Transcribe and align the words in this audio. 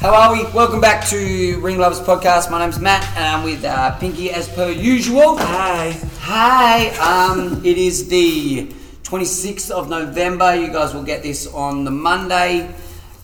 How 0.00 0.14
are 0.14 0.32
we? 0.32 0.50
Welcome 0.52 0.80
back 0.80 1.06
to 1.08 1.60
Ring 1.60 1.76
Lovers 1.76 2.00
Podcast. 2.00 2.50
My 2.50 2.58
name's 2.58 2.78
Matt, 2.78 3.06
and 3.18 3.22
I'm 3.22 3.44
with 3.44 3.62
uh, 3.66 3.98
Pinky 3.98 4.30
as 4.30 4.48
per 4.48 4.70
usual. 4.70 5.36
Hi. 5.36 5.90
Hi. 6.20 6.88
Um, 6.96 7.62
it 7.66 7.76
is 7.76 8.08
the 8.08 8.68
26th 9.02 9.70
of 9.70 9.90
November. 9.90 10.54
You 10.54 10.68
guys 10.68 10.94
will 10.94 11.02
get 11.02 11.22
this 11.22 11.46
on 11.48 11.84
the 11.84 11.90
Monday, 11.90 12.74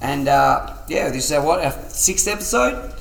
and 0.03 0.29
uh, 0.29 0.77
yeah, 0.87 1.09
this 1.09 1.25
is 1.25 1.33
our 1.33 1.43
what 1.43 1.65
our 1.65 1.73
sixth 1.89 2.29
episode. 2.29 2.93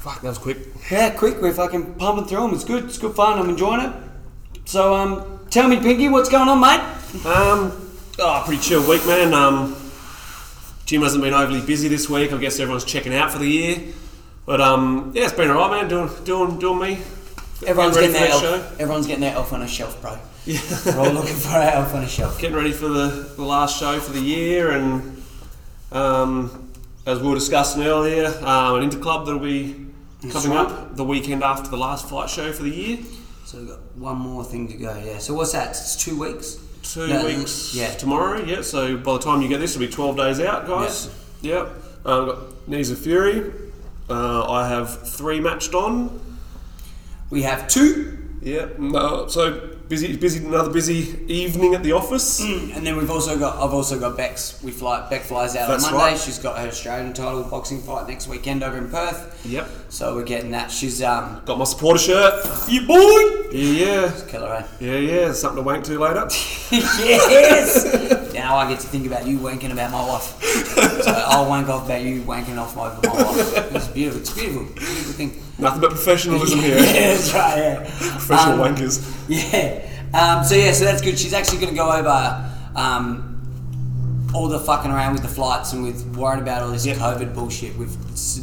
Fuck, 0.00 0.20
that 0.22 0.30
was 0.30 0.38
quick. 0.38 0.58
Yeah, 0.90 1.10
quick. 1.10 1.40
We're 1.40 1.54
fucking 1.54 1.94
pumping 1.94 2.24
through 2.24 2.40
them. 2.40 2.54
It's 2.54 2.64
good. 2.64 2.86
It's 2.86 2.98
good 2.98 3.14
fun. 3.14 3.38
I'm 3.38 3.48
enjoying 3.48 3.82
it. 3.82 3.92
So, 4.64 4.92
um, 4.92 5.46
tell 5.50 5.68
me, 5.68 5.76
Pinky, 5.76 6.08
what's 6.08 6.28
going 6.28 6.48
on, 6.48 6.60
mate? 6.60 7.24
Um, 7.24 7.94
oh, 8.18 8.42
pretty 8.44 8.60
chill 8.60 8.84
week, 8.88 9.06
man. 9.06 9.32
Um, 9.32 9.76
gym 10.86 11.02
hasn't 11.02 11.22
been 11.22 11.34
overly 11.34 11.60
busy 11.60 11.88
this 11.88 12.08
week. 12.08 12.32
I 12.32 12.38
guess 12.38 12.60
everyone's 12.60 12.84
checking 12.84 13.14
out 13.14 13.32
for 13.32 13.38
the 13.38 13.48
year. 13.48 13.78
But 14.46 14.60
um, 14.60 15.12
yeah, 15.14 15.24
it's 15.24 15.32
been 15.32 15.50
alright, 15.50 15.82
man. 15.82 15.88
Doing, 15.88 16.10
doing, 16.24 16.58
doing 16.58 16.78
me. 16.78 16.98
Everyone's 17.66 17.96
getting 17.96 18.12
their 18.12 18.22
that 18.22 18.30
elf. 18.30 18.42
show? 18.42 18.76
Everyone's 18.78 19.06
getting 19.06 19.22
their 19.22 19.34
elf 19.34 19.52
on 19.52 19.62
a 19.62 19.68
shelf, 19.68 20.00
bro. 20.02 20.18
Yeah. 20.44 20.60
We're 20.84 20.98
all 20.98 21.12
looking 21.12 21.34
for 21.34 21.48
our 21.50 21.70
elf 21.70 21.94
on 21.94 22.02
a 22.02 22.08
shelf. 22.08 22.38
Getting 22.38 22.56
ready 22.56 22.72
for 22.72 22.88
the, 22.88 23.32
the 23.36 23.42
last 23.42 23.78
show 23.78 23.98
for 24.00 24.12
the 24.12 24.20
year, 24.20 24.72
and 24.72 25.22
um, 25.90 26.70
as 27.06 27.20
we 27.20 27.28
were 27.28 27.34
discussing 27.34 27.82
earlier, 27.82 28.26
um, 28.26 28.82
an 28.82 28.90
interclub 28.90 29.24
that'll 29.24 29.40
be 29.40 29.86
coming 30.30 30.50
right. 30.50 30.66
up 30.66 30.96
the 30.96 31.04
weekend 31.04 31.42
after 31.42 31.70
the 31.70 31.78
last 31.78 32.08
fight 32.10 32.28
show 32.28 32.52
for 32.52 32.64
the 32.64 32.70
year. 32.70 32.98
So 33.46 33.58
we've 33.58 33.68
got 33.68 33.96
one 33.96 34.18
more 34.18 34.44
thing 34.44 34.68
to 34.68 34.74
go. 34.74 35.02
Yeah. 35.02 35.18
So 35.18 35.32
what's 35.32 35.52
that? 35.52 35.70
It's 35.70 35.96
two 35.96 36.18
weeks. 36.18 36.58
Two 36.84 37.06
No, 37.08 37.24
weeks 37.24 37.74
yeah. 37.74 37.92
tomorrow, 37.94 38.44
yeah. 38.44 38.60
So 38.62 38.96
by 38.96 39.14
the 39.14 39.18
time 39.18 39.40
you 39.42 39.48
get 39.48 39.58
this, 39.58 39.74
it'll 39.74 39.86
be 39.86 39.92
12 39.92 40.16
days 40.16 40.40
out, 40.40 40.66
guys. 40.66 41.10
Yep. 41.42 41.66
Um, 42.04 42.20
I've 42.20 42.26
got 42.36 42.68
Knees 42.68 42.90
of 42.90 42.98
Fury. 42.98 43.50
Uh, 44.08 44.50
I 44.50 44.68
have 44.68 45.08
three 45.08 45.40
matched 45.40 45.74
on. 45.74 46.20
We 47.30 47.42
have 47.42 47.66
two, 47.68 48.18
Yep. 48.42 48.78
No, 48.78 49.26
so 49.28 49.73
busy, 49.88 50.16
busy. 50.16 50.44
Another 50.44 50.70
busy 50.70 51.16
evening 51.32 51.74
at 51.74 51.82
the 51.82 51.92
office. 51.92 52.40
and 52.40 52.86
then 52.86 52.96
we've 52.96 53.10
also 53.10 53.38
got. 53.38 53.56
I've 53.56 53.74
also 53.74 53.98
got 53.98 54.16
Bex. 54.16 54.62
We 54.62 54.70
fly. 54.72 55.08
Beck 55.08 55.22
flies 55.22 55.56
out 55.56 55.68
That's 55.68 55.86
on 55.86 55.92
Monday. 55.92 56.12
right. 56.12 56.20
She's 56.20 56.38
got 56.38 56.58
her 56.58 56.68
Australian 56.68 57.12
title 57.12 57.42
boxing 57.44 57.80
fight 57.80 58.08
next 58.08 58.28
weekend 58.28 58.62
over 58.62 58.76
in 58.76 58.90
Perth. 58.90 59.44
Yep. 59.46 59.68
So 59.88 60.14
we're 60.14 60.24
getting 60.24 60.50
that. 60.52 60.70
She's 60.70 61.02
um. 61.02 61.42
Got 61.44 61.58
my 61.58 61.64
supporter 61.64 61.98
shirt. 61.98 62.44
You 62.68 62.86
boy. 62.86 63.50
Yeah, 63.52 63.84
yeah 63.84 64.20
Killer, 64.28 64.54
eh? 64.54 64.66
yeah, 64.80 64.96
yeah. 64.96 65.32
Something 65.32 65.62
to 65.62 65.66
wank 65.66 65.84
to 65.84 65.98
later. 65.98 66.26
yes! 66.70 68.23
Now 68.34 68.56
I 68.56 68.68
get 68.68 68.80
to 68.80 68.86
think 68.86 69.06
about 69.06 69.26
you 69.26 69.38
wanking 69.38 69.72
about 69.72 69.90
my 69.90 70.06
wife. 70.06 70.42
So 71.02 71.12
I'll 71.12 71.48
wank 71.48 71.68
off 71.68 71.86
about 71.86 72.02
you 72.02 72.20
wanking 72.22 72.58
off 72.58 72.76
my, 72.76 72.88
my 72.88 73.22
wife. 73.22 73.74
It's 73.74 73.88
beautiful. 73.88 74.20
It's 74.20 74.34
beautiful. 74.34 74.64
Beautiful 74.74 75.12
thing. 75.12 75.42
Nothing 75.58 75.80
but 75.80 75.90
professionalism 75.90 76.58
yeah, 76.60 76.66
here. 76.66 76.76
Yeah, 76.80 77.14
that's 77.14 77.32
right, 77.32 77.56
yeah. 77.58 77.76
Professional 78.10 78.62
Um, 78.64 78.74
wankers. 78.74 79.26
Yeah. 79.28 79.88
Um, 80.12 80.44
so 80.44 80.54
yeah, 80.54 80.72
so 80.72 80.84
that's 80.84 81.00
good. 81.00 81.18
She's 81.18 81.32
actually 81.32 81.58
going 81.58 81.70
to 81.70 81.76
go 81.76 81.90
over 81.90 82.50
um, 82.76 84.30
all 84.34 84.48
the 84.48 84.58
fucking 84.58 84.90
around 84.90 85.12
with 85.14 85.22
the 85.22 85.28
flights 85.28 85.72
and 85.72 85.82
with 85.84 86.04
worrying 86.16 86.42
about 86.42 86.62
all 86.62 86.70
this 86.70 86.84
Yep. 86.86 86.96
COVID 86.98 87.34
bullshit. 87.34 87.76
We've 87.76 87.96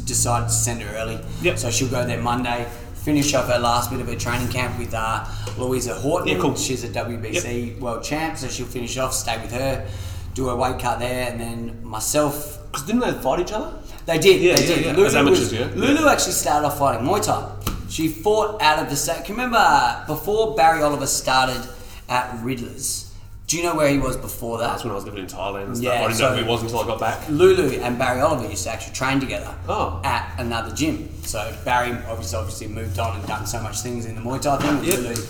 decided 0.06 0.46
to 0.48 0.52
send 0.52 0.82
her 0.82 0.96
early. 0.96 1.20
Yep. 1.42 1.58
So 1.58 1.70
she'll 1.70 1.88
go 1.88 2.04
there 2.04 2.20
Monday. 2.20 2.66
Finish 3.04 3.34
off 3.34 3.48
her 3.48 3.58
last 3.58 3.90
bit 3.90 4.00
of 4.00 4.06
her 4.08 4.14
training 4.14 4.48
camp 4.48 4.78
with 4.78 4.94
uh, 4.94 5.24
Louisa 5.58 5.94
Hawton. 5.94 6.28
Yeah, 6.28 6.38
cool. 6.38 6.54
She's 6.54 6.84
a 6.84 6.88
WBC 6.88 7.78
world 7.80 8.04
champ, 8.04 8.38
so 8.38 8.48
she'll 8.48 8.66
finish 8.66 8.96
off, 8.96 9.12
stay 9.12 9.40
with 9.40 9.50
her, 9.52 9.86
do 10.34 10.46
her 10.48 10.54
weight 10.56 10.78
cut 10.78 11.00
there, 11.00 11.30
and 11.30 11.40
then 11.40 11.84
myself. 11.84 12.58
Because 12.70 12.86
didn't 12.86 13.00
they 13.00 13.12
fight 13.12 13.40
each 13.40 13.52
other? 13.52 13.76
They 14.06 14.18
did. 14.18 14.40
Yeah, 14.40 14.54
they 14.54 14.60
yeah, 14.62 14.66
did. 14.76 14.84
yeah. 14.86 14.92
Lulu, 14.92 15.06
As 15.06 15.14
amateurs, 15.16 15.40
was- 15.40 15.52
yeah. 15.52 15.68
Lulu 15.74 16.08
actually 16.08 16.32
started 16.32 16.66
off 16.66 16.78
fighting 16.78 17.06
Muay 17.06 17.24
Thai. 17.24 17.58
She 17.88 18.08
fought 18.08 18.62
out 18.62 18.78
of 18.78 18.88
the 18.88 19.22
you 19.28 19.34
remember 19.34 20.04
before 20.06 20.54
Barry 20.54 20.82
Oliver 20.82 21.06
started 21.06 21.68
at 22.08 22.42
Riddler's? 22.42 23.11
Do 23.52 23.58
you 23.58 23.64
know 23.64 23.74
where 23.74 23.88
he 23.90 23.98
was 23.98 24.16
before 24.16 24.56
that? 24.60 24.66
That's 24.68 24.82
when 24.84 24.92
I 24.92 24.94
was 24.94 25.04
living 25.04 25.20
in 25.20 25.26
Thailand 25.26 25.64
and 25.66 25.76
stuff. 25.76 25.84
Yeah, 25.84 26.00
I 26.00 26.06
didn't 26.06 26.14
so- 26.16 26.30
know 26.30 26.36
who 26.36 26.42
he 26.44 26.48
was 26.48 26.62
until 26.62 26.80
I 26.80 26.86
got 26.86 26.98
back. 26.98 27.28
Lulu 27.28 27.68
and 27.82 27.98
Barry 27.98 28.22
Oliver 28.22 28.48
used 28.48 28.64
to 28.64 28.70
actually 28.70 28.94
train 28.94 29.20
together 29.20 29.54
Oh. 29.68 30.00
at 30.04 30.32
another 30.38 30.74
gym. 30.74 31.10
So 31.24 31.52
Barry 31.62 31.90
obviously 32.08 32.38
obviously 32.38 32.68
moved 32.68 32.98
on 32.98 33.14
and 33.18 33.26
done 33.28 33.44
so 33.46 33.60
much 33.60 33.80
things 33.80 34.06
in 34.06 34.14
the 34.14 34.22
Muay 34.22 34.40
Thai 34.40 34.56
thing. 34.56 34.82
Yep. 34.82 34.98
Lulu 35.00 35.22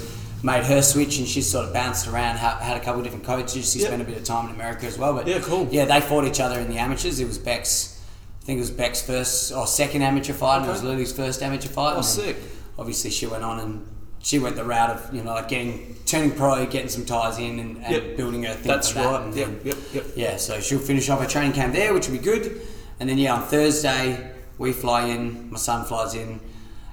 made 0.45 0.63
her 0.63 0.81
switch 0.83 1.19
and 1.19 1.27
she 1.27 1.43
sort 1.43 1.67
of 1.67 1.73
bounced 1.73 2.07
around, 2.07 2.37
had 2.37 2.77
a 2.77 2.81
couple 2.81 2.99
of 3.01 3.03
different 3.05 3.25
coaches. 3.25 3.73
She 3.73 3.81
Yep. 3.81 3.89
spent 3.89 4.03
a 4.03 4.05
bit 4.05 4.19
of 4.19 4.23
time 4.23 4.49
in 4.51 4.55
America 4.55 4.87
as 4.87 4.97
well. 4.97 5.15
But 5.15 5.27
Yeah, 5.27 5.41
cool. 5.41 5.67
Yeah, 5.73 5.87
they 5.87 6.01
fought 6.01 6.25
each 6.25 6.39
other 6.39 6.61
in 6.61 6.69
the 6.69 6.79
amateurs. 6.79 7.19
It 7.19 7.27
was 7.27 7.39
Beck's, 7.39 7.99
I 8.41 8.47
think 8.47 8.59
it 8.59 8.61
was 8.61 8.71
Beck's 8.71 9.03
first 9.03 9.51
or 9.51 9.67
second 9.67 10.03
amateur 10.03 10.33
fight, 10.33 10.59
and 10.59 10.67
it 10.67 10.71
was 10.71 10.85
Lulu's 10.85 11.11
first 11.13 11.43
amateur 11.43 11.67
fight. 11.71 11.95
Oh, 11.97 12.03
sick. 12.03 12.37
Obviously, 12.79 13.11
she 13.11 13.27
went 13.27 13.43
on 13.43 13.59
and 13.59 13.85
she 14.23 14.39
went 14.39 14.57
the 14.57 14.65
route 14.65 14.91
of 14.91 15.15
you 15.15 15.23
know 15.23 15.35
like 15.35 15.49
getting 15.49 15.97
turning 16.07 16.31
pro, 16.33 16.65
getting 16.67 16.89
some 16.89 17.05
ties 17.05 17.39
in, 17.39 17.59
and, 17.59 17.77
and 17.85 17.93
Yep. 17.95 18.17
building 18.17 18.43
her 18.45 18.55
thing. 18.55 18.69
That's 18.69 18.93
that. 18.93 19.05
right. 19.07 19.23
And 19.23 19.35
Yep, 19.35 19.49
yep, 19.65 19.77
yep. 19.95 20.05
yeah, 20.17 20.37
so 20.37 20.61
she'll 20.61 20.79
finish 20.79 21.09
off 21.09 21.21
her 21.21 21.27
training 21.29 21.53
camp 21.53 21.73
there, 21.75 21.93
which 21.95 22.07
will 22.09 22.17
be 22.19 22.23
good. 22.25 22.61
And 23.01 23.09
then 23.09 23.19
yeah, 23.19 23.35
on 23.35 23.43
Thursday 23.43 24.31
we 24.59 24.73
fly 24.73 25.07
in. 25.07 25.51
My 25.51 25.59
son 25.59 25.85
flies 25.85 26.15
in, 26.15 26.41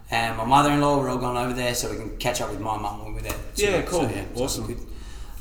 and 0.10 0.38
my 0.38 0.46
mother-in-law. 0.46 0.98
We're 1.00 1.10
all 1.10 1.18
going 1.18 1.38
over 1.38 1.54
there, 1.54 1.76
so 1.76 1.92
we 1.92 1.98
can 1.98 2.18
catch 2.18 2.42
up 2.42 2.50
with 2.50 2.60
my 2.60 2.78
mum 2.78 3.04
when 3.04 3.14
we're 3.14 3.22
there. 3.22 3.36
Yeah, 3.56 3.82
cool. 3.84 4.02
So, 4.02 4.26
so 4.36 4.44
Awesome. 4.44 4.68
Good. 4.68 4.80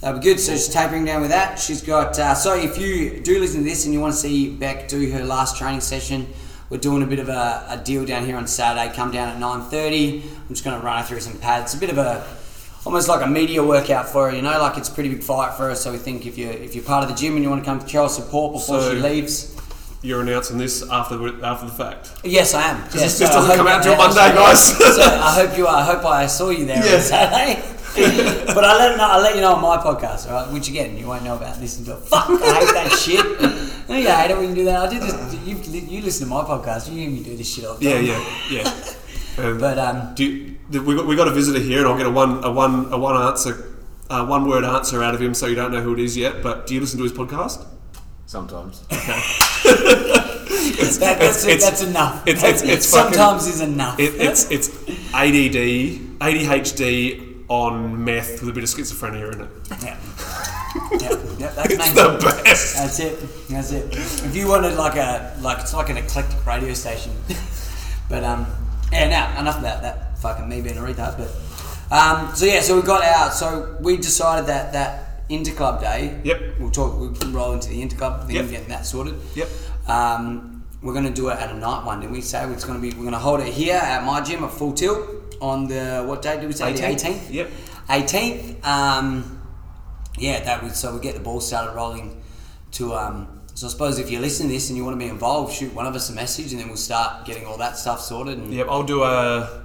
That'll 0.01 0.21
be 0.21 0.25
good. 0.25 0.39
So 0.41 0.53
she's 0.53 0.69
tapering 0.69 1.05
down 1.07 1.23
with 1.23 1.31
that. 1.31 1.59
She's 1.59 1.83
got. 1.83 2.19
Uh, 2.19 2.35
so 2.35 2.55
if 2.55 2.79
you 2.79 3.21
do 3.21 3.41
listen 3.41 3.61
to 3.61 3.65
this 3.69 3.85
and 3.85 3.95
you 3.95 4.01
want 4.01 4.13
to 4.15 4.21
see 4.21 4.51
Beck 4.51 4.89
do 4.89 5.11
her 5.11 5.25
last 5.25 5.57
training 5.57 5.81
session, 5.81 6.27
we're 6.71 6.79
doing 6.79 7.03
a 7.03 7.07
bit 7.07 7.19
of 7.19 7.29
a, 7.29 7.67
a 7.71 7.77
deal 7.83 8.05
down 8.05 8.25
here 8.27 8.37
on 8.37 8.47
Saturday. 8.47 8.95
Come 8.95 9.11
down 9.11 9.29
at 9.29 9.39
nine 9.39 9.63
thirty. 9.71 10.23
I'm 10.23 10.49
just 10.49 10.65
going 10.65 10.79
to 10.79 10.85
run 10.85 10.99
her 10.99 11.05
through 11.05 11.21
some 11.21 11.39
pads. 11.39 11.75
A 11.75 11.79
bit 11.79 11.91
of 11.91 11.99
a 11.99 12.27
almost 12.85 13.09
like 13.09 13.25
a 13.25 13.27
media 13.29 13.63
workout 13.65 14.09
for 14.09 14.31
her. 14.31 14.37
You 14.37 14.43
know, 14.43 14.59
like 14.61 14.77
it's 14.79 14.89
a 14.89 14.93
pretty 14.93 15.09
big 15.11 15.23
fight 15.23 15.55
for 15.55 15.69
her. 15.69 15.75
So 15.75 15.93
we 15.93 15.99
think 15.99 16.27
if 16.27 16.37
you 16.39 16.49
if 16.49 16.75
you're 16.75 16.85
part 16.85 17.03
of 17.05 17.11
the 17.11 17.17
gym 17.17 17.35
and 17.35 17.43
you 17.43 17.51
want 17.51 17.63
to 17.65 17.71
come 17.71 17.87
show 17.87 18.05
us 18.05 18.17
support 18.17 18.53
before 18.53 18.81
So- 18.81 18.95
she 18.95 19.01
leaves. 19.01 19.55
You're 20.01 20.21
announcing 20.21 20.59
this 20.59 20.89
after 20.89 21.17
the, 21.17 21.45
after 21.45 21.67
the 21.67 21.73
fact. 21.73 22.13
Yes, 22.23 22.55
I 22.55 22.63
am. 22.71 22.77
Yes, 22.83 22.93
this- 22.93 23.19
so 23.19 23.25
doesn't 23.27 23.57
come 23.57 23.67
out 23.67 23.83
till 23.83 23.97
Monday, 23.97 24.33
guys. 24.33 24.69
so 24.97 25.03
I 25.03 25.33
hope 25.45 25.59
you. 25.59 25.67
I 25.67 25.83
hope 25.83 26.05
I 26.05 26.27
saw 26.27 26.51
you 26.51 26.67
there 26.67 26.85
Yeah. 26.87 26.95
on 26.97 27.01
Saturday. 27.01 27.78
but 28.55 28.65
I 28.65 28.77
let 28.79 28.97
know, 28.97 29.05
I 29.05 29.19
let 29.21 29.35
you 29.35 29.41
know 29.41 29.55
on 29.55 29.63
my 29.63 29.77
podcast, 29.77 30.29
all 30.31 30.35
right? 30.45 30.53
Which 30.53 30.69
again, 30.69 30.97
you 30.97 31.07
won't 31.07 31.25
know 31.25 31.37
about 31.37 31.57
this 31.61 31.79
until 31.79 31.97
fuck. 31.97 32.29
I 32.29 32.61
hate 32.61 32.75
that 32.75 32.93
shit. 32.93 33.25
No, 33.89 33.97
you 33.97 34.09
hate 34.11 34.31
it 34.31 34.37
when 34.37 34.51
you 34.51 34.55
do 34.55 34.65
that. 34.67 34.77
I 34.87 34.89
did 34.93 35.03
this. 35.03 35.35
You, 35.47 35.57
you 35.81 36.03
listen 36.03 36.29
to 36.29 36.35
my 36.35 36.43
podcast. 36.45 36.91
You 36.91 36.99
hear 37.01 37.11
me 37.11 37.23
do 37.23 37.37
this 37.37 37.53
shit 37.55 37.65
all 37.65 37.75
the 37.75 37.85
Yeah, 37.85 37.95
time. 37.97 38.05
yeah, 38.51 38.63
yeah. 38.63 38.85
Um, 39.39 39.57
But 39.59 39.79
um, 39.79 40.15
do 40.17 40.25
you, 40.25 40.57
we 40.83 40.97
got 40.97 41.07
we 41.07 41.15
got 41.15 41.29
a 41.29 41.31
visitor 41.31 41.61
here, 41.61 41.79
and 41.79 41.87
I'll 41.87 41.97
get 41.97 42.07
a 42.07 42.11
one 42.11 42.43
a 42.43 42.51
one 42.51 42.93
a 42.93 42.99
one 42.99 43.17
answer, 43.23 43.73
uh, 44.11 44.27
one 44.27 44.49
word 44.49 44.65
answer 44.65 45.01
out 45.01 45.15
of 45.15 45.23
him, 45.23 45.33
so 45.33 45.47
you 45.47 45.55
don't 45.55 45.71
know 45.71 45.81
who 45.81 45.93
it 45.93 46.01
is 46.01 46.17
yet. 46.17 46.43
But 46.43 46.67
do 46.67 46.75
you 46.75 46.81
listen 46.81 46.99
to 46.99 47.05
his 47.05 47.13
podcast? 47.13 47.65
Sometimes. 48.27 48.83
It's, 50.81 50.99
that, 50.99 51.19
that's, 51.19 51.45
it's, 51.45 51.65
that's 51.65 51.83
enough. 51.83 52.27
it's- 52.27 52.43
it's- 52.45 52.63
it's 52.63 52.91
fucking- 52.91 53.15
sometimes 53.15 53.47
is 53.47 53.61
enough. 53.61 53.99
it, 53.99 54.15
it's 54.17 54.51
it's 54.51 54.69
ADD 55.13 56.19
ADHD 56.21 57.28
on 57.49 58.05
meth 58.05 58.41
with 58.41 58.51
a 58.51 58.53
bit 58.53 58.63
of 58.65 58.69
schizophrenia 58.69 59.33
in 59.33 59.41
it. 59.43 59.51
yeah. 59.83 59.97
yeah, 61.39 61.49
that's 61.57 61.73
It's 61.75 61.93
the 61.93 62.19
best. 62.45 62.77
That's 62.77 63.01
it. 63.01 63.19
That's 63.49 63.73
it. 63.73 63.87
If 64.27 64.37
you 64.37 64.49
wanted 64.49 64.75
like 64.75 64.97
a 64.97 65.35
like 65.41 65.61
it's 65.61 65.73
like 65.75 65.89
an 65.89 65.97
eclectic 65.97 66.45
radio 66.47 66.75
station, 66.75 67.13
but 68.09 68.23
um 68.25 68.47
yeah 68.93 69.09
now 69.09 69.41
enough 69.41 69.59
about 69.59 69.83
that 69.83 70.19
fucking 70.19 70.49
me 70.49 70.61
being 70.61 70.77
a 70.79 70.83
retard. 70.83 71.17
But 71.17 71.31
um 71.91 72.35
so 72.35 72.45
yeah 72.45 72.61
so 72.61 72.77
we 72.77 72.83
got 72.83 73.03
out 73.03 73.33
so 73.33 73.77
we 73.81 73.97
decided 73.97 74.47
that 74.47 74.73
that 74.75 75.27
interclub 75.31 75.81
day. 75.81 76.21
Yep. 76.25 76.59
We'll 76.61 76.71
talk. 76.71 76.99
We'll 76.99 77.13
roll 77.33 77.53
into 77.53 77.69
the 77.71 77.83
interclub 77.87 78.27
thing 78.27 78.37
Yep. 78.37 78.45
and 78.45 78.51
get 78.53 78.69
that 78.69 78.85
sorted. 78.87 79.15
Yep. 79.35 79.49
Um, 79.87 80.58
we're 80.83 80.93
going 80.93 81.07
to 81.07 81.13
do 81.13 81.29
it 81.29 81.39
at 81.39 81.51
a 81.51 81.55
night 81.59 81.85
one, 81.85 82.01
didn't 82.01 82.13
we 82.13 82.21
say? 82.21 82.45
It's 82.51 82.65
going 82.65 82.81
to 82.81 82.83
be. 82.83 82.91
We're 82.95 83.03
going 83.03 83.13
to 83.13 83.19
hold 83.19 83.41
it 83.41 83.53
here 83.53 83.77
at 83.77 84.05
my 84.05 84.21
gym 84.21 84.45
at 84.45 84.51
Full 84.53 84.73
Tilt 84.73 85.09
on 85.41 85.67
the 85.69 86.05
what 86.07 86.23
day 86.23 86.39
did 86.39 86.47
we 86.47 86.53
say? 86.53 86.73
The 86.73 86.81
18th. 86.83 86.95
18th. 86.95 87.33
Yep. 87.33 87.51
18th. 87.89 88.65
Um, 88.65 89.41
yeah, 90.19 90.41
that 90.45 90.63
would 90.63 90.75
so 90.75 90.95
we 90.95 91.01
get 91.01 91.15
the 91.15 91.21
ball 91.21 91.41
started 91.41 91.75
rolling 91.77 92.23
to 92.73 92.95
um, 92.95 93.41
so 93.55 93.67
I 93.67 93.71
suppose 93.71 93.99
if 93.99 94.11
you're 94.11 94.21
listening 94.21 94.49
to 94.49 94.55
this 94.55 94.69
and 94.69 94.77
you 94.77 94.85
want 94.85 94.95
to 94.95 94.99
be 95.05 95.11
involved, 95.11 95.53
shoot 95.55 95.73
one 95.75 95.87
of 95.87 95.95
us 95.95 96.11
a 96.11 96.13
message 96.13 96.53
and 96.53 96.61
then 96.61 96.69
we'll 96.69 96.77
start 96.77 97.25
getting 97.25 97.47
all 97.47 97.57
that 97.59 97.77
stuff 97.77 98.01
sorted 98.01 98.39
and 98.39 98.53
Yep, 98.53 98.67
I'll 98.69 98.83
do 98.83 99.03
a 99.05 99.65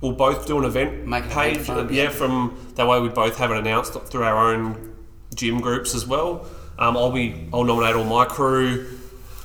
we'll 0.00 0.12
both 0.12 0.46
do 0.46 0.58
an 0.58 0.64
event 0.64 1.06
Make 1.06 1.24
it 1.24 1.30
page. 1.30 1.56
big 1.58 1.66
fun, 1.66 1.92
yeah, 1.92 2.04
yeah. 2.04 2.08
from 2.10 2.72
that 2.76 2.86
way 2.86 2.98
we 3.00 3.08
both 3.08 3.36
have 3.38 3.50
it 3.50 3.56
announced 3.58 3.92
through 3.92 4.24
our 4.24 4.52
own 4.54 4.94
gym 5.34 5.60
groups 5.60 5.94
as 5.94 6.06
well. 6.06 6.46
Um, 6.78 6.96
I'll 6.96 7.12
be 7.12 7.46
I'll 7.52 7.64
nominate 7.64 7.94
all 7.94 8.04
my 8.04 8.24
crew. 8.24 8.98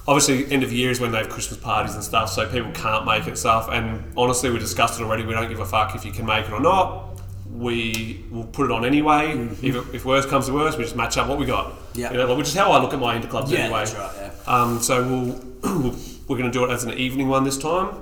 Obviously, 0.07 0.51
end 0.51 0.63
of 0.63 0.71
year 0.71 0.91
is 0.91 0.99
when 0.99 1.11
they 1.11 1.17
have 1.17 1.29
Christmas 1.29 1.59
parties 1.59 1.95
and 1.95 2.03
stuff, 2.03 2.29
so 2.29 2.47
people 2.47 2.71
can't 2.73 3.05
make 3.05 3.25
it 3.27 3.37
stuff. 3.37 3.69
And 3.71 4.03
honestly, 4.15 4.49
we 4.51 4.59
discussed 4.59 4.99
it 4.99 5.03
already. 5.03 5.25
We 5.25 5.33
don't 5.33 5.49
give 5.49 5.59
a 5.59 5.65
fuck 5.65 5.95
if 5.95 6.05
you 6.05 6.11
can 6.11 6.25
make 6.25 6.45
it 6.45 6.51
or 6.53 6.59
not. 6.59 7.19
We 7.51 8.23
will 8.29 8.43
put 8.43 8.65
it 8.65 8.71
on 8.71 8.85
anyway. 8.85 9.31
If, 9.63 9.63
it, 9.75 9.95
if 9.95 10.05
worst 10.05 10.29
comes 10.29 10.45
to 10.47 10.53
worst, 10.53 10.77
we 10.77 10.83
just 10.83 10.95
match 10.95 11.17
up 11.17 11.27
what 11.27 11.39
we 11.39 11.45
got. 11.45 11.71
Mm-hmm. 11.71 11.99
Yeah. 11.99 12.11
You 12.11 12.17
know, 12.17 12.35
which 12.35 12.49
is 12.49 12.53
how 12.53 12.71
I 12.71 12.81
look 12.81 12.93
at 12.93 12.99
my 12.99 13.17
interclubs 13.17 13.49
Yeah, 13.49 13.59
anyway. 13.59 13.79
that's 13.79 13.95
right, 13.95 14.13
yeah. 14.17 14.31
Um, 14.45 14.79
so 14.81 15.01
we'll, 15.07 15.79
we'll 15.81 15.95
we're 16.27 16.37
going 16.37 16.51
to 16.51 16.57
do 16.57 16.65
it 16.65 16.71
as 16.71 16.83
an 16.83 16.93
evening 16.93 17.27
one 17.27 17.43
this 17.43 17.57
time. 17.57 17.95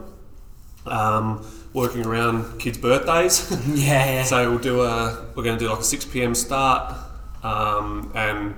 Um, 0.85 1.45
working 1.73 2.05
around 2.05 2.59
kids' 2.59 2.77
birthdays. 2.77 3.49
Yeah, 3.67 4.05
yeah. 4.05 4.23
so 4.23 4.49
we'll 4.49 4.59
do 4.59 4.81
a 4.81 5.25
we're 5.35 5.43
going 5.43 5.57
to 5.57 5.63
do 5.65 5.69
like 5.69 5.79
a 5.79 5.83
six 5.83 6.05
pm 6.05 6.35
start, 6.35 6.93
um, 7.43 8.11
and 8.15 8.55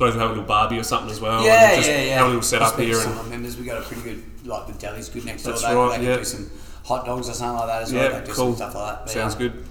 I 0.00 0.08
suppose 0.08 0.14
we'll 0.14 0.20
have 0.22 0.30
a 0.30 0.40
little 0.40 0.48
barbie 0.48 0.78
or 0.78 0.82
something 0.82 1.10
as 1.10 1.20
well. 1.20 1.44
Yeah, 1.44 1.72
and 1.72 1.76
just 1.76 1.90
yeah, 1.90 2.02
yeah. 2.02 2.14
Have 2.16 2.24
a 2.24 2.28
little 2.28 2.42
Speak 2.42 2.60
to 2.60 2.82
here 2.84 2.94
Some 2.94 3.18
and 3.18 3.28
members, 3.28 3.58
we 3.58 3.66
got 3.66 3.82
a 3.82 3.84
pretty 3.84 4.02
good, 4.02 4.46
like 4.46 4.66
the 4.66 4.72
deli's 4.72 5.10
good 5.10 5.26
next 5.26 5.42
door. 5.42 5.52
That's 5.52 5.62
They, 5.62 5.74
right, 5.74 5.88
they 5.90 5.96
can 5.96 6.04
yeah. 6.06 6.16
do 6.16 6.24
some 6.24 6.50
hot 6.86 7.04
dogs 7.04 7.28
or 7.28 7.34
something 7.34 7.58
like 7.58 7.66
that 7.66 7.82
as 7.82 7.92
well. 7.92 8.10
yeah, 8.10 8.20
they 8.20 8.26
do 8.26 8.32
cool. 8.32 8.56
stuff 8.56 8.74
like 8.74 8.86
that. 8.86 9.00
But, 9.04 9.10
Sounds 9.10 9.34
yeah. 9.34 9.38
good. 9.38 9.66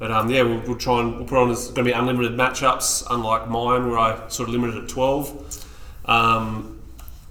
But 0.00 0.10
um, 0.10 0.28
yeah, 0.28 0.42
we'll, 0.42 0.60
we'll 0.62 0.76
try 0.76 1.00
and 1.00 1.14
we'll 1.14 1.24
put 1.24 1.38
on. 1.38 1.48
There's 1.48 1.66
going 1.66 1.74
to 1.74 1.84
be 1.84 1.92
unlimited 1.92 2.32
matchups, 2.32 3.06
unlike 3.10 3.48
mine 3.48 3.88
where 3.88 3.98
I 3.98 4.28
sort 4.28 4.48
of 4.48 4.54
limited 4.54 4.82
at 4.82 4.88
twelve. 4.88 5.64
Um, 6.04 6.80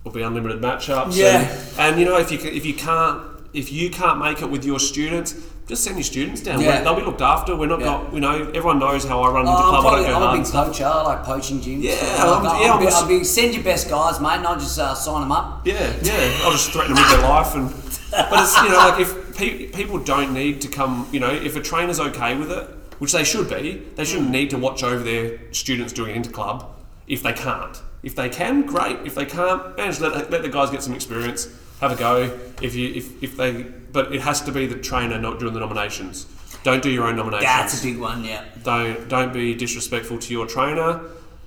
will 0.03 0.11
be 0.11 0.21
unlimited 0.21 0.61
matchups. 0.61 1.17
Yeah. 1.17 1.41
And, 1.41 1.79
and 1.79 1.99
you 1.99 2.05
know, 2.05 2.17
if 2.17 2.31
you 2.31 2.39
if 2.39 2.65
you 2.65 2.73
can't 2.73 3.21
if 3.53 3.71
you 3.71 3.89
can't 3.89 4.19
make 4.19 4.41
it 4.41 4.49
with 4.49 4.63
your 4.63 4.79
students, 4.79 5.33
just 5.69 5.83
send 5.83 5.95
your 5.97 6.03
students 6.03 6.41
down. 6.41 6.59
Yeah. 6.59 6.81
They'll 6.81 6.95
be 6.95 7.03
looked 7.03 7.21
after. 7.21 7.55
We're 7.55 7.67
not 7.67 7.79
Yeah. 7.79 7.85
got 7.85 8.13
you 8.13 8.19
know 8.19 8.35
everyone 8.53 8.79
knows 8.79 9.05
how 9.05 9.21
I 9.21 9.29
run 9.29 9.47
Oh, 9.47 9.51
into 9.51 9.63
I'm, 9.63 9.69
club. 9.69 9.75
I 9.75 9.81
probably, 9.89 10.03
don't 10.05 10.19
go 10.21 10.27
I'm 10.27 10.39
a 10.39 10.43
big 10.43 10.51
poacher. 10.51 10.85
I 10.85 11.01
like 11.03 11.23
poaching 11.23 11.61
gyms. 11.61 11.83
Yeah, 11.83 11.95
so, 11.95 12.33
I'm- 12.33 12.43
like, 12.43 12.61
yeah, 12.61 12.67
I'll, 12.67 12.73
I'm 12.79 12.85
be, 12.85 12.87
I'll 12.91 13.07
be 13.07 13.23
send 13.23 13.53
your 13.53 13.63
best 13.63 13.87
guys, 13.89 14.19
mate, 14.19 14.37
and 14.37 14.47
I'll 14.47 14.59
just 14.59 14.77
uh, 14.79 14.93
sign 14.95 15.21
them 15.21 15.31
up. 15.31 15.65
Yeah, 15.65 15.93
yeah. 16.01 16.39
I'll 16.43 16.51
just 16.51 16.71
threaten 16.71 16.93
them 16.95 17.01
with 17.03 17.11
their 17.13 17.21
life, 17.29 17.55
and 17.55 17.69
but 18.11 18.43
it's 18.43 18.57
you 18.63 18.69
know 18.69 18.77
like 18.77 18.99
if 18.99 19.37
pe- 19.37 19.67
people 19.67 19.99
don't 19.99 20.33
need 20.33 20.59
to 20.61 20.67
come, 20.67 21.07
you 21.11 21.19
know, 21.19 21.29
if 21.31 21.55
a 21.55 21.61
trainer's 21.61 21.99
okay 21.99 22.35
with 22.35 22.51
it, 22.51 22.67
which 22.97 23.11
they 23.13 23.23
should 23.23 23.47
be, 23.49 23.83
they 23.95 24.03
shouldn't 24.03 24.31
need 24.31 24.49
to 24.49 24.57
watch 24.57 24.83
over 24.83 25.03
their 25.03 25.37
students 25.53 25.93
doing 25.93 26.15
inter 26.15 26.31
club 26.31 26.65
if 27.07 27.21
they 27.23 27.31
can't. 27.33 27.81
If 28.01 28.15
they 28.15 28.29
can, 28.29 28.63
great. 28.65 28.97
If 29.05 29.13
they 29.15 29.25
can't, 29.25 29.77
man, 29.77 29.87
just 29.87 30.01
let, 30.01 30.31
let 30.31 30.41
the 30.41 30.49
guys 30.49 30.69
get 30.71 30.81
some 30.81 30.93
experience, 30.95 31.47
have 31.81 31.91
a 31.91 31.95
go. 31.95 32.39
If 32.61 32.75
you 32.75 32.93
if, 32.93 33.23
if 33.23 33.37
they, 33.37 33.63
but 33.63 34.13
it 34.13 34.21
has 34.21 34.41
to 34.41 34.51
be 34.51 34.67
the 34.67 34.77
trainer 34.77 35.19
not 35.19 35.39
doing 35.39 35.53
the 35.53 35.59
nominations. 35.59 36.25
Don't 36.63 36.83
do 36.83 36.89
your 36.89 37.07
own 37.07 37.15
nominations 37.15 37.45
That's 37.45 37.81
a 37.81 37.85
big 37.85 37.97
one, 37.99 38.23
yeah. 38.25 38.43
don't 38.63 39.07
don't 39.07 39.33
be 39.33 39.55
disrespectful 39.55 40.19
to 40.19 40.33
your 40.33 40.45
trainer. 40.45 41.01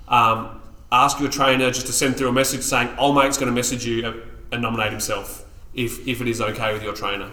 Um, 0.07 0.61
ask 0.91 1.19
your 1.19 1.29
trainer 1.29 1.69
just 1.71 1.85
to 1.87 1.93
send 1.93 2.17
through 2.17 2.29
a 2.29 2.33
message 2.33 2.61
saying, 2.61 2.89
"Old 2.97 3.15
mate's 3.15 3.37
going 3.37 3.47
to 3.47 3.55
message 3.55 3.85
you 3.85 4.05
and- 4.51 4.61
nominate 4.61 4.91
himself 4.91 5.45
if 5.73 6.07
if 6.07 6.21
it 6.21 6.27
is 6.27 6.41
okay 6.41 6.73
with 6.73 6.83
your 6.83 6.93
trainer." 6.93 7.29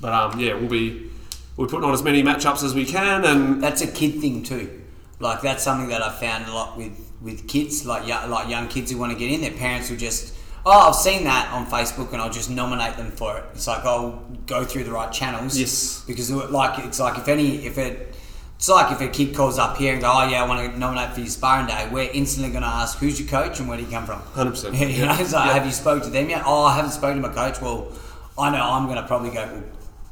But 0.00 0.12
um, 0.12 0.40
yeah, 0.40 0.54
we'll 0.54 0.68
be 0.68 1.10
we're 1.56 1.66
putting 1.68 1.84
on 1.84 1.94
as 1.94 2.02
many 2.02 2.22
matchups 2.22 2.64
as 2.64 2.74
we 2.74 2.84
can, 2.84 3.24
and 3.24 3.62
That's 3.62 3.82
a 3.82 3.86
kid 3.86 4.20
thing 4.20 4.42
too. 4.42 4.82
Like 5.20 5.40
that's 5.40 5.62
something 5.62 5.88
that 5.88 6.02
I 6.02 6.10
found 6.10 6.46
a 6.46 6.52
lot 6.54 6.76
with 6.76 6.98
with 7.22 7.46
kids, 7.48 7.86
like 7.86 8.06
like 8.08 8.48
young 8.48 8.68
kids 8.68 8.90
who 8.90 8.98
want 8.98 9.12
to 9.12 9.18
get 9.18 9.30
in. 9.30 9.40
Their 9.40 9.52
parents 9.52 9.88
will 9.88 9.96
just, 9.96 10.34
oh, 10.66 10.88
I've 10.88 10.94
seen 10.94 11.24
that 11.24 11.52
on 11.52 11.66
Facebook, 11.66 12.12
and 12.12 12.20
I'll 12.22 12.30
just 12.32 12.50
nominate 12.50 12.96
them 12.96 13.10
for 13.10 13.36
it. 13.38 13.44
It's 13.54 13.66
like 13.66 13.84
I'll 13.84 14.22
go 14.46 14.64
through 14.64 14.84
the 14.84 14.92
right 14.92 15.12
channels. 15.12 15.58
Yes. 15.58 16.02
Because 16.06 16.30
like 16.30 16.84
it's 16.84 17.00
like 17.00 17.18
if 17.18 17.28
any 17.28 17.64
if 17.66 17.78
it. 17.78 18.14
It's 18.56 18.68
like 18.68 18.92
if 18.92 19.00
a 19.00 19.08
kid 19.08 19.34
calls 19.34 19.58
up 19.58 19.76
here 19.76 19.92
and 19.92 20.00
go, 20.00 20.10
oh 20.10 20.26
yeah, 20.28 20.42
I 20.42 20.46
want 20.48 20.72
to 20.72 20.78
nominate 20.78 21.12
for 21.12 21.20
your 21.20 21.28
sparring 21.28 21.66
day. 21.66 21.86
We're 21.92 22.08
instantly 22.12 22.50
going 22.52 22.62
to 22.62 22.68
ask, 22.68 22.96
who's 22.98 23.20
your 23.20 23.28
coach 23.28 23.58
and 23.58 23.68
where 23.68 23.76
do 23.76 23.84
you 23.84 23.90
come 23.90 24.06
from? 24.06 24.20
100%, 24.20 24.72
you 24.80 24.86
yeah. 24.86 25.06
know, 25.06 25.20
it's 25.20 25.32
like, 25.34 25.46
Yeah. 25.48 25.54
have 25.54 25.66
you 25.66 25.72
spoke 25.72 26.02
to 26.04 26.08
them 26.08 26.30
yet? 26.30 26.44
Oh, 26.46 26.62
I 26.62 26.76
haven't 26.76 26.92
spoken 26.92 27.20
to 27.20 27.28
my 27.28 27.34
coach. 27.34 27.60
Well, 27.60 27.92
I 28.38 28.50
know 28.50 28.62
I'm 28.62 28.84
going 28.86 28.96
to 28.96 29.02
probably 29.06 29.30
go, 29.30 29.44
well, 29.44 29.64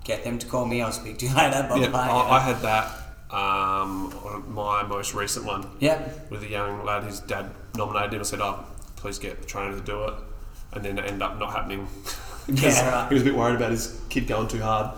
get 0.05 0.25
them 0.25 0.38
to 0.40 0.46
call 0.46 0.66
me. 0.66 0.82
I'll 0.82 0.90
speak 0.93 1.19
to 1.19 1.26
you 1.28 1.34
later. 1.37 1.64
Blah, 1.69 1.76
yeah, 1.76 1.88
blah, 1.88 2.05
blah, 2.05 2.06
you 2.06 2.25
know. 2.25 2.28
I, 2.31 2.37
I 2.37 2.40
had 2.40 2.56
that 2.62 2.87
um, 3.31 4.12
on 4.25 4.52
my 4.52 4.82
most 4.82 5.14
recent 5.14 5.46
one. 5.46 5.66
Yeah. 5.78 6.06
with 6.28 6.43
a 6.43 6.48
young 6.48 6.84
lad. 6.84 7.05
His 7.05 7.20
dad 7.20 7.48
nominated 7.76 8.14
him. 8.14 8.20
I 8.20 8.25
said, 8.25 8.40
"Oh, 8.43 8.64
please 8.96 9.19
get 9.19 9.40
the 9.40 9.46
trainer 9.46 9.76
to 9.78 9.81
do 9.82 10.02
it," 10.05 10.14
and 10.72 10.84
then 10.84 10.98
it 10.98 11.04
ended 11.06 11.22
up 11.22 11.38
not 11.38 11.52
happening 11.52 11.86
because 12.46 12.76
Yeah, 12.78 12.90
right. 13.02 13.08
he 13.08 13.14
was 13.14 13.22
a 13.22 13.26
bit 13.26 13.34
worried 13.36 13.56
about 13.56 13.70
his 13.70 14.00
kid 14.08 14.26
going 14.26 14.48
too 14.48 14.60
hard. 14.60 14.96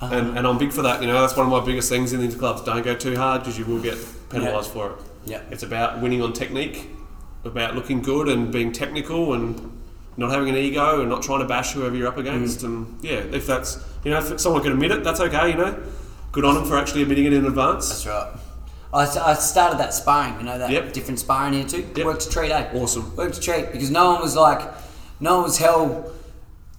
Uh-huh. 0.00 0.14
And, 0.14 0.36
and 0.38 0.46
I'm 0.46 0.58
big 0.58 0.72
for 0.72 0.82
that. 0.82 1.00
You 1.00 1.06
know, 1.06 1.20
that's 1.20 1.36
one 1.36 1.46
of 1.46 1.52
my 1.52 1.64
biggest 1.64 1.88
things 1.88 2.12
in 2.12 2.20
these 2.20 2.34
clubs. 2.34 2.62
Don't 2.62 2.82
go 2.82 2.94
too 2.94 3.16
hard 3.16 3.42
because 3.42 3.58
you 3.58 3.64
will 3.64 3.80
get 3.80 3.96
penalised 4.28 4.70
for 4.70 4.90
it. 4.90 4.96
Yeah. 5.24 5.40
It's 5.50 5.62
about 5.62 6.00
winning 6.02 6.20
on 6.20 6.32
technique, 6.32 6.88
about 7.44 7.74
looking 7.74 8.02
good 8.02 8.28
and 8.28 8.52
being 8.52 8.72
technical 8.72 9.34
and 9.34 9.70
not 10.16 10.30
having 10.30 10.48
an 10.48 10.56
ego 10.56 11.00
and 11.00 11.08
not 11.08 11.22
trying 11.22 11.40
to 11.40 11.46
bash 11.46 11.72
whoever 11.72 11.96
you're 11.96 12.08
up 12.08 12.18
against. 12.18 12.60
Mm. 12.60 12.64
And 12.64 13.04
yeah, 13.04 13.18
if 13.18 13.46
that's 13.46 13.78
you 14.04 14.10
know, 14.10 14.18
if 14.18 14.40
someone 14.40 14.62
can 14.62 14.72
admit 14.72 14.90
it, 14.90 15.04
that's 15.04 15.20
okay. 15.20 15.50
You 15.50 15.56
know, 15.56 15.82
good 16.32 16.44
on 16.44 16.54
them 16.56 16.64
for 16.64 16.76
actually 16.76 17.02
admitting 17.02 17.24
it 17.26 17.32
in 17.32 17.46
advance. 17.46 17.88
That's 17.88 18.06
right. 18.06 18.32
I, 18.92 19.30
I 19.30 19.34
started 19.34 19.78
that 19.78 19.92
sparring, 19.94 20.38
you 20.38 20.44
know, 20.44 20.58
that 20.58 20.70
Yep. 20.70 20.92
different 20.92 21.18
sparring 21.18 21.54
here 21.54 21.64
too. 21.64 21.88
Yep. 21.96 22.04
Worked 22.06 22.26
a 22.26 22.30
treat, 22.30 22.50
eh? 22.52 22.70
Awesome. 22.74 23.14
Worked 23.16 23.38
a 23.38 23.40
treat 23.40 23.72
because 23.72 23.90
no 23.90 24.12
one 24.12 24.20
was 24.22 24.36
like, 24.36 24.60
no 25.24 25.34
one 25.36 25.44
was 25.44 25.58
hell 25.58 26.10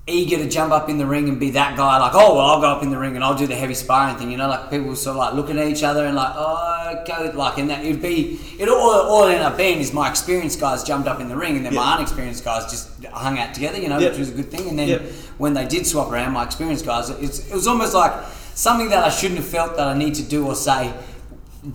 eager 0.07 0.38
to 0.38 0.47
jump 0.47 0.71
up 0.71 0.88
in 0.88 1.00
the 1.00 1.06
ring 1.06 1.27
and 1.30 1.39
be 1.39 1.50
that 1.50 1.75
guy, 1.75 1.97
like, 1.97 2.12
oh, 2.13 2.36
well, 2.36 2.45
I'll 2.45 2.62
go 2.62 2.68
up 2.68 2.83
in 2.83 2.92
the 2.92 2.97
ring 3.03 3.15
and 3.15 3.24
I'll 3.24 3.33
do 3.36 3.47
the 3.47 3.56
heavy 3.56 3.74
sparring 3.74 4.18
thing, 4.18 4.30
you 4.30 4.38
know, 4.38 4.47
like 4.47 4.69
people 4.69 4.95
sort 4.95 5.15
of 5.15 5.18
like 5.18 5.33
looking 5.33 5.57
at 5.57 5.68
each 5.68 5.81
other 5.81 6.06
and 6.06 6.15
like, 6.15 6.31
oh, 6.36 7.03
go, 7.07 7.31
like, 7.36 7.57
and 7.57 7.71
that 7.71 7.83
it'd 7.83 8.03
be, 8.03 8.39
it 8.59 8.69
all, 8.69 8.77
all 8.92 9.24
ended 9.24 9.42
up 9.42 9.57
being 9.57 9.80
is 9.80 9.94
my 9.94 10.07
experienced 10.07 10.59
guys 10.59 10.83
jumped 10.83 11.07
up 11.07 11.19
in 11.21 11.27
the 11.27 11.36
ring 11.36 11.57
and 11.57 11.65
then 11.65 11.74
my 11.74 11.95
unexperienced 11.95 12.45
guys 12.45 12.69
just 12.69 13.03
hung 13.06 13.39
out 13.39 13.56
together, 13.56 13.80
you 13.81 13.89
know, 13.89 13.97
which 14.00 14.19
was 14.19 14.30
a 14.30 14.33
good 14.36 14.51
thing. 14.51 14.69
And 14.69 14.77
then 14.77 15.00
when 15.39 15.56
they 15.56 15.65
did 15.65 15.88
swap 15.88 16.12
around, 16.12 16.33
my 16.33 16.44
experienced 16.44 16.86
guys, 16.86 17.09
it's, 17.09 17.39
it 17.50 17.53
was 17.56 17.65
almost 17.65 17.95
like 17.95 18.13
something 18.53 18.89
that 18.89 19.03
I 19.03 19.09
shouldn't 19.09 19.39
have 19.39 19.50
felt 19.50 19.75
that 19.77 19.88
I 19.88 19.98
need 19.98 20.13
to 20.15 20.24
do 20.24 20.45
or 20.45 20.53
say 20.53 20.94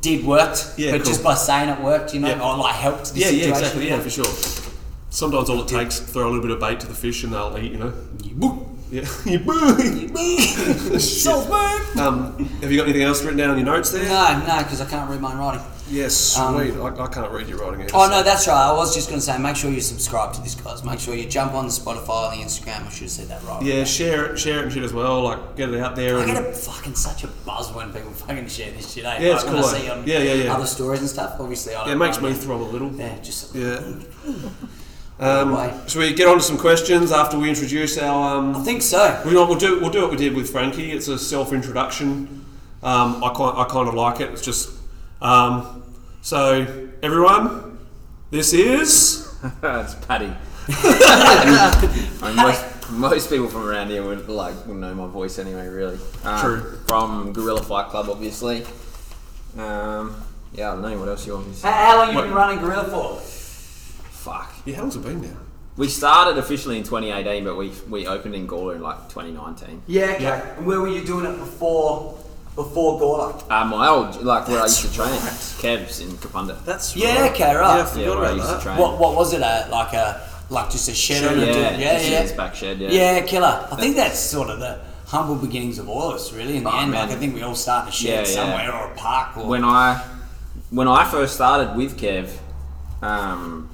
did 0.00 0.24
worked, 0.24 0.74
Yeah, 0.76 0.92
but 0.92 0.98
cool. 1.02 1.06
just 1.10 1.24
by 1.24 1.34
saying 1.34 1.68
it 1.68 1.80
worked, 1.80 2.14
you 2.14 2.20
know, 2.20 2.28
Yeah. 2.28 2.48
or 2.48 2.56
like 2.58 2.76
helped 2.76 3.12
the 3.12 3.18
Yeah, 3.18 3.26
situation. 3.26 3.48
yeah, 3.50 3.58
exactly. 3.58 3.88
Yeah, 3.88 3.98
for 3.98 4.10
sure. 4.10 4.59
Sometimes 5.10 5.50
all 5.50 5.60
it 5.62 5.68
takes 5.68 5.98
throw 6.00 6.24
a 6.24 6.30
little 6.30 6.42
bit 6.42 6.50
of 6.52 6.60
bait 6.60 6.80
to 6.80 6.86
the 6.86 6.94
fish 6.94 7.24
and 7.24 7.32
they'll 7.32 7.56
eat. 7.58 7.72
You 7.72 7.78
know. 7.78 8.66
Yeah. 8.90 9.06
You 9.24 9.38
boo. 9.38 10.98
So 10.98 11.48
bad. 11.48 11.96
um, 11.98 12.36
have 12.60 12.72
you 12.72 12.76
got 12.78 12.84
anything 12.88 13.02
else 13.02 13.22
written 13.22 13.38
down 13.38 13.50
on 13.50 13.56
your 13.56 13.66
notes 13.66 13.90
there? 13.92 14.02
No, 14.04 14.38
no, 14.46 14.58
because 14.64 14.80
I 14.80 14.86
can't 14.90 15.08
read 15.08 15.20
my 15.20 15.32
writing. 15.34 15.64
Yes, 15.88 16.36
Um, 16.36 16.56
sweet. 16.56 16.74
I, 16.74 17.04
I 17.04 17.06
can't 17.08 17.30
read 17.32 17.48
your 17.48 17.58
writing. 17.58 17.82
Either, 17.82 17.90
Oh 17.94 18.04
so- 18.06 18.10
no, 18.10 18.22
that's 18.24 18.46
right. 18.48 18.68
I 18.68 18.72
was 18.72 18.92
just 18.94 19.08
going 19.08 19.20
to 19.20 19.24
say, 19.24 19.38
make 19.38 19.54
sure 19.56 19.70
you 19.70 19.80
subscribe 19.80 20.32
to 20.34 20.40
this, 20.40 20.54
guys. 20.56 20.82
Make 20.84 20.98
sure 21.00 21.14
you 21.14 21.28
jump 21.28 21.52
on 21.54 21.66
the 21.66 21.72
Spotify 21.72 22.32
and 22.32 22.40
the 22.40 22.44
Instagram. 22.44 22.86
I 22.86 22.90
should 22.90 23.02
have 23.02 23.10
said 23.10 23.28
that 23.28 23.42
right. 23.44 23.62
Yeah, 23.62 23.84
share 23.84 24.32
it, 24.32 24.38
share 24.38 24.58
it 24.60 24.64
and 24.64 24.72
shit 24.72 24.82
as 24.84 24.92
well. 24.92 25.22
Like 25.22 25.56
get 25.56 25.68
it 25.70 25.80
out 25.80 25.94
there. 25.96 26.18
I 26.18 26.22
And, 26.24 26.32
get 26.32 26.44
a 26.46 26.52
fucking 26.52 26.94
such 26.96 27.22
a 27.24 27.28
buzz 27.46 27.72
when 27.72 27.92
people 27.92 28.10
fucking 28.10 28.48
share 28.48 28.72
this 28.72 28.92
shit. 28.92 29.04
Eh? 29.04 29.18
Yeah, 29.20 29.34
it's 29.34 29.44
like 29.44 29.52
when 29.54 29.62
cool, 29.62 29.70
I 29.72 29.78
see 29.78 29.88
on 29.90 30.06
Yeah, 30.06 30.18
yeah, 30.18 30.32
yeah. 30.34 30.54
other 30.54 30.66
stories 30.66 31.00
and 31.00 31.08
stuff. 31.08 31.36
Obviously, 31.40 31.74
I 31.74 31.78
don't 31.78 31.86
yeah, 31.88 31.94
it 31.94 31.98
makes 31.98 32.20
me 32.20 32.30
it. 32.30 32.34
throb 32.36 32.60
a 32.60 32.62
little. 32.62 32.92
Yeah, 32.92 33.18
just 33.20 33.54
Yeah. 33.54 33.80
Um, 35.20 35.52
Right. 35.52 35.74
should 35.90 35.98
we 35.98 36.14
get 36.14 36.26
on 36.28 36.38
to 36.38 36.42
some 36.42 36.56
questions 36.56 37.12
after 37.12 37.38
we 37.38 37.50
introduce 37.50 37.98
our? 37.98 38.38
Um, 38.38 38.56
I 38.56 38.60
think 38.64 38.80
so. 38.80 39.20
We, 39.26 39.34
we'll 39.34 39.54
do 39.54 39.78
we'll 39.80 39.90
do 39.90 40.00
what 40.02 40.10
we 40.10 40.16
did 40.16 40.34
with 40.34 40.48
Frankie. 40.50 40.92
It's 40.92 41.08
a 41.08 41.18
self 41.18 41.52
introduction. 41.52 42.46
Um, 42.82 43.22
I 43.22 43.28
kind 43.36 43.58
I 43.58 43.64
kind 43.64 43.86
of 43.86 43.94
like 43.94 44.20
it. 44.20 44.30
It's 44.30 44.40
just 44.42 44.70
um, 45.20 45.82
so 46.22 46.66
everyone. 47.02 47.78
This 48.30 48.52
is 48.54 49.28
it's 49.62 49.94
Paddy. 50.06 50.32
Most, 52.36 52.90
most 52.90 53.28
people 53.30 53.48
from 53.48 53.66
around 53.66 53.88
here 53.90 54.04
would 54.04 54.28
like 54.28 54.54
will 54.66 54.74
know 54.74 54.94
my 54.94 55.06
voice 55.06 55.38
anyway. 55.38 55.66
Really, 55.68 55.98
um, 56.24 56.40
True. 56.40 56.78
From 56.86 57.32
Gorilla 57.32 57.62
Fight 57.62 57.88
Club, 57.88 58.08
obviously. 58.08 58.64
Um, 59.58 60.14
yeah, 60.52 60.70
I 60.70 60.72
don't 60.74 60.82
know 60.82 60.98
what 60.98 61.08
else 61.08 61.26
you 61.26 61.34
want 61.34 61.46
me 61.48 61.52
to 61.54 61.58
say. 61.58 61.68
How, 61.68 61.74
how 61.74 61.96
long 61.98 62.14
you 62.14 62.22
been 62.22 62.32
running 62.34 62.58
Gorilla 62.60 62.84
for? 62.84 63.20
Fuck. 64.20 64.52
yeah. 64.66 64.76
How 64.76 64.82
long's 64.82 64.96
it 64.96 65.02
been 65.02 65.22
now? 65.22 65.36
We 65.76 65.88
started 65.88 66.36
officially 66.36 66.76
in 66.76 66.84
2018, 66.84 67.44
but 67.44 67.56
we 67.56 67.72
we 67.88 68.06
opened 68.06 68.34
in 68.34 68.46
Gawler 68.46 68.74
in 68.76 68.82
like 68.82 69.08
2019. 69.08 69.82
Yeah, 69.86 70.04
okay. 70.04 70.22
Yeah. 70.24 70.56
And 70.56 70.66
where 70.66 70.80
were 70.80 70.88
you 70.88 71.04
doing 71.04 71.24
it 71.24 71.38
before? 71.38 72.18
Before 72.54 73.00
Gawler? 73.00 73.32
Uh, 73.50 73.64
my 73.64 73.88
old 73.88 74.22
like 74.22 74.46
where 74.48 74.58
That's 74.58 74.78
I 74.78 74.82
used 74.82 74.94
to 74.94 75.00
train, 75.00 75.10
right. 75.12 75.54
Kev's 75.62 76.00
in 76.00 76.10
Kapunda. 76.18 76.62
That's 76.66 76.94
Yeah, 76.96 77.28
okay, 77.32 77.54
right. 77.54 77.76
Yeah, 77.78 77.82
I 77.82 77.86
forgot 77.86 77.96
Yeah, 78.02 78.08
where 78.10 78.18
I 78.18 78.32
about 78.32 78.36
used 78.36 78.50
to 78.56 78.60
train. 78.62 78.76
What 78.76 78.98
what 78.98 79.14
was 79.16 79.32
it? 79.32 79.40
A, 79.40 79.68
like 79.70 79.92
a 79.94 80.20
like 80.50 80.68
just 80.70 80.88
a 80.90 80.94
shed? 80.94 81.22
Shed, 81.22 81.32
on 81.32 81.38
a 81.42 81.46
Yeah, 81.46 81.52
dude? 81.52 81.80
yeah, 81.80 81.92
yeah. 82.00 82.22
his 82.22 82.32
back 82.32 82.54
shed. 82.54 82.78
Yeah. 82.80 82.90
Yeah, 82.90 83.20
killer. 83.22 83.66
I 83.72 83.76
think 83.76 83.96
that's 83.96 84.18
sort 84.20 84.50
of 84.50 84.58
the 84.58 84.80
humble 85.06 85.36
beginnings 85.36 85.78
of 85.78 85.88
all 85.88 86.10
of 86.10 86.16
us, 86.16 86.32
really. 86.34 86.58
In 86.58 86.64
the 86.64 86.70
Oh, 86.70 86.78
end, 86.80 86.90
man. 86.90 87.08
like 87.08 87.16
I 87.16 87.18
think 87.20 87.34
we 87.34 87.42
all 87.42 87.54
start 87.54 87.88
a 87.88 87.92
shed 87.92 88.08
Yeah, 88.10 88.18
yeah. 88.18 88.24
somewhere 88.24 88.74
or 88.74 88.92
a 88.92 88.94
park 88.96 89.38
or 89.38 89.46
when 89.46 89.64
I 89.64 90.04
when 90.70 90.88
I 90.88 91.04
first 91.08 91.34
started 91.36 91.74
with 91.74 91.96
Kev, 91.98 92.28
um, 93.00 93.69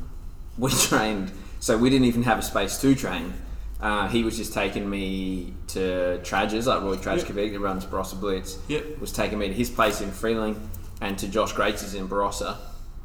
we 0.59 0.71
trained. 0.89 1.33
So 1.61 1.77
we 1.77 1.91
didn't 1.91 2.07
even 2.07 2.23
have 2.25 2.39
a 2.39 2.43
space 2.43 2.79
to 2.79 2.95
train. 2.95 3.33
Uh, 3.81 4.09
he 4.09 4.23
was 4.23 4.37
just 4.37 4.55
taking 4.55 4.89
me 4.89 5.53
to 5.69 6.21
Tradges, 6.23 6.67
like 6.67 6.83
Roy 6.83 6.97
Trajkovic, 6.97 7.53
that 7.53 7.61
runs 7.61 7.85
Barossa 7.85 8.19
Blitz. 8.19 8.59
Yep. 8.69 8.99
Was 9.01 9.13
taking 9.13 9.39
me 9.39 9.49
to 9.49 9.55
his 9.55 9.69
place 9.69 10.01
in 10.01 10.11
Freeling 10.11 10.71
and 11.01 11.19
to 11.19 11.29
Josh 11.29 11.53
Grates' 11.53 11.95
in 11.95 12.09
Barossa. 12.09 12.57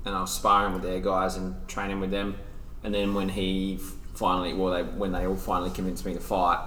And 0.05 0.15
I 0.15 0.21
was 0.21 0.33
sparring 0.33 0.73
with 0.73 0.83
their 0.83 0.99
guys 0.99 1.35
and 1.35 1.55
training 1.67 1.99
with 1.99 2.11
them. 2.11 2.37
And 2.83 2.93
then 2.93 3.13
when 3.13 3.29
he 3.29 3.79
finally, 4.15 4.53
well, 4.53 4.73
they, 4.73 4.83
when 4.83 5.11
they 5.11 5.27
all 5.27 5.35
finally 5.35 5.71
convinced 5.71 6.05
me 6.05 6.13
to 6.13 6.19
fight, 6.19 6.59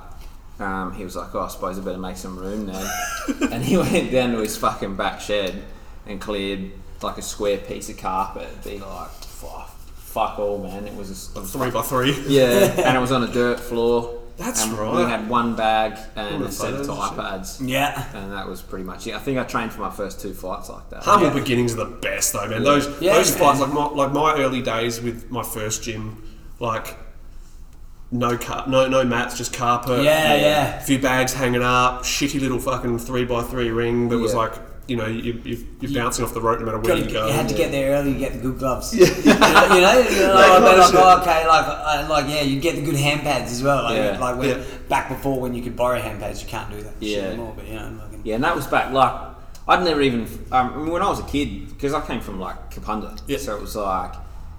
um, 0.60 0.92
he 0.94 1.02
was 1.02 1.16
like, 1.16 1.34
oh, 1.34 1.40
I 1.40 1.48
suppose 1.48 1.78
I 1.78 1.82
better 1.82 1.98
make 1.98 2.16
some 2.16 2.38
room 2.38 2.66
now. 2.66 3.04
and 3.50 3.64
he 3.64 3.76
went 3.76 4.12
down 4.12 4.32
to 4.32 4.38
his 4.38 4.56
fucking 4.56 4.96
back 4.96 5.20
shed 5.20 5.62
and 6.06 6.20
cleared 6.20 6.70
like 7.02 7.18
a 7.18 7.22
square 7.22 7.58
piece 7.58 7.88
of 7.88 7.96
carpet. 7.96 8.48
Be 8.62 8.78
like, 8.78 9.10
fuck, 9.10 9.73
fuck 10.14 10.38
all, 10.38 10.58
man. 10.58 10.86
It 10.86 10.94
was, 10.96 11.10
a, 11.10 11.40
it 11.40 11.44
Three 11.46 11.70
by 11.70 11.82
three. 11.82 12.14
yeah, 12.28 12.44
and 12.86 12.96
it 12.96 13.00
was 13.00 13.12
on 13.12 13.24
a 13.24 13.32
dirt 13.32 13.58
floor. 13.60 14.20
That's 14.36 14.64
and 14.64 14.76
We 14.96 15.02
had 15.04 15.28
one 15.28 15.54
bag 15.54 15.96
and 16.16 16.42
All 16.42 16.48
a 16.48 16.50
set 16.50 16.72
of 16.74 16.86
photos 16.86 16.88
and 16.88 16.98
tire 16.98 17.08
shit. 17.08 17.18
pads. 17.18 17.60
Yeah. 17.62 18.16
And 18.16 18.32
that 18.32 18.48
was 18.48 18.62
pretty 18.62 18.84
much 18.84 19.06
it. 19.06 19.14
I 19.14 19.20
think 19.20 19.38
I 19.38 19.44
trained 19.44 19.72
for 19.72 19.80
my 19.80 19.90
first 19.90 20.20
two 20.20 20.34
fights 20.34 20.68
like 20.68 20.90
that. 20.90 21.04
Humble 21.04 21.28
Yeah. 21.28 21.34
beginnings 21.34 21.74
are 21.74 21.84
the 21.84 21.84
best 21.84 22.32
though, 22.32 22.48
man. 22.48 22.64
Those 22.64 22.88
Yeah, 23.00 23.14
those 23.14 23.30
man. 23.30 23.38
fights, 23.40 23.60
like 23.60 23.72
my, 23.72 23.86
like 23.90 24.12
my 24.12 24.34
early 24.42 24.60
days 24.60 25.00
with 25.00 25.30
my 25.30 25.44
first 25.44 25.84
gym, 25.84 26.20
like 26.58 26.96
no 28.10 28.36
car, 28.36 28.64
no 28.66 28.88
no 28.88 29.04
mats, 29.04 29.36
just 29.38 29.52
carpet. 29.52 30.02
Yeah, 30.02 30.34
yeah. 30.34 30.78
A 30.78 30.80
few 30.80 30.98
bags 30.98 31.32
hanging 31.32 31.62
up, 31.62 32.02
shitty 32.02 32.40
little 32.40 32.58
fucking 32.58 32.98
three 32.98 33.24
by 33.24 33.42
three 33.42 33.70
ring 33.70 34.08
that 34.08 34.18
was 34.18 34.34
like 34.34 34.52
you 34.86 34.96
know 34.96 35.06
you, 35.06 35.40
you, 35.44 35.66
you're 35.80 35.94
bouncing 36.02 36.24
off 36.24 36.34
the 36.34 36.40
rope 36.40 36.58
no 36.60 36.66
matter 36.66 36.78
where 36.78 36.96
Gotta 36.96 37.06
you 37.06 37.10
go. 37.10 37.26
you 37.26 37.32
had 37.32 37.48
to 37.48 37.54
get 37.54 37.70
there 37.70 37.92
early 37.92 38.12
to 38.12 38.18
get 38.18 38.32
the 38.34 38.38
good 38.38 38.58
gloves. 38.58 38.92
you 38.94 39.04
know, 39.06 39.10
you 39.14 39.24
know, 39.24 39.30
you 39.32 39.80
know 39.80 40.34
like, 40.34 40.46
kind 40.46 40.64
like, 40.64 40.94
oh, 40.94 41.20
okay, 41.22 41.46
like, 41.46 41.66
uh, 41.66 42.06
like, 42.10 42.28
yeah, 42.28 42.42
you 42.42 42.60
get 42.60 42.76
the 42.76 42.82
good 42.82 42.96
hand 42.96 43.22
pads 43.22 43.50
as 43.52 43.62
well. 43.62 43.82
Like, 43.84 43.96
Yeah. 43.96 44.18
like 44.18 44.36
when, 44.38 44.48
Yeah. 44.50 44.64
back 44.88 45.08
before 45.08 45.40
when 45.40 45.54
you 45.54 45.62
could 45.62 45.74
borrow 45.76 45.98
hand 46.00 46.20
pads, 46.20 46.42
you 46.42 46.48
can't 46.48 46.70
do 46.70 46.82
that 46.82 46.94
shit 47.00 47.08
Yeah. 47.08 47.22
anymore. 47.28 47.54
But 47.56 47.66
you 47.68 47.74
know, 47.74 47.98
fucking, 48.00 48.20
Yeah, 48.24 48.34
and 48.36 48.44
that 48.44 48.54
was 48.54 48.66
back 48.66 48.92
like 48.92 49.14
I'd 49.66 49.82
never 49.82 50.02
even. 50.02 50.22
Um, 50.52 50.72
I 50.74 50.76
mean, 50.76 50.90
when 50.90 51.00
I 51.02 51.08
was 51.08 51.20
a 51.20 51.24
kid, 51.24 51.68
because 51.68 51.94
I 51.94 52.00
came 52.06 52.20
from 52.20 52.38
like 52.38 52.70
Kapunda, 52.74 53.18
Yeah. 53.26 53.38
so 53.38 53.56
it 53.56 53.62
was 53.62 53.74
like 53.76 54.12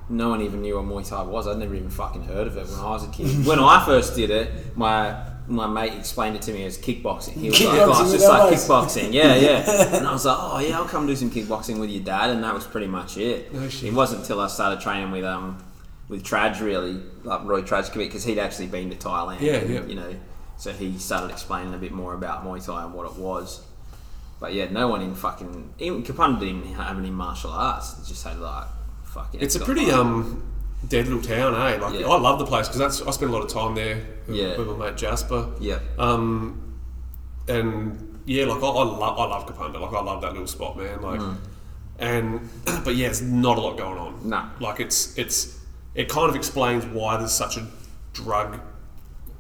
no 0.09 0.29
one 0.29 0.41
even 0.41 0.61
knew 0.61 0.75
what 0.81 0.85
Muay 0.85 1.07
Thai 1.07 1.23
was. 1.23 1.47
I'd 1.47 1.57
never 1.57 1.75
even 1.75 1.89
fucking 1.89 2.23
heard 2.23 2.47
of 2.47 2.57
it 2.57 2.67
when 2.67 2.79
I 2.79 2.89
was 2.89 3.03
a 3.03 3.09
kid. 3.09 3.45
when 3.45 3.59
I 3.59 3.83
first 3.85 4.15
did 4.15 4.29
it, 4.31 4.75
my 4.77 5.15
my 5.47 5.67
mate 5.67 5.93
explained 5.93 6.35
it 6.35 6.41
to 6.43 6.51
me 6.53 6.63
as 6.65 6.77
kickboxing. 6.77 7.33
He 7.33 7.49
was 7.49 7.61
like, 7.61 7.79
Kickboxing 7.79 7.95
"Oh, 7.95 8.01
it's 8.03 8.11
just 8.13 8.27
like 8.27 8.41
elbows." 8.41 8.67
kickboxing." 8.67 9.13
Yeah, 9.13 9.35
yeah. 9.47 9.95
and 9.97 10.07
I 10.07 10.11
was 10.11 10.25
like, 10.25 10.37
"Oh 10.39 10.59
yeah, 10.59 10.77
I'll 10.77 10.85
come 10.85 11.05
do 11.07 11.15
some 11.15 11.29
kickboxing 11.29 11.79
with 11.79 11.89
your 11.89 12.03
dad," 12.03 12.29
and 12.31 12.43
that 12.43 12.53
was 12.53 12.65
pretty 12.65 12.87
much 12.87 13.17
it. 13.17 13.53
No. 13.53 13.61
It 13.63 13.93
wasn't 13.93 14.21
until 14.21 14.39
I 14.39 14.47
started 14.47 14.79
training 14.81 15.11
with 15.11 15.23
um 15.23 15.63
with 16.09 16.23
Traj 16.23 16.61
really, 16.61 16.99
like 17.23 17.43
Roy 17.45 17.61
Trajkovic, 17.61 17.95
because 18.07 18.23
he'd 18.23 18.39
actually 18.39 18.67
been 18.67 18.89
to 18.91 18.95
Thailand. 18.95 19.41
Yeah, 19.41 19.53
and, 19.55 19.73
yeah. 19.73 19.83
You 19.85 19.95
know, 19.95 20.15
so 20.57 20.71
he 20.71 20.97
started 20.97 21.31
explaining 21.31 21.73
a 21.73 21.77
bit 21.77 21.91
more 21.91 22.13
about 22.13 22.43
Muay 22.45 22.63
Thai 22.65 22.83
and 22.83 22.93
what 22.93 23.05
it 23.05 23.17
was. 23.17 23.61
But 24.39 24.53
yeah, 24.53 24.69
no 24.69 24.87
one 24.87 25.01
in 25.01 25.15
fucking 25.15 25.73
even 25.79 26.03
Kapunda 26.03 26.39
didn't 26.41 26.65
have 26.73 26.97
any 26.97 27.09
martial 27.09 27.51
arts. 27.51 27.97
It 27.99 28.07
just 28.07 28.23
had 28.23 28.39
like 28.39 28.67
fucking. 29.05 29.41
It's 29.41 29.55
a 29.55 29.59
pretty 29.59 29.85
like- 29.85 29.95
um 29.95 30.51
dead 30.87 31.07
little 31.07 31.21
town, 31.21 31.53
eh? 31.55 31.77
Like 31.81 31.99
Yeah. 31.99 32.07
I 32.07 32.17
love 32.19 32.39
the 32.39 32.45
place 32.45 32.67
because 32.67 32.79
that's 32.79 33.01
I 33.01 33.11
spent 33.11 33.31
a 33.31 33.33
lot 33.33 33.43
of 33.43 33.49
time 33.51 33.75
there 33.75 34.01
with, 34.27 34.35
Yeah. 34.35 34.57
with 34.57 34.67
my 34.67 34.89
mate 34.89 34.97
Jasper. 34.97 35.49
Yeah. 35.59 35.79
Um, 35.97 36.75
and 37.47 38.19
yeah, 38.25 38.45
like 38.45 38.61
I, 38.61 38.67
I 38.67 38.83
love 38.83 39.19
I 39.19 39.25
love 39.25 39.45
Kapunda. 39.47 39.79
Like 39.79 39.93
I 39.93 40.01
love 40.01 40.21
that 40.21 40.31
little 40.33 40.47
spot, 40.47 40.77
man. 40.77 41.01
Like, 41.01 41.21
and 41.99 42.49
but 42.83 42.95
yeah, 42.95 43.07
it's 43.07 43.21
not 43.21 43.57
a 43.57 43.61
lot 43.61 43.77
going 43.77 43.97
on. 43.97 44.13
Mm. 44.15 44.25
No. 44.25 44.43
like 44.59 44.79
it's 44.79 45.17
it's 45.17 45.59
it 45.93 46.09
kind 46.09 46.29
of 46.29 46.35
explains 46.35 46.85
why 46.85 47.17
there's 47.17 47.31
such 47.31 47.57
a 47.57 47.65
drug 48.13 48.59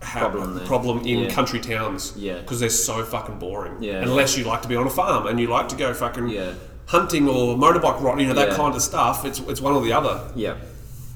Problem 0.01 0.59
problem 0.65 0.99
in 0.99 1.19
Yeah. 1.19 1.29
country 1.31 1.59
towns. 1.59 2.13
Yeah. 2.15 2.39
because 2.39 2.59
they're 2.59 2.69
so 2.69 3.03
fucking 3.03 3.39
boring. 3.39 3.81
Yeah. 3.81 4.01
unless 4.03 4.37
you 4.37 4.43
like 4.43 4.61
to 4.61 4.67
be 4.67 4.75
on 4.75 4.85
a 4.85 4.89
farm 4.89 5.25
and 5.25 5.39
you 5.39 5.47
like 5.47 5.67
to 5.69 5.75
go 5.75 5.93
fucking 5.95 6.29
Yeah. 6.29 6.53
hunting 6.85 7.27
or 7.27 7.55
motorbike 7.55 8.01
riding, 8.01 8.27
you 8.27 8.33
know 8.33 8.35
that 8.35 8.55
kind 8.55 8.75
of 8.75 8.81
stuff. 8.83 9.25
It's 9.25 9.39
it's 9.39 9.61
one 9.61 9.73
or 9.73 9.81
the 9.81 9.93
other. 9.93 10.21
Yeah. 10.35 10.55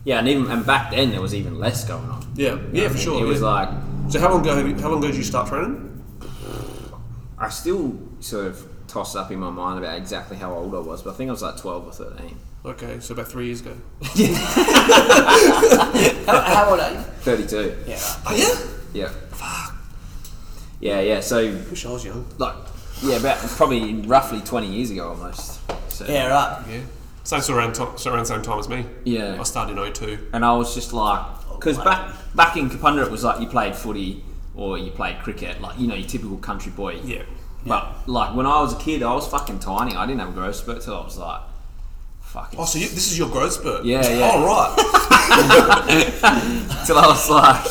Yeah, 0.05 0.19
and 0.19 0.27
even 0.27 0.49
and 0.49 0.65
back 0.65 0.91
then 0.91 1.11
there 1.11 1.21
was 1.21 1.33
even 1.35 1.59
less 1.59 1.83
going 1.87 2.09
on. 2.09 2.25
Yeah, 2.35 2.57
yeah, 2.71 2.87
for 2.89 2.97
sure. 2.97 3.21
It 3.21 3.27
was 3.27 3.41
yeah. 3.41 3.47
like 3.47 3.69
so 4.09 4.19
how 4.19 4.29
long 4.31 4.41
ago? 4.41 4.55
have 4.55 4.67
you- 4.67 4.75
How 4.75 4.89
long 4.89 4.99
ago 4.99 5.07
did 5.07 5.17
you 5.17 5.23
start 5.23 5.47
training? 5.49 5.85
I 7.37 7.49
still 7.49 7.97
sort 8.19 8.47
of 8.47 8.67
toss 8.87 9.15
up 9.15 9.29
in 9.31 9.39
my 9.39 9.49
mind 9.49 9.79
about 9.79 9.97
exactly 9.97 10.35
how 10.37 10.53
old 10.53 10.73
I 10.73 10.79
was, 10.79 11.01
but 11.03 11.11
I 11.11 11.13
think 11.13 11.29
I 11.29 11.31
was 11.31 11.41
like 11.41 11.57
twelve 11.57 11.85
or 11.87 11.91
thirteen. 11.91 12.37
Okay, 12.65 12.99
so 12.99 13.13
about 13.13 13.27
three 13.29 13.45
years 13.45 13.61
ago. 13.61 13.75
how, 16.25 16.41
how 16.41 16.69
old 16.71 16.79
are 16.79 16.91
you? 16.91 16.97
Thirty-two. 17.21 17.75
Yeah, 17.87 17.95
right. 17.95 18.17
Oh 18.27 18.35
yeah. 18.35 18.55
Yeah. 18.93 19.09
Fuck. 19.31 19.75
Yeah, 20.79 20.99
yeah. 21.01 21.19
So 21.19 21.43
Wish 21.69 21.85
I 21.85 21.91
was 21.91 22.05
young. 22.05 22.25
like, 22.37 22.55
yeah, 23.01 23.17
about 23.17 23.37
probably 23.37 23.95
roughly 24.01 24.41
twenty 24.41 24.67
years 24.67 24.91
ago 24.91 25.09
almost. 25.09 25.59
So, 25.91 26.05
Yeah, 26.07 26.27
right. 26.27 26.63
Yeah. 26.69 26.81
Same 27.29 27.41
sort 27.41 27.59
of 27.59 27.63
around, 27.63 27.73
to, 27.75 27.95
sort 27.99 28.15
around 28.15 28.23
the 28.23 28.25
same 28.25 28.41
time 28.41 28.57
as 28.57 28.67
me. 28.67 28.87
Yeah. 29.03 29.37
I 29.39 29.43
started 29.43 29.77
in 29.77 29.93
02. 29.93 30.29
And 30.33 30.43
I 30.43 30.51
was 30.53 30.73
just 30.73 30.93
like, 30.93 31.23
because 31.51 31.77
back 31.77 32.15
back 32.33 32.57
in 32.57 32.71
Kapunda 32.71 33.05
it 33.05 33.11
was 33.11 33.23
like 33.23 33.39
you 33.39 33.45
played 33.45 33.75
footy 33.75 34.23
or 34.55 34.79
you 34.79 34.89
played 34.89 35.19
cricket, 35.19 35.61
like 35.61 35.77
you 35.77 35.85
know 35.85 35.93
your 35.93 36.07
typical 36.07 36.37
country 36.37 36.71
boy. 36.71 36.99
Yeah. 37.03 37.21
But 37.67 38.09
like 38.09 38.35
when 38.35 38.47
I 38.47 38.59
was 38.61 38.73
a 38.73 38.77
kid, 38.77 39.03
I 39.03 39.13
was 39.13 39.27
fucking 39.27 39.59
tiny. 39.59 39.95
I 39.95 40.07
didn't 40.07 40.21
have 40.21 40.29
a 40.29 40.31
growth 40.31 40.55
spurt 40.55 40.81
till 40.81 40.95
I 40.95 41.03
was 41.03 41.19
like, 41.19 41.41
fucking. 42.21 42.59
Oh, 42.59 42.65
so 42.65 42.79
you, 42.79 42.87
this 42.87 43.11
is 43.11 43.19
your 43.19 43.29
growth 43.29 43.53
spurt? 43.53 43.85
Yeah, 43.85 44.01
yeah. 44.09 44.31
Oh, 44.33 44.43
right. 44.43 44.75
till 46.87 46.97
I 46.97 47.05
was 47.05 47.29
like 47.29 47.63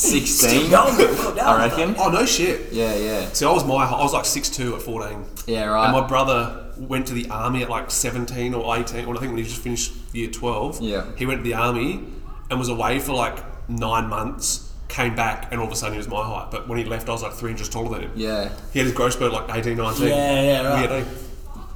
sixteen. 0.00 0.70
Going, 0.70 0.96
well 0.96 1.34
done. 1.34 1.60
I 1.60 1.66
reckon. 1.68 1.94
oh, 1.98 2.08
no 2.10 2.24
shit. 2.26 2.72
Yeah, 2.72 2.94
yeah, 2.94 3.28
See, 3.32 3.44
I 3.44 3.52
was 3.52 3.64
my 3.64 3.74
I 3.84 4.02
was 4.02 4.12
like 4.12 4.24
6'2 4.24 4.74
at 4.76 4.82
14. 4.82 5.24
yeah. 5.46 5.64
Right. 5.66 5.84
And 5.84 5.92
my 5.92 6.06
brother 6.06 6.72
went 6.78 7.06
to 7.08 7.14
the 7.14 7.28
army 7.28 7.62
at 7.62 7.68
like 7.68 7.90
17 7.90 8.54
or 8.54 8.76
18, 8.76 9.04
or 9.04 9.14
I 9.16 9.18
think 9.20 9.32
when 9.32 9.38
he 9.38 9.44
just 9.44 9.60
finished 9.62 9.92
year 10.12 10.30
12. 10.30 10.80
Yeah. 10.80 11.04
He 11.16 11.26
went 11.26 11.40
to 11.40 11.44
the 11.44 11.54
army 11.54 12.04
and 12.50 12.58
was 12.58 12.68
away 12.68 12.98
for 13.00 13.12
like 13.12 13.38
nine 13.68 14.08
months, 14.08 14.72
came 14.88 15.14
back, 15.14 15.48
and 15.52 15.60
all 15.60 15.66
of 15.66 15.72
a 15.72 15.76
sudden 15.76 15.92
he 15.94 15.98
was 15.98 16.08
my 16.08 16.22
height. 16.24 16.50
But 16.50 16.68
when 16.68 16.78
he 16.78 16.84
left, 16.84 17.08
I 17.08 17.12
was 17.12 17.22
like 17.22 17.34
three 17.34 17.50
inches 17.50 17.68
taller 17.68 17.90
than 17.98 18.08
him. 18.08 18.12
yeah, 18.16 18.50
He 18.72 18.78
had 18.78 18.86
his 18.86 18.94
growth 18.94 19.12
spurt 19.12 19.32
like 19.32 19.54
18, 19.54 19.76
19. 19.76 20.06
Yeah, 20.08 20.42
yeah, 20.42 20.62
right. 20.68 20.90
Weird, 20.90 21.04
eh? 21.04 21.08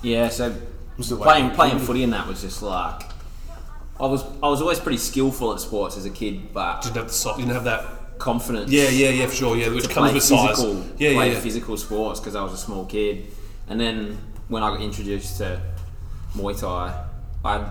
yeah. 0.03 0.29
So 0.31 0.51
the 0.97 1.17
playing 1.17 1.47
you 1.47 1.51
playing 1.53 1.79
footy 1.81 2.03
and 2.05 2.13
that 2.13 2.27
was 2.27 2.41
just 2.41 2.63
like. 2.63 3.03
I 4.01 4.07
was 4.07 4.25
I 4.43 4.49
was 4.49 4.61
always 4.61 4.81
pretty 4.81 4.99
skillful 4.99 5.53
at 5.53 5.61
sports 5.61 5.97
as 5.97 6.05
a 6.05 6.11
kid, 6.11 6.53
but 6.53 6.83
Didn't 6.83 6.97
have 6.97 7.07
the 7.07 7.13
so- 7.13 7.37
didn't 7.37 7.53
have 7.53 7.65
that. 7.65 7.85
Confidence. 8.19 8.71
Yeah, 8.71 8.89
yeah, 8.89 9.11
yeah, 9.11 9.27
for 9.27 9.35
sure. 9.35 9.57
Yeah, 9.57 9.69
which 9.71 9.89
comes 9.89 10.13
with 10.13 10.23
size. 10.23 10.51
physical, 10.57 10.75
Yeah, 10.99 11.11
yeah, 11.11 11.15
play 11.17 11.33
yeah. 11.33 11.41
physical 11.41 11.77
sports 11.77 12.21
because 12.21 12.35
I 12.37 12.43
was 12.43 12.53
a 12.53 12.57
small 12.59 12.85
kid. 12.87 13.27
And 13.69 13.81
then 13.81 14.19
when 14.49 14.63
I 14.63 14.71
got 14.71 14.81
introduced 14.83 15.39
to 15.39 15.61
Muay 16.37 16.59
Thai, 16.59 17.05
I 17.45 17.71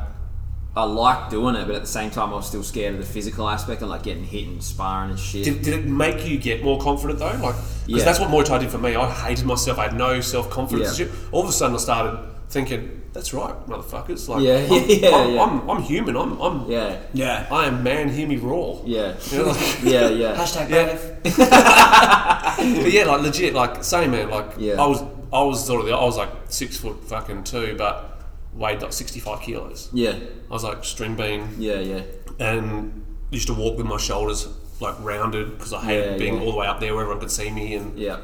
I 0.76 0.86
liked 0.86 1.30
doing 1.30 1.54
it, 1.56 1.68
but 1.68 1.76
at 1.76 1.82
the 1.82 1.88
same 1.88 2.10
time 2.10 2.30
I 2.30 2.36
was 2.38 2.48
still 2.48 2.64
scared 2.64 2.96
of 2.96 3.00
the 3.00 3.06
physical 3.06 3.48
aspect 3.48 3.82
and 3.82 3.92
like 3.92 4.02
getting 4.02 4.24
hit 4.24 4.48
and 4.48 4.64
sparring 4.64 5.12
and 5.12 5.20
shit. 5.20 5.44
Did, 5.46 5.62
did 5.62 5.74
it 5.82 5.86
make 5.86 6.26
you 6.28 6.40
get 6.40 6.64
more 6.64 6.80
confident 6.80 7.20
though? 7.20 7.26
Like, 7.28 7.56
because 7.56 7.62
Yeah. 7.86 8.04
that's 8.04 8.20
what 8.20 8.30
Muay 8.30 8.44
Thai 8.44 8.58
did 8.58 8.72
for 8.72 8.80
me. 8.80 8.96
I 8.96 9.08
hated 9.08 9.46
myself. 9.46 9.78
I 9.78 9.84
had 9.84 9.96
no 9.96 10.20
self 10.20 10.50
confidence. 10.50 10.98
Yeah. 11.00 11.08
All 11.32 11.44
of 11.44 11.50
a 11.50 11.52
sudden, 11.52 11.76
I 11.76 11.80
started 11.80 12.20
thinking, 12.50 13.03
"That's 13.14 13.34
right, 13.34 13.56
motherfuckers." 13.68 14.28
Like, 14.28 14.44
Yeah, 14.44 14.68
I'm, 14.70 14.90
yeah, 14.90 15.16
I'm, 15.16 15.34
yeah. 15.34 15.44
I'm, 15.44 15.70
I'm 15.70 15.82
human. 15.84 16.16
I'm, 16.18 16.40
I'm, 16.42 16.70
yeah, 16.72 17.00
Yeah. 17.14 17.48
I 17.52 17.66
am 17.68 17.84
man. 17.84 18.10
Hear 18.10 18.28
me 18.28 18.38
roar. 18.38 18.82
yeah, 18.86 19.14
You 19.32 19.38
know, 19.40 19.46
like- 19.46 19.80
yeah, 19.84 20.10
yeah. 20.10 20.36
Hashtag 20.42 20.70
Yeah. 20.70 20.84
brave. 20.86 22.84
but 22.84 22.92
yeah, 22.94 23.06
like 23.06 23.22
legit, 23.22 23.54
like 23.54 23.84
same 23.84 24.12
man. 24.12 24.30
Like, 24.30 24.52
Yeah. 24.58 24.82
I 24.82 24.88
was, 24.88 25.02
I 25.32 25.42
was 25.44 25.66
sort 25.66 25.82
of, 25.82 25.88
the, 25.88 25.94
I 25.94 26.04
was 26.04 26.18
like 26.18 26.30
six 26.50 26.78
foot 26.78 27.04
fucking 27.08 27.44
two, 27.44 27.76
but 27.78 28.22
weighed 28.54 28.82
like 28.82 28.94
sixty 28.94 29.20
five 29.20 29.42
kilos. 29.42 29.90
yeah, 29.94 30.12
I 30.50 30.54
was 30.54 30.64
like 30.64 30.84
string 30.86 31.16
bean, 31.16 31.56
yeah, 31.58 31.80
yeah, 31.80 32.02
and 32.40 33.04
used 33.32 33.48
to 33.48 33.54
walk 33.54 33.78
with 33.78 33.88
my 33.88 33.98
shoulders 33.98 34.48
like 34.80 34.96
rounded 35.00 35.58
because 35.58 35.74
I 35.74 35.82
hated 35.82 36.12
Yeah, 36.12 36.18
being 36.18 36.36
yeah. 36.36 36.42
all 36.42 36.52
the 36.52 36.58
way 36.58 36.68
up 36.68 36.80
there 36.80 36.94
where 36.94 37.02
everyone 37.04 37.20
could 37.22 37.32
see 37.32 37.50
me 37.50 37.74
and. 37.76 37.98
yeah, 37.98 38.18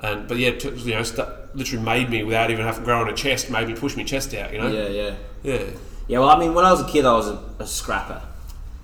And 0.00 0.28
but 0.28 0.36
yeah, 0.38 0.50
t- 0.50 0.68
you 0.70 0.94
know, 0.94 1.02
st- 1.02 1.28
literally 1.54 1.84
made 1.84 2.10
me 2.10 2.24
without 2.24 2.50
even 2.50 2.64
having 2.64 2.80
to 2.80 2.84
grow 2.84 3.00
on 3.00 3.08
a 3.08 3.14
chest. 3.14 3.50
Made 3.50 3.68
me 3.68 3.74
push 3.74 3.96
my 3.96 4.04
chest 4.04 4.34
out. 4.34 4.52
You 4.52 4.60
know. 4.60 4.68
yeah, 4.68 4.88
yeah. 4.88 5.14
Yeah. 5.42 5.64
Yeah, 6.06 6.18
well, 6.18 6.28
I 6.28 6.38
mean, 6.38 6.52
when 6.52 6.64
I 6.66 6.70
was 6.70 6.82
a 6.82 6.86
kid, 6.86 7.06
I 7.06 7.14
was 7.14 7.28
a, 7.28 7.42
a 7.60 7.66
scrapper, 7.66 8.20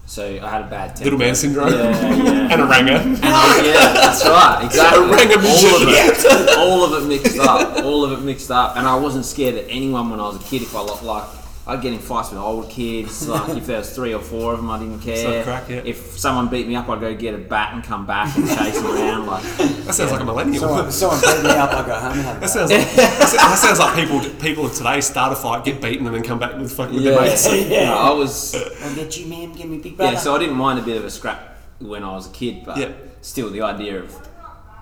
so 0.07 0.25
I 0.25 0.49
had 0.49 0.63
a 0.63 0.71
bad 0.71 0.97
temper. 0.97 1.05
Little 1.05 1.19
man 1.19 1.35
syndrome. 1.35 1.71
Yeah, 1.71 1.91
yeah. 2.01 2.49
and 2.53 2.63
a 2.63 2.67
ranger. 2.67 2.95
And 2.95 3.19
yeah, 3.19 3.93
that's 3.93 4.25
right, 4.25 4.63
exactly. 4.65 5.03
a 5.03 5.37
all 5.37 5.83
of 5.83 5.89
it, 5.89 6.59
all 6.59 6.85
of 6.85 7.03
it 7.03 7.07
mixed 7.07 7.39
up, 7.39 7.85
all 7.85 8.05
of 8.05 8.13
it 8.13 8.25
mixed 8.25 8.51
up, 8.51 8.79
and 8.79 8.87
I 8.87 8.97
wasn't 8.97 9.27
scared 9.27 9.57
of 9.57 9.67
anyone 9.69 10.09
when 10.09 10.19
I 10.19 10.29
was 10.29 10.37
a 10.37 10.45
kid. 10.45 10.63
If 10.63 10.75
I 10.75 10.81
like, 10.81 11.29
I'd 11.71 11.83
get 11.83 11.93
in 11.93 12.01
fights 12.01 12.31
with 12.31 12.41
old 12.41 12.69
kids. 12.69 13.29
Like 13.31 13.57
if 13.57 13.67
there 13.67 13.79
was 13.79 13.95
three 13.95 14.13
or 14.13 14.21
four 14.21 14.55
of 14.55 14.59
them, 14.59 14.71
I 14.71 14.79
didn't 14.81 15.01
care. 15.01 15.45
crack, 15.45 15.69
yeah. 15.69 15.83
If 15.85 16.19
someone 16.19 16.49
beat 16.49 16.67
me 16.67 16.75
up, 16.75 16.89
I'd 16.89 17.01
go 17.01 17.15
get 17.15 17.35
a 17.35 17.39
bat 17.39 17.75
and 17.75 17.85
come 17.85 18.05
back 18.05 18.37
and 18.37 18.49
chase 18.49 18.77
them 18.81 18.87
around. 18.91 19.27
Like, 19.27 19.43
That 19.43 19.95
sounds 19.95 20.11
like 20.11 20.21
a 20.21 20.25
millennial. 20.25 20.61
Someone, 20.63 20.91
someone 20.91 21.21
beat 21.21 21.45
me 21.45 21.51
up, 21.51 21.71
I 21.71 21.87
go 21.87 21.95
home 21.95 22.13
and 22.13 22.21
have 22.23 22.37
a 22.39 22.41
That 22.41 22.51
sounds 22.51 22.73
like 22.73 22.91
that 22.97 23.59
sounds 23.63 23.79
like 23.79 23.95
people 23.95 24.21
people 24.41 24.67
of 24.67 24.75
today 24.75 25.01
start 25.01 25.33
a 25.33 25.37
fight, 25.37 25.65
get 25.65 25.81
beaten, 25.81 26.07
and 26.07 26.15
then 26.15 26.25
come 26.25 26.41
back 26.41 26.57
with 26.57 26.73
fucking 26.73 26.95
with 26.97 27.05
yeah, 27.05 27.13
their 27.13 27.21
mates. 27.21 27.53
yeah, 27.71 27.85
No, 27.87 27.99
I 27.99 28.11
was. 28.11 28.55
I'll 28.55 28.95
get 28.97 29.17
you, 29.17 29.27
man. 29.27 29.53
Give 29.53 29.69
me 29.69 29.79
big 29.79 29.97
brother. 29.97 30.13
Yeah, 30.13 30.19
so 30.19 30.35
I 30.35 30.39
didn't 30.41 30.57
mind 30.57 30.81
a 30.81 30.83
bit 30.83 30.97
of 30.97 31.05
a 31.05 31.11
scrap 31.11 31.57
when 31.79 32.03
I 32.03 32.13
was 32.13 32.27
a 32.29 32.33
kid, 32.33 32.65
but 32.65 32.79
Yeah. 32.79 32.93
still 33.21 33.51
the 33.51 33.63
idea 33.63 34.01
of 34.01 34.30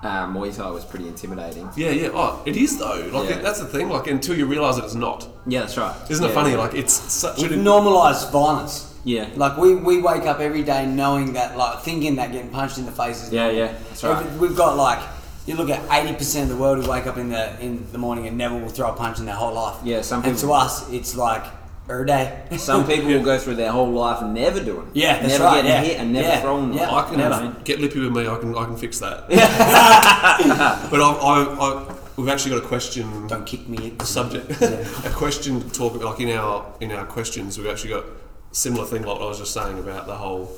uh, 0.03 0.25
Muay 0.27 0.55
Thai 0.55 0.69
was 0.71 0.85
pretty 0.85 1.07
intimidating. 1.07 1.69
Yeah, 1.75 1.89
yeah. 1.91 2.09
Oh, 2.13 2.41
it 2.45 2.55
is 2.55 2.77
though. 2.77 3.09
Like 3.13 3.29
Yeah. 3.29 3.39
that's 3.39 3.59
the 3.59 3.65
thing. 3.65 3.89
Like 3.89 4.07
until 4.07 4.35
you 4.37 4.45
realise 4.45 4.75
that 4.77 4.85
it's 4.85 4.95
not. 4.95 5.27
Yeah, 5.47 5.61
that's 5.61 5.77
right. 5.77 5.95
Isn't 6.09 6.23
it 6.23 6.29
Yeah. 6.29 6.33
funny? 6.33 6.55
Like 6.55 6.73
it's 6.73 6.93
such 6.93 7.37
We've 7.41 7.51
an 7.51 7.63
normalised 7.63 8.31
violence. 8.31 8.85
Yeah. 9.03 9.27
Like 9.35 9.57
we, 9.57 9.75
we 9.75 10.01
wake 10.01 10.23
up 10.23 10.39
every 10.39 10.63
day 10.63 10.85
knowing 10.85 11.33
that, 11.33 11.57
like 11.57 11.79
thinking 11.81 12.15
that 12.17 12.31
getting 12.31 12.49
punched 12.49 12.77
in 12.77 12.85
the 12.85 12.91
face 12.91 13.23
is 13.23 13.31
Yeah, 13.31 13.43
normal. 13.45 13.59
yeah, 13.59 13.73
that's 13.87 14.03
right. 14.03 14.25
Every- 14.25 14.39
We've 14.47 14.57
got 14.57 14.77
like 14.77 14.99
you 15.45 15.55
look 15.55 15.69
at 15.69 15.81
eighty 15.91 16.13
percent 16.15 16.49
of 16.51 16.55
the 16.57 16.61
world 16.61 16.83
who 16.83 16.89
wake 16.91 17.07
up 17.07 17.17
in 17.17 17.29
the 17.29 17.59
in 17.59 17.85
the 17.91 17.97
morning 17.97 18.27
and 18.27 18.37
never 18.37 18.55
will 18.57 18.69
throw 18.69 18.89
a 18.89 18.93
punch 18.93 19.19
in 19.19 19.25
their 19.25 19.35
whole 19.35 19.53
life. 19.53 19.77
Yeah, 19.83 20.01
some 20.01 20.23
And 20.23 20.37
to 20.39 20.51
us, 20.53 20.89
it's 20.91 21.15
like 21.15 21.43
every 21.89 22.05
day. 22.05 22.43
Some 22.57 22.85
people 22.91 23.07
will 23.07 23.23
go 23.23 23.37
through 23.37 23.55
their 23.55 23.71
whole 23.71 23.89
life 23.89 24.21
and 24.21 24.33
never 24.33 24.63
doing 24.63 24.87
it. 24.87 24.95
Yeah, 24.95 25.19
that's 25.19 25.33
never 25.33 25.43
right, 25.45 25.55
getting 25.63 25.71
yeah. 25.71 25.81
hit 25.81 25.99
and 25.99 26.13
never 26.13 26.27
Yeah, 26.27 26.41
throwing. 26.41 26.73
yeah. 26.73 26.91
I 26.93 27.09
can 27.09 27.17
Never. 27.17 27.55
get 27.63 27.79
lippy 27.79 27.99
with 27.99 28.11
me. 28.15 28.27
I 28.27 28.37
can 28.37 28.55
I 28.55 28.65
can 28.65 28.77
fix 28.77 28.99
that. 28.99 29.27
but 29.29 31.01
I, 31.01 31.11
I, 31.11 31.43
I 31.89 31.95
we've 32.17 32.29
actually 32.29 32.55
got 32.55 32.63
a 32.63 32.67
question. 32.67 33.27
Don't 33.27 33.45
kick 33.45 33.67
me. 33.67 33.89
In 33.89 33.97
the 33.97 34.05
subject 34.05 34.49
a 34.61 35.11
question 35.13 35.61
to 35.61 35.69
talk 35.71 35.95
about 35.95 36.11
like 36.11 36.19
in 36.21 36.29
our 36.37 36.65
in 36.79 36.91
our 36.91 37.05
questions 37.05 37.57
we've 37.57 37.67
actually 37.67 37.91
got 37.91 38.05
similar 38.51 38.85
thing 38.85 39.03
like 39.03 39.19
I 39.19 39.25
was 39.25 39.39
just 39.39 39.53
saying 39.53 39.79
about 39.79 40.07
the 40.07 40.15
whole 40.15 40.51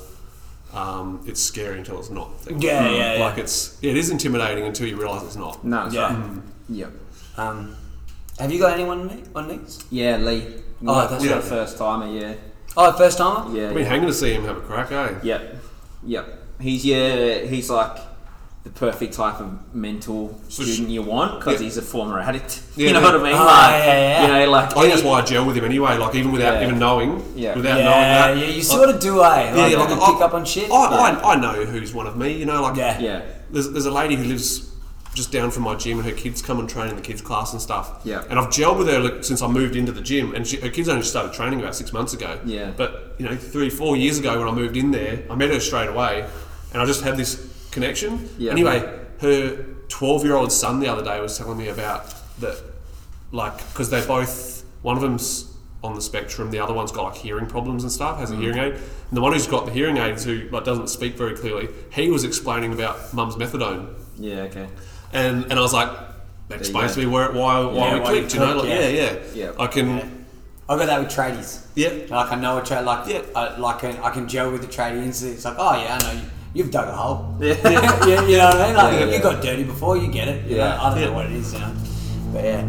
um, 0.72 1.22
it's 1.26 1.42
scary 1.42 1.78
until 1.78 1.98
it's 1.98 2.08
not 2.10 2.40
thing. 2.40 2.60
Yeah, 2.60 2.88
yeah, 2.88 3.14
yeah. 3.16 3.24
like 3.24 3.38
it's 3.38 3.78
it 3.82 3.96
is 3.96 4.10
intimidating 4.10 4.64
until 4.64 4.86
you 4.86 4.96
realise 4.96 5.22
it's 5.22 5.36
not 5.36 5.62
No, 5.64 5.82
that's 5.84 5.94
Yeah. 5.94 6.14
right. 6.16 6.42
Yep. 6.70 6.92
Um, 7.36 7.76
have 8.38 8.50
you 8.50 8.58
got 8.58 8.72
anyone 8.72 9.00
on 9.02 9.08
the- 9.08 9.38
on 9.38 9.48
these? 9.48 9.84
Yeah, 9.90 10.16
Lee. 10.16 10.46
Oh, 10.86 11.06
that's 11.08 11.22
the 11.24 11.30
right. 11.30 11.42
first 11.42 11.78
timer. 11.78 12.06
Yeah. 12.06 12.34
Oh, 12.76 12.92
first 12.92 13.18
timer. 13.18 13.56
Yeah. 13.56 13.68
I've 13.68 13.74
been 13.74 13.82
yeah. 13.84 13.88
hanging 13.88 14.06
to 14.08 14.14
see 14.14 14.32
him 14.32 14.44
have 14.44 14.56
a 14.56 14.60
crack 14.60 14.90
eh 14.92 15.14
Yep. 15.22 15.56
Yep. 16.04 16.38
He's 16.60 16.84
yeah. 16.84 17.38
He's 17.40 17.70
like 17.70 17.98
the 18.64 18.70
perfect 18.70 19.12
type 19.14 19.40
of 19.40 19.74
mental 19.74 20.38
So 20.48 20.62
student 20.62 20.88
you 20.88 21.02
want 21.02 21.40
because 21.40 21.60
Yeah. 21.60 21.64
he's 21.64 21.76
a 21.78 21.82
former 21.82 22.20
addict. 22.20 22.62
Yeah, 22.76 22.86
you 22.86 22.92
know 22.94 23.00
yeah. 23.00 23.06
what 23.12 23.20
I 23.20 23.22
mean? 23.24 23.32
Ah, 23.36 23.44
like, 23.72 23.84
yeah, 23.84 23.86
yeah. 23.86 24.22
You 24.22 24.46
know, 24.46 24.50
like 24.52 24.76
I 24.76 24.80
think 24.80 24.92
that's 24.94 25.02
why 25.02 25.20
I 25.20 25.22
gel 25.24 25.44
with 25.46 25.56
him 25.56 25.64
anyway 25.64 25.98
like 25.98 26.14
even 26.14 26.30
without 26.32 26.54
Yeah. 26.60 26.66
even 26.66 26.78
knowing 26.78 27.24
Yeah. 27.34 27.54
without 27.56 27.78
Yeah, 27.78 27.84
knowing 27.84 28.02
that 28.02 28.36
yeah, 28.48 28.54
you 28.54 28.62
sort 28.62 28.88
of 28.88 29.00
do, 29.00 29.16
eh? 29.16 29.18
Like, 29.26 29.56
yeah, 29.56 29.66
you 29.66 29.76
like, 29.76 29.88
can 29.88 29.98
I- 30.00 30.12
pick 30.12 30.20
up 30.22 30.34
on 30.34 30.44
shit. 30.44 30.70
I, 30.70 30.74
I, 30.74 31.32
I 31.32 31.36
know 31.36 31.64
who's 31.64 31.92
one 31.92 32.06
of 32.06 32.16
me 32.16 32.32
you 32.32 32.46
know 32.46 32.62
like 32.62 32.76
Yeah. 32.76 32.98
Yeah. 33.00 33.22
there's, 33.50 33.70
there's 33.72 33.86
a 33.86 33.90
lady 33.90 34.14
who 34.14 34.24
lives 34.24 34.71
just 35.14 35.30
down 35.30 35.50
from 35.50 35.64
my 35.64 35.74
gym 35.74 35.98
and 35.98 36.08
her 36.08 36.14
kids 36.14 36.40
come 36.40 36.58
and 36.58 36.68
train 36.68 36.88
in 36.88 36.96
the 36.96 37.02
kids 37.02 37.20
class 37.20 37.52
and 37.52 37.60
stuff. 37.60 38.00
Yeah. 38.04 38.24
And 38.30 38.38
I've 38.38 38.48
gelled 38.48 38.78
with 38.78 38.88
her 38.88 38.98
like, 38.98 39.24
since 39.24 39.42
I 39.42 39.46
moved 39.46 39.76
into 39.76 39.92
the 39.92 40.00
gym 40.00 40.34
and 40.34 40.46
she, 40.46 40.56
her 40.60 40.70
kids 40.70 40.88
only 40.88 41.02
started 41.02 41.34
training 41.34 41.60
about 41.60 41.74
six 41.74 41.92
months 41.92 42.14
ago. 42.14 42.40
Yeah. 42.46 42.72
But, 42.76 43.14
you 43.18 43.26
know, 43.26 43.36
three, 43.36 43.68
four 43.68 43.96
years 43.96 44.18
ago 44.18 44.38
when 44.38 44.48
I 44.48 44.52
moved 44.52 44.76
in 44.76 44.90
there, 44.90 45.22
I 45.30 45.34
met 45.34 45.50
her 45.50 45.60
straight 45.60 45.88
away 45.88 46.26
and 46.72 46.80
I 46.80 46.86
just 46.86 47.02
had 47.02 47.16
this 47.18 47.68
connection. 47.70 48.28
Yeah. 48.38 48.52
Anyway, 48.52 49.00
her 49.20 49.64
12 49.88 50.24
year 50.24 50.34
old 50.34 50.50
son 50.50 50.80
the 50.80 50.88
other 50.88 51.04
day 51.04 51.20
was 51.20 51.36
telling 51.36 51.58
me 51.58 51.68
about 51.68 52.06
that, 52.40 52.58
like, 53.32 53.58
because 53.68 53.90
they 53.90 54.04
both, 54.06 54.64
one 54.80 54.96
of 54.96 55.02
them's 55.02 55.54
on 55.84 55.94
the 55.94 56.00
spectrum, 56.00 56.50
the 56.50 56.60
other 56.60 56.72
one's 56.72 56.92
got 56.92 57.02
like 57.12 57.16
hearing 57.16 57.44
problems 57.46 57.82
and 57.82 57.90
stuff, 57.92 58.18
has 58.18 58.30
Mm. 58.30 58.38
a 58.38 58.40
hearing 58.40 58.58
aid. 58.58 58.72
And 58.74 58.82
the 59.16 59.20
one 59.20 59.32
who's 59.32 59.46
got 59.48 59.66
the 59.66 59.72
hearing 59.72 59.96
aids 59.98 60.24
who 60.24 60.48
like 60.50 60.64
doesn't 60.64 60.88
speak 60.88 61.16
very 61.18 61.34
clearly, 61.36 61.68
he 61.90 62.08
was 62.10 62.24
explaining 62.24 62.72
about 62.72 63.12
mum's 63.12 63.34
methadone. 63.34 63.88
Yeah. 64.18 64.42
Okay. 64.42 64.68
And 65.12 65.44
and 65.44 65.52
I 65.54 65.60
was 65.60 65.72
like, 65.72 65.90
that 66.48 66.58
explains 66.58 66.94
to 66.94 67.00
me 67.00 67.06
where, 67.06 67.30
why 67.32 67.60
why 67.64 67.72
Yeah, 67.88 67.94
we 67.94 68.00
why 68.00 68.12
you 68.12 68.18
clicked, 68.20 68.34
you 68.34 68.40
know? 68.40 68.52
clicked, 68.60 68.68
Like, 68.68 68.80
yeah. 68.80 68.88
yeah, 68.88 69.12
yeah. 69.34 69.46
Yeah. 69.46 69.52
I 69.58 69.66
can, 69.66 70.26
I 70.68 70.76
got 70.78 70.86
that 70.86 71.00
with 71.00 71.10
tradies. 71.10 71.66
yeah. 71.74 71.90
Like 72.08 72.32
I 72.32 72.36
know 72.36 72.58
a 72.58 72.62
trade, 72.64 72.84
like 72.84 73.08
Yeah. 73.08 73.22
I, 73.34 73.56
like 73.58 73.84
I, 73.84 74.02
I 74.06 74.10
can 74.10 74.28
gel 74.28 74.50
with 74.50 74.62
the 74.62 74.68
tradie 74.68 75.02
instantly. 75.02 75.36
It's 75.36 75.44
like, 75.44 75.56
oh 75.58 75.74
yeah, 75.82 75.96
I 75.96 75.98
know 76.14 76.20
you. 76.20 76.28
You've 76.54 76.70
dug 76.70 76.86
a 76.88 76.92
hole. 76.92 77.34
Yeah. 77.40 77.54
you, 78.06 78.32
you 78.32 78.36
know 78.36 78.46
what 78.50 78.56
I 78.60 78.66
mean? 78.66 78.76
Like 78.76 78.92
Yeah, 78.92 79.04
you 79.06 79.12
yeah. 79.12 79.22
got 79.22 79.42
dirty 79.42 79.64
before, 79.64 79.96
you 79.96 80.08
get 80.12 80.28
it. 80.28 80.46
You 80.46 80.56
Yeah. 80.56 80.68
know? 80.76 80.82
I 80.82 80.90
don't 80.90 81.00
Yeah. 81.00 81.06
know 81.06 81.12
what 81.14 81.26
it 81.26 81.32
is, 81.32 81.52
you 81.54 81.58
know. 81.60 81.74
But 82.32 82.44
yeah, 82.44 82.68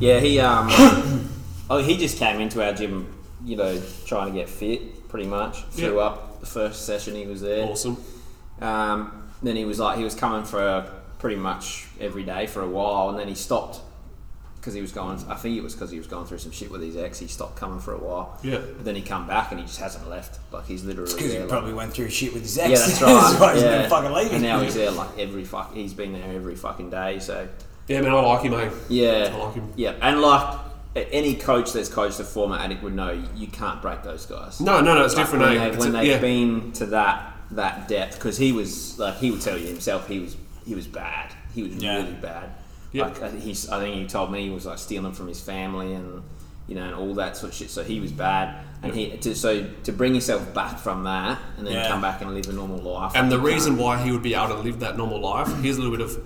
Yeah, 0.00 0.20
he 0.20 0.40
um, 0.40 0.68
oh, 1.70 1.78
he 1.82 1.96
just 1.98 2.16
came 2.18 2.40
into 2.40 2.64
our 2.64 2.72
gym, 2.72 3.06
you 3.44 3.56
know, 3.56 3.80
trying 4.06 4.32
to 4.32 4.38
get 4.38 4.48
fit, 4.48 5.08
pretty 5.08 5.26
much. 5.28 5.62
Flew 5.64 5.96
Yeah. 5.96 6.02
up 6.06 6.40
the 6.40 6.46
first 6.46 6.86
session 6.86 7.14
he 7.16 7.26
was 7.26 7.40
there. 7.42 7.66
Awesome. 7.66 7.96
Um, 8.60 9.24
then 9.42 9.56
he 9.56 9.64
was 9.66 9.78
like, 9.78 9.98
he 9.98 10.04
was 10.04 10.14
coming 10.14 10.44
for 10.44 10.90
pretty 11.18 11.36
much 11.36 11.86
every 12.00 12.24
day 12.24 12.46
for 12.46 12.62
a 12.62 12.68
while, 12.68 13.08
and 13.10 13.18
then 13.18 13.28
he 13.28 13.34
stopped 13.34 13.80
because 14.56 14.74
he 14.74 14.80
was 14.80 14.92
going. 14.92 15.18
I 15.28 15.34
think 15.36 15.56
it 15.56 15.62
was 15.62 15.74
because 15.74 15.90
he 15.90 15.98
was 15.98 16.06
going 16.06 16.26
through 16.26 16.38
some 16.38 16.50
shit 16.52 16.70
with 16.70 16.82
his 16.82 16.96
ex. 16.96 17.18
He 17.18 17.26
stopped 17.28 17.56
coming 17.56 17.80
for 17.80 17.94
a 17.94 17.98
while. 17.98 18.38
Yeah. 18.42 18.58
But 18.58 18.84
then 18.84 18.94
he 18.96 19.02
come 19.02 19.26
back 19.26 19.50
and 19.52 19.60
he 19.60 19.66
just 19.66 19.78
hasn't 19.80 20.08
left. 20.08 20.38
Like 20.52 20.66
he's 20.66 20.84
literally 20.84 21.12
because 21.14 21.32
he 21.32 21.38
like- 21.38 21.48
probably 21.48 21.74
went 21.74 21.92
through 21.92 22.10
shit 22.10 22.32
with 22.32 22.42
his 22.42 22.58
ex. 22.58 22.70
yeah, 22.70 22.76
that's 22.86 23.00
right. 23.02 23.12
that's 23.14 23.40
why 23.40 23.54
he's 23.54 23.62
yeah. 23.62 23.80
been 23.82 23.90
fucking 23.90 24.12
leaving. 24.12 24.34
And 24.34 24.42
now 24.42 24.60
he's 24.60 24.74
there 24.74 24.90
like 25.02 25.18
every 25.18 25.44
fuck. 25.44 25.74
He's 25.74 25.94
been 25.94 26.12
there 26.12 26.32
every 26.34 26.56
fucking 26.56 26.90
day. 26.90 27.18
So 27.20 27.48
Yeah, 27.86 28.00
man, 28.00 28.12
I 28.12 28.20
like 28.20 28.42
him, 28.42 28.52
mate. 28.52 28.72
yeah, 28.88 29.30
I 29.32 29.36
like 29.44 29.54
him. 29.54 29.72
yeah, 29.76 29.94
and 30.02 30.20
like 30.20 30.58
any 30.96 31.36
coach 31.36 31.72
that's 31.72 31.88
coached 31.88 32.18
a 32.18 32.24
former 32.24 32.56
addict 32.56 32.82
would 32.82 32.94
know, 32.94 33.12
you 33.36 33.46
can't 33.46 33.80
break 33.80 34.02
those 34.02 34.26
guys. 34.26 34.60
No, 34.60 34.80
no, 34.80 34.94
no, 34.94 35.04
it's 35.04 35.14
Like, 35.14 35.26
different, 35.26 35.44
when, 35.44 35.56
eh? 35.56 35.60
they, 35.60 35.68
It's 35.68 35.78
when 35.78 35.88
a- 35.94 35.98
they've 35.98 36.06
yeah. 36.10 36.18
been 36.18 36.72
to 36.72 36.86
that 36.86 37.34
that 37.52 37.86
depth 37.88 38.16
because 38.16 38.36
he 38.36 38.50
was 38.52 38.98
like 38.98 39.16
he 39.18 39.30
would 39.30 39.40
tell 39.40 39.56
you 39.56 39.66
himself 39.68 40.06
he 40.08 40.18
was 40.18 40.36
he 40.66 40.74
was 40.74 40.86
bad 40.86 41.32
he 41.54 41.62
was 41.64 41.74
Yeah. 41.76 41.96
really 41.96 42.12
bad 42.12 42.50
Yeah. 42.92 43.04
like 43.04 43.22
I- 43.22 43.30
he's 43.30 43.68
I 43.68 43.78
think 43.80 43.96
he 43.96 44.06
told 44.06 44.30
me 44.32 44.42
he 44.44 44.50
was 44.50 44.66
like 44.66 44.78
stealing 44.78 45.12
from 45.12 45.28
his 45.28 45.40
family 45.40 45.92
and 45.94 46.22
you 46.66 46.74
know 46.74 46.82
and 46.84 46.94
all 46.94 47.14
that 47.14 47.36
sort 47.36 47.52
of 47.52 47.56
shit 47.58 47.70
so 47.70 47.82
he 47.82 47.98
was 48.00 48.12
bad 48.12 48.54
and 48.82 48.94
he 48.94 49.16
to, 49.16 49.34
so 49.34 49.66
to 49.84 49.92
bring 49.92 50.14
yourself 50.14 50.52
back 50.54 50.78
from 50.78 51.04
that 51.04 51.38
and 51.56 51.66
then 51.66 51.74
Yeah. 51.74 51.88
come 51.88 52.00
back 52.00 52.20
and 52.22 52.34
live 52.34 52.48
a 52.48 52.52
normal 52.52 52.78
life 52.78 53.12
And 53.14 53.30
the 53.32 53.38
reason 53.38 53.72
can't- 53.72 53.82
why 53.84 54.02
he 54.02 54.10
would 54.12 54.22
be 54.22 54.34
able 54.34 54.48
to 54.48 54.60
live 54.62 54.80
that 54.80 54.96
normal 54.96 55.20
life, 55.20 55.48
here's 55.62 55.76
a 55.76 55.80
little 55.82 55.96
bit 55.96 56.04
of 56.04 56.18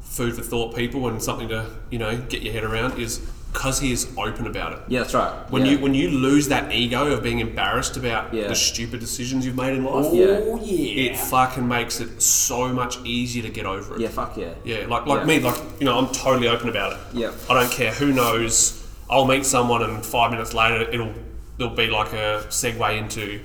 food 0.00 0.34
for 0.34 0.42
thought, 0.42 0.74
people, 0.74 1.06
and 1.08 1.22
something 1.22 1.48
to 1.48 1.66
you 1.90 1.98
know 1.98 2.16
get 2.28 2.42
your 2.42 2.52
head 2.52 2.64
around 2.64 2.98
is 2.98 3.20
because 3.52 3.80
he 3.80 3.90
is 3.92 4.12
open 4.16 4.46
about 4.46 4.72
it. 4.74 4.78
yeah 4.88 5.00
that's 5.00 5.14
right 5.14 5.32
When 5.50 5.64
yeah. 5.64 5.72
you 5.72 5.78
when 5.80 5.94
you 5.94 6.08
lose 6.10 6.48
that 6.48 6.72
ego 6.72 7.06
of 7.12 7.22
being 7.22 7.40
embarrassed 7.40 7.96
about 7.96 8.32
Yeah. 8.32 8.46
the 8.48 8.54
stupid 8.54 9.00
decisions 9.00 9.44
you've 9.44 9.56
made 9.56 9.74
in 9.76 9.84
life, 9.84 10.06
oh 10.08 10.14
yeah. 10.14 11.04
it 11.06 11.16
fucking 11.16 11.66
makes 11.66 12.00
it 12.00 12.22
so 12.22 12.68
much 12.72 12.98
easier 13.04 13.42
to 13.42 13.48
get 13.50 13.66
over 13.66 13.94
it. 13.96 14.00
yeah 14.00 14.08
fuck 14.08 14.36
yeah 14.36 14.52
Yeah, 14.64 14.86
like 14.86 15.06
like 15.06 15.20
Yeah. 15.20 15.26
me, 15.26 15.40
like 15.40 15.58
you 15.80 15.84
know, 15.86 15.98
I'm 15.98 16.08
totally 16.12 16.48
open 16.48 16.68
about 16.68 16.92
it. 16.92 16.98
Yeah. 17.12 17.32
I 17.48 17.54
don't 17.54 17.72
care 17.72 17.92
who 17.92 18.12
knows. 18.12 18.76
I'll 19.08 19.26
meet 19.26 19.44
someone, 19.44 19.82
and 19.82 20.04
five 20.06 20.30
minutes 20.30 20.54
later, 20.54 20.88
it'll 20.90 21.12
there'll 21.58 21.74
be 21.74 21.88
like 21.88 22.12
a 22.12 22.44
segue 22.48 22.96
into 22.98 23.40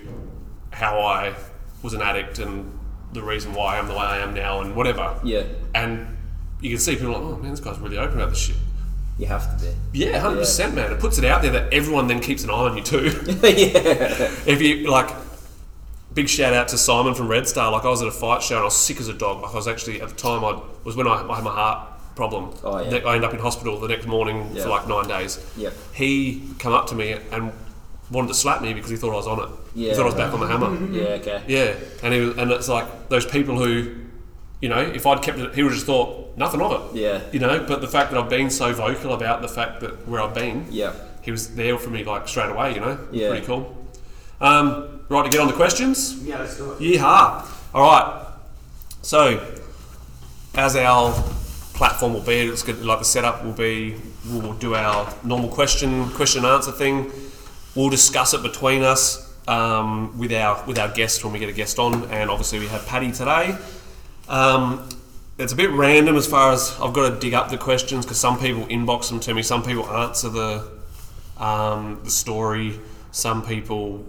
how 0.71 0.99
I 0.99 1.33
was 1.81 1.93
an 1.93 2.01
addict 2.01 2.39
and 2.39 2.71
the 3.13 3.23
reason 3.23 3.53
why 3.53 3.77
I'm 3.79 3.87
the 3.87 3.93
way 3.93 3.99
I 3.99 4.17
am 4.19 4.33
now, 4.33 4.61
and 4.61 4.75
whatever. 4.75 5.19
yeah 5.23 5.43
And 5.73 6.15
you 6.61 6.69
can 6.69 6.79
see 6.79 6.95
people 6.95 7.13
like, 7.13 7.21
oh 7.21 7.37
man, 7.37 7.51
this 7.51 7.59
guy's 7.59 7.79
really 7.79 7.97
open 7.97 8.17
about 8.17 8.29
this 8.29 8.39
shit. 8.39 8.55
You 9.17 9.25
have 9.27 9.57
to 9.59 9.65
be 9.91 9.99
Yeah, 9.99 10.19
hundred 10.19 10.39
percent, 10.39 10.75
man. 10.75 10.91
It 10.91 10.99
puts 10.99 11.17
it 11.17 11.25
out 11.25 11.41
there 11.41 11.51
that 11.51 11.73
everyone 11.73 12.07
then 12.07 12.19
keeps 12.19 12.43
an 12.43 12.49
eye 12.49 12.53
on 12.53 12.77
you 12.77 12.83
too. 12.83 13.05
yeah 13.43 14.31
if 14.45 14.61
you 14.61 14.89
like 14.89 15.09
big 16.13 16.29
shout 16.29 16.53
out 16.53 16.67
to 16.69 16.77
Simon 16.77 17.13
from 17.13 17.27
Red 17.27 17.47
Star 17.47 17.71
like 17.71 17.83
I 17.83 17.89
was 17.89 18.01
at 18.01 18.07
a 18.07 18.11
fight 18.11 18.41
show 18.41 18.55
and 18.55 18.61
I 18.61 18.65
was 18.65 18.77
sick 18.77 18.99
as 18.99 19.07
a 19.09 19.13
dog 19.13 19.41
like 19.41 19.51
I 19.51 19.55
was 19.55 19.67
actually 19.67 20.01
at 20.01 20.09
the 20.09 20.15
time 20.15 20.43
I 20.45 20.61
was 20.83 20.95
when 20.95 21.07
I, 21.07 21.13
I 21.29 21.35
had 21.35 21.43
my 21.43 21.51
heart 21.51 21.89
problem 22.15 22.53
Oh, 22.63 22.79
yeah. 22.79 22.97
I 23.05 23.15
ended 23.15 23.25
up 23.25 23.33
in 23.33 23.39
hospital 23.41 23.77
the 23.79 23.89
next 23.89 24.05
morning 24.07 24.49
Yeah. 24.53 24.63
for 24.63 24.69
like 24.69 24.87
nine 24.87 25.07
days 25.07 25.39
Yep. 25.57 25.73
he 25.93 26.41
come 26.59 26.71
up 26.73 26.87
to 26.87 26.95
me 26.95 27.17
and 27.31 27.51
wanted 28.11 28.29
to 28.29 28.33
slap 28.33 28.61
me 28.61 28.73
because 28.73 28.89
he 28.89 28.95
thought 28.95 29.11
I 29.11 29.15
was 29.15 29.27
on 29.27 29.39
it 29.43 29.49
Yeah. 29.75 29.89
he 29.89 29.95
thought 29.95 30.03
I 30.03 30.05
was 30.05 30.15
back 30.15 30.33
on 30.33 30.39
the 30.39 30.47
hammer 30.47 30.91
yeah 30.97 31.03
okay 31.19 31.43
yeah 31.47 31.73
and 32.03 32.13
he 32.13 32.21
was, 32.21 32.37
and 32.37 32.49
it's 32.51 32.69
like 32.69 33.09
those 33.09 33.25
people 33.25 33.57
who 33.57 33.95
you 34.65 34.69
know 34.73 34.79
if 34.99 35.03
I'd 35.09 35.21
kept 35.21 35.37
it 35.45 35.53
he 35.57 35.61
would 35.63 35.71
have 35.73 35.77
just 35.81 35.85
thought 35.85 36.35
nothing 36.43 36.61
of 36.65 36.71
it 36.77 36.81
Yeah. 37.03 37.17
you 37.31 37.39
know 37.45 37.55
but 37.71 37.77
the 37.85 37.91
fact 37.95 38.07
that 38.11 38.17
I've 38.19 38.29
been 38.39 38.49
so 38.49 38.67
vocal 38.73 39.13
about 39.19 39.37
the 39.47 39.51
fact 39.57 39.73
that 39.81 39.91
where 40.09 40.21
I've 40.25 40.33
been 40.43 40.57
yeah 40.81 40.93
he 41.21 41.29
was 41.31 41.43
there 41.55 41.77
for 41.83 41.89
me 41.95 42.03
like 42.03 42.27
straight 42.27 42.51
away. 42.55 42.73
You 42.75 42.81
know, 42.85 42.95
Yeah. 43.11 43.29
pretty 43.29 43.45
cool. 43.47 43.63
Um, 44.39 44.65
right 45.09 45.23
to 45.25 45.29
get 45.33 45.39
on 45.41 45.47
the 45.47 45.53
questions. 45.63 45.97
Yeah, 46.23 46.37
let's 46.39 46.55
do 46.57 46.71
it. 46.73 46.79
Yeehaw! 46.79 47.25
All 47.73 47.81
right. 47.91 48.07
So, 49.01 49.19
as 50.53 50.75
our 50.75 51.13
platform 51.73 52.13
will 52.13 52.21
be, 52.21 52.39
it's 52.41 52.61
good. 52.63 52.77
Like 52.85 52.99
the 52.99 53.05
setup 53.05 53.43
will 53.43 53.53
be, 53.67 53.95
we'll 54.29 54.53
do 54.53 54.75
our 54.75 55.11
normal 55.23 55.49
question 55.49 56.09
question 56.11 56.45
and 56.45 56.53
answer 56.53 56.71
thing. 56.71 57.11
We'll 57.75 57.89
discuss 57.89 58.35
it 58.35 58.43
between 58.43 58.83
us 58.83 59.03
um, 59.47 60.17
with 60.19 60.31
our 60.31 60.63
with 60.67 60.77
our 60.77 60.89
guests 60.89 61.23
when 61.23 61.33
we 61.33 61.39
get 61.39 61.49
a 61.49 61.53
guest 61.53 61.79
on, 61.79 62.03
and 62.11 62.29
obviously 62.29 62.59
we 62.59 62.67
have 62.67 62.85
Paddy 62.85 63.11
today. 63.11 63.57
Um, 64.27 64.89
it's 65.37 65.53
a 65.53 65.55
bit 65.55 65.69
random 65.71 66.15
as 66.15 66.27
far 66.27 66.53
as 66.53 66.75
I've 66.81 66.93
got 66.93 67.09
to 67.09 67.19
dig 67.19 67.33
up 67.33 67.49
the 67.49 67.57
questions 67.57 68.05
because 68.05 68.19
some 68.19 68.39
people 68.39 68.65
inbox 68.67 69.09
them 69.09 69.19
to 69.21 69.33
me, 69.33 69.41
some 69.41 69.63
people 69.63 69.89
answer 69.89 70.29
the 70.29 70.71
um, 71.37 71.99
the 72.03 72.11
story, 72.11 72.79
some 73.11 73.45
people 73.45 74.05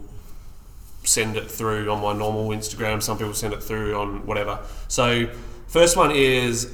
send 1.03 1.37
it 1.37 1.51
through 1.51 1.91
on 1.91 2.01
my 2.01 2.13
normal 2.13 2.49
Instagram, 2.49 3.03
some 3.03 3.19
people 3.19 3.35
send 3.35 3.53
it 3.53 3.63
through 3.63 3.97
on 3.97 4.25
whatever. 4.27 4.61
So, 4.89 5.29
first 5.67 5.97
one 5.97 6.13
is 6.13 6.73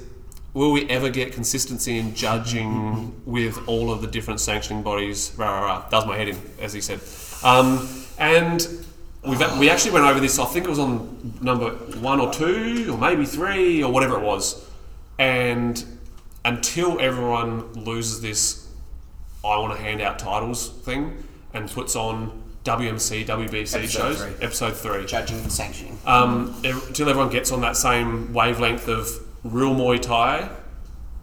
Will 0.55 0.71
we 0.71 0.87
ever 0.91 1.09
get 1.09 1.33
consistency 1.33 1.97
in 1.97 2.15
judging 2.15 3.15
with 3.25 3.67
all 3.67 3.91
of 3.91 4.03
the 4.03 4.07
different 4.07 4.39
sanctioning 4.39 4.83
bodies? 4.83 5.33
Rah, 5.39 5.61
rah, 5.61 5.67
rah. 5.67 5.89
Does 5.89 6.05
my 6.05 6.17
head 6.19 6.29
in, 6.29 6.39
as 6.61 6.75
he 6.75 6.83
said. 6.83 7.01
Um, 7.43 7.89
and 8.19 8.61
we've 9.25 9.59
we 9.59 9.71
actually 9.71 9.93
went 9.93 10.05
over 10.05 10.21
this. 10.21 10.39
I 10.39 10.45
think 10.47 10.67
it 10.67 10.71
was 10.71 10.79
on 10.79 11.39
number 11.41 11.71
one 12.01 12.21
or 12.21 12.33
two, 12.33 12.93
or 12.93 12.99
maybe 12.99 13.25
three, 13.25 13.83
or 13.83 13.93
whatever 13.93 14.17
it 14.17 14.23
was. 14.23 14.69
And 15.19 15.83
until 16.45 17.01
everyone 17.01 17.73
loses 17.75 18.21
this, 18.21 18.69
I 19.45 19.57
want 19.59 19.77
to 19.77 19.81
hand 19.81 20.01
out 20.01 20.19
titles 20.19 20.69
thing 20.69 21.23
and 21.55 21.71
puts 21.71 21.95
on 21.97 22.43
WMC, 22.65 23.27
WBC 23.27 23.75
Episode 23.75 23.87
shows, 23.89 24.23
three. 24.23 24.45
episode 24.45 24.77
three. 24.77 25.07
Judging 25.07 25.39
and 25.39 25.53
sanctioning. 25.53 25.99
Um, 26.07 26.55
until 26.65 27.09
everyone 27.09 27.31
gets 27.31 27.51
on 27.53 27.61
that 27.63 27.77
same 27.77 28.33
wavelength 28.33 28.89
of 28.89 29.09
real 29.45 29.75
Muay 29.75 30.01
Thai, 30.01 30.49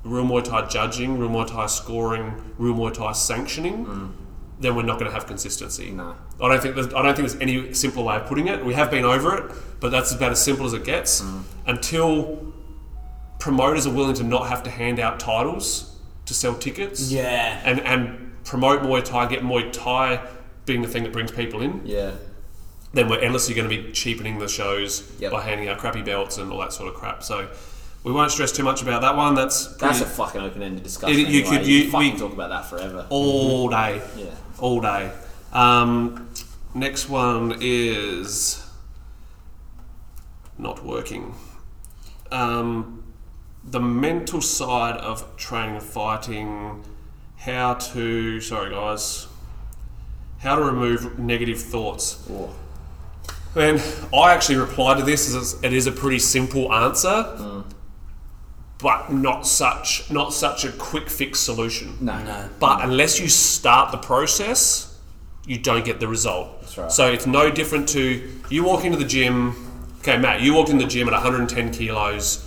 real 0.03 0.25
Muay 0.25 0.43
Thai 0.43 0.67
judging, 0.67 1.17
real 1.17 1.29
Muay 1.29 1.47
Thai 1.47 1.65
scoring, 1.67 2.33
real 2.57 2.73
Muay 2.75 2.93
Thai 2.93 3.13
sanctioning, 3.13 4.13
then 4.60 4.76
we're 4.76 4.84
not 4.84 5.00
going 5.00 5.10
to 5.10 5.13
have 5.15 5.26
consistency. 5.26 5.89
No. 5.91 6.15
I 6.41 6.50
don't 6.50 6.62
think 6.62 6.76
there's, 6.76 6.88
I 6.93 7.02
don't 7.02 7.15
think 7.15 7.30
there's 7.30 7.41
any 7.41 7.74
simpler 7.74 8.04
way 8.04 8.15
of 8.17 8.26
putting 8.26 8.48
it. 8.48 8.63
We 8.65 8.74
have 8.74 8.91
been 8.91 9.06
over 9.06 9.38
it, 9.38 9.52
but 9.80 9.89
that's 9.89 10.12
about 10.13 10.32
as 10.32 10.41
simple 10.43 10.65
as 10.65 10.74
it 10.74 10.84
gets. 10.84 11.22
Mm. 11.22 11.43
Until 11.67 12.54
promoters 13.39 13.88
are 13.88 13.93
willing 13.93 14.15
to 14.15 14.24
not 14.24 14.50
have 14.50 14.63
to 14.63 14.69
hand 14.69 15.00
out 15.00 15.19
titles 15.19 15.95
to 16.26 16.34
sell 16.34 16.56
tickets, 16.56 17.12
Yeah. 17.12 17.62
and 17.63 17.80
and 17.82 18.32
promote 18.43 18.82
Muay 18.84 19.04
Thai, 19.04 19.28
get 19.28 19.43
Muay 19.43 19.72
Thai 19.72 20.19
being 20.65 20.82
the 20.82 20.88
thing 20.88 21.04
that 21.04 21.13
brings 21.13 21.32
people 21.32 21.62
in 21.62 21.82
Yeah. 21.86 22.12
then 22.93 23.08
we're 23.10 23.19
endlessly 23.19 23.54
going 23.56 23.69
to 23.69 23.76
be 23.84 23.91
cheapening 23.91 24.39
the 24.39 24.48
shows 24.48 25.10
Yep. 25.19 25.32
by 25.32 25.41
handing 25.41 25.69
out 25.69 25.78
crappy 25.78 26.02
belts 26.02 26.38
and 26.38 26.52
all 26.52 26.60
that 26.60 26.74
sort 26.74 26.89
of 26.89 26.95
crap. 26.95 27.24
So 27.24 27.48
we 28.03 28.12
won't 28.12 28.31
stress 28.31 28.51
too 28.51 28.63
much 28.63 28.81
about 28.81 29.01
that 29.01 29.15
one. 29.15 29.35
That's 29.35 29.75
That's 29.77 30.01
a 30.01 30.05
fucking 30.05 30.41
open-ended 30.41 30.83
discussion. 30.83 31.19
It- 31.19 31.27
you 31.27 31.41
anyway. 31.41 31.57
could- 31.57 31.67
you 31.67 31.77
you- 31.79 31.91
fucking 31.91 32.13
we- 32.13 32.19
talk 32.19 32.33
about 32.33 32.49
that 32.49 32.65
forever. 32.69 33.05
all 33.09 33.69
day, 33.69 34.01
Yeah. 34.15 34.25
all 34.59 34.79
day. 34.81 35.12
Um, 35.53 36.27
next 36.73 37.09
one 37.09 37.57
is 37.59 38.62
not 40.57 40.83
working. 40.85 41.35
Um, 42.31 43.03
the 43.63 43.79
mental 43.79 44.41
side 44.41 44.97
of 44.97 45.35
training 45.38 45.75
and 45.75 45.83
fighting. 45.83 46.83
How 47.38 47.75
to 47.75 48.41
sorry 48.41 48.71
guys. 48.71 49.27
How 50.39 50.55
to 50.55 50.62
remove 50.63 51.17
negative 51.19 51.59
thoughts. 51.62 52.17
Man, 53.55 53.81
I 54.13 54.33
actually 54.33 54.57
replied 54.57 54.97
to 54.99 55.03
this 55.03 55.33
as 55.33 55.57
it 55.63 55.73
is 55.73 55.88
a 55.88 55.91
pretty 55.91 56.19
simple 56.19 56.71
answer, 56.71 57.63
but 58.82 59.12
not 59.12 59.46
such 59.46 60.10
not 60.10 60.34
such 60.34 60.65
a 60.65 60.72
quick 60.72 61.10
fix 61.10 61.39
solution. 61.39 61.98
No. 62.00 62.22
No. 62.24 62.50
But 62.60 62.84
unless 62.84 63.20
you 63.20 63.28
start 63.28 63.92
the 63.92 63.98
process, 63.98 64.98
you 65.46 65.58
don't 65.58 65.86
get 65.86 66.00
the 66.00 66.08
result. 66.08 66.62
That's 66.62 66.78
right. 66.78 66.92
So 66.92 67.12
it's 67.12 67.28
no 67.28 67.52
different 67.52 67.89
to 67.89 68.30
you 68.50 68.63
walk 68.63 68.86
into 68.86 68.98
the 68.98 69.06
gym. 69.06 69.65
Okay, 70.00 70.18
Matt, 70.18 70.42
you 70.42 70.54
walked 70.54 70.70
in 70.70 70.78
the 70.78 70.86
gym 70.88 71.08
at 71.08 71.13
110 71.13 71.72
kilos 71.72 72.46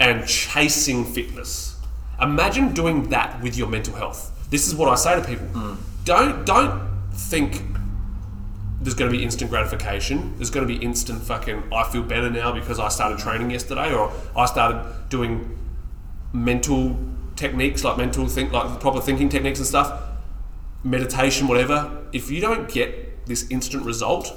and 0.00 0.26
chasing 0.26 1.04
fitness. 1.04 1.76
Imagine 2.20 2.72
doing 2.72 3.10
that 3.10 3.40
with 3.42 3.56
your 3.56 3.68
mental 3.68 3.94
health. 3.94 4.32
This 4.50 4.66
is 4.66 4.74
what 4.74 4.88
I 4.88 4.94
say 4.94 5.20
to 5.20 5.26
people. 5.26 5.46
Hmm. 5.48 5.74
Don't 6.04 6.46
don't 6.46 6.88
think 7.12 7.62
there's 8.80 8.94
going 8.94 9.10
to 9.10 9.16
be 9.16 9.24
instant 9.24 9.50
gratification. 9.50 10.34
There's 10.36 10.50
going 10.50 10.66
to 10.66 10.72
be 10.72 10.82
instant 10.84 11.22
fucking. 11.22 11.64
I 11.72 11.84
feel 11.90 12.02
better 12.02 12.30
now 12.30 12.52
because 12.52 12.78
I 12.78 12.88
started 12.88 13.18
training 13.18 13.50
yesterday, 13.50 13.92
or 13.92 14.12
I 14.36 14.46
started 14.46 14.84
doing 15.08 15.58
mental 16.32 16.96
techniques 17.36 17.84
like 17.84 17.96
mental 17.96 18.26
think 18.26 18.52
like 18.52 18.80
proper 18.80 19.00
thinking 19.00 19.28
techniques 19.28 19.58
and 19.58 19.66
stuff, 19.66 20.00
meditation, 20.84 21.48
whatever. 21.48 22.04
If 22.12 22.30
you 22.30 22.40
don't 22.40 22.68
get 22.70 23.26
this 23.26 23.50
instant 23.50 23.84
result, 23.84 24.32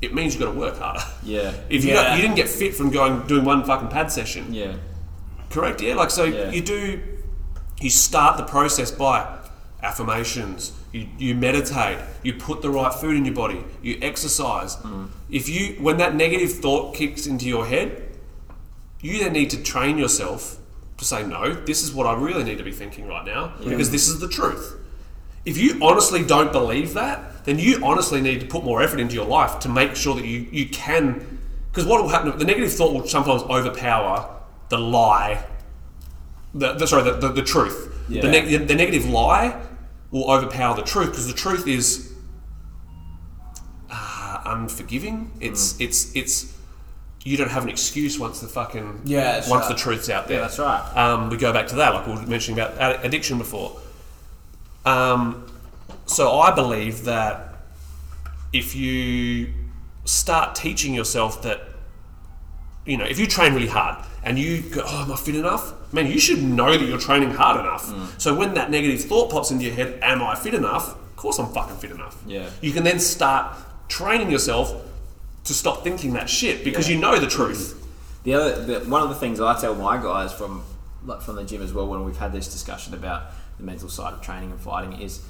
it 0.00 0.14
means 0.14 0.34
you've 0.34 0.42
got 0.42 0.52
to 0.52 0.58
work 0.58 0.78
harder. 0.78 1.00
Yeah. 1.22 1.52
If 1.68 1.84
you, 1.84 1.92
Yeah. 1.92 2.02
don't, 2.04 2.16
you 2.16 2.22
didn't 2.22 2.36
get 2.36 2.48
fit 2.48 2.74
from 2.74 2.90
going 2.90 3.26
doing 3.26 3.44
one 3.44 3.64
fucking 3.64 3.88
pad 3.88 4.10
session, 4.12 4.52
Yeah. 4.54 4.74
correct? 5.50 5.80
Yeah, 5.82 5.94
like 5.94 6.10
so 6.10 6.24
Yeah. 6.24 6.50
you 6.50 6.60
do. 6.62 7.00
You 7.80 7.90
start 7.90 8.36
the 8.38 8.42
process 8.44 8.90
by 8.90 9.24
affirmations. 9.82 10.72
You, 10.92 11.06
you 11.18 11.34
meditate. 11.34 11.98
You 12.22 12.34
put 12.34 12.62
the 12.62 12.70
right 12.70 12.92
food 12.92 13.16
in 13.16 13.24
your 13.24 13.34
body. 13.34 13.62
You 13.82 13.98
exercise. 14.00 14.76
Mm. 14.76 15.10
If 15.30 15.48
you 15.48 15.74
when 15.82 15.98
that 15.98 16.14
negative 16.14 16.52
thought 16.52 16.94
kicks 16.94 17.26
into 17.26 17.46
your 17.46 17.66
head, 17.66 18.08
you 19.00 19.18
then 19.18 19.32
need 19.32 19.50
to 19.50 19.62
train 19.62 19.98
yourself 19.98 20.58
to 20.96 21.04
say 21.04 21.26
no. 21.26 21.52
This 21.54 21.82
is 21.82 21.92
what 21.92 22.06
I 22.06 22.14
really 22.14 22.42
need 22.42 22.58
to 22.58 22.64
be 22.64 22.72
thinking 22.72 23.06
right 23.06 23.24
now 23.24 23.52
because 23.62 23.90
this 23.90 24.08
is 24.08 24.18
the 24.20 24.28
truth. 24.28 24.76
If 25.44 25.56
you 25.56 25.78
honestly 25.82 26.24
don't 26.24 26.52
believe 26.52 26.94
that, 26.94 27.44
then 27.44 27.58
you 27.58 27.80
honestly 27.82 28.20
need 28.20 28.40
to 28.40 28.46
put 28.46 28.64
more 28.64 28.82
effort 28.82 29.00
into 29.00 29.14
your 29.14 29.24
life 29.24 29.60
to 29.60 29.68
make 29.68 29.94
sure 29.96 30.14
that 30.14 30.24
you, 30.24 30.46
you 30.50 30.68
can. 30.68 31.38
Because 31.70 31.86
what 31.86 32.02
will 32.02 32.08
happen, 32.08 32.36
the 32.38 32.44
negative 32.44 32.72
thought 32.72 32.92
will 32.92 33.06
sometimes 33.06 33.42
overpower 33.42 34.36
the 34.68 34.78
lie, 34.78 35.44
the, 36.52 36.74
the 36.74 36.86
sorry, 36.86 37.04
the, 37.04 37.12
the, 37.12 37.28
the 37.28 37.42
truth. 37.42 37.94
Yeah. 38.08 38.22
The, 38.22 38.28
neg- 38.28 38.68
the 38.68 38.74
negative 38.74 39.06
lie 39.08 39.58
will 40.10 40.30
overpower 40.30 40.74
the 40.74 40.82
truth 40.82 41.10
because 41.10 41.26
the 41.26 41.34
truth 41.34 41.66
is 41.66 42.12
uh, 43.90 44.42
unforgiving. 44.46 45.30
It's, 45.40 45.78
it's, 45.80 46.14
it's, 46.16 46.54
you 47.24 47.36
don't 47.36 47.50
have 47.50 47.64
an 47.64 47.68
excuse 47.68 48.18
once 48.18 48.40
the 48.40 48.48
fucking, 48.48 49.02
Yeah, 49.04 49.36
once 49.48 49.50
right. 49.50 49.68
the 49.68 49.74
truth's 49.74 50.08
out 50.08 50.28
there. 50.28 50.36
Yeah, 50.38 50.42
that's 50.42 50.58
right. 50.58 50.96
Um, 50.96 51.30
we 51.30 51.36
go 51.36 51.52
back 51.52 51.66
to 51.68 51.76
that, 51.76 51.94
like 51.94 52.06
we 52.06 52.14
were 52.14 52.22
mentioning 52.22 52.58
about 52.58 53.04
addiction 53.04 53.38
before. 53.38 53.78
Um, 54.86 55.46
so 56.06 56.38
I 56.38 56.54
believe 56.54 57.04
that 57.04 57.56
if 58.52 58.74
you 58.74 59.52
start 60.06 60.54
teaching 60.54 60.94
yourself 60.94 61.42
that, 61.42 61.60
you 62.86 62.96
know, 62.96 63.04
if 63.04 63.18
you 63.18 63.26
train 63.26 63.52
really 63.52 63.66
hard 63.66 64.02
and 64.22 64.38
you 64.38 64.62
go, 64.62 64.82
oh, 64.86 65.02
am 65.02 65.12
I 65.12 65.16
fit 65.16 65.34
enough? 65.34 65.74
Man, 65.92 66.06
you 66.06 66.18
should 66.20 66.42
know 66.42 66.76
that 66.76 66.84
you're 66.84 66.98
training 66.98 67.30
hard 67.30 67.60
enough. 67.60 67.86
Mm. 67.86 68.20
So 68.20 68.34
when 68.34 68.54
that 68.54 68.70
negative 68.70 69.00
thought 69.04 69.30
pops 69.30 69.50
into 69.50 69.64
your 69.64 69.74
head, 69.74 69.98
am 70.02 70.22
I 70.22 70.34
fit 70.34 70.54
enough? 70.54 70.90
Of 70.90 71.16
course 71.16 71.38
I'm 71.38 71.52
fucking 71.52 71.76
fit 71.76 71.90
enough. 71.90 72.16
Yeah. 72.26 72.48
You 72.60 72.72
can 72.72 72.84
then 72.84 72.98
start 73.00 73.56
training 73.88 74.30
yourself 74.30 74.74
to 75.44 75.54
stop 75.54 75.82
thinking 75.82 76.12
that 76.12 76.28
shit 76.28 76.62
because 76.62 76.88
Yeah. 76.88 76.96
you 76.96 77.00
know 77.00 77.18
the 77.18 77.26
truth. 77.26 77.74
The 78.24 78.34
other, 78.34 78.64
the, 78.64 78.80
one 78.90 79.02
of 79.02 79.08
the 79.08 79.14
things 79.14 79.40
I 79.40 79.58
tell 79.58 79.74
my 79.74 79.96
guys 79.96 80.32
from 80.32 80.62
like 81.06 81.22
from 81.22 81.36
the 81.36 81.44
gym 81.44 81.62
as 81.62 81.72
well 81.72 81.86
when 81.86 82.04
we've 82.04 82.16
had 82.18 82.32
this 82.32 82.52
discussion 82.52 82.92
about 82.92 83.22
the 83.56 83.62
mental 83.64 83.88
side 83.88 84.12
of 84.12 84.20
training 84.20 84.50
and 84.50 84.60
fighting 84.60 85.00
is 85.00 85.20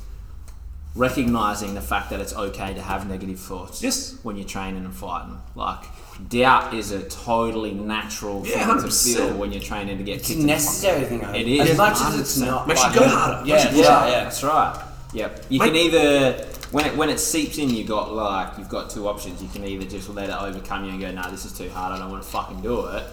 recognizing 0.99 1.75
the 1.75 1.81
fact 1.81 2.11
that 2.11 2.21
it's 2.21 2.35
okay 2.35 2.75
to 2.75 2.83
have 2.83 3.09
negative 3.09 3.39
thoughts. 3.39 3.83
Yes. 3.83 4.19
When 4.23 4.37
you're 4.37 4.47
training 4.49 4.85
and 4.85 4.95
fighting, 4.95 5.39
like 5.55 5.85
doubt 6.29 6.75
is 6.75 6.91
a 6.91 7.03
totally 7.09 7.73
natural 7.73 8.45
Yeah, 8.45 8.67
thing 8.67 8.83
to 8.83 8.89
100%. 8.89 9.15
feel 9.17 9.33
when 9.39 9.53
you're 9.53 9.63
training 9.63 9.99
to 9.99 10.05
get 10.05 10.19
It's 10.19 10.29
kicked 10.29 10.39
a 10.41 10.43
the 10.43 10.47
necessary 10.49 11.05
thing. 11.05 11.25
I 11.25 11.37
It 11.37 11.61
As 11.71 11.79
much 11.79 12.01
as 12.01 12.19
it's 12.21 12.39
100%. 12.39 12.47
not. 12.47 12.67
Makes 12.69 12.85
you 12.85 12.95
go 12.95 13.09
harder. 13.09 13.47
Yeah, 13.49 13.57
yeah, 13.57 13.71
you 13.71 13.77
yeah, 13.79 14.01
push 14.03 14.11
yeah. 14.13 14.25
That's 14.25 14.43
right. 14.43 14.85
Yep. 15.15 15.45
You 15.49 15.59
Mate- 15.61 15.67
can 15.67 15.77
either 15.77 16.45
when 16.73 16.85
it 16.85 16.97
when 16.97 17.09
it 17.09 17.19
seeps 17.21 17.57
in, 17.59 17.71
you 17.71 17.85
got 17.85 18.13
like 18.13 18.59
you've 18.59 18.69
got 18.69 18.91
two 18.91 19.09
options. 19.09 19.41
You 19.43 19.49
can 19.49 19.65
either 19.65 19.87
just 19.87 20.09
let 20.11 20.29
it 20.29 20.37
overcome 20.37 20.85
you 20.85 20.91
and 20.91 21.01
go, 21.01 21.11
"Nah, 21.13 21.31
this 21.31 21.47
is 21.47 21.53
too 21.57 21.71
hard. 21.71 21.95
I 21.95 21.99
don't 21.99 22.11
want 22.11 22.23
to 22.23 22.29
fucking 22.29 22.61
do 22.61 22.85
it," 22.89 23.05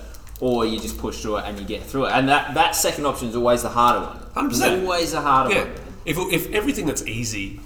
or 0.42 0.66
you 0.66 0.78
just 0.78 0.98
push 0.98 1.22
through 1.22 1.38
it 1.38 1.46
and 1.46 1.58
you 1.58 1.66
get 1.66 1.82
through 1.84 2.08
it. 2.08 2.12
And 2.14 2.28
that 2.28 2.54
that 2.56 2.76
second 2.76 3.06
option 3.06 3.30
is 3.30 3.36
always 3.38 3.62
the 3.62 3.70
harder 3.70 4.02
one. 4.08 4.18
100%. 4.36 4.52
It's 4.52 4.62
always 4.84 5.12
the 5.14 5.22
harder 5.22 5.54
Yeah. 5.54 5.62
one. 5.64 5.72
If, 6.04 6.18
if 6.34 6.52
everything 6.52 6.86
that's 6.86 7.04
easy 7.08 7.62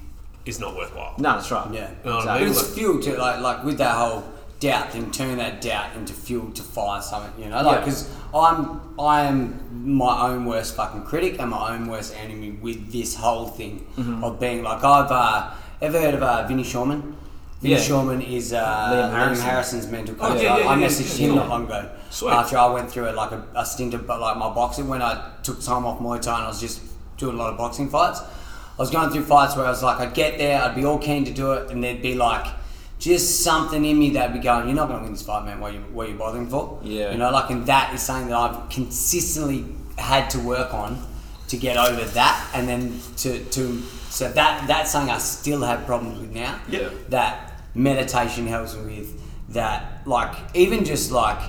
is 0.50 0.60
not 0.60 0.76
worthwhile. 0.76 1.14
No, 1.18 1.34
that's 1.34 1.50
right. 1.52 1.72
Yeah. 1.74 1.90
You 2.04 2.10
know 2.10 2.16
what 2.18 2.28
I 2.28 2.34
But 2.40 2.42
mean? 2.42 2.50
it's 2.52 2.74
fuel 2.76 3.00
to 3.02 3.18
like 3.18 3.40
like 3.42 3.64
with 3.64 3.78
that 3.78 3.96
whole 3.96 4.24
doubt 4.60 4.92
thing, 4.92 5.10
turn 5.12 5.38
that 5.38 5.62
doubt 5.62 5.96
into 5.96 6.14
fuel 6.14 6.52
to 6.52 6.64
fire 6.64 7.02
something. 7.02 7.42
You 7.44 7.50
know, 7.50 7.62
like 7.62 7.76
Yeah. 7.80 7.80
because 7.86 8.10
I'm 8.34 8.82
I 9.00 9.22
am 9.24 9.40
my 10.04 10.14
own 10.30 10.46
worst 10.46 10.76
fucking 10.76 11.04
critic 11.04 11.40
and 11.40 11.50
my 11.52 11.74
own 11.74 11.88
worst 11.88 12.14
enemy 12.24 12.52
with 12.52 12.92
this 12.92 13.16
whole 13.16 13.48
thing 13.48 13.86
Mm-hmm. 13.98 14.24
of 14.24 14.40
being 14.40 14.64
like 14.64 14.84
I've 14.84 15.12
uh, 15.12 15.52
ever 15.82 16.00
heard 16.02 16.16
of 16.16 16.24
uh, 16.24 16.46
Vinny 16.48 16.64
Shoreman. 16.64 17.16
Vinny 17.62 17.74
Yeah. 17.76 17.80
Shoreman 17.88 18.22
is 18.38 18.54
uh, 18.54 18.60
Liam 18.64 18.92
Liam, 18.92 19.12
Harrison. 19.12 19.46
Harrison's 19.46 19.88
mental 19.88 20.16
Oh, 20.20 20.30
coach. 20.30 20.42
yeah, 20.44 20.54
I, 20.56 20.60
yeah, 20.60 20.68
I 20.70 20.76
yeah, 20.80 20.88
messaged 20.88 21.20
yeah, 21.20 21.26
him 21.28 21.32
yeah. 21.34 21.40
not 21.42 21.50
long 21.50 21.64
ago 21.66 21.90
Sweet. 22.10 22.32
after 22.32 22.58
I 22.58 22.68
went 22.68 22.90
through 22.92 23.06
it 23.06 23.16
like 23.16 23.32
a, 23.32 23.42
a 23.56 23.66
stint 23.66 23.94
of 23.94 24.08
but 24.08 24.20
like 24.22 24.38
my 24.38 24.50
boxing 24.54 24.88
when 24.88 25.02
I 25.02 25.12
took 25.44 25.62
time 25.62 25.86
off 25.86 26.00
Muay 26.00 26.22
Thai 26.22 26.36
and 26.36 26.44
I 26.46 26.48
was 26.48 26.60
just 26.62 26.82
doing 27.18 27.36
a 27.36 27.40
lot 27.40 27.52
of 27.52 27.58
boxing 27.58 27.90
fights. 27.90 28.22
I 28.80 28.82
was 28.82 28.92
going 28.92 29.10
through 29.10 29.26
fights 29.26 29.58
where 29.58 29.66
I 29.66 29.70
was 29.70 29.84
like, 29.84 30.00
I'd 30.00 30.14
get 30.14 30.38
there, 30.38 30.62
I'd 30.62 30.74
be 30.74 30.86
all 30.86 30.98
keen 30.98 31.26
to 31.26 31.32
do 31.32 31.52
it, 31.52 31.70
and 31.70 31.84
there'd 31.84 32.02
be 32.02 32.16
like 32.16 32.48
just 32.98 33.44
something 33.44 33.84
in 33.84 34.00
me 34.00 34.12
that'd 34.12 34.34
be 34.34 34.40
going, 34.40 34.68
"You're 34.68 34.76
not 34.76 34.88
going 34.88 35.00
to 35.00 35.04
win 35.04 35.12
this 35.12 35.22
fight, 35.22 35.44
man. 35.44 35.60
What 35.60 35.72
are 35.72 35.76
you, 35.76 35.82
what 35.92 36.08
are 36.08 36.12
you 36.12 36.18
bothering 36.18 36.48
for?" 36.48 36.80
Yeah. 36.82 37.12
You 37.12 37.18
know, 37.18 37.30
like, 37.30 37.50
and 37.50 37.66
that 37.66 37.94
is 37.94 38.02
something 38.02 38.30
that 38.30 38.38
I've 38.38 38.70
consistently 38.70 39.66
had 39.98 40.30
to 40.30 40.40
work 40.40 40.74
on 40.74 41.06
to 41.50 41.58
get 41.58 41.76
over 41.76 42.06
that, 42.06 42.52
and 42.54 42.70
then 42.70 43.02
to 43.18 43.44
to 43.44 43.82
so 44.10 44.32
that 44.32 44.66
that's 44.66 44.92
something 44.92 45.14
I 45.14 45.18
still 45.18 45.62
have 45.64 45.86
problems 45.86 46.20
with 46.20 46.34
now. 46.34 46.62
Yeah. 46.70 46.88
That 47.10 47.62
meditation 47.76 48.48
helps 48.48 48.78
me 48.78 49.00
with. 49.00 49.22
That 49.50 50.08
like 50.08 50.36
even 50.54 50.86
just 50.86 51.12
like 51.12 51.42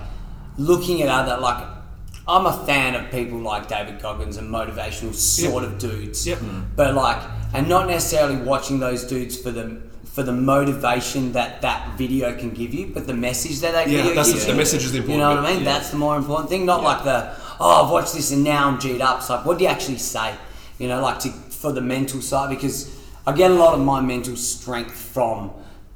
looking 0.58 1.00
at 1.02 1.08
other 1.08 1.40
like. 1.40 1.79
I'm 2.28 2.46
a 2.46 2.52
fan 2.66 2.94
of 2.94 3.11
people 3.11 3.38
like 3.38 3.68
David 3.68 4.00
Goggins 4.00 4.37
and 4.37 4.48
motivational 4.52 5.14
sort 5.14 5.64
of 5.64 5.78
dudes. 5.78 6.26
Yep. 6.26 6.38
Hmm. 6.38 6.61
But 6.76 6.94
like, 6.94 7.20
and 7.54 7.68
not 7.68 7.87
necessarily 7.88 8.37
watching 8.37 8.78
those 8.78 9.04
dudes 9.04 9.37
for 9.40 9.50
them 9.50 9.90
for 10.04 10.22
the 10.24 10.33
motivation 10.33 11.33
that 11.33 11.62
that 11.62 11.96
video 11.96 12.37
can 12.37 12.50
give 12.50 12.74
you, 12.74 12.88
but 12.88 13.06
the 13.06 13.14
message 13.14 13.61
that 13.61 13.72
that 13.72 13.88
Yeah, 13.88 13.98
video 13.98 14.14
that's 14.14 14.33
gives 14.33 14.44
the 14.44 14.52
you. 14.52 14.59
message 14.59 14.85
is 14.85 14.92
the 14.92 14.98
important. 14.98 15.18
You 15.18 15.22
know 15.24 15.40
what 15.40 15.44
I 15.50 15.52
mean? 15.54 15.62
Yeah. 15.64 15.72
That's 15.72 15.90
the 15.90 15.96
more 15.98 16.16
important 16.16 16.48
thing. 16.50 16.66
Not 16.66 16.83
like 16.83 17.04
the 17.04 17.33
oh, 17.61 17.85
I've 17.85 17.90
watched 17.92 18.14
this 18.14 18.33
and 18.33 18.42
now 18.42 18.68
I'm 18.68 18.78
G'd 18.80 19.00
up. 19.00 19.18
It's 19.18 19.30
like 19.30 19.44
what 19.44 19.59
do 19.59 19.64
you 19.64 19.70
actually 19.70 19.98
say? 19.98 20.35
You 20.78 20.88
know, 20.88 21.00
like 21.00 21.20
to 21.20 21.28
for 21.30 21.72
the 21.72 21.80
mental 21.80 22.20
side 22.20 22.50
because 22.50 22.96
I 23.26 23.33
get 23.33 23.50
a 23.50 23.54
lot 23.54 23.74
of 23.74 23.80
my 23.80 24.00
mental 24.00 24.35
strength 24.37 24.92
from 24.92 25.50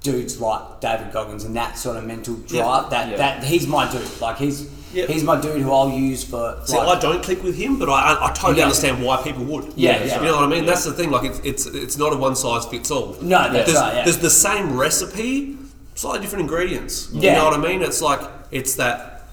dudes 0.05 0.41
like 0.41 0.81
David 0.81 1.11
Goggins 1.13 1.43
and 1.45 1.57
that 1.57 1.77
sort 1.77 1.97
of 1.97 2.05
mental 2.05 2.35
drive. 2.37 2.91
That 2.91 3.09
Yeah. 3.11 3.17
that 3.17 3.43
he's 3.43 3.67
my 3.67 3.91
dude. 3.91 4.07
Like 4.21 4.37
he's 4.39 4.69
Yeah. 4.93 5.07
he's 5.07 5.25
my 5.25 5.41
dude 5.41 5.61
who 5.63 5.73
I'll 5.73 5.91
use 5.91 6.23
for. 6.23 6.61
See, 6.67 6.77
like, 6.77 6.99
I 6.99 7.01
don't 7.01 7.23
click 7.25 7.43
with 7.43 7.57
him, 7.57 7.79
but 7.81 7.89
I, 7.89 8.13
I, 8.13 8.27
I 8.29 8.33
totally 8.33 8.59
Yeah. 8.59 8.65
understand 8.67 9.03
why 9.03 9.17
people 9.23 9.45
would. 9.47 9.73
Yeah, 9.75 10.05
yeah. 10.05 10.21
You 10.21 10.27
know 10.27 10.35
what 10.37 10.45
I 10.45 10.47
mean? 10.47 10.67
That's 10.67 10.85
the 10.85 10.93
thing. 10.93 11.11
Like, 11.11 11.25
it's 11.25 11.41
it's, 11.51 11.67
it's 11.67 11.97
not 11.99 12.13
a 12.13 12.17
one 12.17 12.37
size 12.37 12.65
fits 12.67 12.91
all. 12.93 13.17
No, 13.21 13.51
that's 13.51 13.73
there's, 13.73 13.75
right, 13.77 13.95
yeah. 13.97 14.05
there's 14.05 14.19
the 14.19 14.31
same 14.31 14.77
recipe, 14.79 15.57
slightly 15.97 16.21
different 16.21 16.43
ingredients. 16.43 17.09
Yeah. 17.13 17.31
You 17.33 17.37
know 17.39 17.45
what 17.47 17.55
I 17.55 17.63
mean? 17.69 17.83
It's 17.83 18.01
like 18.03 18.21
it's 18.53 18.75
that 18.77 19.27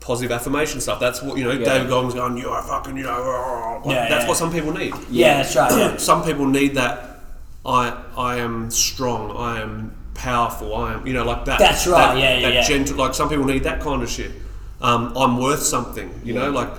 positive 0.00 0.32
affirmation 0.32 0.80
stuff. 0.80 0.98
That's 0.98 1.22
what 1.22 1.36
you 1.38 1.44
know. 1.44 1.52
Yeah. 1.52 1.64
David 1.74 1.88
Goggins 1.90 2.14
going, 2.14 2.36
"You 2.38 2.48
are 2.48 2.62
fucking," 2.62 2.96
you 2.96 3.02
know. 3.04 3.10
oh," 3.16 3.82
like, 3.84 3.94
Yeah, 3.94 4.08
that's 4.08 4.22
yeah. 4.24 4.28
what 4.28 4.38
some 4.38 4.50
people 4.50 4.72
need. 4.72 4.94
yeah, 5.10 5.42
that's 5.42 5.54
right. 5.54 6.00
Some 6.10 6.24
people 6.24 6.46
need 6.46 6.74
that. 6.76 7.19
I 7.64 8.02
I 8.16 8.36
am 8.36 8.70
strong. 8.70 9.36
I 9.36 9.60
am 9.60 9.92
powerful. 10.14 10.74
I 10.74 10.94
am 10.94 11.06
you 11.06 11.12
know 11.12 11.24
like 11.24 11.44
that. 11.46 11.58
That's 11.58 11.86
right, 11.86 12.14
that- 12.14 12.18
yeah, 12.18 12.34
yeah, 12.38 12.42
that 12.48 12.54
yeah. 12.54 12.62
gentle- 12.62 12.96
like 12.96 13.14
some 13.14 13.28
people 13.28 13.44
need 13.44 13.64
that 13.64 13.80
kind 13.80 14.02
of 14.02 14.08
shit. 14.08 14.32
Um, 14.80 15.12
I'm 15.16 15.36
worth 15.38 15.62
something. 15.62 16.20
You 16.24 16.34
know, 16.34 16.50
like 16.50 16.74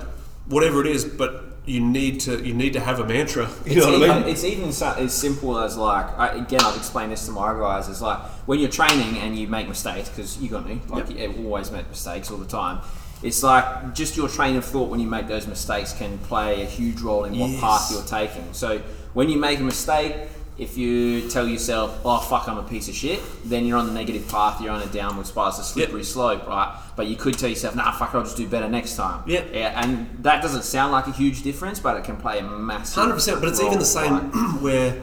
whatever 0.48 0.80
it 0.80 0.86
is, 0.88 1.04
but. 1.04 1.48
You 1.64 1.78
need 1.78 2.18
to 2.22 2.44
you 2.44 2.54
need 2.54 2.72
to 2.72 2.80
have 2.80 2.98
a 2.98 3.06
mantra. 3.06 3.48
You 3.66 3.76
know 3.76 3.82
it's, 3.82 3.86
what 3.86 3.94
I 3.94 4.04
even, 4.06 4.22
mean? 4.22 4.28
it's 4.32 4.42
even 4.42 4.72
so, 4.72 4.94
as 4.98 5.14
simple 5.14 5.56
as 5.60 5.76
like 5.76 6.06
I, 6.18 6.30
again 6.38 6.58
I've 6.60 6.76
explained 6.76 7.12
this 7.12 7.24
to 7.26 7.30
my 7.30 7.52
guys. 7.52 7.88
It's 7.88 8.00
like 8.00 8.18
when 8.48 8.58
you're 8.58 8.68
training 8.68 9.18
and 9.18 9.38
you 9.38 9.46
make 9.46 9.68
mistakes 9.68 10.08
because 10.08 10.42
you 10.42 10.48
got 10.48 10.66
me. 10.66 10.80
Like 10.88 11.08
Yep. 11.10 11.36
you 11.38 11.44
always 11.46 11.70
make 11.70 11.88
mistakes 11.88 12.32
all 12.32 12.38
the 12.38 12.48
time. 12.48 12.80
It's 13.22 13.44
like 13.44 13.94
just 13.94 14.16
your 14.16 14.28
train 14.28 14.56
of 14.56 14.64
thought 14.64 14.90
when 14.90 14.98
you 14.98 15.06
make 15.06 15.28
those 15.28 15.46
mistakes 15.46 15.92
can 15.92 16.18
play 16.18 16.62
a 16.62 16.66
huge 16.66 17.00
role 17.00 17.22
in 17.26 17.38
what 17.38 17.50
Yes. 17.50 17.60
path 17.60 17.90
you're 17.92 18.02
taking. 18.02 18.52
So 18.52 18.78
when 19.14 19.28
you 19.28 19.38
make 19.38 19.60
a 19.60 19.62
mistake, 19.62 20.16
if 20.58 20.76
you 20.76 21.28
tell 21.30 21.48
yourself, 21.48 21.98
"Oh 22.04 22.18
fuck, 22.18 22.46
I'm 22.48 22.58
a 22.58 22.62
piece 22.62 22.88
of 22.88 22.94
shit," 22.94 23.20
then 23.44 23.64
you're 23.66 23.78
on 23.78 23.86
the 23.86 23.92
negative 23.92 24.28
path. 24.28 24.60
You're 24.60 24.72
on 24.72 24.82
a 24.82 24.86
downward 24.86 25.26
spiral, 25.26 25.48
it's 25.50 25.58
a 25.58 25.64
slippery 25.64 26.04
slope, 26.04 26.46
right? 26.46 26.74
But 26.94 27.06
you 27.06 27.16
could 27.16 27.38
tell 27.38 27.48
yourself, 27.48 27.74
"Nah, 27.74 27.90
fuck, 27.92 28.14
I'll 28.14 28.22
just 28.22 28.36
do 28.36 28.46
better 28.46 28.68
next 28.68 28.96
time." 28.96 29.22
Yeah. 29.26 29.44
yeah, 29.52 29.82
and 29.82 30.08
that 30.22 30.42
doesn't 30.42 30.64
sound 30.64 30.92
like 30.92 31.06
a 31.06 31.12
huge 31.12 31.42
difference, 31.42 31.80
but 31.80 31.96
it 31.96 32.04
can 32.04 32.16
play 32.16 32.38
a 32.38 32.42
massive. 32.42 32.96
Hundred 33.02 33.14
percent, 33.14 33.40
but 33.40 33.48
it's 33.48 33.60
even 33.60 33.78
the 33.78 33.84
same 33.84 34.12
like- 34.12 34.32
where 34.62 35.00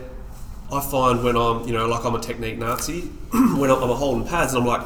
I 0.72 0.82
find 0.82 1.24
when 1.24 1.36
I'm, 1.36 1.66
you 1.66 1.74
know, 1.74 1.88
like 1.88 2.06
I'm 2.06 2.14
a 2.14 2.20
technique 2.20 2.58
Nazi, 2.60 3.02
when 3.32 3.72
I'm, 3.72 3.82
I'm 3.82 3.90
holding 3.90 4.28
pads 4.28 4.54
and 4.54 4.62
I'm 4.62 4.68
like, 4.68 4.82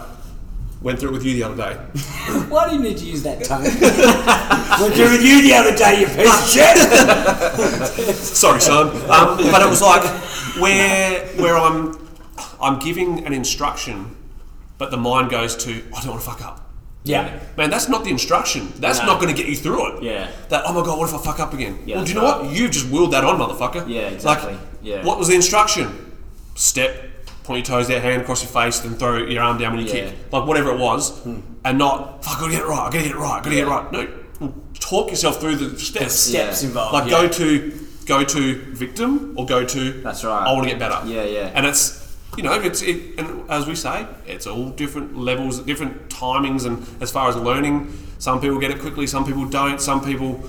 went 0.84 1.00
through 1.00 1.10
it 1.10 1.13
with 1.13 1.26
you 1.26 1.34
the 1.34 1.43
other 1.43 1.56
day. 1.56 1.74
Why 2.50 2.69
do 2.69 2.76
you 2.76 2.82
need 2.82 2.98
to 2.98 3.06
use 3.06 3.24
that 3.24 3.43
tone? 3.43 3.63
Went 4.82 4.96
through 4.96 5.12
with 5.12 5.24
you 5.24 5.41
the 5.41 5.54
other 5.54 5.76
day, 5.76 6.02
you 6.02 6.08
piece 6.08 6.41
of 6.41 6.50
shit. 6.50 8.15
Sorry, 8.15 8.60
son. 8.60 8.88
Um, 9.10 9.38
but 9.52 9.62
it 9.62 9.69
was 9.69 9.82
like 9.82 10.04
where 10.60 11.26
where 11.38 11.58
I'm 11.58 11.98
I'm 12.62 12.80
giving 12.80 13.26
an 13.26 13.34
instruction, 13.34 14.15
but 14.78 14.91
the 14.91 14.98
mind 14.98 15.30
goes 15.30 15.56
to 15.63 15.72
I 15.96 16.02
don't 16.02 16.12
want 16.12 16.22
to 16.24 16.30
fuck 16.30 16.41
up. 16.43 16.60
Yeah. 17.06 17.39
Man, 17.58 17.69
that's 17.69 17.89
not 17.89 18.04
the 18.04 18.10
instruction. 18.10 18.72
That's 18.78 19.00
No. 19.00 19.08
not 19.08 19.22
going 19.22 19.34
to 19.34 19.39
get 19.39 19.50
you 19.50 19.58
through 19.58 19.98
it. 19.98 20.04
Yeah. 20.04 20.32
That 20.50 20.63
oh 20.65 20.74
my 20.74 20.86
god, 20.86 20.98
what 20.98 21.10
if 21.10 21.15
I 21.15 21.17
fuck 21.19 21.39
up 21.39 21.54
again? 21.54 21.80
Yeah, 21.86 21.98
well, 21.98 22.06
do 22.06 22.13
you 22.13 22.19
know 22.19 22.26
right. 22.26 22.41
what? 22.43 22.52
You 22.54 22.69
just 22.69 22.89
willed 22.89 23.12
that 23.12 23.24
on, 23.26 23.38
motherfucker. 23.39 23.88
Yeah, 23.88 24.02
exactly. 24.08 24.54
Like, 24.54 24.62
Yeah. 24.82 25.04
What 25.06 25.19
was 25.19 25.28
the 25.28 25.36
instruction? 25.36 26.12
Step, 26.56 27.04
point 27.44 27.68
your 27.68 27.78
toes 27.78 27.88
there, 27.88 28.00
hand 28.02 28.22
across 28.22 28.42
your 28.44 28.52
face, 28.52 28.80
then 28.80 28.96
throw 28.96 29.18
your 29.18 29.44
arm 29.44 29.58
down 29.58 29.76
when 29.76 29.86
you 29.86 29.94
Yeah. 29.94 30.06
kick. 30.10 30.16
Like 30.32 30.48
whatever 30.48 30.72
it 30.72 30.80
was, 30.80 31.10
hmm. 31.20 31.40
and 31.66 31.78
not 31.78 32.24
fuck. 32.24 32.38
I 32.38 32.40
gotta 32.42 32.52
get 32.52 32.62
it 32.62 32.68
right. 32.68 32.80
I 32.80 32.86
gotta 32.86 33.00
get 33.04 33.12
it 33.12 33.18
right. 33.18 33.32
I 33.40 33.44
gotta 33.44 33.50
get 33.56 33.68
it 33.68 33.70
right. 33.70 33.92
No, 33.92 34.54
talk 34.80 35.10
yourself 35.10 35.40
through 35.40 35.56
the 35.58 35.80
steps. 35.80 36.14
Steps 36.16 36.62
Yeah. 36.64 36.68
involved. 36.70 36.94
Like 36.94 37.06
yeah. 37.12 37.22
go 37.22 37.28
to 37.28 37.80
go 38.06 38.24
to 38.24 38.56
victim 38.74 39.34
or 39.38 39.46
go 39.46 39.64
to 39.64 39.92
That's 40.02 40.24
right. 40.26 40.46
I 40.48 40.52
want 40.52 40.64
to 40.66 40.70
get 40.70 40.80
better. 40.80 41.00
Yeah, 41.06 41.24
yeah. 41.24 41.52
And 41.54 41.66
it's 41.66 42.02
you 42.38 42.44
know 42.44 42.54
it's 42.54 42.82
it, 42.82 43.18
and 43.18 43.50
as 43.50 43.68
we 43.68 43.76
say, 43.76 44.08
it's 44.26 44.48
all 44.48 44.70
different 44.70 45.18
levels, 45.18 45.60
different 45.60 46.10
timings, 46.10 46.66
and 46.66 46.86
as 47.02 47.12
far 47.12 47.30
as 47.30 47.36
learning, 47.36 47.94
some 48.20 48.42
people 48.42 48.60
get 48.60 48.72
it 48.72 48.80
quickly, 48.80 49.06
some 49.08 49.26
people 49.26 49.46
don't. 49.46 49.80
Some 49.82 50.04
people, 50.04 50.42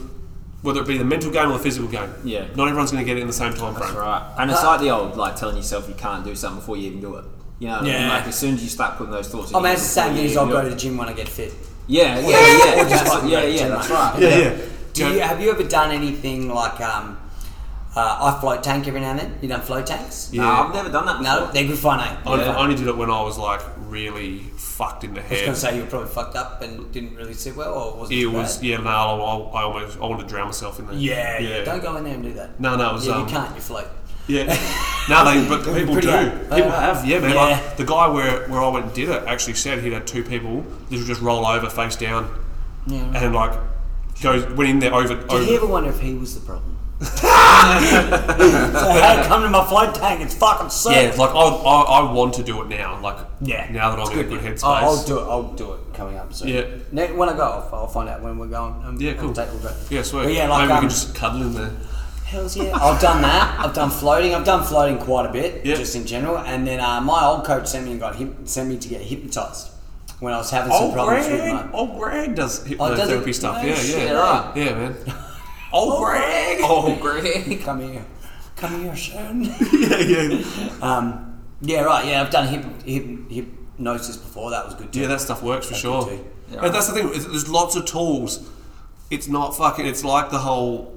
whether 0.64 0.80
it 0.80 0.86
be 0.88 0.96
the 0.98 1.04
mental 1.04 1.30
game 1.30 1.50
or 1.50 1.58
the 1.58 1.64
physical 1.68 1.88
game, 1.88 2.10
Yeah. 2.24 2.46
not 2.56 2.68
everyone's 2.68 2.90
going 2.90 3.04
to 3.04 3.06
get 3.08 3.18
it 3.18 3.20
in 3.20 3.26
the 3.26 3.32
same 3.44 3.52
time 3.54 3.74
frame. 3.74 3.86
That's 3.88 3.92
right. 3.92 4.34
And 4.38 4.50
it's 4.50 4.64
like 4.64 4.80
the 4.80 4.90
old 4.90 5.16
like 5.16 5.36
telling 5.36 5.56
yourself 5.56 5.88
you 5.88 5.94
can't 5.94 6.24
do 6.24 6.34
something 6.34 6.60
before 6.60 6.76
you 6.78 6.86
even 6.88 7.00
do 7.00 7.14
it. 7.16 7.24
You 7.60 7.68
know, 7.68 7.74
what 7.74 7.82
I 7.82 7.84
mean? 7.84 7.92
Yeah. 7.92 8.08
like 8.08 8.26
as 8.26 8.36
soon 8.36 8.54
as 8.54 8.62
you 8.62 8.68
start 8.68 8.96
putting 8.96 9.12
those 9.12 9.28
thoughts. 9.28 9.50
in 9.50 9.56
I 9.56 9.58
mean, 9.58 9.64
your 9.66 9.72
it's 9.74 9.94
the 9.94 10.00
head 10.00 10.08
same 10.08 10.16
thing 10.16 10.26
as 10.30 10.36
I'll 10.36 10.46
go 10.48 10.62
to 10.64 10.70
the 10.70 10.76
gym 10.76 10.96
when 10.96 11.08
I 11.08 11.12
get 11.12 11.28
fit. 11.28 11.52
Yeah, 11.86 12.18
yeah, 12.18 12.26
Or 12.26 12.30
yeah, 12.30 12.84
that's- 12.84 13.08
fucking 13.12 13.28
yeah, 13.28 13.42
yeah, 13.44 13.68
that's 13.68 13.90
right. 13.90 14.14
Yeah, 14.20 14.38
yeah. 14.38 14.56
Do 14.94 15.08
you, 15.12 15.20
have 15.20 15.40
you 15.40 15.50
ever 15.50 15.64
done 15.64 15.90
anything 15.90 16.48
like 16.48 16.80
um, 16.80 17.18
uh, 17.94 18.32
I 18.34 18.40
float 18.40 18.62
tank 18.62 18.88
every 18.88 19.00
now 19.00 19.10
and 19.10 19.18
then? 19.20 19.38
You 19.42 19.48
done 19.48 19.60
float 19.60 19.86
tanks? 19.86 20.32
No, 20.32 20.48
I've 20.48 20.72
never 20.74 20.88
done 20.90 21.04
that 21.06 21.18
before. 21.18 21.46
No, 21.46 21.52
they're 21.52 21.66
good 21.66 21.78
fun, 21.78 22.00
eh? 22.00 22.04
I, 22.04 22.36
Good 22.36 22.46
fun. 22.46 22.56
I 22.56 22.58
only 22.62 22.74
did 22.76 22.86
it 22.88 22.96
when 22.96 23.10
I 23.10 23.20
was 23.22 23.36
like 23.38 23.60
really 23.86 24.46
fucked 24.76 25.04
in 25.04 25.14
the 25.14 25.20
head. 25.22 25.30
I 25.30 25.32
was 25.32 25.40
going 25.42 25.54
to 25.54 25.60
say 25.60 25.76
you 25.76 25.82
were 25.84 25.88
probably 25.90 26.08
fucked 26.08 26.36
up 26.36 26.60
and 26.62 26.90
didn't 26.92 27.14
really 27.16 27.34
sit 27.34 27.54
well, 27.56 27.74
or 27.74 28.00
was 28.00 28.10
it? 28.10 28.16
It 28.18 28.26
was 28.26 28.56
bad? 28.56 28.64
yeah. 28.66 28.76
No, 28.78 28.88
I, 28.90 29.60
I 29.60 29.62
almost 29.62 29.96
I 29.98 30.00
wanted 30.00 30.22
to 30.24 30.28
drown 30.28 30.46
myself 30.46 30.78
in 30.80 30.86
there. 30.86 30.96
Yeah, 30.96 31.38
yeah. 31.38 31.64
Don't 31.64 31.82
go 31.82 31.96
in 31.96 32.04
there 32.04 32.14
and 32.14 32.22
do 32.22 32.32
that. 32.34 32.58
No, 32.60 32.76
no, 32.76 32.90
it 32.90 32.92
was 32.94 33.06
Yeah, 33.06 33.14
um, 33.14 33.20
you 33.26 33.32
can't. 33.32 33.54
You 33.54 33.60
float. 33.60 33.86
Yeah. 34.26 34.44
no, 35.08 35.24
they, 35.24 35.48
but 35.48 35.62
people 35.76 35.94
do. 36.00 36.10
hard. 36.10 36.32
People 36.50 36.70
have, 36.70 37.04
yeah, 37.06 37.18
man. 37.20 37.30
yeah. 37.34 37.36
Like 37.36 37.76
the 37.76 37.84
guy 37.84 38.08
where, 38.08 38.48
where 38.48 38.62
I 38.62 38.68
went 38.68 38.86
and 38.86 38.94
did 38.94 39.08
it 39.10 39.22
actually 39.26 39.54
said 39.54 39.80
he'd 39.82 39.92
had 39.92 40.06
two 40.06 40.22
people 40.24 40.62
that 40.62 40.90
would 40.98 41.06
just 41.06 41.20
roll 41.20 41.46
over 41.46 41.68
face 41.68 41.94
down 41.96 42.28
Yeah. 42.86 43.12
and 43.14 43.34
like 43.34 43.52
goes 44.22 44.46
went 44.56 44.70
in 44.70 44.78
there 44.78 44.94
over 44.94 45.14
Did 45.14 45.30
over. 45.30 45.42
you 45.44 45.56
ever 45.56 45.66
wonder 45.66 45.90
if 45.90 46.00
he 46.00 46.14
was 46.14 46.34
the 46.34 46.40
problem? 46.46 46.76
so, 47.64 48.90
hey, 48.92 49.22
come 49.26 49.42
to 49.42 49.48
my 49.50 49.66
float 49.66 49.94
tank. 49.94 50.20
It's 50.20 50.34
fucking 50.34 50.70
sick. 50.70 50.92
yeah, 50.92 51.14
like 51.22 51.30
I, 51.30 51.34
I, 51.34 51.82
I 52.00 52.12
want 52.12 52.34
to 52.34 52.42
do 52.42 52.62
it 52.62 52.68
now. 52.68 53.00
Like 53.00 53.18
Yeah. 53.40 53.70
now 53.70 53.90
that 53.90 53.98
I'm 53.98 54.06
It's 54.06 54.10
in 54.12 54.18
a 54.20 54.24
good 54.24 54.40
headspace. 54.40 54.64
I'll, 54.64 54.84
I'll 54.96 55.04
do 55.04 55.18
it. 55.18 55.22
I'll 55.22 55.52
do 55.54 55.72
it 55.74 55.80
coming 55.94 56.16
up 56.16 56.32
soon. 56.32 56.48
Yeah. 56.48 56.66
Ne- 56.92 57.12
When 57.12 57.28
I 57.28 57.36
go 57.36 57.42
off, 57.44 57.72
I'll 57.72 57.86
find 57.86 58.08
out 58.08 58.22
when 58.22 58.38
we're 58.38 58.46
going. 58.48 58.74
Um, 58.84 58.96
Yeah, 59.00 59.14
cool. 59.14 59.28
I'll 59.28 59.34
take, 59.34 59.50
we'll 59.50 59.62
go. 59.62 59.74
Yeah, 59.90 60.02
sweet. 60.02 60.24
But 60.24 60.32
yeah, 60.32 60.48
like 60.48 60.60
Maybe 60.62 60.68
we 60.68 60.74
um, 60.74 60.80
can 60.80 60.88
just 60.90 61.14
cuddle 61.14 61.42
in 61.42 61.54
there. 61.54 61.70
Hells 62.26 62.56
yeah. 62.56 62.74
I've 62.74 63.00
done 63.00 63.22
that. 63.22 63.60
I've 63.60 63.74
done 63.74 63.90
floating. 63.90 64.34
I've 64.34 64.44
done 64.46 64.64
floating 64.64 64.98
quite 64.98 65.26
a 65.26 65.32
bit, 65.32 65.64
Yeah. 65.64 65.76
just 65.76 65.94
in 65.94 66.06
general. 66.06 66.38
And 66.38 66.66
then 66.66 66.80
uh, 66.80 67.00
my 67.00 67.24
old 67.24 67.44
coach 67.44 67.66
sent 67.66 67.84
me 67.84 67.92
and 67.92 68.00
got 68.00 68.16
hip, 68.16 68.34
sent 68.44 68.68
me 68.68 68.78
to 68.78 68.88
get 68.88 69.02
hypnotized 69.02 69.70
when 70.20 70.32
I 70.32 70.38
was 70.38 70.50
having 70.50 70.72
some 70.72 70.84
Old 70.84 70.94
problems 70.94 71.26
Greg, 71.26 71.40
with 71.42 71.52
my. 71.52 71.72
old 71.72 71.98
Greg 71.98 72.34
does 72.34 72.60
Oh, 72.80 72.94
does 72.96 73.10
hypnotherapy 73.10 73.34
stuff. 73.34 73.62
No 73.62 73.68
yeah, 73.68 73.74
shit, 73.74 74.08
yeah, 74.08 74.12
right. 74.12 74.56
yeah, 74.56 74.74
man. 74.74 74.94
Old 75.74 76.04
Greg. 76.04 76.58
Oh, 76.62 76.96
Greg! 77.00 77.60
Come 77.62 77.80
here, 77.80 78.04
come 78.56 78.80
here, 78.82 78.96
son. 78.96 79.42
yeah, 79.72 79.98
yeah. 79.98 80.70
um, 80.82 81.42
yeah, 81.60 81.80
right. 81.82 82.06
Yeah, 82.06 82.22
I've 82.22 82.30
done 82.30 82.46
hip, 82.48 82.64
hip, 82.84 83.30
hypnosis 83.30 84.16
before. 84.16 84.50
That 84.50 84.64
was 84.66 84.74
good 84.74 84.92
too. 84.92 85.00
Yeah, 85.00 85.08
that 85.08 85.20
stuff 85.20 85.42
works 85.42 85.66
for 85.66 85.72
That's 85.72 85.82
sure. 85.82 86.20
Yeah. 86.50 86.68
That's 86.68 86.86
the 86.88 86.94
thing. 86.94 87.08
There's 87.08 87.48
lots 87.48 87.74
of 87.74 87.86
tools. 87.86 88.48
It's 89.10 89.28
not 89.28 89.56
fucking. 89.56 89.86
It's 89.86 90.04
like 90.04 90.30
the 90.30 90.38
whole 90.38 90.96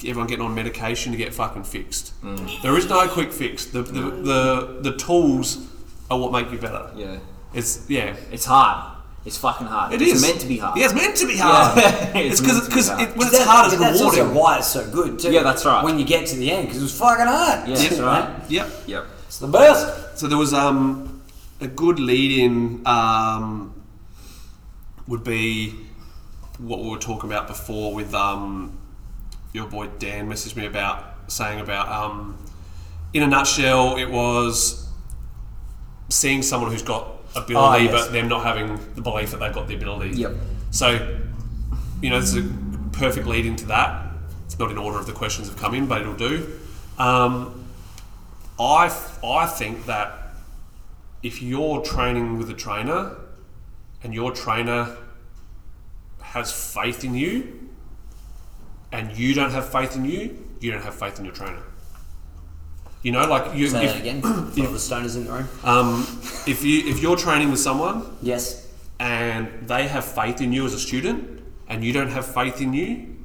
everyone 0.00 0.26
getting 0.26 0.44
on 0.44 0.54
medication 0.54 1.12
to 1.12 1.18
get 1.18 1.32
fucking 1.34 1.64
fixed. 1.64 2.20
Mm. 2.22 2.62
There 2.62 2.76
is 2.76 2.88
no 2.88 3.08
quick 3.08 3.32
fix. 3.32 3.66
The 3.66 3.82
the, 3.82 4.00
the 4.10 4.78
the 4.82 4.96
tools 4.96 5.66
are 6.10 6.18
what 6.18 6.32
make 6.32 6.50
you 6.52 6.58
better. 6.58 6.90
Yeah, 6.94 7.18
It's 7.54 7.88
yeah. 7.88 8.16
it's 8.30 8.44
hard. 8.44 8.98
It's 9.24 9.38
fucking 9.38 9.68
hard. 9.68 9.92
It 9.94 10.02
it's 10.02 10.14
is 10.14 10.22
meant 10.22 10.40
to 10.40 10.46
be 10.48 10.58
hard. 10.58 10.76
Yeah, 10.76 10.86
it's 10.86 10.94
meant 10.94 11.16
to 11.18 11.26
be 11.26 11.36
hard. 11.38 11.76
Yeah. 11.78 12.12
it's 12.18 12.40
It's 12.40 12.40
because 12.40 12.58
meant 12.58 12.68
because 12.70 12.88
it, 12.90 13.16
when 13.16 13.28
it's 13.28 13.38
that- 13.38 13.46
hard, 13.46 13.66
but 13.66 13.72
it's 13.74 13.80
that's 13.80 13.98
rewarding. 14.00 14.20
also 14.22 14.40
why 14.40 14.58
it's 14.58 14.66
so 14.66 14.90
good 14.90 15.18
too. 15.20 15.30
Yeah, 15.32 15.42
that's 15.44 15.64
right. 15.64 15.84
When 15.84 15.98
you 15.98 16.04
get 16.04 16.26
to 16.28 16.36
the 16.36 16.50
end, 16.50 16.66
because 16.66 16.78
it 16.80 16.82
was 16.82 16.98
fucking 16.98 17.26
hard. 17.26 17.68
Yeah, 17.68 17.74
that's 17.76 17.98
right. 18.00 18.50
Yep. 18.50 18.68
Yep. 18.86 19.06
It's 19.28 19.38
the 19.38 19.46
best. 19.46 20.18
So 20.18 20.26
there 20.26 20.38
was 20.38 20.52
um, 20.52 21.22
a 21.60 21.68
good 21.68 22.00
lead 22.00 22.32
in 22.40 22.82
um, 22.86 23.72
would 25.06 25.22
be 25.24 25.74
what 26.58 26.80
we 26.80 26.90
were 26.90 26.98
talking 26.98 27.30
about 27.30 27.46
before 27.46 27.94
with 27.94 28.12
um, 28.14 28.76
your 29.52 29.66
boy 29.68 29.86
Dan 29.98 30.28
messaged 30.28 30.56
me 30.56 30.66
about 30.66 31.30
saying 31.32 31.60
about 31.60 31.88
um, 31.88 32.36
in 33.14 33.22
a 33.22 33.26
nutshell 33.26 33.96
it 33.96 34.10
was 34.10 34.86
seeing 36.08 36.42
someone 36.42 36.70
who's 36.70 36.82
got 36.82 37.21
ability 37.36 37.54
Oh, 37.56 37.76
yes. 37.76 37.90
but 38.06 38.12
them 38.12 38.28
not 38.28 38.44
having 38.44 38.78
the 38.94 39.00
belief 39.02 39.30
that 39.32 39.38
they've 39.40 39.52
got 39.52 39.68
the 39.68 39.74
ability. 39.74 40.10
Yep. 40.16 40.32
So 40.70 41.18
you 42.00 42.10
know 42.10 42.18
is 42.18 42.36
a 42.36 42.42
perfect 42.92 43.26
lead 43.26 43.46
into 43.46 43.66
that. 43.66 44.06
It's 44.46 44.58
not 44.58 44.70
in 44.70 44.78
order 44.78 44.98
of 44.98 45.06
the 45.06 45.12
questions 45.12 45.48
have 45.48 45.56
come 45.56 45.74
in, 45.74 45.86
but 45.86 46.00
it'll 46.02 46.14
do. 46.14 46.58
Um, 46.98 47.64
I, 48.60 48.94
I 49.24 49.46
think 49.46 49.86
that 49.86 50.34
if 51.22 51.40
you're 51.42 51.80
training 51.82 52.38
with 52.38 52.50
a 52.50 52.54
trainer 52.54 53.16
and 54.02 54.12
your 54.12 54.32
trainer 54.32 54.96
has 56.20 56.52
faith 56.74 57.02
in 57.04 57.14
you 57.14 57.70
and 58.90 59.16
you 59.16 59.32
don't 59.34 59.50
have 59.52 59.68
faith 59.68 59.96
in 59.96 60.04
you, 60.04 60.36
you 60.60 60.70
don't 60.70 60.82
have 60.82 60.94
faith 60.94 61.18
in 61.18 61.24
your 61.24 61.34
trainer. 61.34 61.62
You 63.02 63.12
know, 63.12 63.26
like 63.26 63.54
you, 63.56 63.68
Say 63.68 63.84
if, 63.86 63.92
that 63.92 64.00
again 64.00 64.22
for 64.22 64.28
the 64.28 64.78
stoners 64.78 65.16
in 65.16 65.24
the 65.24 65.32
room. 65.32 65.48
Um, 65.64 66.02
if 66.46 66.64
you 66.64 66.88
if 66.88 67.00
you're 67.02 67.16
training 67.16 67.50
with 67.50 67.58
someone 67.60 68.16
Yes. 68.22 68.68
and 69.00 69.48
they 69.68 69.88
have 69.88 70.04
faith 70.04 70.40
in 70.40 70.52
you 70.52 70.64
as 70.66 70.72
a 70.72 70.78
student, 70.78 71.42
and 71.68 71.82
you 71.84 71.92
don't 71.92 72.10
have 72.10 72.26
faith 72.26 72.60
in 72.60 72.72
you, 72.72 73.16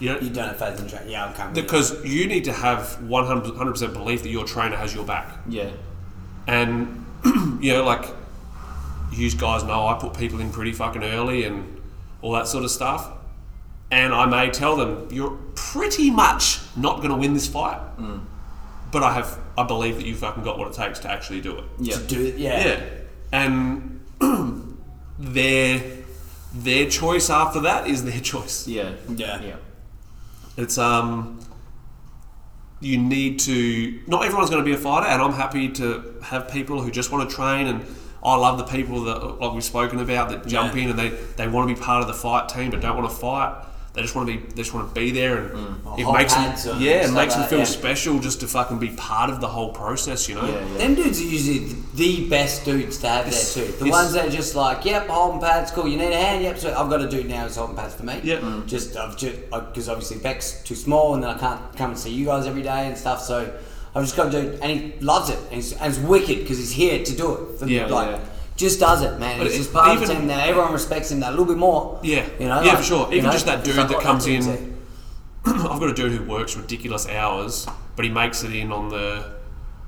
you 0.00 0.08
know, 0.12 0.18
You 0.20 0.30
don't 0.30 0.48
have 0.48 0.58
faith 0.58 0.80
in 0.80 0.88
training. 0.88 1.10
Yeah, 1.10 1.26
I'm 1.26 1.34
coming. 1.34 1.54
because 1.54 2.02
you 2.04 2.26
need 2.26 2.44
to 2.44 2.52
have 2.52 3.00
100 3.02 3.70
percent 3.72 3.92
belief 3.92 4.22
that 4.22 4.30
your 4.30 4.44
trainer 4.46 4.76
has 4.76 4.94
your 4.94 5.04
back. 5.04 5.28
Yeah. 5.48 5.70
And 6.46 7.04
you 7.60 7.72
know, 7.74 7.84
like 7.84 8.06
you 9.12 9.30
guys 9.32 9.62
know, 9.64 9.86
I 9.86 9.98
put 9.98 10.16
people 10.16 10.40
in 10.40 10.50
pretty 10.50 10.72
fucking 10.72 11.04
early 11.04 11.44
and 11.44 11.78
all 12.22 12.32
that 12.32 12.48
sort 12.48 12.64
of 12.64 12.70
stuff. 12.70 13.10
And 13.90 14.14
I 14.14 14.24
may 14.24 14.48
tell 14.48 14.74
them 14.76 15.08
you're 15.10 15.36
pretty 15.54 16.10
much 16.10 16.60
not 16.76 16.96
going 16.98 17.10
to 17.10 17.16
win 17.16 17.34
this 17.34 17.46
fight, 17.46 17.78
but 18.92 19.02
I 19.02 19.12
have 19.14 19.38
I 19.58 19.64
believe 19.64 19.96
that 19.96 20.06
you 20.06 20.14
fucking 20.14 20.42
got 20.44 20.58
what 20.58 20.68
it 20.68 20.74
takes 20.74 20.98
to 21.00 21.10
actually 21.10 21.40
do 21.40 21.58
it. 21.58 21.64
Yeah. 21.80 21.96
To 21.96 22.02
do 22.04 22.24
it. 22.26 22.36
Yeah. 22.36 22.64
Yeah, 22.66 22.80
and 23.32 24.00
their 25.18 25.82
their 26.54 26.88
choice 26.88 27.30
after 27.30 27.60
that 27.60 27.86
is 27.86 28.04
their 28.04 28.20
choice. 28.20 28.68
Yeah. 28.68 28.92
Yeah. 29.08 29.40
Yeah. 29.42 29.56
It's 30.56 30.76
um, 30.78 31.40
you 32.80 32.98
need 32.98 33.38
to. 33.40 34.00
Not 34.06 34.24
everyone's 34.24 34.50
going 34.50 34.62
to 34.62 34.68
be 34.68 34.74
a 34.74 34.78
fighter, 34.78 35.06
and 35.06 35.22
I'm 35.22 35.32
happy 35.32 35.68
to 35.70 36.14
have 36.22 36.48
people 36.50 36.82
who 36.82 36.90
just 36.90 37.10
want 37.10 37.28
to 37.28 37.34
train. 37.34 37.66
And 37.68 37.86
I 38.22 38.36
love 38.36 38.58
the 38.58 38.64
people 38.64 39.04
that, 39.04 39.40
like 39.40 39.52
we've 39.54 39.64
spoken 39.64 39.98
about, 40.00 40.28
that 40.30 40.46
jump 40.46 40.74
Yeah. 40.74 40.82
in 40.82 40.90
and 40.90 40.98
they 40.98 41.08
they 41.36 41.48
want 41.48 41.68
to 41.68 41.74
be 41.74 41.80
part 41.80 42.02
of 42.02 42.08
the 42.08 42.14
fight 42.14 42.48
team, 42.48 42.70
but 42.70 42.80
don't 42.80 42.96
want 42.96 43.08
to 43.10 43.16
fight. 43.16 43.54
They 43.94 44.00
just 44.00 44.14
want 44.14 44.26
to 44.28 44.38
be. 44.38 44.46
They 44.46 44.54
just 44.62 44.72
want 44.72 44.88
to 44.88 44.94
be 44.98 45.10
there, 45.10 45.36
and 45.36 45.76
it 45.98 46.04
Hot 46.04 46.14
makes 46.16 46.32
them. 46.64 46.80
Yeah, 46.80 46.92
it 46.92 47.02
stuff 47.04 47.14
makes 47.14 47.34
them 47.34 47.44
feel 47.46 47.58
that, 47.58 47.68
yeah. 47.68 47.76
special 47.78 48.18
just 48.20 48.40
to 48.40 48.46
fucking 48.46 48.78
be 48.78 48.88
part 48.88 49.28
of 49.28 49.42
the 49.42 49.48
whole 49.48 49.70
process. 49.72 50.30
You 50.30 50.36
know. 50.36 50.46
Yeah. 50.46 50.64
Yeah. 50.66 50.78
Them 50.78 50.94
dudes 50.94 51.20
are 51.20 51.24
usually 51.24 51.74
the 51.94 52.26
best 52.30 52.64
dudes 52.64 52.96
to 52.98 53.08
have 53.08 53.26
It's- 53.26 53.54
there 53.54 53.66
too. 53.66 53.72
The 53.84 53.90
ones 53.90 54.14
that 54.14 54.28
are 54.28 54.30
just 54.30 54.54
like, 54.54 54.86
yep, 54.86 55.08
holding 55.08 55.42
pads, 55.42 55.70
cool. 55.72 55.86
You 55.86 55.98
need 55.98 56.10
a 56.10 56.16
hand, 56.16 56.42
yep. 56.42 56.56
So 56.58 56.74
I've 56.74 56.88
got 56.88 57.02
a 57.02 57.08
dude 57.08 57.28
now 57.28 57.42
who's 57.42 57.56
holding 57.56 57.76
pads 57.76 57.92
for 57.94 58.04
me. 58.04 58.18
Yeah. 58.24 58.36
Mm. 58.36 58.66
Just 58.66 58.96
I've 58.96 59.14
just 59.14 59.36
because 59.50 59.90
obviously 59.90 60.18
Beck's 60.20 60.62
too 60.62 60.74
small, 60.74 61.12
and 61.12 61.22
then 61.22 61.28
I 61.30 61.36
can't 61.38 61.76
come 61.76 61.90
and 61.90 61.98
see 61.98 62.14
you 62.14 62.24
guys 62.24 62.46
every 62.46 62.62
day 62.62 62.86
and 62.86 62.96
stuff. 62.96 63.20
So 63.20 63.52
I've 63.94 64.04
just 64.04 64.16
got 64.16 64.28
a 64.28 64.30
dude, 64.30 64.58
and 64.62 64.70
he 64.72 64.98
loves 65.00 65.28
it, 65.28 65.38
and 65.38 65.52
he's, 65.56 65.74
and 65.74 65.92
it's 65.92 66.02
wicked 66.02 66.38
because 66.38 66.56
he's 66.56 66.72
here 66.72 67.04
to 67.04 67.12
do 67.14 67.34
it. 67.34 67.58
For, 67.58 67.66
Yeah, 67.66 67.84
like, 67.88 68.08
yeah. 68.12 68.20
Just 68.62 68.78
does 68.80 69.02
it, 69.02 69.18
man. 69.18 69.38
But 69.38 69.46
He's 69.48 69.54
it- 69.54 69.58
just 69.58 69.72
part 69.72 69.96
of 69.96 70.06
the 70.06 70.14
team 70.14 70.26
now. 70.26 70.38
Everyone 70.38 70.72
respects 70.72 71.10
him 71.10 71.20
that 71.20 71.28
a 71.28 71.34
little 71.36 71.44
bit 71.46 71.56
more. 71.58 71.98
Yeah, 72.02 72.24
you 72.38 72.46
know, 72.48 72.60
yeah, 72.62 72.68
like, 72.70 72.78
for 72.78 72.82
sure. 72.84 73.06
you 73.08 73.14
Even 73.18 73.24
know, 73.26 73.32
just 73.32 73.46
that 73.46 73.64
dude 73.64 73.74
that 73.76 74.00
comes 74.00 74.26
in. 74.26 74.42
I've 75.44 75.80
got 75.80 75.90
a 75.90 75.94
dude 75.94 76.12
who 76.12 76.24
works 76.24 76.56
ridiculous 76.56 77.08
hours, 77.08 77.66
but 77.96 78.04
he 78.04 78.10
makes 78.10 78.44
it 78.44 78.54
in 78.54 78.70
on 78.72 78.88
the 78.88 79.06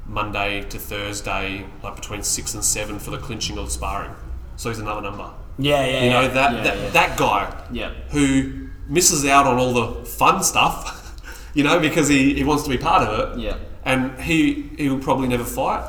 Monday 0.07 0.63
to 0.69 0.79
Thursday, 0.79 1.65
like 1.83 1.95
between 1.97 2.23
six 2.23 2.55
and 2.55 2.65
seven 2.65 2.99
for 2.99 3.11
the 3.11 3.19
clinching 3.19 3.57
of 3.59 3.67
the 3.67 3.71
sparring. 3.71 4.13
So 4.57 4.69
he's 4.71 4.79
another 4.81 5.01
number. 5.03 5.31
Yeah, 5.59 5.85
yeah, 5.87 6.05
You 6.05 6.11
know 6.11 6.21
yeah. 6.23 6.29
that 6.29 6.53
Yeah, 6.53 6.63
that, 6.65 6.77
yeah. 6.79 6.91
that 6.91 7.17
guy 7.19 7.65
Yeah. 7.73 7.91
who 8.11 8.69
misses 8.89 9.25
out 9.25 9.47
on 9.47 9.59
all 9.59 9.73
the 9.73 10.05
fun 10.05 10.43
stuff, 10.43 11.17
you 11.55 11.63
know, 11.65 11.79
because 11.79 12.09
he, 12.09 12.35
he 12.35 12.43
wants 12.45 12.65
to 12.65 12.71
be 12.71 12.79
part 12.79 13.03
of 13.09 13.11
it. 13.39 13.39
Yeah. 13.41 13.57
And 13.85 14.19
he 14.21 14.71
he 14.77 14.89
will 14.89 14.99
probably 14.99 15.29
never 15.29 15.45
fight. 15.45 15.85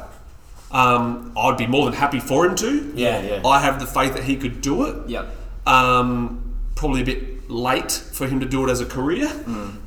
Um, 0.76 1.32
I'd 1.38 1.56
be 1.56 1.68
more 1.68 1.86
than 1.86 1.94
happy 1.94 2.20
for 2.20 2.46
him 2.46 2.56
to. 2.56 2.92
Yeah, 2.96 3.22
yeah. 3.22 3.48
I 3.48 3.60
have 3.60 3.80
the 3.80 3.86
faith 3.88 4.14
that 4.14 4.26
he 4.26 4.36
could 4.36 4.60
do 4.60 4.86
it. 4.86 5.10
Yeah. 5.10 5.26
Um, 5.66 6.54
probably 6.76 7.02
a 7.02 7.06
bit 7.06 7.50
late 7.50 7.92
for 7.92 8.28
him 8.28 8.42
to 8.42 8.46
do 8.46 8.68
it 8.68 8.70
as 8.70 8.82
a 8.82 8.86
career, 8.86 9.32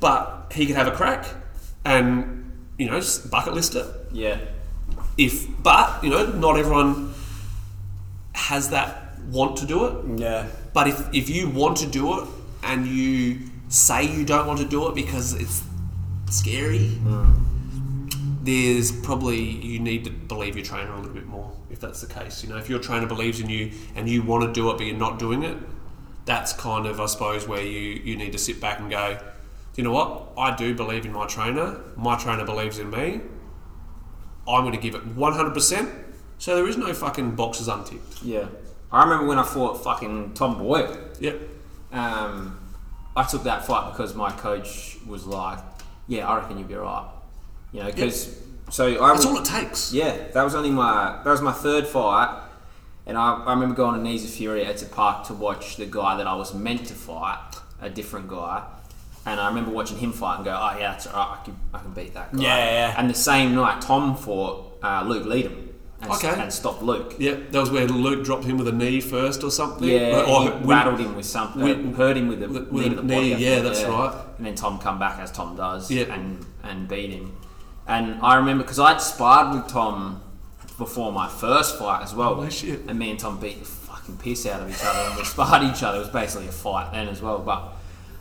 but 0.00 0.50
he 0.54 0.66
could 0.66 0.76
have 0.76 0.86
a 0.88 0.92
crack 0.92 1.26
and 1.84 2.50
you 2.78 2.86
know 2.86 3.00
bucket 3.30 3.52
list 3.52 3.74
it. 3.74 3.86
Yeah. 4.12 4.38
If 5.18 5.46
but 5.62 6.02
you 6.02 6.08
know 6.08 6.24
not 6.26 6.56
everyone 6.58 7.12
has 8.32 8.70
that 8.70 9.18
want 9.28 9.58
to 9.58 9.66
do 9.66 9.84
it. 9.86 10.18
Yeah. 10.18 10.46
But 10.72 10.88
if 10.88 11.14
if 11.14 11.28
you 11.28 11.50
want 11.50 11.76
to 11.78 11.86
do 11.86 12.22
it 12.22 12.28
and 12.62 12.86
you 12.86 13.40
say 13.68 14.04
you 14.04 14.24
don't 14.24 14.46
want 14.46 14.58
to 14.60 14.64
do 14.64 14.88
it 14.88 14.94
because 14.94 15.34
it's 15.34 15.62
scary, 16.30 16.98
there's 18.48 18.90
probably 18.90 19.38
you 19.38 19.78
need 19.78 20.04
to 20.04 20.10
believe 20.10 20.56
your 20.56 20.64
trainer 20.64 20.90
a 20.92 20.96
little 20.96 21.12
bit 21.12 21.26
more 21.26 21.52
if 21.68 21.80
that's 21.80 22.00
the 22.00 22.06
case. 22.06 22.42
You 22.42 22.48
know, 22.48 22.56
if 22.56 22.70
your 22.70 22.78
trainer 22.78 23.06
believes 23.06 23.40
in 23.40 23.50
you 23.50 23.72
and 23.94 24.08
you 24.08 24.22
want 24.22 24.42
to 24.44 24.52
do 24.52 24.70
it 24.70 24.78
but 24.78 24.86
you're 24.86 24.96
not 24.96 25.18
doing 25.18 25.42
it, 25.42 25.58
that's 26.24 26.54
kind 26.54 26.86
of 26.86 26.98
I 26.98 27.06
suppose 27.06 27.46
where 27.46 27.62
you 27.62 28.00
you 28.02 28.16
need 28.16 28.32
to 28.32 28.38
sit 28.38 28.58
back 28.58 28.80
and 28.80 28.90
go, 28.90 29.18
you 29.76 29.84
know 29.84 29.92
what? 29.92 30.32
I 30.38 30.56
do 30.56 30.74
believe 30.74 31.04
in 31.04 31.12
my 31.12 31.26
trainer. 31.26 31.78
My 31.94 32.16
trainer 32.16 32.46
believes 32.46 32.78
in 32.78 32.90
me. 32.90 33.20
I'm 34.48 34.62
going 34.62 34.72
to 34.72 34.80
give 34.80 34.94
it 34.94 35.14
100%. 35.14 36.04
So 36.38 36.56
there 36.56 36.66
is 36.66 36.78
no 36.78 36.94
fucking 36.94 37.36
boxes 37.36 37.68
unticked. 37.68 38.22
Yeah. 38.22 38.46
I 38.90 39.04
remember 39.04 39.26
when 39.26 39.38
I 39.38 39.42
fought 39.42 39.84
fucking 39.84 40.32
Tom 40.32 40.56
Boyle. 40.56 40.96
Yep. 41.20 41.38
Um, 41.92 42.58
I 43.14 43.24
took 43.24 43.42
that 43.42 43.66
fight 43.66 43.92
because 43.92 44.14
my 44.14 44.30
coach 44.30 44.96
was 45.06 45.26
like, 45.26 45.58
"Yeah, 46.06 46.26
I 46.26 46.38
reckon 46.38 46.58
you'll 46.58 46.68
be 46.68 46.76
alright." 46.76 47.17
You 47.72 47.80
know, 47.80 47.86
because 47.86 48.38
so 48.70 49.02
I 49.02 49.12
That's 49.12 49.26
all 49.26 49.38
it 49.38 49.44
takes. 49.44 49.92
Yeah, 49.92 50.16
that 50.32 50.42
was 50.42 50.54
only 50.54 50.70
my 50.70 51.20
that 51.24 51.30
was 51.30 51.40
my 51.42 51.52
third 51.52 51.86
fight, 51.86 52.42
and 53.06 53.16
I, 53.18 53.34
I 53.44 53.52
remember 53.54 53.74
going 53.74 53.94
to 53.96 54.02
Knees 54.02 54.24
of 54.24 54.30
Fury 54.30 54.64
at 54.64 54.78
the 54.78 54.86
park 54.86 55.26
to 55.26 55.34
watch 55.34 55.76
the 55.76 55.86
guy 55.86 56.16
that 56.16 56.26
I 56.26 56.34
was 56.34 56.54
meant 56.54 56.86
to 56.86 56.94
fight, 56.94 57.56
a 57.80 57.90
different 57.90 58.28
guy, 58.28 58.64
and 59.26 59.38
I 59.40 59.48
remember 59.48 59.70
watching 59.70 59.98
him 59.98 60.12
fight 60.12 60.36
and 60.36 60.44
go, 60.44 60.52
"Oh 60.52 60.78
yeah, 60.78 60.92
that's 60.92 61.06
alright, 61.06 61.38
I 61.40 61.44
can 61.44 61.56
I 61.74 61.78
can 61.78 61.92
beat 61.92 62.14
that 62.14 62.32
guy." 62.34 62.42
Yeah, 62.42 62.56
yeah. 62.56 62.94
And 62.96 63.08
the 63.10 63.14
same 63.14 63.54
night, 63.54 63.82
Tom 63.82 64.16
fought 64.16 64.78
uh, 64.82 65.04
Luke 65.06 65.26
Leadham. 65.26 65.64
And, 66.00 66.12
Okay. 66.12 66.28
and 66.28 66.52
stopped 66.52 66.80
Luke. 66.80 67.16
Yeah, 67.18 67.34
that 67.50 67.58
was 67.58 67.72
where 67.72 67.84
Luke 67.88 68.24
dropped 68.24 68.44
him 68.44 68.56
with 68.56 68.68
a 68.68 68.72
knee 68.72 69.00
first 69.00 69.42
or 69.42 69.50
something. 69.50 69.88
Yeah, 69.88 70.22
or 70.28 70.44
when- 70.52 70.64
rattled 70.68 71.00
him 71.00 71.16
with 71.16 71.26
something, 71.26 71.60
with- 71.60 71.96
hurt 71.96 72.16
him 72.16 72.28
with 72.28 72.38
the 72.38 72.46
with- 72.48 72.70
knee 72.70 72.82
with 72.82 72.92
to 72.92 72.98
a 73.00 73.02
the 73.02 73.02
knee, 73.02 73.34
yeah, 73.34 73.58
that's 73.62 73.82
right. 73.82 74.14
And 74.36 74.46
then 74.46 74.54
Tom 74.54 74.78
come 74.78 75.00
back 75.00 75.18
as 75.18 75.32
Tom 75.32 75.56
does, 75.56 75.90
Yeah. 75.90 76.04
and 76.14 76.46
and 76.62 76.86
beat 76.86 77.10
him. 77.10 77.32
And 77.88 78.20
I 78.22 78.36
remember 78.36 78.62
because 78.64 78.78
I'd 78.78 79.00
sparred 79.00 79.54
with 79.54 79.66
Tom 79.68 80.20
before 80.76 81.10
my 81.10 81.26
first 81.28 81.78
fight 81.78 82.02
as 82.02 82.14
well. 82.14 82.40
Oh, 82.40 82.48
shit. 82.48 82.80
And 82.86 82.98
me 82.98 83.10
and 83.10 83.18
Tom 83.18 83.40
beat 83.40 83.58
the 83.58 83.64
fucking 83.64 84.18
piss 84.18 84.46
out 84.46 84.60
of 84.60 84.70
each 84.70 84.84
other, 84.84 85.08
and 85.08 85.16
we 85.18 85.24
sparred 85.24 85.62
each 85.64 85.82
other. 85.82 85.96
It 85.96 86.00
was 86.00 86.08
basically 86.10 86.48
a 86.48 86.52
fight 86.52 86.92
then 86.92 87.08
as 87.08 87.20
well, 87.22 87.38
but. 87.38 87.74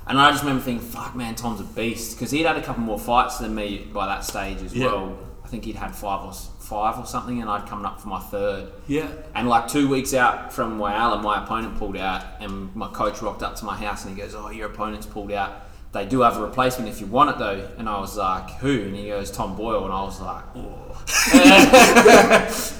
And 0.09 0.17
I 0.17 0.31
just 0.31 0.41
remember 0.43 0.63
thinking, 0.63 0.87
"Fuck, 0.87 1.17
man, 1.17 1.35
Tom's 1.35 1.59
a 1.59 1.65
beast," 1.65 2.15
because 2.15 2.31
he'd 2.31 2.45
had 2.45 2.55
a 2.55 2.61
couple 2.61 2.81
more 2.81 2.97
fights 2.97 3.39
than 3.39 3.53
me 3.53 3.89
by 3.93 4.05
that 4.07 4.23
stage 4.23 4.61
as 4.63 4.73
Yeah. 4.73 4.85
well. 4.85 5.17
I 5.43 5.49
think 5.49 5.65
he'd 5.65 5.75
had 5.75 5.93
five 5.93 6.21
or 6.25 6.31
five 6.31 6.97
or 6.97 7.05
something, 7.05 7.41
and 7.41 7.49
I'd 7.49 7.65
come 7.65 7.85
up 7.85 7.99
for 7.99 8.07
my 8.07 8.19
third. 8.21 8.71
Yeah. 8.87 9.07
And 9.35 9.49
like 9.49 9.67
two 9.67 9.89
weeks 9.89 10.13
out 10.13 10.53
from 10.53 10.79
Wayala, 10.79 11.21
my 11.21 11.43
opponent 11.43 11.77
pulled 11.77 11.97
out, 11.97 12.21
and 12.39 12.73
my 12.73 12.87
coach 12.87 13.21
rocked 13.21 13.43
up 13.43 13.57
to 13.57 13.65
my 13.65 13.75
house 13.75 14.05
and 14.05 14.15
he 14.15 14.21
goes, 14.21 14.33
"Oh, 14.33 14.49
your 14.49 14.67
opponent's 14.67 15.05
pulled 15.05 15.33
out. 15.33 15.66
They 15.93 16.05
do 16.05 16.21
have 16.21 16.37
a 16.37 16.41
replacement 16.41 16.89
if 16.89 16.99
you 17.01 17.07
want 17.07 17.29
it 17.31 17.37
though." 17.39 17.67
And 17.77 17.87
I 17.89 17.99
was 17.99 18.17
like, 18.17 18.49
"Who?" 18.59 18.81
And 18.83 18.95
he 18.95 19.07
goes, 19.07 19.31
"Tom 19.31 19.55
Boyle." 19.55 19.83
And 19.85 19.93
I 19.93 20.03
was 20.03 20.19
like, 20.21 20.43
"Oh." 20.55 20.83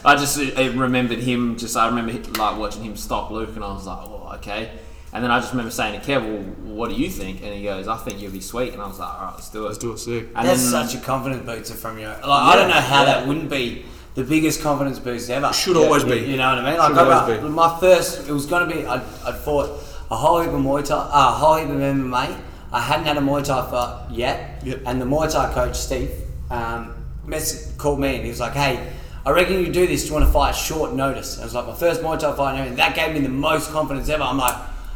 I 0.05 0.15
just 0.17 0.37
I 0.57 0.67
remembered 0.67 1.19
him. 1.19 1.57
Just 1.57 1.75
I 1.77 1.87
remember 1.87 2.11
like 2.37 2.57
watching 2.57 2.83
him 2.83 2.95
stop 2.97 3.31
Luke, 3.31 3.55
and 3.55 3.63
I 3.63 3.73
was 3.73 3.85
like, 3.85 3.99
"Oh, 4.01 4.31
okay." 4.35 4.71
And 5.13 5.23
then 5.23 5.31
I 5.31 5.39
just 5.39 5.51
remember 5.53 5.71
saying 5.71 5.99
to 5.99 6.05
Kev, 6.05 6.21
"Well, 6.23 6.43
what 6.75 6.89
do 6.89 6.95
you 6.95 7.09
think?" 7.09 7.41
And 7.41 7.53
he 7.53 7.63
goes, 7.63 7.87
"I 7.87 7.97
think 7.97 8.21
you'll 8.21 8.31
be 8.31 8.41
sweet." 8.41 8.73
And 8.73 8.81
I 8.81 8.87
was 8.87 8.99
like, 8.99 9.13
"All 9.13 9.25
right, 9.27 9.33
let's 9.35 9.49
do 9.49 9.63
it." 9.63 9.67
Let's 9.67 9.77
do 9.77 9.91
it 9.93 9.97
sick. 9.99 10.27
And 10.35 10.47
That's 10.47 10.69
then- 10.71 10.87
such 10.87 11.01
a 11.01 11.03
confidence 11.03 11.45
booster 11.45 11.75
from 11.75 11.97
you. 11.99 12.07
Like, 12.07 12.23
I 12.23 12.55
don't 12.55 12.67
know 12.69 12.73
how 12.81 13.05
that 13.05 13.25
wouldn't 13.27 13.49
be 13.49 13.85
the 14.15 14.23
biggest 14.23 14.61
confidence 14.61 14.99
boost 14.99 15.29
ever. 15.29 15.53
Should 15.53 15.77
always 15.77 16.03
be. 16.03 16.17
You 16.19 16.37
know 16.37 16.49
what 16.49 16.57
I 16.59 16.69
mean? 16.71 16.79
Like, 16.79 16.89
Should 16.89 16.97
I 16.97 17.19
always 17.21 17.37
got, 17.39 17.47
be. 17.47 17.49
my 17.53 17.79
first, 17.79 18.27
it 18.27 18.31
was 18.33 18.45
going 18.47 18.67
to 18.67 18.75
be, 18.75 18.85
I'd, 18.85 19.01
I'd 19.25 19.37
fought 19.37 19.69
a 20.11 20.15
whole 20.17 20.41
heap 20.41 20.51
of 20.51 20.59
Muay 20.59 20.83
Thai, 20.85 20.95
uh, 20.95 21.09
a 21.29 21.31
whole 21.33 21.55
heap 21.57 21.69
of 21.69 21.75
MMA. 21.77 22.35
I 22.71 22.81
hadn't 22.81 23.05
had 23.05 23.17
a 23.17 23.21
Muay 23.21 23.43
Thai 23.45 23.69
fight 23.69 24.11
yet. 24.11 24.61
Yep. 24.63 24.81
And 24.85 25.01
the 25.01 25.05
Muay 25.05 25.31
Thai 25.31 25.53
coach, 25.53 25.75
Steve, 25.75 26.11
um, 26.51 26.93
mess, 27.25 27.73
called 27.77 27.99
me 27.99 28.15
and 28.15 28.23
he 28.23 28.29
was 28.29 28.39
like, 28.39 28.53
hey, 28.53 28.91
I 29.25 29.31
reckon 29.31 29.59
you 29.59 29.71
do 29.71 29.87
this. 29.87 30.03
Do 30.03 30.07
you 30.09 30.13
want 30.15 30.25
to 30.25 30.31
fight 30.31 30.53
short 30.53 30.93
notice? 30.93 31.35
And 31.35 31.43
it 31.43 31.45
was 31.45 31.53
like 31.55 31.67
my 31.67 31.75
first 31.75 32.01
Muay 32.01 32.19
Thai 32.19 32.35
fight 32.35 32.59
and. 32.59 32.77
That 32.77 32.95
gave 32.95 33.13
me 33.13 33.19
the 33.21 33.29
most 33.29 33.71
confidence 33.71 34.09
ever. 34.09 34.23
I'm 34.23 34.37
like, 34.37 34.55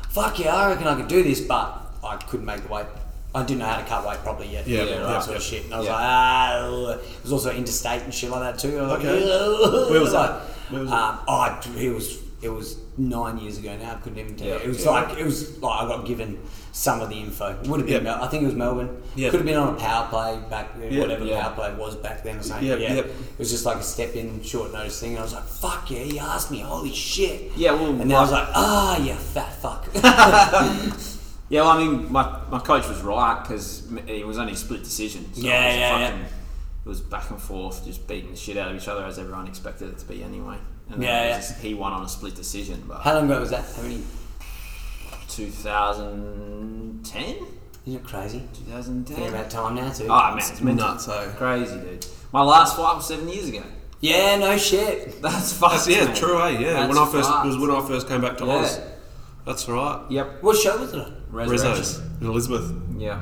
fuck 0.10 0.40
yeah, 0.40 0.56
I 0.56 0.70
reckon 0.70 0.88
I 0.88 0.96
could 0.96 1.08
do 1.08 1.24
this, 1.24 1.42
but 1.42 1.78
I 2.04 2.18
couldn't 2.18 2.46
make 2.46 2.62
the 2.64 2.68
weight. 2.70 2.86
I 3.34 3.44
didn't 3.44 3.60
know 3.60 3.66
how 3.66 3.78
to 3.78 3.86
cut 3.86 4.06
weight 4.06 4.20
properly 4.20 4.50
yet. 4.50 4.68
Yeah, 4.68 4.84
yeah, 4.84 4.90
yeah, 4.90 5.00
that 5.04 5.24
sort 5.24 5.38
of 5.38 5.44
shit. 5.44 5.64
And 5.66 5.74
I 5.74 5.78
was 5.78 5.88
Yeah. 5.88 5.94
like, 5.94 6.04
ah, 6.04 6.92
it 6.96 7.22
was 7.24 7.32
also 7.32 7.52
interstate 7.56 8.02
and 8.04 8.14
shit 8.14 8.30
like 8.30 8.42
that 8.42 8.60
too. 8.60 8.78
I 8.78 8.82
was 8.82 8.92
Okay. 8.94 9.08
like, 9.24 9.90
Where 9.90 10.02
was 10.02 10.12
like, 10.14 10.30
that? 10.32 10.42
Where 10.74 10.82
was 10.82 10.92
um, 10.92 11.20
oh, 11.30 11.62
it 11.78 11.94
was 11.94 12.20
it 12.42 12.50
was 12.50 12.78
nine 12.98 13.38
years 13.38 13.58
ago 13.60 13.78
now. 13.78 13.92
I 13.92 13.96
couldn't 13.96 14.18
even 14.20 14.36
tell. 14.36 14.48
Yeah. 14.48 14.56
It 14.56 14.68
was 14.68 14.84
Yeah. 14.84 14.92
like 14.92 15.18
it 15.18 15.24
was 15.26 15.58
like 15.60 15.82
I 15.82 15.88
got 15.88 16.06
given 16.06 16.40
some 16.72 17.02
of 17.02 17.10
the 17.10 17.16
info. 17.16 17.50
It 17.62 17.68
would 17.68 17.82
have 17.82 17.88
been. 17.88 17.98
Yeah. 18.06 18.16
Mel- 18.16 18.24
I 18.24 18.28
think 18.28 18.44
it 18.44 18.46
was 18.46 18.56
Melbourne. 18.56 19.02
Yeah. 19.16 19.30
Could 19.30 19.40
have 19.42 19.46
been 19.46 19.58
on 19.58 19.76
a 19.76 19.78
power 19.78 20.08
play 20.10 20.40
back 20.50 20.78
then, 20.80 20.92
Yeah, 20.94 21.02
whatever 21.02 21.26
yeah. 21.26 21.42
power 21.44 21.54
play 21.56 21.74
was 21.76 21.96
back 21.96 22.24
then 22.24 22.38
or 22.38 22.44
something. 22.44 22.68
Yeah, 22.68 22.76
yeah, 22.76 22.94
yeah. 22.94 23.00
it 23.02 23.40
was 23.40 23.52
just 23.52 23.66
like 23.66 23.78
a 23.78 23.84
step 23.84 24.16
in 24.16 24.42
short 24.44 24.72
notice 24.72 25.00
thing. 25.00 25.12
And 25.12 25.20
I 25.20 25.24
was 25.24 25.34
like, 25.34 25.44
fuck 25.44 25.92
yeah, 25.92 26.00
he 26.00 26.18
asked 26.20 26.50
me. 26.52 26.60
Holy 26.62 26.94
shit. 26.94 27.52
Yeah, 27.58 27.74
well, 27.74 27.90
and 27.90 28.00
then 28.02 28.14
I 28.14 28.22
was 28.22 28.32
like, 28.32 28.48
ah, 28.56 28.98
you 28.98 29.14
fat 29.14 29.54
fuck. 29.54 29.88
Yeah, 31.50 31.64
well, 31.64 31.72
I 31.72 31.78
mean, 31.86 32.10
my, 32.10 32.40
my 32.50 32.60
coach 32.60 32.88
was 32.88 33.02
right 33.02 33.42
because 33.44 33.86
it 34.08 34.26
was 34.26 34.38
only 34.38 34.56
split 34.56 34.86
decision. 34.86 35.26
So 35.34 35.42
Yeah, 35.42 35.64
it 35.66 35.68
was 35.68 35.76
yeah, 35.80 36.08
fucking, 36.08 36.22
it 36.24 36.88
was 36.90 37.02
back 37.02 37.30
and 37.30 37.42
forth, 37.42 37.84
just 37.84 38.08
beating 38.08 38.32
the 38.32 38.38
shit 38.38 38.56
out 38.56 38.72
of 38.72 38.78
each 38.82 38.88
other 38.88 39.04
as 39.04 39.20
everyone 39.20 39.48
expected 39.48 39.90
it 39.90 39.98
to 39.98 40.06
be 40.06 40.24
anyway. 40.24 40.56
And 40.90 41.04
Yeah, 41.04 41.28
yeah. 41.28 41.36
just- 41.36 41.60
he 41.60 41.74
won 41.74 41.92
on 41.92 42.06
a 42.06 42.08
split 42.08 42.36
decision, 42.36 42.86
but 42.88 43.02
How 43.02 43.16
long 43.16 43.26
ago 43.26 43.42
was 43.42 43.50
that? 43.50 43.66
How 43.76 43.82
many? 43.82 44.02
2010, 45.32 47.24
Isn't 47.86 48.00
it 48.00 48.04
crazy? 48.04 48.42
2010. 48.54 49.16
Thinking 49.16 49.34
about 49.34 49.50
time 49.50 49.76
now 49.76 49.92
too. 49.92 50.08
Oh 50.10 50.30
man, 50.30 50.38
it's 50.40 50.62
mental. 50.62 50.88
nuts, 50.88 51.08
eh? 51.08 51.32
Crazy, 51.38 51.76
dude. 51.80 52.06
My 52.32 52.42
last 52.44 52.76
fight 52.78 52.96
was 52.96 53.08
seven 53.08 53.28
years 53.28 53.48
ago. 53.50 53.64
Yeah, 54.00 54.38
no 54.38 54.58
shit. 54.58 55.22
That's 55.22 55.54
fucked. 55.54 55.74
That's, 55.74 55.88
yeah, 55.88 56.06
man. 56.06 56.16
true, 56.16 56.42
eh? 56.42 56.50
Yeah, 56.60 56.74
That's 56.74 56.90
when 56.90 56.98
I 56.98 57.12
first 57.12 57.30
fucked. 57.30 57.46
was 57.48 57.58
when 57.58 57.72
I 57.72 57.82
first 57.88 58.08
came 58.08 58.22
back 58.22 58.38
to 58.40 58.46
Yeah. 58.46 58.54
Oz. 58.56 58.80
That's 59.46 59.68
right. 59.70 60.02
Yep. 60.10 60.44
What 60.44 60.58
show 60.58 60.78
was 60.78 60.94
it 60.94 61.00
on? 61.00 61.16
Resurrection. 61.32 61.70
Rizzo's 61.72 62.00
in 62.22 62.28
Elizabeth. 62.28 62.72
Yeah. 62.98 63.20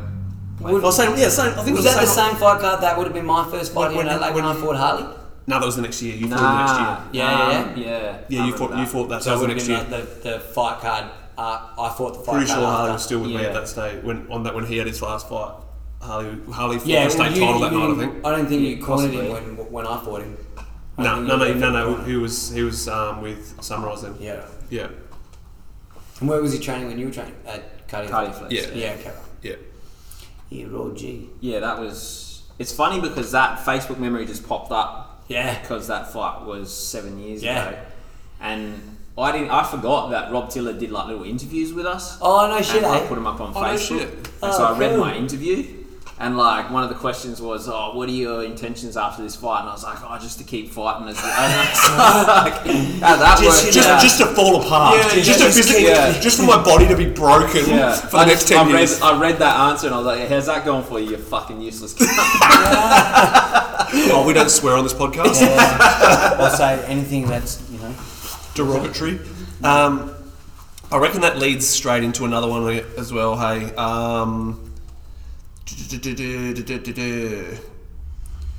Well, 0.59 0.85
Oh, 0.85 0.91
same, 0.91 1.17
yeah, 1.17 1.29
same. 1.29 1.53
I 1.57 1.63
think 1.63 1.77
Was 1.77 1.85
it 1.85 1.89
was 1.89 1.95
that 1.95 2.01
the 2.01 2.05
same. 2.07 2.31
same 2.31 2.35
fight 2.41 2.59
card 2.59 2.81
that 2.81 2.97
would 2.97 3.07
have 3.07 3.13
been 3.13 3.25
my 3.25 3.43
first 3.49 3.71
fight 3.73 3.81
When- 3.81 3.91
in 3.91 3.97
when- 3.97 4.07
Adelaide 4.09 4.35
when, 4.35 4.43
when- 4.45 4.57
I 4.57 4.59
fought 4.59 4.75
Harley? 4.75 5.03
No, 5.47 5.59
that 5.59 5.65
was 5.65 5.75
the 5.77 5.81
next 5.81 6.01
year. 6.01 6.15
You 6.15 6.27
fought 6.27 6.41
Nah. 6.41 6.51
the 6.51 6.59
next 6.59 6.79
year. 7.13 7.23
Yeah, 7.23 7.31
um, 7.31 7.49
yeah. 7.49 7.63
yeah. 7.77 8.17
Yeah, 8.27 8.45
you 8.45 8.53
remember 8.53 8.57
fought. 8.57 8.69
You 8.71 8.75
that. 8.77 8.87
fought 8.91 9.09
that. 9.09 9.23
So 9.23 9.29
that 9.29 9.35
was 9.37 9.41
the 9.41 9.47
next 9.47 9.67
have 9.67 9.89
year. 9.89 10.01
the, 10.01 10.29
the 10.29 10.39
fight 10.39 10.79
card. 10.81 11.05
Uh, 11.39 11.69
I 11.79 11.93
fought 11.97 12.13
the 12.15 12.19
fight 12.19 12.33
Pretty 12.37 12.47
card. 12.47 12.59
sure 12.59 12.65
after. 12.67 12.75
Harley 12.77 12.91
was 12.93 13.03
still 13.03 13.19
with 13.21 13.29
me 13.31 13.37
at 13.45 13.53
that 13.53 13.67
stage 13.67 14.03
when 14.03 14.27
on 14.31 14.43
that 14.43 14.53
when 14.55 14.65
he 14.65 14.77
had 14.77 14.87
his 14.87 15.01
last 15.01 15.29
fight. 15.29 15.53
Harley 16.01 16.37
Harley 16.51 16.77
fought 16.79 16.87
Yeah, 16.87 17.05
the 17.05 17.11
state 17.11 17.35
you, 17.35 17.41
title 17.45 17.59
that 17.61 17.71
you 17.71 17.79
night. 17.79 17.91
I 17.91 17.95
think. 18.13 18.25
I 18.25 18.29
don't 18.35 18.47
think 18.47 18.61
you 18.61 18.67
Yeah, 18.75 18.85
cornered 18.85 19.11
him 19.11 19.31
when 19.57 19.71
when 19.71 19.87
I 19.87 19.99
fought 20.03 20.21
him. 20.21 20.37
I 20.97 21.03
No, 21.03 21.21
no, 21.21 21.37
no, 21.37 21.53
no, 21.53 21.69
no. 21.71 21.95
He 22.03 22.15
was 22.17 22.51
he 22.51 22.61
was 22.63 22.87
um, 22.89 23.21
with 23.21 23.61
Sunrise 23.63 24.01
then. 24.01 24.15
Yeah. 24.19 24.45
Yeah, 24.69 24.89
And 26.19 26.29
where 26.29 26.41
was 26.41 26.51
he 26.53 26.59
training 26.59 26.87
when 26.89 26.99
you 26.99 27.07
were 27.07 27.11
training? 27.13 27.35
At 27.45 27.87
Cardio. 27.87 28.09
Cardio 28.09 28.33
Flex, 28.35 28.53
Yeah. 28.53 28.67
Yeah, 28.73 28.91
okay. 28.99 29.13
yeah. 29.41 29.55
Yeah, 30.49 30.65
raw 30.69 30.89
G. 30.93 31.29
Yeah, 31.39 31.59
that 31.61 31.79
was. 31.79 32.43
It's 32.59 32.71
funny 32.73 32.99
because 33.01 33.31
that 33.31 33.59
Facebook 33.65 33.97
memory 33.97 34.25
just 34.25 34.47
popped 34.47 34.71
up 34.71 35.23
Yeah. 35.27 35.59
because 35.61 35.87
that 35.87 36.11
fight 36.13 36.45
was 36.45 36.71
seven 36.75 37.17
years 37.17 37.41
Yeah. 37.43 37.69
ago, 37.69 37.79
and 38.41 38.97
I 39.21 39.31
didn't. 39.31 39.49
I 39.51 39.63
forgot 39.63 40.09
that 40.11 40.31
Rob 40.31 40.49
Tiller 40.49 40.73
did 40.73 40.91
like 40.91 41.07
little 41.07 41.23
interviews 41.23 41.73
with 41.73 41.85
us. 41.85 42.17
Oh 42.21 42.47
no 42.47 42.61
shit, 42.61 42.77
and 42.77 42.85
I 42.87 42.99
eh? 42.99 43.07
put 43.07 43.15
them 43.15 43.27
up 43.27 43.39
on 43.41 43.53
Oh, 43.55 43.61
no 43.61 43.67
Facebook. 43.67 43.99
shit. 43.99 44.09
And 44.41 44.53
so 44.53 44.63
Oh, 44.67 44.73
I 44.73 44.77
read 44.77 44.91
cool. 44.91 44.99
my 44.99 45.15
interview, 45.15 45.65
and 46.19 46.37
like 46.37 46.69
one 46.71 46.83
of 46.83 46.89
the 46.89 46.95
questions 46.95 47.41
was, 47.41 47.67
"Oh, 47.69 47.91
what 47.95 48.07
are 48.09 48.11
your 48.11 48.43
intentions 48.43 48.95
after 48.97 49.21
this 49.23 49.35
fight?" 49.35 49.61
And 49.61 49.69
I 49.69 49.73
was 49.73 49.83
like, 49.83 49.97
"Oh, 50.03 50.17
just 50.19 50.37
to 50.39 50.43
keep 50.43 50.69
fighting." 50.71 51.07
As 51.07 51.17
and 51.23 51.27
like, 51.27 52.53
how 53.01 53.15
that 53.17 53.37
Just, 53.41 53.63
worked 53.63 53.73
just, 53.75 53.89
out. 53.89 54.01
just 54.01 54.17
to 54.19 54.25
fall 54.27 54.61
apart. 54.61 54.95
Yeah, 54.97 55.03
just, 55.03 55.15
yeah, 55.15 55.33
to 55.33 55.39
just 55.39 55.57
physically, 55.57 55.85
yeah. 55.87 56.19
just 56.19 56.37
for 56.39 56.45
my 56.45 56.61
body 56.63 56.87
to 56.87 56.95
be 56.95 57.05
broken 57.09 57.65
yeah. 57.69 57.93
for 57.95 58.07
the 58.11 58.17
I 58.17 58.25
next 58.25 58.47
just- 58.47 58.53
ten 58.53 58.67
I 58.67 58.71
read, 58.71 58.77
years. 58.79 59.01
I 59.01 59.19
read 59.19 59.37
that 59.39 59.55
answer 59.69 59.87
and 59.87 59.95
I 59.95 59.97
was 59.99 60.07
like, 60.07 60.27
"How's 60.29 60.45
that 60.47 60.63
going 60.65 60.83
for 60.83 60.99
you? 60.99 61.11
You 61.11 61.17
fucking 61.17 61.61
useless." 61.61 61.95
oh, 64.11 64.23
we 64.27 64.33
don't 64.33 64.49
swear 64.49 64.75
on 64.75 64.83
this 64.83 64.93
podcast. 64.93 65.41
I'll 65.41 66.49
say 66.55 66.83
anything 66.85 67.27
that's 67.27 67.59
you 67.61 67.68
know. 67.68 67.68
Derogatory. 68.63 69.19
Um, 69.63 70.13
I 70.91 70.97
reckon 70.97 71.21
that 71.21 71.37
leads 71.37 71.67
straight 71.67 72.03
into 72.03 72.25
another 72.25 72.47
one 72.47 72.67
as 72.97 73.13
well. 73.13 73.37
Hey. 73.37 73.73
Um, 73.75 74.73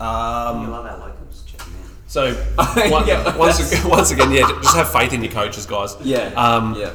um, 0.01 0.71
love 0.71 0.87
our 0.87 0.99
locals, 0.99 1.43
check 1.47 1.59
them 1.61 1.75
out. 1.85 1.91
So 2.07 2.33
one- 2.91 3.07
Yeah, 3.07 3.37
once, 3.37 3.85
once 3.85 4.11
again, 4.11 4.31
yeah, 4.33 4.49
just 4.63 4.77
have 4.77 4.91
faith 4.93 5.13
in 5.13 5.23
your 5.23 5.33
coaches, 5.33 5.67
guys. 5.67 5.97
yeah. 6.03 6.33
Um, 6.37 6.75
yeah. 6.79 6.93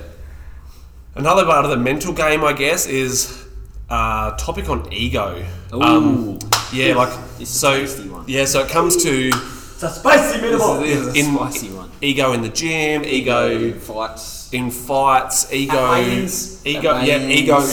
Another 1.16 1.45
part 1.45 1.64
of 1.64 1.72
the 1.72 1.78
mental 1.78 2.12
game, 2.14 2.43
I 2.43 2.51
guess, 2.53 2.88
is 2.88 3.45
uh, 3.89 4.36
topic 4.38 4.70
on 4.70 4.91
ego. 4.91 5.45
Ooh. 5.74 5.82
Um, 5.82 6.39
yeah, 6.74 6.93
like 6.95 7.10
a 7.39 7.45
so. 7.45 7.86
Yeah, 8.28 8.45
so 8.45 8.62
it 8.64 8.70
comes 8.70 9.01
to 9.03 9.28
It's 9.30 9.84
a 9.84 9.89
spicy 9.89 10.39
This 10.41 10.62
is, 10.62 10.80
this 10.80 10.89
is 10.89 11.08
a 11.08 11.20
in- 11.20 11.36
spicy 11.36 11.70
one. 11.70 11.84
Ego 12.06 12.34
in 12.34 12.41
the 12.41 12.49
gym, 12.49 13.03
ego 13.03 13.72
fights. 13.74 14.53
in 14.53 14.72
fights, 14.72 15.51
ego, 15.51 15.93
At 15.93 16.68
ego, 16.68 16.95
At 16.95 17.08
yeah, 17.08 17.28
ego 17.28 17.66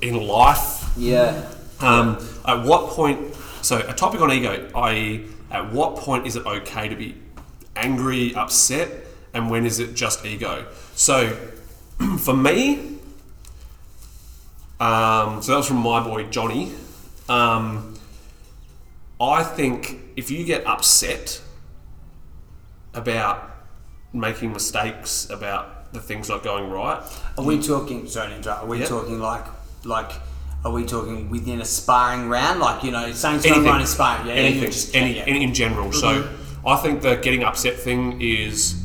in 0.00 0.26
life. 0.26 0.90
Yeah. 0.96 1.48
Um, 1.80 2.18
at 2.46 2.64
what 2.64 2.90
point? 2.90 3.34
So 3.62 3.78
a 3.78 3.92
topic 3.92 4.20
on 4.20 4.30
ego, 4.32 4.68
i.e., 4.74 5.26
at 5.50 5.72
what 5.72 5.96
point 5.96 6.26
is 6.26 6.36
it 6.36 6.46
okay 6.46 6.88
to 6.88 6.96
be 6.96 7.14
angry, 7.76 8.34
upset, 8.34 8.88
and 9.34 9.50
when 9.50 9.66
is 9.66 9.78
it 9.78 9.94
just 9.94 10.24
ego? 10.24 10.66
So 10.94 11.30
for 12.18 12.34
me, 12.34 12.98
um, 14.80 15.42
so 15.42 15.52
that 15.52 15.58
was 15.58 15.68
from 15.68 15.78
my 15.78 16.02
boy 16.02 16.24
Johnny. 16.24 16.72
Um, 17.28 17.94
I 19.20 19.44
think 19.44 20.00
if 20.16 20.30
you 20.30 20.44
get 20.44 20.66
upset 20.66 21.40
about 22.94 23.51
making 24.12 24.52
mistakes, 24.52 25.28
about 25.30 25.92
the 25.92 26.00
things 26.00 26.28
not 26.28 26.42
going 26.42 26.70
right, 26.70 27.02
Are 27.36 27.44
we 27.44 27.60
talking? 27.60 28.06
Sorry 28.06 28.30
to 28.30 28.36
interrupt. 28.36 28.64
Are 28.64 28.66
we 28.66 28.80
Yeah. 28.80 28.86
talking 28.86 29.20
like 29.20 29.44
like? 29.84 30.12
Are 30.64 30.70
we 30.70 30.84
talking 30.86 31.28
within 31.28 31.60
a 31.60 31.64
sparring 31.64 32.28
round? 32.28 32.60
Like 32.60 32.84
you 32.84 32.92
know, 32.92 33.10
saying 33.12 33.40
to 33.40 33.48
someone 33.48 33.80
in 33.80 33.86
sparring, 33.86 34.28
yeah, 34.28 34.34
anything, 34.34 34.70
just, 34.70 34.94
any, 34.94 35.16
yeah. 35.16 35.24
in, 35.26 35.36
in 35.36 35.54
general. 35.54 35.92
So 35.92 36.28
I 36.64 36.76
think 36.76 37.02
the 37.02 37.16
getting 37.16 37.42
upset 37.42 37.76
thing 37.76 38.20
is 38.20 38.80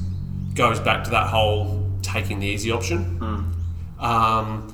goes 0.55 0.79
back 0.79 1.03
to 1.03 1.11
that 1.11 1.27
whole 1.27 1.87
taking 2.01 2.39
the 2.39 2.47
easy 2.47 2.71
option. 2.71 3.53
Um, 3.99 4.73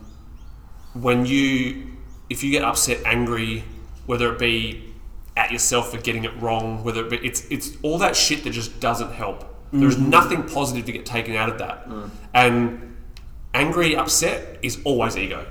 when 0.93 1.25
you, 1.25 1.87
if 2.29 2.43
you 2.43 2.51
get 2.51 2.63
upset, 2.63 2.99
angry, 3.05 3.63
whether 4.05 4.31
it 4.31 4.39
be 4.39 4.93
at 5.35 5.51
yourself 5.51 5.91
for 5.91 5.97
getting 5.97 6.23
it 6.23 6.41
wrong, 6.41 6.83
whether 6.83 7.05
it 7.05 7.09
be 7.09 7.17
it's 7.17 7.45
it's 7.49 7.75
all 7.81 7.97
that 7.97 8.15
shit 8.15 8.43
that 8.43 8.51
just 8.51 8.79
doesn't 8.79 9.11
help. 9.11 9.43
There's 9.73 9.95
mm. 9.95 10.07
nothing 10.07 10.43
positive 10.43 10.85
to 10.85 10.91
get 10.91 11.05
taken 11.05 11.35
out 11.35 11.49
of 11.49 11.57
that, 11.57 11.89
mm. 11.89 12.09
and 12.33 12.93
angry, 13.53 13.95
upset 13.95 14.59
is 14.61 14.79
always 14.83 15.17
ego. 15.17 15.45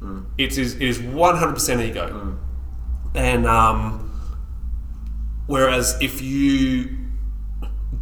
Mm. 0.00 0.26
It 0.36 0.58
is 0.58 0.74
it 0.74 0.82
is 0.82 0.98
100% 0.98 1.82
ego. 1.84 2.38
And 3.14 3.46
um, 3.46 4.10
whereas 5.46 5.96
if 6.00 6.20
you 6.20 6.96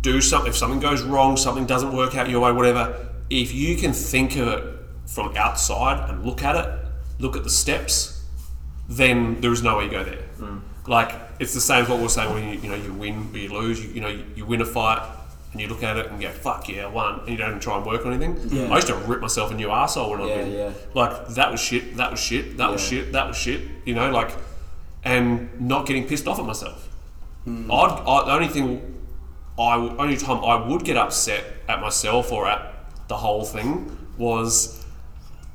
do 0.00 0.20
something, 0.20 0.50
if 0.50 0.56
something 0.56 0.80
goes 0.80 1.02
wrong, 1.02 1.36
something 1.36 1.66
doesn't 1.66 1.94
work 1.94 2.16
out 2.16 2.28
your 2.28 2.40
way, 2.40 2.52
whatever, 2.52 3.14
if 3.30 3.54
you 3.54 3.76
can 3.76 3.92
think 3.92 4.36
of 4.36 4.48
it 4.48 4.74
from 5.06 5.36
outside 5.36 6.10
and 6.10 6.24
look 6.24 6.42
at 6.42 6.56
it, 6.56 6.86
look 7.18 7.36
at 7.36 7.44
the 7.44 7.50
steps, 7.50 8.24
then 8.88 9.40
there 9.40 9.52
is 9.52 9.62
no 9.62 9.80
ego 9.80 10.04
there. 10.04 10.24
Like 10.86 11.14
it's 11.40 11.54
the 11.54 11.60
same 11.60 11.82
as 11.82 11.88
what 11.88 11.96
we 11.96 12.04
we're 12.04 12.08
saying 12.08 12.32
when 12.32 12.48
you, 12.48 12.60
you 12.60 12.68
know 12.68 12.76
you 12.76 12.92
win 12.92 13.30
or 13.32 13.38
you 13.38 13.48
lose. 13.48 13.84
You, 13.84 13.90
you 13.90 14.00
know 14.00 14.08
you, 14.08 14.24
you 14.36 14.46
win 14.46 14.60
a 14.60 14.66
fight 14.66 15.02
and 15.56 15.60
you 15.62 15.68
look 15.68 15.82
at 15.82 15.96
it 15.96 16.06
and 16.10 16.20
go 16.20 16.28
fuck 16.30 16.68
yeah 16.68 16.86
one, 16.86 17.20
and 17.20 17.28
you 17.30 17.36
don't 17.38 17.48
even 17.48 17.60
try 17.60 17.76
and 17.78 17.86
work 17.86 18.04
on 18.04 18.12
anything. 18.12 18.36
Yeah. 18.50 18.68
I 18.70 18.74
used 18.76 18.88
to 18.88 18.94
rip 18.94 19.20
myself 19.22 19.50
a 19.50 19.54
new 19.54 19.68
arsehole 19.68 20.10
when 20.10 20.20
I 20.20 20.26
Yeah, 20.28 20.36
win. 20.36 20.52
yeah. 20.52 20.70
Like 20.94 21.28
that 21.28 21.50
was 21.50 21.60
shit. 21.60 21.96
That 21.96 22.10
was 22.10 22.20
shit. 22.20 22.58
That 22.58 22.70
was 22.70 22.82
shit. 22.86 23.12
That 23.12 23.26
was 23.26 23.36
shit. 23.38 23.62
You 23.86 23.94
know 23.94 24.10
like 24.10 24.30
and 25.04 25.58
not 25.60 25.86
getting 25.86 26.06
pissed 26.06 26.26
off 26.28 26.38
at 26.38 26.44
myself. 26.44 26.88
I'd, 27.46 27.50
I, 27.70 28.24
the 28.26 28.32
only 28.32 28.48
thing 28.48 28.94
I 29.58 29.74
only 29.76 30.16
time 30.16 30.44
I 30.44 30.66
would 30.68 30.84
get 30.84 30.96
upset 30.96 31.44
at 31.68 31.80
myself 31.80 32.32
or 32.32 32.46
at 32.46 32.74
the 33.08 33.16
whole 33.16 33.44
thing 33.44 33.96
was 34.18 34.84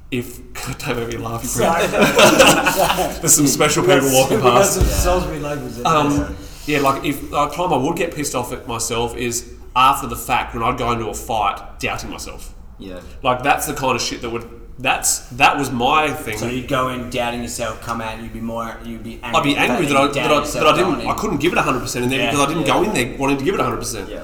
if 0.09 0.39
don't 0.79 0.97
make 0.97 1.09
me 1.09 1.17
laugh. 1.17 1.41
Prick. 1.53 1.67
There's 3.21 3.35
some 3.35 3.47
special 3.47 3.83
people 3.83 4.09
walking 4.11 4.41
past. 4.41 4.81
Salisbury 5.03 5.37
in 5.37 5.85
Um, 5.85 6.35
yeah, 6.65 6.79
like 6.79 7.03
if 7.03 7.29
the 7.29 7.47
time 7.49 7.73
I 7.73 7.77
would 7.77 7.97
get 7.97 8.13
pissed 8.15 8.35
off 8.35 8.53
at 8.53 8.67
myself 8.67 9.15
is 9.15 9.53
after 9.75 10.07
the 10.07 10.15
fact 10.15 10.53
when 10.53 10.63
I'd 10.63 10.77
go 10.77 10.91
into 10.91 11.07
a 11.07 11.13
fight 11.13 11.79
doubting 11.79 12.09
myself. 12.09 12.53
Yeah. 12.77 13.01
Like 13.23 13.43
that's 13.43 13.67
the 13.67 13.73
kind 13.73 13.95
of 13.95 14.01
shit 14.01 14.21
that 14.21 14.29
would 14.29 14.61
that's 14.79 15.29
that 15.31 15.57
was 15.57 15.71
my 15.71 16.11
thing. 16.11 16.37
So 16.37 16.47
you'd 16.47 16.67
go 16.67 16.89
in 16.89 17.09
doubting 17.09 17.41
yourself, 17.41 17.81
come 17.81 18.01
out, 18.01 18.15
and 18.15 18.23
you'd 18.23 18.33
be 18.33 18.41
more, 18.41 18.77
you'd 18.83 19.03
be 19.03 19.19
angry. 19.21 19.39
I'd 19.39 19.43
be 19.43 19.57
angry 19.57 19.85
that 19.87 19.97
I, 19.97 20.07
that 20.07 20.31
I, 20.31 20.39
that 20.39 20.67
I 20.67 20.75
didn't 20.75 21.07
I 21.07 21.13
couldn't 21.15 21.37
give 21.37 21.53
it 21.53 21.57
100% 21.57 22.03
in 22.03 22.09
there 22.09 22.19
Yeah, 22.19 22.31
because 22.31 22.45
I 22.45 22.53
didn't 22.53 22.65
go 22.65 22.83
in 22.83 22.93
there 22.93 23.17
wanting 23.17 23.37
to 23.37 23.45
give 23.45 23.55
it 23.55 23.59
100%. 23.59 24.09
Yeah. 24.09 24.23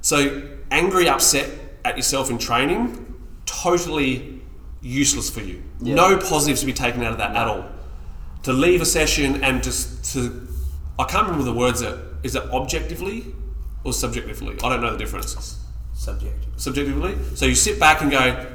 So 0.00 0.42
angry, 0.70 1.08
upset 1.08 1.50
at 1.84 1.96
yourself 1.96 2.30
in 2.30 2.38
training, 2.38 3.14
totally 3.46 4.40
useless 4.80 5.28
for 5.28 5.40
you. 5.40 5.62
Yeah. 5.80 5.94
No 5.94 6.18
positives 6.18 6.60
to 6.60 6.66
be 6.66 6.72
taken 6.72 7.02
out 7.02 7.12
of 7.12 7.18
that 7.18 7.34
at 7.34 7.48
all. 7.48 7.66
To 8.44 8.52
leave 8.52 8.80
a 8.80 8.86
session 8.86 9.42
and 9.42 9.62
just 9.62 10.12
to, 10.12 10.46
I 10.98 11.04
can't 11.04 11.26
remember 11.26 11.44
the 11.44 11.58
words 11.58 11.80
that 11.80 11.98
is 12.22 12.36
it 12.36 12.44
objectively 12.52 13.24
or 13.86 13.92
subjectively. 13.92 14.56
I 14.64 14.68
don't 14.68 14.80
know 14.80 14.90
the 14.90 14.98
difference. 14.98 15.58
subject. 15.94 16.44
Subjectively. 16.56 17.16
So 17.36 17.46
you 17.46 17.54
sit 17.54 17.78
back 17.78 18.02
and 18.02 18.10
go, 18.10 18.46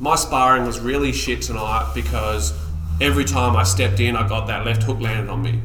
my 0.00 0.16
sparring 0.16 0.64
was 0.64 0.80
really 0.80 1.12
shit 1.12 1.42
tonight 1.42 1.92
because 1.94 2.52
every 3.00 3.24
time 3.24 3.54
I 3.54 3.64
stepped 3.64 4.00
in, 4.00 4.16
I 4.16 4.26
got 4.26 4.46
that 4.46 4.64
left 4.64 4.82
hook 4.82 4.98
landed 5.00 5.30
on 5.30 5.42
me. 5.42 5.60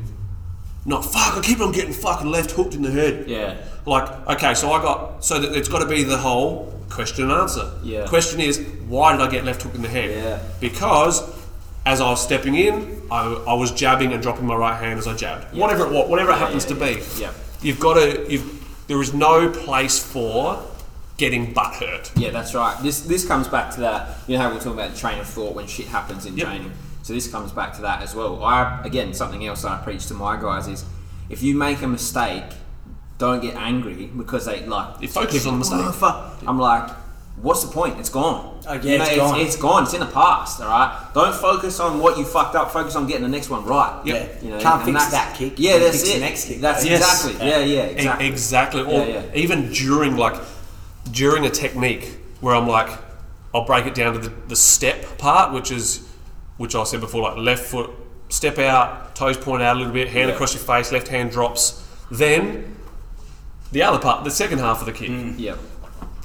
Not 0.85 1.05
fuck. 1.05 1.37
I 1.37 1.41
keep 1.41 1.59
on 1.59 1.71
getting 1.71 1.93
fucking 1.93 2.29
left 2.29 2.51
hooked 2.51 2.73
in 2.75 2.81
the 2.81 2.91
head. 2.91 3.27
Yeah. 3.27 3.57
Like, 3.85 4.27
okay, 4.27 4.53
so 4.53 4.71
I 4.71 4.81
got 4.81 5.23
so 5.23 5.39
that 5.39 5.55
it's 5.55 5.69
got 5.69 5.79
to 5.79 5.87
be 5.87 6.03
the 6.03 6.17
whole 6.17 6.73
question 6.89 7.23
and 7.23 7.33
answer. 7.33 7.71
Yeah. 7.83 8.05
Question 8.07 8.41
is, 8.41 8.59
why 8.87 9.13
did 9.13 9.21
I 9.21 9.29
get 9.29 9.43
left 9.45 9.61
hooked 9.63 9.75
in 9.75 9.81
the 9.81 9.89
head? 9.89 10.11
Yeah. 10.11 10.39
Because 10.59 11.23
as 11.85 12.01
I 12.01 12.09
was 12.09 12.21
stepping 12.21 12.55
in, 12.55 13.01
I, 13.09 13.21
I 13.47 13.53
was 13.53 13.71
jabbing 13.71 14.11
and 14.11 14.21
dropping 14.21 14.45
my 14.45 14.55
right 14.55 14.77
hand 14.81 14.99
as 14.99 15.07
I 15.07 15.15
jabbed. 15.15 15.55
Whatever 15.55 15.85
it 15.85 16.09
whatever 16.09 16.31
it 16.31 16.37
happens 16.37 16.65
yeah, 16.65 16.69
to 16.69 16.85
be. 16.85 17.21
yeah. 17.21 17.33
You've 17.61 17.79
got 17.79 17.95
to. 17.95 18.25
You've, 18.29 18.56
there 18.88 19.01
is 19.01 19.13
no 19.13 19.49
place 19.49 19.99
for 19.99 20.63
getting 21.17 21.53
butt 21.53 21.75
hurt. 21.75 22.11
Yeah, 22.15 22.31
that's 22.31 22.53
right. 22.53 22.77
This 22.83 23.01
this 23.01 23.25
comes 23.25 23.47
back 23.47 23.73
to 23.75 23.81
that. 23.81 24.17
You 24.27 24.38
know 24.38 24.43
how 24.43 24.49
we're 24.49 24.57
talking 24.57 24.73
about 24.73 24.91
the 24.93 24.97
train 24.99 25.19
of 25.19 25.27
thought 25.27 25.55
when 25.55 25.67
shit 25.67 25.88
happens 25.88 26.25
in 26.25 26.38
Yep. 26.38 26.47
training. 26.47 26.71
So 27.03 27.13
this 27.13 27.27
comes 27.29 27.51
back 27.51 27.73
to 27.75 27.81
that 27.83 28.01
as 28.03 28.13
well. 28.15 28.43
I 28.43 28.81
again 28.83 29.13
something 29.13 29.45
else 29.45 29.63
I 29.65 29.77
preach 29.77 30.05
to 30.07 30.13
my 30.13 30.35
guys 30.39 30.67
is 30.67 30.83
if 31.29 31.41
you 31.41 31.55
make 31.55 31.81
a 31.81 31.88
mistake, 31.88 32.43
don't 33.17 33.41
get 33.41 33.55
angry 33.55 34.05
because 34.15 34.45
they 34.45 34.65
like 34.65 35.01
You 35.01 35.07
focus 35.07 35.45
on 35.45 35.53
the 35.53 35.59
mistake. 35.59 35.79
"Oh. 35.81 36.38
I'm 36.45 36.59
like, 36.59 36.89
what's 37.41 37.63
the 37.63 37.71
point? 37.71 37.99
It's 37.99 38.09
gone. 38.09 38.59
Oh, 38.67 38.73
yeah, 38.73 38.81
You 38.83 38.97
know, 38.97 39.03
it's 39.05 39.15
gone. 39.15 39.39
It's, 39.39 39.55
gone. 39.55 39.83
It's 39.83 39.93
in 39.93 39.99
the 40.01 40.05
past. 40.07 40.59
All 40.61 40.67
right. 40.67 41.09
Don't 41.13 41.33
focus 41.35 41.79
on 41.79 41.99
what 41.99 42.17
you 42.17 42.25
fucked 42.25 42.55
up. 42.55 42.71
Focus 42.71 42.95
on 42.95 43.07
getting 43.07 43.23
the 43.23 43.29
next 43.29 43.49
one 43.49 43.65
right. 43.65 44.01
Yeah. 44.05 44.27
You 44.41 44.49
know, 44.51 44.59
Can't 44.59 44.83
fix 44.83 45.05
that 45.11 45.35
kick. 45.38 45.53
Yeah, 45.57 45.77
that's 45.77 46.03
it. 46.07 46.13
the 46.15 46.19
next 46.19 46.45
kick, 46.47 46.59
That's. 46.61 46.85
Yes. 46.85 47.25
exactly. 47.25 47.47
Yeah, 47.47 47.59
yeah, 47.59 47.85
E- 47.88 47.91
exactly. 47.91 48.27
Exactly. 48.27 48.81
Or 48.81 49.05
Yeah, 49.07 49.23
yeah. 49.23 49.35
even 49.35 49.71
during 49.71 50.17
like 50.17 50.35
during 51.11 51.45
a 51.45 51.49
technique 51.49 52.17
where 52.41 52.55
I'm 52.55 52.67
like, 52.67 52.89
I'll 53.53 53.65
break 53.65 53.85
it 53.85 53.95
down 53.95 54.13
to 54.13 54.19
the, 54.19 54.29
the 54.49 54.55
step 54.55 55.17
part, 55.17 55.53
which 55.53 55.71
is 55.71 56.05
which 56.57 56.75
I 56.75 56.83
said 56.83 56.99
before, 57.01 57.21
like 57.21 57.38
left 57.38 57.63
foot 57.65 57.91
step 58.29 58.57
out, 58.59 59.15
toes 59.15 59.38
point 59.38 59.61
out 59.63 59.75
a 59.75 59.79
little 59.79 59.93
bit, 59.93 60.09
hand 60.09 60.27
Yeah. 60.29 60.35
across 60.35 60.53
your 60.53 60.63
face, 60.63 60.91
left 60.91 61.07
hand 61.07 61.31
drops. 61.31 61.83
Then 62.11 62.75
the 63.71 63.83
other 63.83 63.99
part, 63.99 64.23
the 64.25 64.31
second 64.31 64.59
half 64.59 64.79
of 64.81 64.85
the 64.88 64.91
kick. 64.91 65.09
Mm. 65.09 65.35
Yeah. 65.38 65.55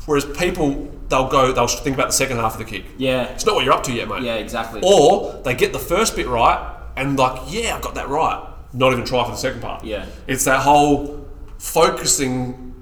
Whereas 0.07 0.24
people 0.24 0.90
they'll 1.09 1.28
go, 1.28 1.53
they'll 1.53 1.66
think 1.68 1.94
about 1.94 2.09
the 2.09 2.12
second 2.14 2.38
half 2.38 2.55
of 2.55 2.59
the 2.59 2.64
kick. 2.64 2.84
Yeah. 2.96 3.24
It's 3.24 3.44
not 3.46 3.55
what 3.55 3.64
you're 3.64 3.74
up 3.74 3.82
to 3.84 3.92
yet, 3.92 4.09
mate. 4.09 4.22
Yeah, 4.22 4.34
exactly. 4.36 4.80
Or 4.84 5.40
they 5.44 5.55
get 5.55 5.72
the 5.72 5.78
first 5.78 6.16
bit 6.16 6.26
right 6.26 6.74
and 6.96 7.18
like, 7.18 7.40
yeah, 7.53 7.76
I've 7.76 7.82
got 7.82 7.94
that 7.96 8.09
right. 8.09 8.48
Not 8.72 8.92
even 8.92 9.05
try 9.05 9.24
for 9.24 9.30
the 9.30 9.36
second 9.36 9.61
part. 9.61 9.84
Yeah. 9.84 10.07
It's 10.26 10.44
that 10.44 10.61
whole 10.61 11.28
focusing 11.59 12.74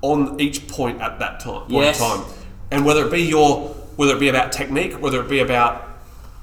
on 0.00 0.40
each 0.40 0.66
point 0.68 1.00
at 1.00 1.18
that 1.18 1.40
time. 1.40 1.62
Point 1.62 1.72
Yes. 1.72 1.98
time. 1.98 2.24
And 2.70 2.84
whether 2.84 3.06
it 3.06 3.10
be 3.12 3.22
your 3.22 3.68
whether 3.96 4.16
it 4.16 4.20
be 4.20 4.28
about 4.28 4.52
technique, 4.52 4.94
whether 4.94 5.20
it 5.20 5.28
be 5.28 5.40
about 5.40 5.84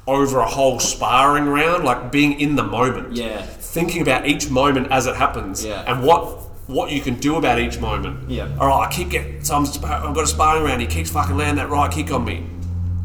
over 0.06 0.40
a 0.40 0.46
whole 0.46 0.80
sparring 0.80 1.46
round, 1.46 1.84
like 1.84 2.12
being 2.12 2.40
in 2.40 2.56
the 2.56 2.64
moment. 2.64 3.16
Yeah. 3.16 3.42
Thinking 3.42 4.02
about 4.04 4.28
each 4.28 4.50
moment 4.50 4.92
as 4.92 5.08
it 5.08 5.16
happens. 5.16 5.66
Yeah. 5.66 5.84
And 5.88 6.04
what 6.04 6.40
what 6.70 6.92
you 6.92 7.02
can 7.02 7.16
do 7.16 7.36
about 7.36 7.60
each 7.60 7.80
moment. 7.80 8.30
Yeah. 8.30 8.48
All 8.60 8.68
right, 8.68 8.88
I 8.88 8.92
keep 8.92 9.10
getting. 9.10 9.44
So 9.44 9.56
I'm, 9.56 9.64
I've 9.66 10.16
got 10.16 10.24
a 10.24 10.28
sparring 10.28 10.64
round. 10.64 10.82
He 10.82 10.88
keeps 10.88 11.10
fucking 11.10 11.36
landing 11.36 11.56
that 11.58 11.70
right 11.70 11.92
kick 11.92 12.12
on 12.12 12.24
me. 12.24 12.46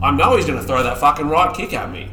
I 0.03 0.11
know 0.11 0.37
he's 0.37 0.47
going 0.47 0.61
to 0.61 0.67
throw 0.67 0.83
that 0.83 0.99
fucking 0.99 1.29
right 1.29 1.55
kick 1.57 1.73
at 1.73 1.91
me. 1.91 2.11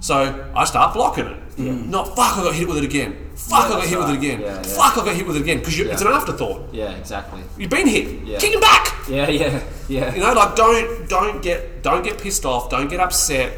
So 0.00 0.50
I 0.54 0.64
start 0.64 0.94
blocking 0.94 1.26
it. 1.26 1.42
Yeah. 1.58 1.72
Not 1.72 2.08
fuck. 2.16 2.38
I 2.38 2.44
got 2.44 2.54
hit 2.54 2.66
with 2.68 2.78
it 2.78 2.84
again. 2.84 3.30
Fuck. 3.34 3.64
I 3.64 3.68
got 3.68 3.86
hit 3.86 3.98
with 3.98 4.10
it 4.10 4.16
again. 4.16 4.40
Yeah, 4.40 4.54
yeah. 4.54 4.62
Fuck. 4.62 4.98
I 4.98 5.04
got 5.04 5.14
hit 5.16 5.26
with 5.26 5.36
it 5.36 5.42
again 5.42 5.58
because 5.58 5.78
it's 5.78 6.02
an 6.02 6.08
afterthought. 6.08 6.72
Yeah, 6.72 6.90
exactly. 6.92 7.42
You've 7.58 7.70
been 7.70 7.86
hit. 7.86 8.24
Yeah. 8.24 8.38
Kick 8.38 8.54
him 8.54 8.60
back. 8.60 8.94
Yeah, 9.08 9.28
yeah, 9.28 9.62
yeah. 9.88 10.14
You 10.14 10.20
know, 10.20 10.32
like 10.32 10.56
don't 10.56 11.08
don't 11.08 11.42
get 11.42 11.82
don't 11.82 12.02
get 12.02 12.18
pissed 12.20 12.44
off. 12.44 12.70
Don't 12.70 12.88
get 12.88 13.00
upset. 13.00 13.52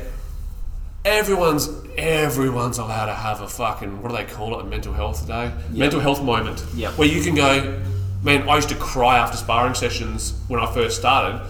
Everyone's 1.05 1.68
everyone's 1.96 2.78
allowed 2.78 3.07
to 3.07 3.14
have 3.14 3.40
a 3.40 3.49
fucking 3.49 4.03
what 4.03 4.11
do 4.11 4.16
they 4.16 4.24
call 4.24 4.59
it? 4.59 4.62
A 4.62 4.68
mental 4.68 4.92
health 4.92 5.26
day, 5.26 5.53
mental 5.70 6.01
health 6.01 6.22
moment, 6.22 6.64
Yep. 6.74 6.99
where 6.99 7.09
you 7.09 7.22
can 7.22 7.34
go. 7.34 7.80
Man, 8.22 8.49
I 8.49 8.57
used 8.57 8.68
to 8.70 8.74
cry 8.74 9.18
after 9.18 9.36
sparring 9.36 9.74
sessions 9.74 10.34
when 10.49 10.61
I 10.61 10.72
first 10.74 10.99
started, 10.99 11.40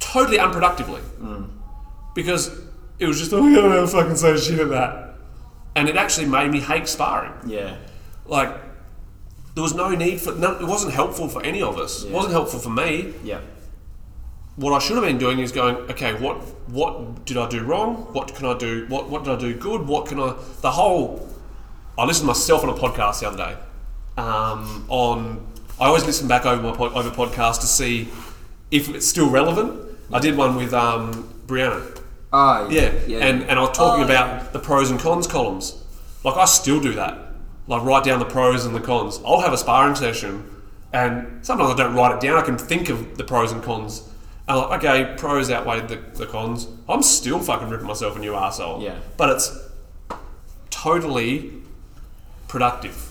totally 0.00 0.38
unproductively, 0.38 1.00
mm. 1.20 1.48
because 2.14 2.50
it 2.98 3.06
was 3.06 3.18
just 3.18 3.32
oh, 3.32 3.44
I 3.44 3.52
don't 3.54 3.70
know, 3.70 3.86
fucking 3.86 4.16
say 4.16 4.36
shit 4.38 4.58
at 4.58 4.70
that, 4.70 5.16
and 5.76 5.88
it 5.88 5.96
actually 5.96 6.26
made 6.26 6.50
me 6.50 6.60
hate 6.60 6.88
sparring 6.88 7.32
Yeah. 7.46 7.76
like 8.26 8.54
there 9.54 9.62
was 9.62 9.74
no 9.74 9.90
need 9.90 10.20
for 10.20 10.32
no, 10.34 10.52
it 10.58 10.66
wasn't 10.66 10.94
helpful 10.94 11.28
for 11.28 11.42
any 11.44 11.62
of 11.62 11.78
us 11.78 12.04
it 12.04 12.10
wasn't 12.10 12.32
helpful 12.32 12.58
for 12.58 12.70
me 12.70 13.12
Yeah. 13.22 13.40
What 14.56 14.72
i 14.72 14.78
should 14.78 14.96
have 14.96 15.04
been 15.04 15.18
doing 15.18 15.38
is 15.40 15.50
going 15.52 15.76
okay 15.90 16.14
what 16.14 16.36
what 16.68 17.24
did 17.24 17.36
i 17.36 17.48
do 17.48 17.62
wrong 17.64 17.96
what 18.12 18.34
can 18.34 18.46
i 18.46 18.56
do 18.56 18.86
what 18.88 19.08
what 19.10 19.24
did 19.24 19.32
i 19.34 19.38
do 19.38 19.54
good 19.54 19.86
what 19.86 20.06
can 20.06 20.18
i 20.20 20.34
the 20.60 20.70
whole 20.70 21.28
i 21.98 22.04
listened 22.04 22.22
to 22.24 22.26
myself 22.28 22.62
on 22.62 22.68
a 22.70 22.74
podcast 22.74 23.20
the 23.20 23.26
other 23.28 23.36
day 23.36 23.56
um, 24.16 24.84
on 24.88 25.44
i 25.80 25.86
always 25.86 26.04
listen 26.06 26.28
back 26.28 26.46
over 26.46 26.62
my 26.62 26.76
pod, 26.76 26.92
over 26.94 27.10
podcast 27.10 27.60
to 27.60 27.66
see 27.66 28.08
if 28.70 28.88
it's 28.94 29.06
still 29.06 29.28
relevant 29.28 29.80
i 30.12 30.18
did 30.20 30.36
one 30.36 30.56
with 30.56 30.72
um, 30.72 31.24
brianna 31.46 31.90
Oh, 32.36 32.68
yeah, 32.68 32.92
yeah. 33.06 33.18
and 33.18 33.44
and 33.44 33.60
I 33.60 33.62
was 33.62 33.76
talking 33.76 34.02
Oh, 34.02 34.06
about 34.06 34.52
the 34.52 34.58
pros 34.58 34.90
and 34.90 34.98
cons 34.98 35.28
columns. 35.28 35.80
Like 36.24 36.36
I 36.36 36.46
still 36.46 36.80
do 36.80 36.92
that. 36.94 37.16
Like 37.68 37.84
write 37.84 38.02
down 38.02 38.18
the 38.18 38.24
pros 38.24 38.66
and 38.66 38.74
the 38.74 38.80
cons. 38.80 39.20
I'll 39.24 39.40
have 39.40 39.52
a 39.52 39.56
sparring 39.56 39.94
session, 39.94 40.42
and 40.92 41.46
sometimes 41.46 41.70
I 41.70 41.76
don't 41.76 41.94
write 41.94 42.12
it 42.16 42.20
down. 42.20 42.36
I 42.36 42.42
can 42.42 42.58
think 42.58 42.88
of 42.88 43.16
the 43.16 43.22
pros 43.22 43.52
and 43.52 43.62
cons. 43.62 44.02
And 44.46 44.58
I'm 44.58 44.68
like, 44.68 44.84
okay, 44.84 45.14
pros 45.16 45.50
outweigh 45.50 45.80
the, 45.80 45.96
the 46.14 46.26
cons. 46.26 46.68
I'm 46.88 47.02
still 47.02 47.38
fucking 47.40 47.68
ripping 47.70 47.86
myself 47.86 48.16
a 48.16 48.18
new 48.18 48.34
asshole. 48.34 48.82
Yeah. 48.82 48.96
but 49.16 49.30
it's 49.30 49.56
totally 50.70 51.52
productive. 52.48 53.10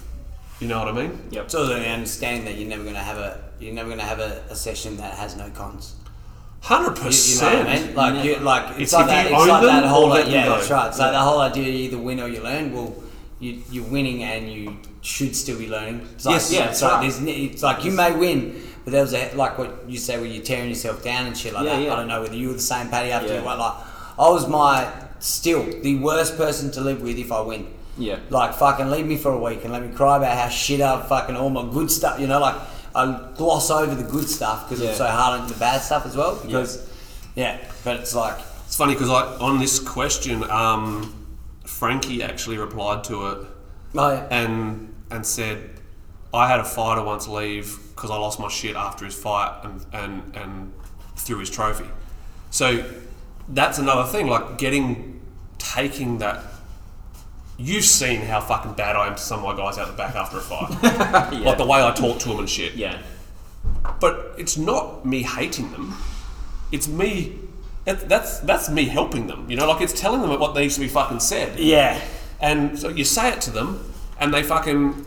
You 0.59 0.67
know 0.67 0.79
what 0.79 0.87
I 0.87 0.91
mean? 0.91 1.19
Yep. 1.31 1.45
It's 1.45 1.55
also 1.55 1.75
the 1.79 1.87
understanding 1.87 2.45
that 2.45 2.55
you're 2.57 2.69
never 2.69 2.83
going 2.83 2.95
to 2.95 3.01
have 3.01 3.17
a 3.17 3.43
you're 3.59 3.73
never 3.73 3.89
going 3.89 3.99
to 3.99 4.05
have 4.05 4.19
a, 4.19 4.43
a 4.49 4.55
session 4.55 4.97
that 4.97 5.15
has 5.17 5.35
no 5.35 5.49
cons. 5.49 5.95
Hundred 6.61 6.97
You, 6.97 7.03
you 7.03 7.41
know 7.41 7.57
what 7.59 7.67
I 7.67 7.75
percent. 7.75 7.87
mean? 7.87 7.95
Like, 7.95 8.25
you, 8.25 8.35
like 8.37 8.69
it's, 8.71 8.79
It's 8.81 8.93
like 8.93 9.07
that. 9.07 9.29
you 9.29 9.35
It's 9.35 9.47
like 9.47 9.61
that 9.63 9.81
them 9.81 9.89
whole. 9.89 10.05
or 10.05 10.09
let 10.09 10.29
yeah, 10.29 10.47
that's 10.47 10.69
right. 10.69 10.87
It's 10.87 10.99
like 10.99 11.11
the 11.11 11.19
whole 11.19 11.39
idea: 11.41 11.63
you 11.65 11.71
either 11.85 11.97
win 11.97 12.19
or 12.21 12.27
you 12.29 12.41
learn. 12.41 12.71
Well, 12.73 12.95
you, 13.43 13.61
you're 13.71 13.85
winning 13.85 14.23
and 14.23 14.51
you 14.51 14.77
should 15.01 15.35
still 15.35 15.57
be 15.57 15.67
learning. 15.67 16.07
It's 16.15 16.25
like, 16.25 16.33
Yes, 16.35 16.51
yeah. 16.53 16.59
yeah, 16.59 16.69
It's 16.69 16.79
that's 16.79 16.91
like 16.93 17.01
right. 17.01 17.25
there's, 17.25 17.51
it's 17.53 17.63
like 17.63 17.83
you 17.85 17.91
may 17.91 18.11
win, 18.15 18.61
but 18.83 18.91
there 18.91 19.01
was 19.01 19.13
a 19.13 19.33
like 19.35 19.57
what 19.57 19.87
you 19.87 19.97
say 19.97 20.17
where 20.17 20.25
you're 20.25 20.43
tearing 20.43 20.69
yourself 20.69 21.03
down 21.03 21.25
and 21.27 21.37
shit 21.37 21.53
like 21.53 21.65
Yeah, 21.65 21.75
that. 21.77 21.81
yeah. 21.83 21.93
I 21.93 21.95
don't 21.97 22.07
know 22.07 22.21
whether 22.21 22.35
you 22.35 22.47
were 22.47 22.53
the 22.53 22.59
same, 22.59 22.89
Paddy. 22.89 23.11
After 23.11 23.33
Yeah. 23.33 23.39
you, 23.41 23.45
like, 23.45 23.75
I 24.17 24.29
was 24.29 24.47
my 24.47 24.91
still 25.19 25.63
the 25.81 25.95
worst 25.99 26.37
person 26.37 26.71
to 26.71 26.81
live 26.81 27.01
with 27.01 27.17
if 27.17 27.31
I 27.31 27.41
win. 27.41 27.67
Yeah. 27.97 28.19
Like 28.29 28.55
fucking 28.55 28.89
leave 28.89 29.05
me 29.05 29.17
for 29.17 29.31
a 29.31 29.37
week 29.39 29.63
and 29.63 29.71
let 29.73 29.83
me 29.87 29.93
cry 29.93 30.17
about 30.17 30.37
how 30.37 30.49
shit 30.49 30.81
I've 30.81 31.07
fucking 31.07 31.35
all 31.35 31.49
my 31.49 31.63
good 31.71 31.91
stuff. 31.91 32.19
You 32.19 32.27
know, 32.27 32.39
like 32.39 32.55
I 32.95 33.29
gloss 33.35 33.69
over 33.71 33.93
the 33.95 34.03
good 34.09 34.27
stuff 34.29 34.67
because 34.69 34.81
Yeah. 34.83 34.89
I'm 34.91 34.95
so 34.95 35.05
hard 35.07 35.41
on 35.41 35.47
the 35.47 35.53
bad 35.55 35.81
stuff 35.81 36.05
as 36.05 36.15
well. 36.15 36.39
Because 36.43 36.89
yeah, 37.35 37.57
but 37.83 37.97
it's 37.99 38.13
like 38.15 38.37
It's 38.65 38.75
funny 38.75 38.93
because 38.93 39.09
I 39.09 39.21
on 39.37 39.59
this 39.59 39.79
question, 39.79 40.43
um, 40.49 41.13
Frankie 41.83 42.23
actually 42.23 42.57
replied 42.57 43.03
to 43.03 43.27
it. 43.27 43.37
oh 43.95 44.13
yeah, 44.13 44.25
and 44.31 44.95
and 45.11 45.25
said, 45.25 45.81
I 46.33 46.47
had 46.47 46.61
a 46.61 46.63
fighter 46.63 47.03
once 47.03 47.27
leave 47.27 47.77
because 47.93 48.09
I 48.09 48.15
lost 48.15 48.39
my 48.39 48.47
shit 48.47 48.77
after 48.77 49.03
his 49.03 49.13
fight 49.13 49.53
and, 49.65 49.85
and 49.91 50.33
and 50.33 50.73
threw 51.17 51.39
his 51.39 51.49
trophy. 51.49 51.83
So 52.51 52.89
that's 53.49 53.79
another 53.79 54.09
thing, 54.09 54.27
like 54.27 54.57
getting 54.57 55.19
taking 55.57 56.19
that. 56.19 56.45
You've 57.57 57.83
seen 57.83 58.21
how 58.21 58.39
fucking 58.39 58.75
bad 58.75 58.95
I 58.95 59.07
am 59.07 59.15
to 59.15 59.21
some 59.21 59.43
of 59.43 59.45
my 59.45 59.61
guys 59.61 59.77
out 59.77 59.87
the 59.87 59.97
back 59.97 60.15
after 60.15 60.37
a 60.37 60.41
fight, 60.41 60.71
yeah. 61.33 61.39
like 61.41 61.57
the 61.57 61.65
way 61.65 61.83
I 61.83 61.91
talk 61.91 62.17
to 62.19 62.29
them 62.29 62.39
and 62.39 62.49
shit. 62.49 62.75
yeah. 62.75 63.01
But 63.99 64.35
it's 64.37 64.57
not 64.57 65.05
me 65.05 65.23
hating 65.23 65.69
them; 65.73 65.93
it's 66.71 66.87
me. 66.87 67.39
That, 67.85 68.07
that's 68.07 68.39
that's 68.39 68.69
me 68.69 68.85
helping 68.85 69.27
them. 69.27 69.49
You 69.49 69.57
know, 69.57 69.67
like 69.67 69.81
it's 69.81 69.99
telling 69.99 70.21
them 70.21 70.39
what 70.39 70.55
needs 70.55 70.75
to 70.75 70.81
be 70.81 70.87
fucking 70.87 71.19
said. 71.19 71.59
yeah, 71.59 71.99
And 72.39 72.79
so 72.79 72.87
you 72.89 73.03
say 73.03 73.29
it 73.33 73.41
to 73.41 73.51
them, 73.51 73.93
and 74.19 74.33
they 74.33 74.41
fucking, 74.43 75.05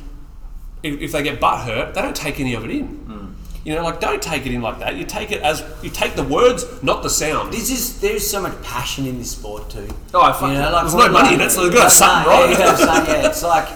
if, 0.83 1.01
if 1.01 1.13
they 1.13 1.23
get 1.23 1.41
butt 1.41 1.65
hurt, 1.67 1.95
they 1.95 2.03
don't 2.03 2.15
take 2.17 2.39
any 2.39 2.55
of 2.55 2.65
it 2.65 2.71
in. 2.71 2.87
Hmm. 2.87 3.27
You 3.65 3.75
know, 3.75 3.83
like 3.83 3.99
don't 3.99 4.23
take 4.23 4.47
it 4.47 4.53
in 4.53 4.61
like 4.63 4.79
that. 4.81 4.95
You 4.95 5.05
take 5.05 5.33
it 5.33 5.43
as 5.43 5.65
you 5.83 5.91
take 5.91 6.15
the 6.15 6.23
words, 6.23 6.65
not 6.83 7.03
the 7.03 7.11
sound. 7.11 7.53
this 7.53 7.71
is 7.71 8.01
there's 8.01 8.29
so 8.31 8.41
much 8.43 8.63
passion 8.63 9.07
in 9.07 9.19
this 9.19 9.33
sport 9.33 9.71
too. 9.71 9.89
Oh, 10.15 10.21
I 10.23 10.33
fucking. 10.33 10.49
You 10.51 10.59
know, 10.61 10.71
like 10.71 10.83
There's 10.83 10.95
no 10.95 11.09
money 11.11 11.35
in 11.35 11.41
it, 11.41 11.51
so 11.51 11.65
they've 11.65 11.73
got 11.73 11.85
Like, 11.85 11.93
something 11.93 12.31
no, 12.33 12.41
right. 12.41 12.51
Yeah, 12.51 12.53
you 12.53 12.59
know 12.59 12.73
what 12.73 12.89
I'm 12.89 13.07
saying? 13.07 13.23
Yeah, 13.23 13.29
it's 13.31 13.43
like 13.43 13.69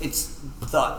it's 0.00 0.72
like 0.72 0.98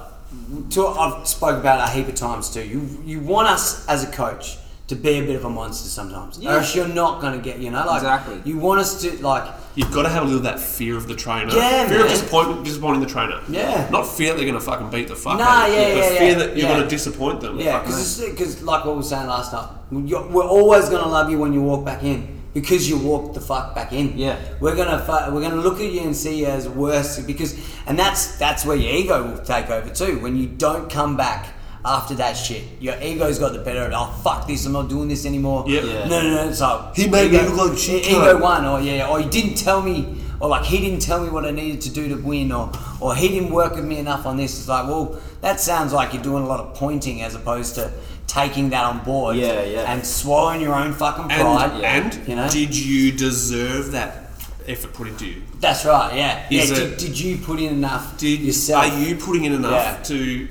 to, 0.70 0.88
I've 0.88 1.28
spoke 1.28 1.60
about 1.60 1.80
it 1.90 1.92
a 1.92 1.96
heap 1.98 2.08
of 2.08 2.16
times 2.16 2.54
too. 2.54 2.64
You 2.64 2.88
you 3.04 3.20
want 3.20 3.48
us 3.50 3.86
as 3.90 4.04
a 4.04 4.12
coach 4.12 4.58
to 4.88 4.96
be 4.96 5.20
a 5.20 5.22
bit 5.22 5.36
of 5.36 5.44
a 5.44 5.50
monster 5.50 5.90
sometimes, 5.90 6.40
Yeah. 6.40 6.52
or 6.56 6.58
else 6.60 6.74
you're 6.76 6.88
not 6.88 7.20
going 7.22 7.34
to 7.34 7.40
get. 7.44 7.60
You 7.60 7.72
know, 7.72 7.86
like 7.86 7.98
Exactly. 7.98 8.42
You 8.46 8.58
want 8.58 8.80
us 8.80 9.02
to 9.02 9.22
like 9.22 9.54
You've 9.76 9.92
got 9.94 10.04
to 10.04 10.10
have 10.10 10.24
a 10.24 10.26
little 10.26 10.40
of 10.40 10.44
that 10.44 10.60
fear 10.60 10.96
of 10.98 11.08
the 11.08 11.16
trainer. 11.16 11.54
Yeah, 11.54 11.88
fear 11.88 12.02
of 12.04 12.08
disappointment, 12.10 12.64
disappointing 12.66 13.02
the 13.02 13.08
trainer. 13.08 13.42
Yeah. 13.50 13.88
Not 13.92 14.08
fear 14.08 14.30
that 14.30 14.38
they're 14.38 14.48
going 14.48 14.58
to 14.60 14.66
fucking 14.66 14.90
beat 14.90 15.08
the 15.08 15.16
fuck 15.16 15.38
Nah, 15.38 15.44
out 15.46 15.70
of 15.70 15.76
you, 15.76 15.82
yeah, 15.82 15.94
but 15.94 15.98
yeah, 16.14 16.18
fear 16.18 16.28
yeah, 16.30 16.34
that 16.36 16.48
you're 16.58 16.68
yeah. 16.68 16.74
going 16.74 16.84
to 16.84 16.90
disappoint 16.90 17.42
them. 17.42 17.60
Yeah, 17.60 17.84
Fuck 17.84 17.86
because 17.86 18.64
like 18.64 18.86
what 18.86 18.94
we 18.94 18.98
were 18.98 19.04
saying 19.04 19.28
last 19.28 19.54
night, 19.54 19.70
we're 19.92 20.44
always 20.44 20.90
gonna 20.90 21.08
love 21.08 21.30
you 21.30 21.38
when 21.38 21.54
you 21.54 21.62
walk 21.62 21.86
back 21.86 22.04
in 22.04 22.42
because 22.54 22.90
you 22.90 22.98
walk 22.98 23.34
the 23.36 23.40
fuck 23.42 23.76
back 23.76 23.94
in. 23.94 24.18
Yeah. 24.18 24.38
we're 24.60 24.76
gonna 24.76 25.00
fu- 25.00 25.32
we're 25.34 25.42
gonna 25.42 25.62
look 25.62 25.80
at 25.80 25.92
you 25.92 26.02
and 26.02 26.16
see 26.16 26.40
you 26.40 26.48
as 26.48 26.68
worse 26.68 27.20
because, 27.20 27.54
and 27.86 28.00
that's 28.00 28.38
that's 28.38 28.66
where 28.66 28.76
your 28.76 28.92
ego 28.94 29.32
will 29.32 29.44
take 29.44 29.70
over 29.70 29.90
too 29.94 30.20
when 30.20 30.36
you 30.38 30.48
don't 30.48 30.90
come 30.90 31.16
back 31.16 31.54
after 31.88 32.16
that 32.16 32.34
shit. 32.34 32.64
Your 32.80 33.00
ego's 33.02 33.40
got 33.40 33.54
the 33.54 33.60
better 33.60 33.82
of 33.82 33.92
it. 33.92 33.96
Oh 33.96 34.12
fuck 34.24 34.46
this! 34.48 34.66
I'm 34.66 34.74
not 34.74 34.90
doing 34.90 35.08
this 35.08 35.26
anymore. 35.26 35.64
Yep. 35.68 35.84
Yeah. 35.84 36.08
No, 36.08 36.22
no, 36.22 36.30
no. 36.44 36.50
It's 36.50 36.62
like 36.62 36.96
He 36.96 37.08
made 37.08 37.32
me 37.32 37.40
look 37.42 37.70
like 37.70 37.78
shit, 37.78 38.06
Ego 38.08 38.40
won, 38.40 38.66
or 38.66 38.80
yeah, 38.82 39.10
or 39.10 39.20
he 39.20 39.28
didn't 39.30 39.56
tell 39.56 39.82
me, 39.82 40.22
or 40.40 40.50
like 40.50 40.66
he 40.66 40.80
didn't 40.80 41.00
tell 41.02 41.24
me 41.24 41.30
what 41.30 41.46
I 41.46 41.52
needed 41.52 41.82
to 41.82 41.90
do 41.90 42.10
to 42.10 42.16
win, 42.16 42.52
or 42.52 42.72
or 43.00 43.16
he 43.16 43.28
didn't 43.30 43.52
work 43.52 43.76
with 43.76 43.86
me 43.86 43.98
enough 44.00 44.26
on 44.26 44.38
this. 44.38 44.60
It's 44.60 44.68
like, 44.68 44.88
well, 44.88 45.20
that 45.42 45.60
sounds 45.60 45.94
like 45.94 46.14
you're 46.14 46.24
doing 46.24 46.44
a 46.44 46.48
lot 46.48 46.60
of 46.60 46.74
pointing 46.76 47.22
as 47.22 47.36
opposed 47.36 47.76
to 47.76 47.92
taking 48.28 48.70
that 48.72 48.84
on 48.84 49.04
board. 49.06 49.38
Yeah, 49.38 49.64
yeah. 49.64 49.92
And 49.94 50.06
swallowing 50.06 50.60
your 50.62 50.76
own 50.76 50.92
fucking 50.94 51.32
And, 51.32 51.42
pride. 51.42 51.82
and 51.84 52.28
you 52.28 52.36
know. 52.36 52.50
did 52.50 52.76
you 52.78 53.14
deserve 53.14 53.94
that 53.94 54.32
effort 54.68 54.94
put 54.94 55.08
into 55.08 55.26
you? 55.26 55.42
That's 55.62 55.86
right. 55.86 56.14
Yeah. 56.14 56.46
Yeah. 56.50 56.62
Is 56.64 56.70
Did, 56.72 56.98
did 56.98 57.18
you 57.20 57.38
put 57.38 57.60
in 57.60 57.72
enough 57.74 58.18
Did 58.18 58.42
yourself? 58.42 58.84
are 58.84 59.00
you 59.00 59.16
putting 59.16 59.46
in 59.46 59.54
enough 59.54 59.72
Yeah. 59.72 60.04
to 60.04 60.48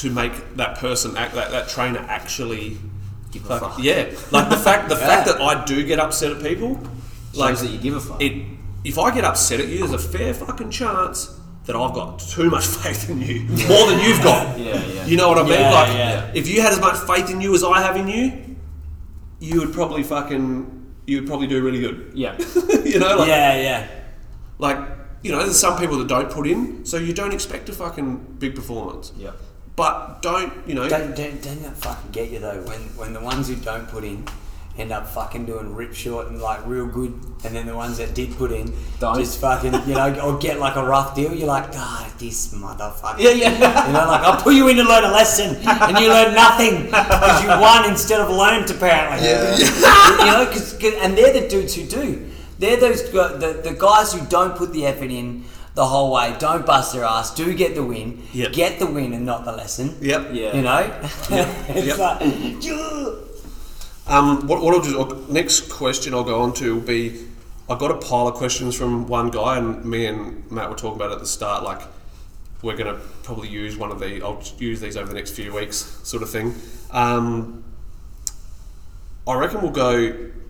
to 0.00 0.10
make 0.10 0.56
that 0.56 0.78
person 0.78 1.16
act 1.16 1.34
that, 1.34 1.50
that 1.50 1.68
trainer 1.68 2.00
actually 2.08 2.76
Give 3.30 3.44
a 3.44 3.48
like, 3.48 3.60
fuck. 3.60 3.78
yeah 3.82 4.10
like 4.30 4.48
the 4.48 4.56
fact 4.56 4.88
the 4.88 4.94
Yeah. 5.00 5.06
fact 5.06 5.26
that 5.28 5.40
I 5.40 5.64
do 5.64 5.84
get 5.86 5.98
upset 5.98 6.32
at 6.32 6.42
people 6.42 6.78
like 7.34 7.56
that 7.58 7.70
you 7.70 7.78
give 7.78 7.94
a 7.96 8.00
fuck. 8.00 8.20
it 8.22 8.32
if 8.84 8.98
I 8.98 9.14
get 9.14 9.24
upset 9.24 9.60
at 9.60 9.68
you 9.68 9.78
there's 9.86 9.92
a 9.92 9.98
fair 9.98 10.32
fucking 10.34 10.70
chance 10.70 11.38
that 11.66 11.76
I've 11.76 11.92
got 11.94 12.18
too 12.20 12.48
much 12.50 12.66
faith 12.82 13.10
in 13.10 13.20
you 13.20 13.40
more 13.68 13.86
than 13.90 13.98
you've 14.00 14.22
got 14.22 14.58
Yeah, 14.58 14.82
yeah. 14.86 15.04
you 15.04 15.16
know 15.16 15.28
what 15.28 15.38
I 15.38 15.42
mean 15.42 15.52
Yeah, 15.60 15.70
like 15.72 15.88
yeah. 15.94 16.30
if 16.34 16.48
you 16.48 16.62
had 16.62 16.72
as 16.72 16.80
much 16.80 16.96
faith 17.06 17.30
in 17.30 17.40
you 17.40 17.54
as 17.54 17.62
I 17.64 17.80
have 17.82 17.96
in 17.96 18.08
you 18.08 18.56
you 19.40 19.60
would 19.60 19.72
probably 19.74 20.02
fucking 20.02 20.74
you 21.06 21.18
would 21.20 21.26
probably 21.28 21.46
do 21.46 21.62
really 21.62 21.80
good 21.80 22.12
Yeah. 22.14 22.36
you 22.84 22.98
know 22.98 23.16
like 23.16 23.28
yeah. 23.28 23.60
Yeah. 23.60 23.86
like, 24.58 24.78
you 25.22 25.32
know, 25.32 25.38
there's 25.38 25.58
some 25.58 25.76
people 25.78 25.98
that 25.98 26.06
don't 26.06 26.30
put 26.30 26.46
in, 26.46 26.84
so 26.86 26.96
you 26.96 27.12
don't 27.12 27.34
expect 27.34 27.68
a 27.68 27.72
fucking 27.72 28.36
big 28.38 28.54
performance. 28.54 29.12
Yeah. 29.18 29.32
But 29.78 30.22
don't, 30.22 30.52
you 30.66 30.74
know, 30.74 30.88
Don't, 30.88 31.14
don't, 31.14 31.40
don't 31.40 31.62
that 31.62 31.76
fucking 31.76 32.10
get 32.10 32.30
you 32.30 32.40
though 32.40 32.60
when 32.68 32.80
when 33.00 33.12
the 33.12 33.20
ones 33.20 33.46
who 33.48 33.54
don't 33.54 33.86
put 33.88 34.02
in 34.04 34.26
end 34.76 34.92
up 34.92 35.06
fucking 35.08 35.44
doing 35.46 35.74
rip 35.74 35.92
short 35.94 36.28
and 36.28 36.40
like 36.40 36.64
real 36.66 36.86
good, 36.86 37.12
and 37.44 37.54
then 37.54 37.66
the 37.66 37.74
ones 37.74 37.98
that 37.98 38.14
did 38.14 38.30
put 38.36 38.50
in 38.52 38.72
Don't. 39.00 39.16
just 39.18 39.40
fucking 39.40 39.72
you 39.88 39.94
know 39.94 40.08
or 40.20 40.36
get 40.38 40.58
like 40.58 40.74
a 40.76 40.84
rough 40.84 41.14
deal. 41.14 41.32
You're 41.32 41.46
like, 41.48 41.72
God, 41.72 42.10
this 42.18 42.52
motherfucker. 42.54 43.18
Yeah, 43.18 43.30
yeah. 43.30 43.86
You 43.86 43.92
know, 43.92 44.06
like 44.06 44.22
I'll 44.22 44.40
put 44.42 44.54
you 44.54 44.66
in 44.68 44.76
to 44.76 44.84
learn 44.84 45.04
a 45.04 45.10
lesson, 45.12 45.56
and 45.66 45.98
you 45.98 46.08
learn 46.08 46.34
nothing 46.34 46.86
because 46.86 47.42
you 47.42 47.48
won 47.48 47.88
instead 47.88 48.20
of 48.20 48.30
learned. 48.30 48.68
Apparently, 48.70 49.28
Yeah. 49.28 49.56
you 50.24 50.26
know, 50.26 50.44
because 50.46 50.74
and 51.02 51.16
they're 51.16 51.32
the 51.40 51.48
dudes 51.48 51.74
who 51.76 51.84
do. 51.84 52.28
They're 52.58 52.76
those 52.78 53.02
the 53.12 53.60
the 53.64 53.74
guys 53.78 54.12
who 54.12 54.20
don't 54.26 54.56
put 54.56 54.72
the 54.72 54.86
effort 54.86 55.10
in 55.10 55.44
the 55.78 55.86
whole 55.86 56.10
way, 56.12 56.34
don't 56.40 56.66
bust 56.66 56.92
their 56.92 57.04
ass, 57.04 57.32
do 57.32 57.54
get 57.54 57.76
the 57.76 57.84
win, 57.84 58.20
Yep. 58.32 58.52
get 58.52 58.78
the 58.80 58.86
win 58.86 59.12
and 59.12 59.24
not 59.24 59.44
the 59.44 59.52
lesson. 59.52 59.94
yep. 60.00 60.30
Yeah. 60.32 60.56
You 60.56 60.62
know, 60.62 60.92
it's 61.68 61.86
Yep. 61.86 61.98
like, 61.98 62.64
"Yeah." 62.64 63.14
Um, 64.08 64.48
what, 64.48 64.60
what 64.60 64.74
I'll 64.74 64.80
do, 65.06 65.26
next 65.32 65.70
question 65.70 66.14
I'll 66.14 66.24
go 66.24 66.40
on 66.42 66.52
to 66.54 66.74
will 66.74 66.80
be, 66.80 67.26
I 67.70 67.78
got 67.78 67.92
a 67.92 67.94
pile 67.98 68.26
of 68.26 68.34
questions 68.34 68.74
from 68.74 69.06
one 69.06 69.30
guy, 69.30 69.56
and 69.56 69.84
me 69.84 70.06
and 70.06 70.50
Matt 70.50 70.68
were 70.68 70.74
talking 70.74 70.96
about 70.96 71.12
it 71.12 71.14
at 71.14 71.20
the 71.20 71.26
start, 71.26 71.62
like, 71.62 71.82
we're 72.60 72.76
going 72.76 72.92
to 72.92 73.00
probably 73.22 73.48
use 73.48 73.76
one 73.76 73.92
of 73.92 74.00
the, 74.00 74.20
I'll 74.20 74.42
use 74.58 74.80
these 74.80 74.96
over 74.96 75.06
the 75.06 75.14
next 75.14 75.30
few 75.30 75.54
weeks, 75.54 75.76
sort 76.02 76.24
of 76.24 76.30
thing. 76.30 76.56
Um, 76.90 77.62
I 79.28 79.34
reckon 79.36 79.60
we'll 79.62 79.70
go. 79.70 79.92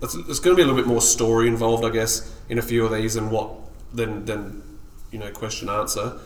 It's, 0.01 0.15
there's 0.25 0.41
going 0.41 0.57
to 0.57 0.57
be 0.57 0.63
a 0.63 0.67
little 0.67 0.81
bit 0.81 0.87
more 0.87 1.03
story 1.03 1.49
involved, 1.49 1.85
I 1.85 1.91
guess, 1.91 2.35
in 2.49 2.59
a 2.59 2.63
few 2.63 2.87
of 2.87 2.93
these, 2.93 3.15
and 3.17 3.31
what 3.31 3.51
than 3.93 4.25
than 4.25 4.63
you 5.11 5.19
know 5.19 5.31
question 5.31 5.69
answer. 5.69 6.19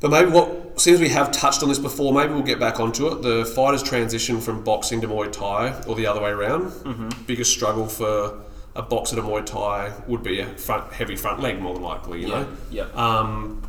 But 0.00 0.10
maybe 0.10 0.30
what 0.30 0.80
since 0.80 0.98
we 1.00 1.10
have 1.10 1.30
touched 1.30 1.62
on 1.62 1.68
this 1.68 1.78
before, 1.78 2.12
maybe 2.12 2.32
we'll 2.32 2.42
get 2.42 2.58
back 2.58 2.80
onto 2.80 3.06
it. 3.08 3.22
The 3.22 3.44
fighters 3.44 3.82
transition 3.82 4.40
from 4.40 4.64
boxing 4.64 5.00
to 5.02 5.08
Muay 5.08 5.30
Thai, 5.30 5.82
or 5.86 5.94
the 5.94 6.06
other 6.06 6.22
way 6.22 6.30
around. 6.30 6.70
Mm-hmm. 6.70 7.24
Biggest 7.26 7.52
struggle 7.52 7.86
for 7.86 8.40
a 8.74 8.82
boxer 8.82 9.16
to 9.16 9.22
Muay 9.22 9.44
Thai 9.44 9.92
would 10.06 10.22
be 10.22 10.40
a 10.40 10.46
front 10.56 10.92
heavy 10.92 11.16
front 11.16 11.40
leg, 11.40 11.60
more 11.60 11.74
than 11.74 11.82
likely. 11.82 12.22
You 12.22 12.28
Yeah. 12.28 12.34
know. 12.40 12.48
Yeah. 12.70 12.84
Um, 12.94 13.62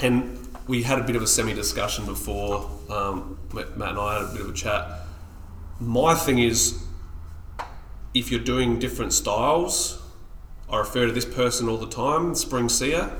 and 0.00 0.48
we 0.66 0.82
had 0.84 0.98
a 0.98 1.02
bit 1.04 1.16
of 1.16 1.22
a 1.22 1.26
semi 1.26 1.52
discussion 1.54 2.06
before. 2.06 2.70
Um, 2.88 3.38
Matt 3.52 3.66
and 3.76 3.98
I 3.98 4.14
had 4.20 4.22
a 4.30 4.32
bit 4.32 4.40
of 4.42 4.48
a 4.48 4.52
chat. 4.52 4.86
My 5.80 6.14
thing 6.14 6.38
is, 6.38 6.82
if 8.14 8.30
you're 8.30 8.40
doing 8.40 8.78
different 8.78 9.12
styles, 9.12 10.00
I 10.70 10.78
refer 10.78 11.06
to 11.06 11.12
this 11.12 11.24
person 11.24 11.68
all 11.68 11.78
the 11.78 11.88
time, 11.88 12.34
Spring 12.34 12.68
Sia. 12.68 13.16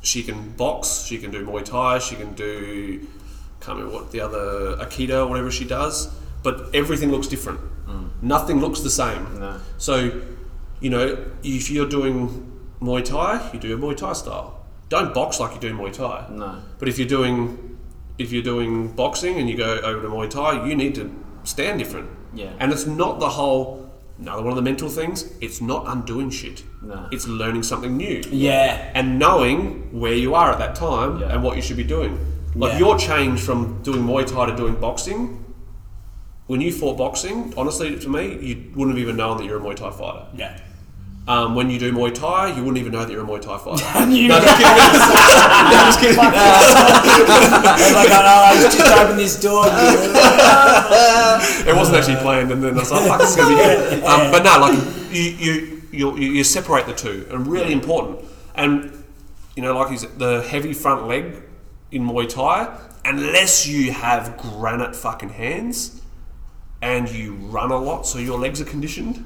She 0.00 0.22
can 0.22 0.50
box, 0.52 1.04
she 1.06 1.18
can 1.18 1.30
do 1.30 1.46
Muay 1.46 1.64
Thai, 1.64 1.98
she 1.98 2.16
can 2.16 2.34
do, 2.34 3.06
can't 3.60 3.78
remember 3.78 3.94
what 3.94 4.10
the 4.10 4.20
other, 4.20 4.76
Aikido, 4.76 5.28
whatever 5.28 5.50
she 5.50 5.64
does, 5.64 6.12
but 6.42 6.74
everything 6.74 7.10
looks 7.10 7.28
different. 7.28 7.60
Hmm. 7.86 8.08
Nothing 8.20 8.60
looks 8.60 8.80
the 8.80 8.90
same. 8.90 9.38
No. 9.38 9.60
So, 9.78 10.20
you 10.80 10.90
know, 10.90 11.24
if 11.42 11.70
you're 11.70 11.88
doing 11.88 12.60
Muay 12.80 13.04
Thai, 13.04 13.50
you 13.52 13.60
do 13.60 13.74
a 13.74 13.78
Muay 13.78 13.96
Thai 13.96 14.12
style. 14.12 14.64
Don't 14.88 15.14
box 15.14 15.40
like 15.40 15.54
you 15.54 15.60
do 15.60 15.72
Muay 15.74 15.92
Thai. 15.92 16.26
No. 16.30 16.62
But 16.78 16.88
if 16.88 16.98
you're 16.98 17.08
doing 17.08 17.78
if 18.18 18.30
you're 18.30 18.42
doing 18.42 18.88
boxing 18.88 19.38
and 19.38 19.48
you 19.48 19.56
go 19.56 19.78
over 19.78 20.02
to 20.02 20.08
Muay 20.08 20.28
Thai, 20.28 20.66
you 20.66 20.74
need 20.74 20.94
to 20.96 21.14
stand 21.44 21.78
different. 21.78 22.10
Yeah. 22.34 22.52
And 22.58 22.72
it's 22.72 22.86
not 22.86 23.20
the 23.20 23.30
whole 23.30 23.81
another 24.22 24.42
one 24.42 24.52
of 24.52 24.56
the 24.56 24.62
mental 24.62 24.88
things. 24.88 25.32
It's 25.40 25.60
not 25.60 25.84
undoing 25.88 26.30
shit. 26.30 26.62
No. 26.80 27.08
It's 27.10 27.26
learning 27.26 27.64
something 27.64 27.96
new. 27.96 28.22
yeah, 28.30 28.90
And 28.94 29.18
knowing 29.18 29.88
where 30.00 30.14
you 30.14 30.34
are 30.34 30.50
at 30.52 30.58
that 30.58 30.74
time 30.76 31.18
Yeah. 31.20 31.32
and 31.32 31.42
what 31.42 31.56
you 31.56 31.62
should 31.62 31.76
be 31.76 31.84
doing. 31.84 32.18
Like 32.54 32.72
Yeah. 32.72 32.78
your 32.84 32.98
change 32.98 33.40
from 33.40 33.82
doing 33.82 34.02
Muay 34.06 34.24
Thai 34.26 34.46
to 34.50 34.56
doing 34.56 34.74
boxing. 34.76 35.38
When 36.46 36.60
you 36.60 36.72
fought 36.72 36.98
boxing, 36.98 37.52
honestly, 37.56 37.98
to 37.98 38.08
me, 38.08 38.38
you 38.40 38.54
wouldn't 38.76 38.96
have 38.96 39.02
even 39.02 39.16
known 39.16 39.36
that 39.38 39.44
you're 39.46 39.58
a 39.58 39.60
Muay 39.60 39.74
Thai 39.76 39.90
fighter. 39.90 40.26
yeah. 40.36 40.58
Um, 41.28 41.54
when 41.54 41.70
you 41.70 41.78
do 41.78 41.92
Muay 41.92 42.12
Thai, 42.12 42.48
you 42.48 42.64
wouldn't 42.64 42.78
even 42.78 42.92
know 42.92 43.04
that 43.04 43.12
you're 43.12 43.22
a 43.22 43.26
Muay 43.26 43.40
Thai 43.40 43.56
fighter. 43.58 43.84
No, 44.28 44.40
just 44.40 44.58
kidding. 44.58 44.76
no, 44.76 45.78
just 45.86 46.00
kidding. 46.00 46.18
I'm 46.18 46.32
like, 47.94 48.10
oh, 48.10 48.42
I 48.48 48.52
was 48.54 48.74
just 48.74 48.92
open 48.98 49.16
this 49.16 49.40
door. 49.40 49.64
It 51.68 51.76
wasn't 51.76 51.98
actually 51.98 52.16
planned, 52.16 52.50
and 52.50 52.62
then 52.62 52.74
I 52.74 52.78
was 52.80 52.90
like, 52.90 53.06
"Fuck, 53.06 53.20
this 53.20 53.30
is 53.30 53.36
gonna 53.36 53.50
be 53.50 53.62
good." 53.62 54.04
Um, 54.04 54.30
but 54.32 54.42
no, 54.42 54.58
like 54.58 54.74
you, 55.12 55.22
you, 55.22 55.82
you, 55.92 56.16
you, 56.16 56.44
separate 56.44 56.86
the 56.86 56.94
two, 56.94 57.26
and 57.30 57.46
really 57.46 57.72
important. 57.72 58.24
And 58.56 59.04
you 59.54 59.62
know, 59.62 59.78
like 59.78 59.96
the 60.18 60.42
heavy 60.42 60.72
front 60.72 61.06
leg 61.06 61.36
in 61.92 62.02
Muay 62.06 62.28
Thai, 62.28 62.76
unless 63.04 63.66
you 63.66 63.92
have 63.92 64.36
granite 64.38 64.96
fucking 64.96 65.28
hands 65.30 66.00
and 66.80 67.08
you 67.08 67.34
run 67.34 67.70
a 67.70 67.76
lot, 67.78 68.06
so 68.06 68.18
your 68.18 68.38
legs 68.38 68.60
are 68.60 68.64
conditioned, 68.64 69.24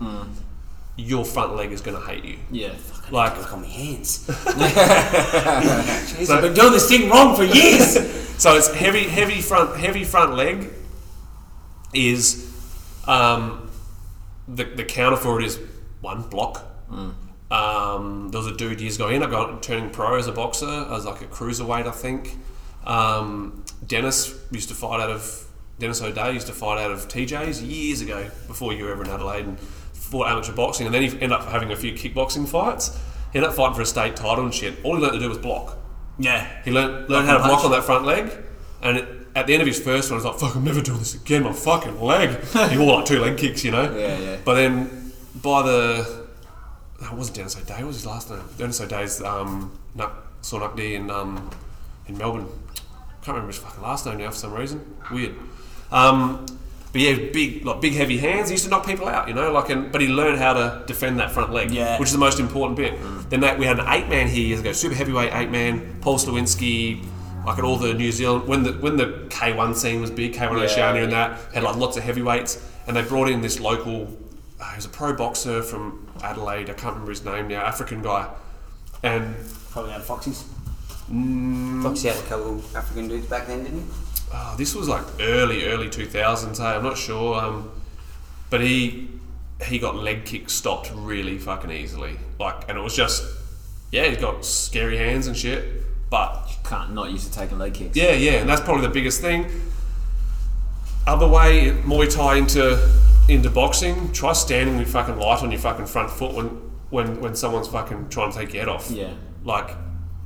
your 0.97 1.25
front 1.25 1.57
leg 1.57 1.73
is 1.73 1.81
gonna 1.81 2.01
hate 2.01 2.25
you. 2.25 2.39
Yeah. 2.51 2.75
Like, 3.11 3.39
Look 3.39 3.53
on 3.53 3.63
my 3.63 3.69
hands. 3.69 4.27
Jeez, 4.27 6.31
I've 6.31 6.43
been 6.43 6.55
doing 6.55 6.73
this 6.73 6.89
thing 6.89 7.09
wrong 7.09 7.37
for 7.37 7.45
years. 7.45 7.95
so 8.39 8.57
it's 8.57 8.73
heavy, 8.75 9.05
heavy 9.05 9.41
front, 9.41 9.79
heavy 9.79 10.05
front 10.05 10.35
leg 10.35 10.71
is 11.95 12.53
um, 13.07 13.71
the 14.49 14.65
the 14.65 14.85
counter 14.85 15.17
for 15.17 15.41
it 15.41 15.47
is 15.47 15.61
one 16.01 16.23
block. 16.23 16.65
Um, 17.49 18.31
there 18.31 18.41
was 18.41 18.49
a 18.49 18.57
dude 18.57 18.81
years 18.81 18.97
ago. 18.97 19.07
Ended 19.07 19.23
up 19.23 19.31
going, 19.31 19.61
turning 19.61 19.91
pro 19.91 20.17
as 20.17 20.27
a 20.27 20.33
boxer, 20.33 20.89
as 20.91 21.05
like 21.05 21.23
a 21.23 21.27
cruiserweight, 21.27 21.87
I 21.87 21.93
think. 21.93 22.37
Um, 22.85 23.65
Dennis 23.87 24.37
used 24.51 24.69
to 24.69 24.75
fight 24.75 25.01
out 25.01 25.11
of 25.11 25.47
Dennis 25.79 26.01
O'Day 26.01 26.33
used 26.33 26.47
to 26.47 26.53
fight 26.53 26.83
out 26.83 26.91
of 26.91 27.09
TJ's 27.09 27.63
years 27.63 28.01
ago 28.01 28.31
before 28.47 28.73
you 28.73 28.85
were 28.85 28.93
ever 28.93 29.05
in 29.05 29.11
Adelaide 29.11 29.45
and 29.45 29.59
fought 30.07 30.29
amateur 30.29 30.53
boxing, 30.53 30.87
and 30.87 30.95
then 30.95 31.03
he 31.03 31.09
ended 31.09 31.33
up 31.33 31.45
having 31.49 31.71
a 31.73 31.77
few 31.77 31.93
kickboxing 31.93 32.49
fights. 32.49 32.97
He 33.33 33.39
ended 33.39 33.51
up 33.51 33.57
fighting 33.57 33.75
for 33.75 33.83
a 33.83 33.87
state 33.87 34.17
title 34.17 34.45
and 34.45 34.55
shit. 34.55 34.75
All 34.85 34.97
he 34.97 35.03
learned 35.03 35.15
to 35.15 35.19
do 35.21 35.29
was 35.29 35.39
block. 35.39 35.77
yeah. 36.19 36.47
He 36.65 36.71
learned, 36.71 37.09
learned 37.11 37.27
how 37.27 37.35
to 37.35 37.41
Fucking 37.41 37.51
block 37.55 37.65
on 37.65 37.71
that 37.73 37.85
front 37.85 38.05
leg, 38.05 38.31
and 38.83 38.97
it, 38.99 39.09
at 39.35 39.47
the 39.47 39.53
end 39.53 39.61
of 39.61 39.67
his 39.67 39.79
first 39.81 40.11
one, 40.11 40.21
he 40.21 40.25
was 40.25 40.33
like, 40.33 40.41
"Fuck, 40.41 40.57
I'm 40.57 40.65
never 40.65 40.81
doing 40.81 40.99
this 40.99 41.15
again. 41.15 41.43
My 41.43 41.53
fucking 41.53 42.01
leg." 42.01 42.43
he 42.71 42.79
wore 42.79 42.97
like 42.99 43.05
two 43.05 43.21
leg 43.21 43.37
kicks, 43.37 43.65
you 43.65 43.71
know. 43.73 43.95
Yeah, 43.97 44.19
yeah. 44.19 44.37
But 44.45 44.55
then 44.55 45.13
by 45.43 45.63
the, 45.63 46.27
that 47.03 47.13
wasn't 47.13 47.37
Dennis 47.37 47.57
O'Day. 47.57 47.75
What 47.79 47.89
was 47.89 47.97
his 47.97 48.07
last 48.07 48.31
name? 48.31 48.41
Dennis 48.57 48.81
O'Day's 48.81 49.21
um, 49.23 49.77
Nuck, 49.97 50.13
saw 50.41 50.61
Nuckdy 50.61 50.95
in 50.95 51.11
um, 51.11 51.51
in 52.09 52.17
Melbourne. 52.17 52.47
I 52.47 53.25
Can't 53.27 53.35
remember 53.35 53.49
his 53.49 53.59
fucking 53.59 53.83
last 53.83 54.07
name 54.07 54.19
now 54.19 54.31
for 54.31 54.37
some 54.37 54.55
reason. 54.55 54.97
Weird. 55.11 55.35
Um, 55.91 56.47
but 56.97 57.03
yeah, 57.03 57.31
big 57.31 57.63
like 57.67 57.83
big 57.83 57.93
heavy 57.93 58.17
hands. 58.17 58.49
He 58.49 58.55
used 58.55 58.65
to 58.65 58.71
knock 58.71 58.87
people 58.87 59.07
out, 59.07 59.29
you 59.29 59.35
know. 59.35 59.53
Like, 59.53 59.69
and, 59.69 59.93
but 59.93 60.01
he 60.01 60.09
learned 60.09 60.39
how 60.39 60.55
to 60.55 60.83
defend 60.87 61.19
that 61.21 61.31
front 61.31 61.53
leg, 61.53 61.71
Yeah. 61.71 61.99
which 61.99 62.07
is 62.09 62.13
the 62.15 62.19
most 62.19 62.41
important 62.41 62.79
bit. 62.79 62.95
Then 63.29 63.41
that 63.41 63.59
we 63.59 63.67
had 63.67 63.79
an 63.79 63.85
eight 63.89 64.09
man 64.09 64.29
here 64.29 64.47
years 64.47 64.61
ago, 64.61 64.73
super 64.73 64.95
heavyweight 64.95 65.31
eight 65.35 65.51
man, 65.51 65.99
Paul 66.01 66.17
Slowinski, 66.19 67.05
like 67.45 67.59
at 67.59 67.65
all 67.65 67.77
the 67.77 67.93
New 67.93 68.11
Zealand 68.13 68.49
when 68.49 68.63
the 68.63 68.73
when 68.73 68.97
the 68.97 69.27
K 69.29 69.53
one 69.53 69.75
scene 69.75 70.01
was 70.01 70.11
big, 70.11 70.33
K 70.33 70.47
one 70.49 70.57
Yeah, 70.57 70.65
Oceania 70.65 71.03
and 71.05 71.13
that 71.13 71.39
had 71.53 71.63
like 71.65 71.77
lots 71.77 71.99
of 71.99 72.03
heavyweights, 72.03 72.67
and 72.87 72.97
they 72.97 73.03
brought 73.03 73.29
in 73.29 73.43
this 73.43 73.61
local. 73.61 74.17
Uh, 74.59 74.71
he 74.71 74.77
was 74.77 74.87
a 74.87 74.89
pro 74.89 75.13
boxer 75.15 75.63
from 75.63 76.09
Adelaide. 76.23 76.71
I 76.71 76.73
can't 76.73 76.95
remember 76.95 77.11
his 77.11 77.27
name 77.27 77.49
now. 77.49 77.61
African 77.61 78.01
guy, 78.01 78.27
and 79.03 79.37
Probably 79.71 79.93
had 79.93 80.01
Foxies. 80.01 80.45
Foxy 81.83 82.09
had 82.09 82.17
a 82.17 82.23
couple 82.27 82.63
African 82.75 83.09
dudes 83.09 83.27
back 83.27 83.47
then, 83.47 83.65
didn't 83.65 83.81
he? 83.83 83.87
Oh, 84.33 84.55
this 84.59 84.75
was 84.75 84.89
like 84.89 85.05
early, 85.21 85.67
early 85.67 85.89
2000s. 85.89 86.59
Hey, 86.59 86.65
I'm 86.65 86.83
not 86.83 86.99
sure. 86.99 87.37
Um, 87.37 87.71
but 88.51 88.61
he 88.61 89.09
he 89.67 89.79
got 89.79 89.97
leg 89.97 90.25
kicks 90.27 90.53
stopped 90.53 90.91
really 90.95 91.39
fucking 91.39 91.71
easily. 91.71 92.19
Like, 92.39 92.69
and 92.69 92.77
it 92.77 92.81
was 92.83 92.95
just, 92.95 93.25
yeah, 93.91 94.05
he's 94.07 94.19
got 94.19 94.45
scary 94.45 94.99
hands 94.99 95.27
and 95.27 95.37
shit. 95.37 95.83
But 96.11 96.47
you 96.51 96.57
Can't 96.69 96.93
not 96.93 97.11
used 97.11 97.33
to 97.33 97.39
taking 97.39 97.59
leg 97.59 97.75
kicks. 97.75 97.97
yeah, 97.97 98.13
yeah, 98.13 98.33
and 98.33 98.49
that's 98.49 98.61
probably 98.61 98.83
the 98.87 98.93
biggest 98.93 99.21
thing. 99.21 99.47
Other 101.07 101.27
way, 101.27 101.71
Muay 101.85 102.13
Thai 102.13 102.37
into 102.37 102.79
into 103.29 103.49
boxing. 103.51 104.13
Try 104.13 104.33
standing 104.33 104.77
with 104.77 104.89
fucking 104.89 105.19
light 105.19 105.43
on 105.43 105.51
your 105.51 105.61
fucking 105.61 105.87
front 105.87 106.11
foot 106.11 106.35
when 106.35 106.47
when 106.91 107.21
when 107.21 107.35
someone's 107.35 107.69
fucking 107.69 108.09
trying 108.09 108.33
to 108.33 108.39
take 108.39 108.53
your 108.53 108.65
head 108.65 108.69
off. 108.69 108.91
Yeah. 108.91 109.13
Like, 109.45 109.71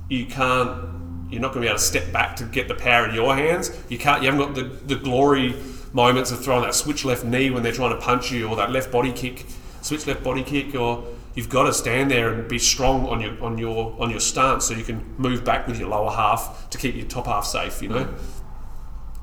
you 0.08 0.26
can't. 0.26 0.99
You're 1.30 1.40
not 1.40 1.48
going 1.52 1.62
to 1.62 1.66
be 1.66 1.66
able 1.68 1.78
to 1.78 1.84
step 1.84 2.12
back 2.12 2.36
to 2.36 2.44
get 2.44 2.68
the 2.68 2.74
power 2.74 3.08
in 3.08 3.14
your 3.14 3.34
hands. 3.34 3.70
You 3.88 3.98
can't. 3.98 4.22
You 4.22 4.30
haven't 4.30 4.46
got 4.46 4.54
the, 4.54 4.94
the 4.94 4.96
glory 4.96 5.54
moments 5.92 6.30
of 6.30 6.42
throwing 6.44 6.62
that 6.62 6.74
switch 6.74 7.04
left 7.04 7.24
knee 7.24 7.50
when 7.50 7.62
they're 7.62 7.72
trying 7.72 7.90
to 7.94 8.00
punch 8.00 8.30
you, 8.32 8.48
or 8.48 8.56
that 8.56 8.70
left 8.70 8.90
body 8.92 9.12
kick, 9.12 9.46
switch 9.82 10.06
left 10.06 10.22
body 10.22 10.42
kick, 10.42 10.74
or 10.74 11.04
you've 11.34 11.48
got 11.48 11.64
to 11.64 11.72
stand 11.72 12.10
there 12.10 12.32
and 12.32 12.48
be 12.48 12.58
strong 12.58 13.06
on 13.08 13.20
your 13.20 13.40
on 13.42 13.58
your 13.58 13.94
on 14.00 14.10
your 14.10 14.20
stance 14.20 14.66
so 14.66 14.74
you 14.74 14.84
can 14.84 15.04
move 15.18 15.44
back 15.44 15.66
with 15.66 15.78
your 15.78 15.88
lower 15.88 16.10
half 16.10 16.68
to 16.70 16.78
keep 16.78 16.94
your 16.96 17.06
top 17.06 17.26
half 17.26 17.44
safe. 17.44 17.80
You 17.82 17.88
know. 17.90 18.14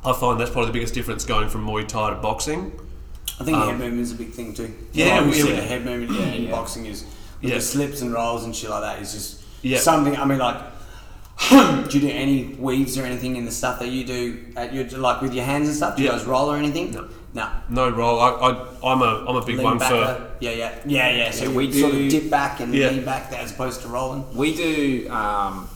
I 0.06 0.14
find 0.14 0.40
that's 0.40 0.52
probably 0.52 0.68
the 0.68 0.74
biggest 0.74 0.94
difference 0.94 1.26
going 1.26 1.50
from 1.50 1.66
Muay 1.68 1.86
Thai 1.86 2.12
to 2.12 2.16
boxing. 2.18 2.72
I 3.40 3.44
think 3.44 3.58
head 3.58 3.78
movement 3.78 4.00
is 4.00 4.14
a 4.14 4.16
big 4.16 4.30
thing 4.32 4.54
too. 4.54 4.66
Um, 4.66 4.76
yeah, 4.94 5.22
we 5.22 5.28
yeah, 5.28 5.44
see 5.44 5.52
the 5.52 5.62
head 5.62 5.84
movement 5.86 6.12
in, 6.20 6.46
in 6.46 6.52
boxing 6.52 6.86
is 6.86 7.04
with 7.42 7.50
Yeah. 7.52 7.56
the 7.56 7.62
slips 7.62 8.02
and 8.02 8.14
rolls 8.14 8.46
and 8.46 8.56
shit 8.56 8.70
like 8.70 8.82
that 8.82 9.02
is 9.02 9.12
just 9.14 9.44
Yeah. 9.64 9.80
something. 9.80 10.16
I 10.16 10.24
mean, 10.26 10.38
like, 10.40 10.58
do 11.50 11.88
you 11.92 12.02
do 12.02 12.10
any 12.10 12.56
weaves 12.56 12.98
or 12.98 13.06
anything 13.06 13.36
in 13.36 13.46
the 13.46 13.52
stuff 13.52 13.80
that 13.80 13.90
you 13.90 14.04
do 14.04 14.46
at 14.56 14.74
your 14.74 14.86
like 14.98 15.22
with 15.22 15.34
your 15.34 15.46
hands 15.46 15.68
and 15.68 15.78
stuff? 15.78 15.96
Do 15.96 16.02
you 16.04 16.10
Yeah. 16.10 16.18
guys 16.18 16.26
roll 16.26 16.50
or 16.52 16.58
anything? 16.58 16.92
No. 16.92 17.08
no. 17.34 17.50
No 17.70 17.90
roll. 17.90 18.20
I, 18.20 18.30
I 18.30 18.50
I'm 18.92 19.02
a 19.02 19.26
I'm 19.28 19.36
a 19.36 19.46
big 19.46 19.58
Lean 19.58 19.64
one 19.64 19.78
back, 19.78 19.90
for 19.90 20.32
yeah, 20.40 20.52
yeah, 20.52 20.76
yeah, 20.86 21.10
yeah. 21.16 21.32
So 21.32 21.44
Yeah, 21.46 21.50
we 21.56 21.68
we 21.68 21.80
sort 21.82 21.94
of 21.94 22.10
dip 22.10 22.30
back 22.32 22.60
and 22.60 22.74
Yeah. 22.74 22.90
lean 22.90 23.06
back 23.06 23.32
as 23.34 23.52
opposed 23.52 23.82
to 23.84 23.88
rolling. 23.88 24.26
We 24.36 24.56
do 24.56 25.10
um, 25.12 25.70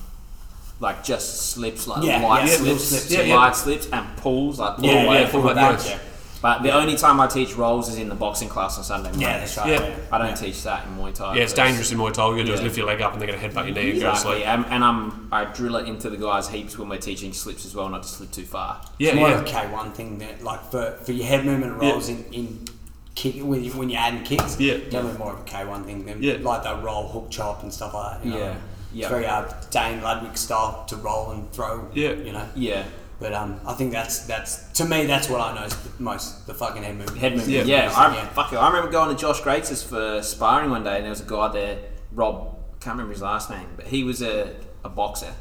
like 0.80 1.04
just 1.04 1.52
slips, 1.52 1.88
like 1.88 2.04
Yeah, 2.04 2.22
light 2.28 2.48
yeah, 2.48 2.56
slips, 2.56 2.84
slips, 2.86 3.12
yeah, 3.12 3.22
yeah. 3.22 3.36
light 3.36 3.56
slips, 3.56 3.88
and 3.94 4.18
pulls, 4.18 4.58
like 4.60 4.78
pull 4.78 4.86
Yeah, 4.86 5.04
away, 5.04 5.22
yeah, 5.22 5.30
pull 5.30 5.42
pull 5.44 5.54
back, 5.54 5.78
back. 5.78 6.00
Yeah. 6.44 6.58
But 6.58 6.64
the 6.64 6.72
only 6.72 6.96
time 6.96 7.20
I 7.20 7.28
teach 7.28 7.56
rolls 7.56 7.88
is 7.90 7.98
in 7.98 8.10
the 8.10 8.16
boxing 8.16 8.50
class 8.50 8.78
on 8.78 8.84
Sunday 8.84 9.10
morning. 9.10 9.22
Yeah, 9.22 9.38
that's 9.40 9.58
right. 9.58 9.70
Yeah. 9.70 9.96
I 10.12 10.18
don't 10.18 10.36
teach 10.36 10.64
that 10.64 10.86
in 10.88 10.98
Muay 10.98 11.14
Thai. 11.14 11.36
yeah. 11.36 11.44
It's 11.44 11.54
dangerous 11.54 11.92
in 11.92 11.98
Muay 12.00 12.14
Thai. 12.14 12.24
All 12.24 12.38
you 12.38 12.44
do 12.44 12.54
is 12.54 12.60
Yeah. 12.60 12.64
lift 12.66 12.78
your 12.78 12.88
leg 12.88 13.02
up 13.02 13.14
and 13.14 13.22
they're 13.22 13.28
gonna 13.32 13.40
headbutt 13.40 13.66
your 13.68 13.76
knee 13.76 13.92
and 13.92 14.00
go 14.00 14.06
to 14.08 14.12
Exactly, 14.12 14.44
and, 14.44 14.66
and 14.66 14.84
I'm 14.84 15.28
I 15.32 15.46
drill 15.46 15.76
it 15.76 15.88
into 15.88 16.10
the 16.10 16.18
guys 16.18 16.50
heaps 16.50 16.78
when 16.78 16.90
we're 16.90 16.98
teaching 16.98 17.32
slips 17.34 17.66
as 17.66 17.76
well, 17.76 17.90
not 17.90 18.04
to 18.04 18.10
slip 18.10 18.32
too 18.32 18.46
far. 18.46 18.82
Yeah, 18.98 19.10
it's 19.10 19.18
more 19.18 19.30
yeah. 19.30 19.36
of 19.36 19.42
a 19.42 19.46
K 19.46 19.68
one 19.72 19.92
thing 19.92 20.18
that 20.20 20.44
like 20.44 20.70
for, 20.72 20.98
for 21.04 21.12
your 21.12 21.26
head 21.28 21.46
movement 21.46 21.78
Yeah. 21.82 21.92
rolls 21.92 22.10
in, 22.10 22.26
in 22.32 22.66
kick 23.14 23.36
when, 23.44 23.64
you, 23.64 23.72
when 23.74 23.90
you're 23.90 24.00
adding 24.02 24.24
kicks. 24.24 24.60
Yeah. 24.60 24.78
definitely 24.90 25.18
more 25.20 25.34
of 25.34 25.42
a 25.42 25.44
K 25.44 25.66
one 25.66 25.84
thing 25.84 26.06
than 26.06 26.24
Yeah. 26.24 26.38
like 26.42 26.64
the 26.64 26.76
roll, 26.78 27.08
hook, 27.08 27.28
chop, 27.30 27.62
and 27.62 27.72
stuff 27.72 27.94
like 27.94 28.20
that. 28.24 28.26
You 28.26 28.32
know? 28.34 28.40
Yeah. 28.40 28.56
Yeah. 28.94 29.06
It's 29.06 29.10
very 29.12 29.26
uh, 29.26 29.44
Duane 29.70 30.02
Ludwig 30.02 30.38
style 30.38 30.84
to 30.88 30.96
roll 30.98 31.32
and 31.32 31.50
throw. 31.54 31.88
Yeah. 31.94 32.12
you 32.14 32.34
know. 32.34 32.46
Yeah, 32.56 32.84
But 33.22 33.34
um, 33.34 33.62
I 33.68 33.74
think 33.74 33.92
that's 33.92 34.26
that's 34.26 34.64
to 34.80 34.86
me 34.86 35.06
that's 35.06 35.30
what 35.30 35.42
I 35.42 35.54
know 35.54 35.64
is 35.66 35.76
the 35.76 36.02
most 36.02 36.48
the 36.48 36.56
fucking 36.56 36.82
head 36.82 36.98
movement. 36.98 37.20
head 37.20 37.36
movement. 37.36 37.68
Yeah. 37.68 37.84
Yeah, 37.86 37.94
I, 37.96 38.16
Yeah. 38.16 38.28
Fuck 38.30 38.52
it. 38.52 38.56
I 38.56 38.68
remember 38.68 38.90
going 38.90 39.16
to 39.16 39.22
Josh 39.22 39.42
Greats' 39.42 39.84
for 39.84 40.24
sparring 40.24 40.72
one 40.72 40.84
day, 40.84 40.96
and 40.96 41.04
there 41.04 41.12
was 41.12 41.22
a 41.22 41.26
guy 41.26 41.48
there, 41.50 41.78
Rob. 42.14 42.58
Can't 42.80 42.96
remember 42.96 43.14
his 43.14 43.22
last 43.22 43.52
name, 43.52 43.68
but 43.76 43.86
he 43.86 44.04
was 44.04 44.24
a, 44.24 44.56
a 44.84 44.90
boxer, 44.90 45.32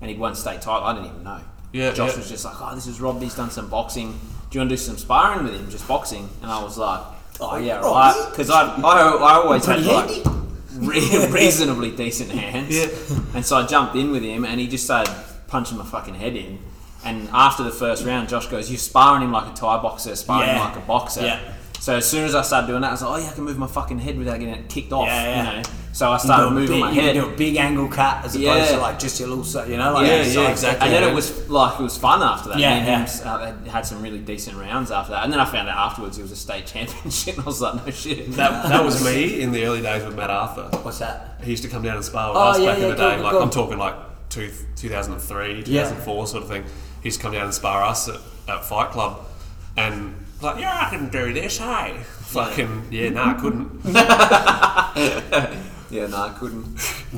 and 0.00 0.08
he'd 0.08 0.20
won 0.20 0.36
state 0.36 0.60
title. 0.60 0.84
I 0.86 0.94
didn't 0.94 1.10
even 1.10 1.24
know. 1.24 1.40
Yeah, 1.72 1.90
Josh 1.92 2.12
yeah. 2.12 2.18
was 2.18 2.28
just 2.28 2.44
like, 2.44 2.54
"Oh, 2.60 2.72
this 2.72 2.86
is 2.86 3.00
Rob. 3.00 3.20
He's 3.20 3.34
done 3.34 3.50
some 3.50 3.68
boxing. 3.68 4.12
Do 4.12 4.16
you 4.56 4.60
want 4.60 4.70
to 4.70 4.76
do 4.76 4.76
some 4.76 4.96
sparring 4.96 5.44
with 5.44 5.54
him? 5.54 5.68
Just 5.70 5.88
boxing?" 5.88 6.28
And 6.40 6.48
I 6.52 6.62
was 6.62 6.78
like, 6.78 7.00
"Oh 7.40 7.56
yeah, 7.56 7.80
Rob, 7.80 7.96
right." 7.96 8.28
Because 8.30 8.48
I, 8.48 8.76
I, 8.76 9.10
I 9.10 9.32
always 9.42 9.66
had 9.66 9.82
Pretty 9.82 10.22
like 10.22 10.24
re- 10.76 11.26
reasonably 11.32 11.90
decent 11.90 12.30
hands. 12.30 12.76
Yeah. 12.76 12.86
And 13.34 13.44
so 13.44 13.56
I 13.56 13.66
jumped 13.66 13.96
in 13.96 14.12
with 14.12 14.22
him, 14.22 14.44
and 14.44 14.60
he 14.60 14.68
just 14.68 14.84
started 14.84 15.12
punching 15.48 15.76
my 15.78 15.84
fucking 15.84 16.14
head 16.14 16.36
in. 16.36 16.60
And 17.04 17.28
after 17.32 17.62
the 17.62 17.70
first 17.70 18.04
round, 18.04 18.28
Josh 18.28 18.46
goes, 18.46 18.70
"You're 18.70 18.78
sparring 18.78 19.22
him 19.22 19.32
like 19.32 19.50
a 19.52 19.54
Thai 19.54 19.80
boxer, 19.82 20.14
sparring 20.16 20.50
him 20.50 20.58
like 20.58 20.76
a 20.76 20.80
boxer." 20.80 21.22
Yeah. 21.22 21.40
So 21.80 21.96
as 21.96 22.08
soon 22.08 22.24
as 22.24 22.34
I 22.34 22.40
started 22.42 22.66
doing 22.66 22.80
that, 22.80 22.88
I 22.88 22.90
was 22.92 23.02
like, 23.02 23.10
"Oh 23.20 23.22
yeah, 23.24 23.30
I 23.30 23.34
can 23.34 23.44
move 23.44 23.58
my 23.58 23.66
fucking 23.66 23.98
head 23.98 24.16
without 24.18 24.38
getting 24.40 24.54
it 24.54 24.68
kicked 24.68 24.92
off." 24.92 25.06
Yeah, 25.06 25.22
yeah. 25.24 25.50
You 25.56 25.56
know. 25.62 25.68
So 25.92 26.10
I 26.10 26.16
started 26.16 26.50
moving 26.50 26.68
big, 26.76 26.80
my 26.80 26.90
you 26.90 27.00
head. 27.02 27.12
do 27.12 27.26
a 27.28 27.36
big 27.36 27.54
angle 27.56 27.86
cut 27.86 28.24
as 28.24 28.34
opposed 28.34 28.70
to 28.72 28.78
like 28.78 28.98
just 28.98 29.20
your 29.20 29.28
little, 29.28 29.68
you 29.68 29.76
know, 29.76 29.92
like 29.92 30.08
yeah, 30.08 30.22
yeah, 30.24 30.54
step. 30.56 30.78
And 30.80 30.92
then 30.92 31.04
yeah. 31.04 31.10
it 31.10 31.14
was 31.14 31.48
like 31.48 31.78
it 31.78 31.82
was 31.84 31.96
fun 31.96 32.20
after 32.20 32.48
that. 32.48 32.58
Yeah, 32.58 32.80
him 32.80 32.86
yeah. 32.86 33.02
s- 33.02 33.22
uh, 33.24 33.54
had 33.70 33.86
some 33.86 34.02
really 34.02 34.18
decent 34.18 34.56
rounds 34.56 34.90
after 34.90 35.12
that. 35.12 35.22
And 35.22 35.32
then 35.32 35.38
I 35.38 35.44
found 35.44 35.68
out 35.68 35.76
afterwards 35.76 36.18
it 36.18 36.22
was 36.22 36.32
a 36.32 36.36
state 36.36 36.66
championship. 36.74 37.34
And 37.36 37.44
I 37.44 37.46
was 37.46 37.60
like, 37.60 37.86
no 37.86 37.92
shit. 37.92 38.32
That, 38.32 38.68
that 38.70 38.82
was 38.84 39.04
me 39.04 39.40
in 39.42 39.52
the 39.52 39.64
early 39.66 39.82
days 39.82 40.04
with 40.04 40.16
Matt 40.16 40.30
Arthur. 40.30 40.68
What's 40.78 40.98
that? 40.98 41.40
He 41.44 41.50
used 41.52 41.62
to 41.62 41.68
come 41.68 41.82
down 41.84 41.94
and 41.94 42.04
spar 42.04 42.30
with 42.30 42.38
Oh, 42.38 42.40
us 42.40 42.58
yeah, 42.58 42.70
back 42.72 42.78
yeah, 42.78 42.84
in 42.86 42.90
the 42.90 42.96
day. 42.96 43.14
cool, 43.14 43.22
like 43.22 43.32
cool. 43.32 43.42
I'm 43.42 43.50
talking 43.50 43.78
like 43.78 43.94
two, 44.30 44.50
2003, 44.74 45.62
2004 45.62 46.26
sort 46.26 46.42
of 46.42 46.48
thing. 46.48 46.64
He 47.04 47.08
used 47.08 47.18
to 47.18 47.22
come 47.22 47.34
down 47.34 47.44
and 47.44 47.52
spar 47.52 47.82
us 47.82 48.08
at, 48.08 48.18
at 48.48 48.64
Fight 48.64 48.90
Club, 48.90 49.26
and 49.76 50.24
like, 50.40 50.58
yeah, 50.58 50.84
I 50.86 50.88
can 50.88 51.10
do 51.10 51.34
this, 51.34 51.58
hey. 51.58 51.98
Fucking 52.02 52.88
yeah, 52.90 53.10
nah, 53.10 53.32
I 53.32 53.34
couldn't. 53.34 53.84
yeah, 55.90 56.06
no, 56.06 56.16
I 56.16 56.34
couldn't. 56.38 56.66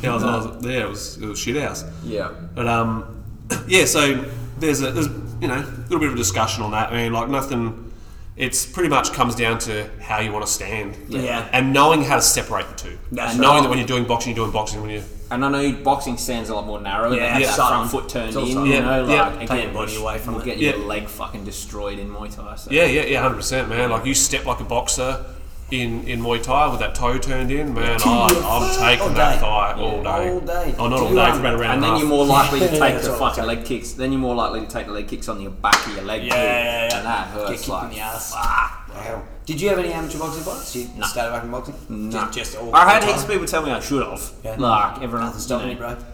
Yeah, 0.02 0.10
I 0.10 0.14
was, 0.14 0.24
I 0.24 0.36
was, 0.36 0.56
yeah, 0.66 0.82
it 0.82 0.88
was 0.88 1.18
it 1.18 1.26
was 1.26 1.38
shit 1.38 1.62
house. 1.62 1.84
Yeah. 2.02 2.32
But 2.56 2.66
um, 2.66 3.22
yeah. 3.68 3.84
So 3.84 4.24
there's 4.58 4.82
a 4.82 4.90
there's 4.90 5.06
you 5.40 5.46
know 5.46 5.54
a 5.54 5.82
little 5.82 6.00
bit 6.00 6.08
of 6.08 6.14
a 6.14 6.18
discussion 6.18 6.64
on 6.64 6.72
that. 6.72 6.92
I 6.92 7.04
mean, 7.04 7.12
like 7.12 7.28
nothing. 7.28 7.92
It's 8.36 8.66
pretty 8.66 8.88
much 8.88 9.12
comes 9.12 9.36
down 9.36 9.60
to 9.60 9.88
how 10.00 10.18
you 10.18 10.32
want 10.32 10.44
to 10.44 10.52
stand. 10.52 10.96
Yeah. 11.08 11.48
And 11.52 11.72
knowing 11.72 12.02
how 12.02 12.16
to 12.16 12.22
separate 12.22 12.66
the 12.66 12.74
two. 12.74 12.98
That's 13.12 13.34
and 13.34 13.40
knowing 13.40 13.54
right. 13.54 13.62
that 13.62 13.70
when 13.70 13.78
you're 13.78 13.86
doing 13.86 14.04
boxing, 14.04 14.34
you're 14.34 14.44
doing 14.44 14.52
boxing. 14.52 14.82
When 14.82 14.90
you 14.90 15.04
And 15.30 15.44
I 15.44 15.48
know 15.50 15.72
boxing 15.82 16.16
stands 16.18 16.50
a 16.50 16.54
lot 16.54 16.66
more 16.66 16.80
narrow. 16.80 17.10
Yeah, 17.12 17.36
Yeah, 17.36 17.38
yeah. 17.38 17.46
that 17.56 17.56
front 17.56 17.90
foot 17.90 18.08
turned 18.08 18.30
in. 18.30 18.36
also- 18.36 18.64
You 18.64 18.72
Yeah, 18.74 18.80
know, 18.80 19.06
yeah. 19.08 19.22
like 19.28 19.38
Take 19.40 19.50
again, 19.50 19.62
your 19.64 19.72
body 19.72 19.96
away 19.96 20.18
from 20.18 20.34
will 20.34 20.40
it. 20.42 20.44
get 20.44 20.58
Yeah. 20.58 20.70
your 20.76 20.86
leg 20.86 21.08
fucking 21.08 21.44
destroyed 21.44 21.98
in 21.98 22.08
Muay 22.10 22.34
Thai. 22.34 22.54
So. 22.56 22.70
Yeah, 22.70 22.84
yeah, 22.84 23.02
yeah, 23.06 23.22
hundred 23.22 23.36
percent, 23.36 23.68
man. 23.68 23.90
Like 23.90 24.04
you 24.06 24.14
step 24.14 24.44
like 24.46 24.60
a 24.60 24.64
boxer 24.64 25.24
in 25.72 26.04
in 26.06 26.22
Muay 26.22 26.40
Thai 26.40 26.68
with 26.68 26.78
that 26.78 26.94
toe 26.94 27.18
turned 27.18 27.50
in, 27.50 27.74
man. 27.74 27.98
I, 28.04 28.28
I'm 28.46 28.98
taking 28.98 29.14
that 29.14 29.40
thigh 29.40 29.72
all 29.76 30.00
day. 30.00 30.30
All 30.30 30.40
day. 30.40 30.74
Oh, 30.78 30.86
not 30.88 31.00
all 31.00 31.08
day 31.12 31.32
for 31.32 31.40
about 31.40 31.54
a 31.54 31.58
round 31.58 31.62
And 31.64 31.72
and, 31.72 31.82
then 31.82 31.90
half. 31.90 31.98
you're 32.00 32.08
more 32.08 32.24
likely 32.24 32.60
to 32.60 32.78
take 32.78 33.02
the 33.02 33.12
fucking 33.14 33.44
leg 33.44 33.64
kicks. 33.64 33.90
Then 33.94 34.12
you're 34.12 34.20
more 34.20 34.36
likely 34.36 34.60
to 34.60 34.66
take 34.68 34.86
the 34.86 34.92
leg 34.92 35.08
kicks 35.08 35.28
on 35.28 35.40
your 35.40 35.50
back 35.50 35.84
of 35.88 35.94
your 35.96 36.04
leg 36.04 36.22
Yeah, 36.22 36.30
too. 36.34 36.36
yeah, 36.40 36.88
yeah. 36.88 36.96
And 36.98 37.06
that 37.06 37.34
Get 37.34 37.48
hurts 37.48 37.50
kicked 37.62 37.68
like 37.68 37.82
in 37.84 37.90
the 37.96 38.00
ass. 38.00 38.32
fuck. 38.32 38.85
Wow. 38.96 39.22
Did 39.44 39.60
you 39.60 39.68
have 39.68 39.78
any 39.78 39.92
amateur 39.92 40.18
boxing 40.18 40.42
fights? 40.42 40.74
You 40.76 40.88
No. 40.96 41.06
started 41.06 41.30
back 41.32 41.44
in 41.44 41.50
boxing? 41.50 41.74
No. 41.88 42.10
Just, 42.10 42.32
just 42.32 42.56
all 42.56 42.74
I 42.74 42.90
had 42.90 43.02
all 43.02 43.08
heaps 43.08 43.20
of 43.22 43.26
time? 43.28 43.32
people 43.34 43.46
tell 43.46 43.62
me 43.64 43.70
I 43.70 43.80
should 43.80 44.02
have. 44.06 44.32
Yeah. 44.44 44.56
Like 44.58 45.02
everyone, 45.02 45.26
Nothing 45.26 45.40
stopping 45.40 45.68
you 45.68 45.74
you, 45.74 45.80
know, 45.80 45.94
bro. 45.94 46.04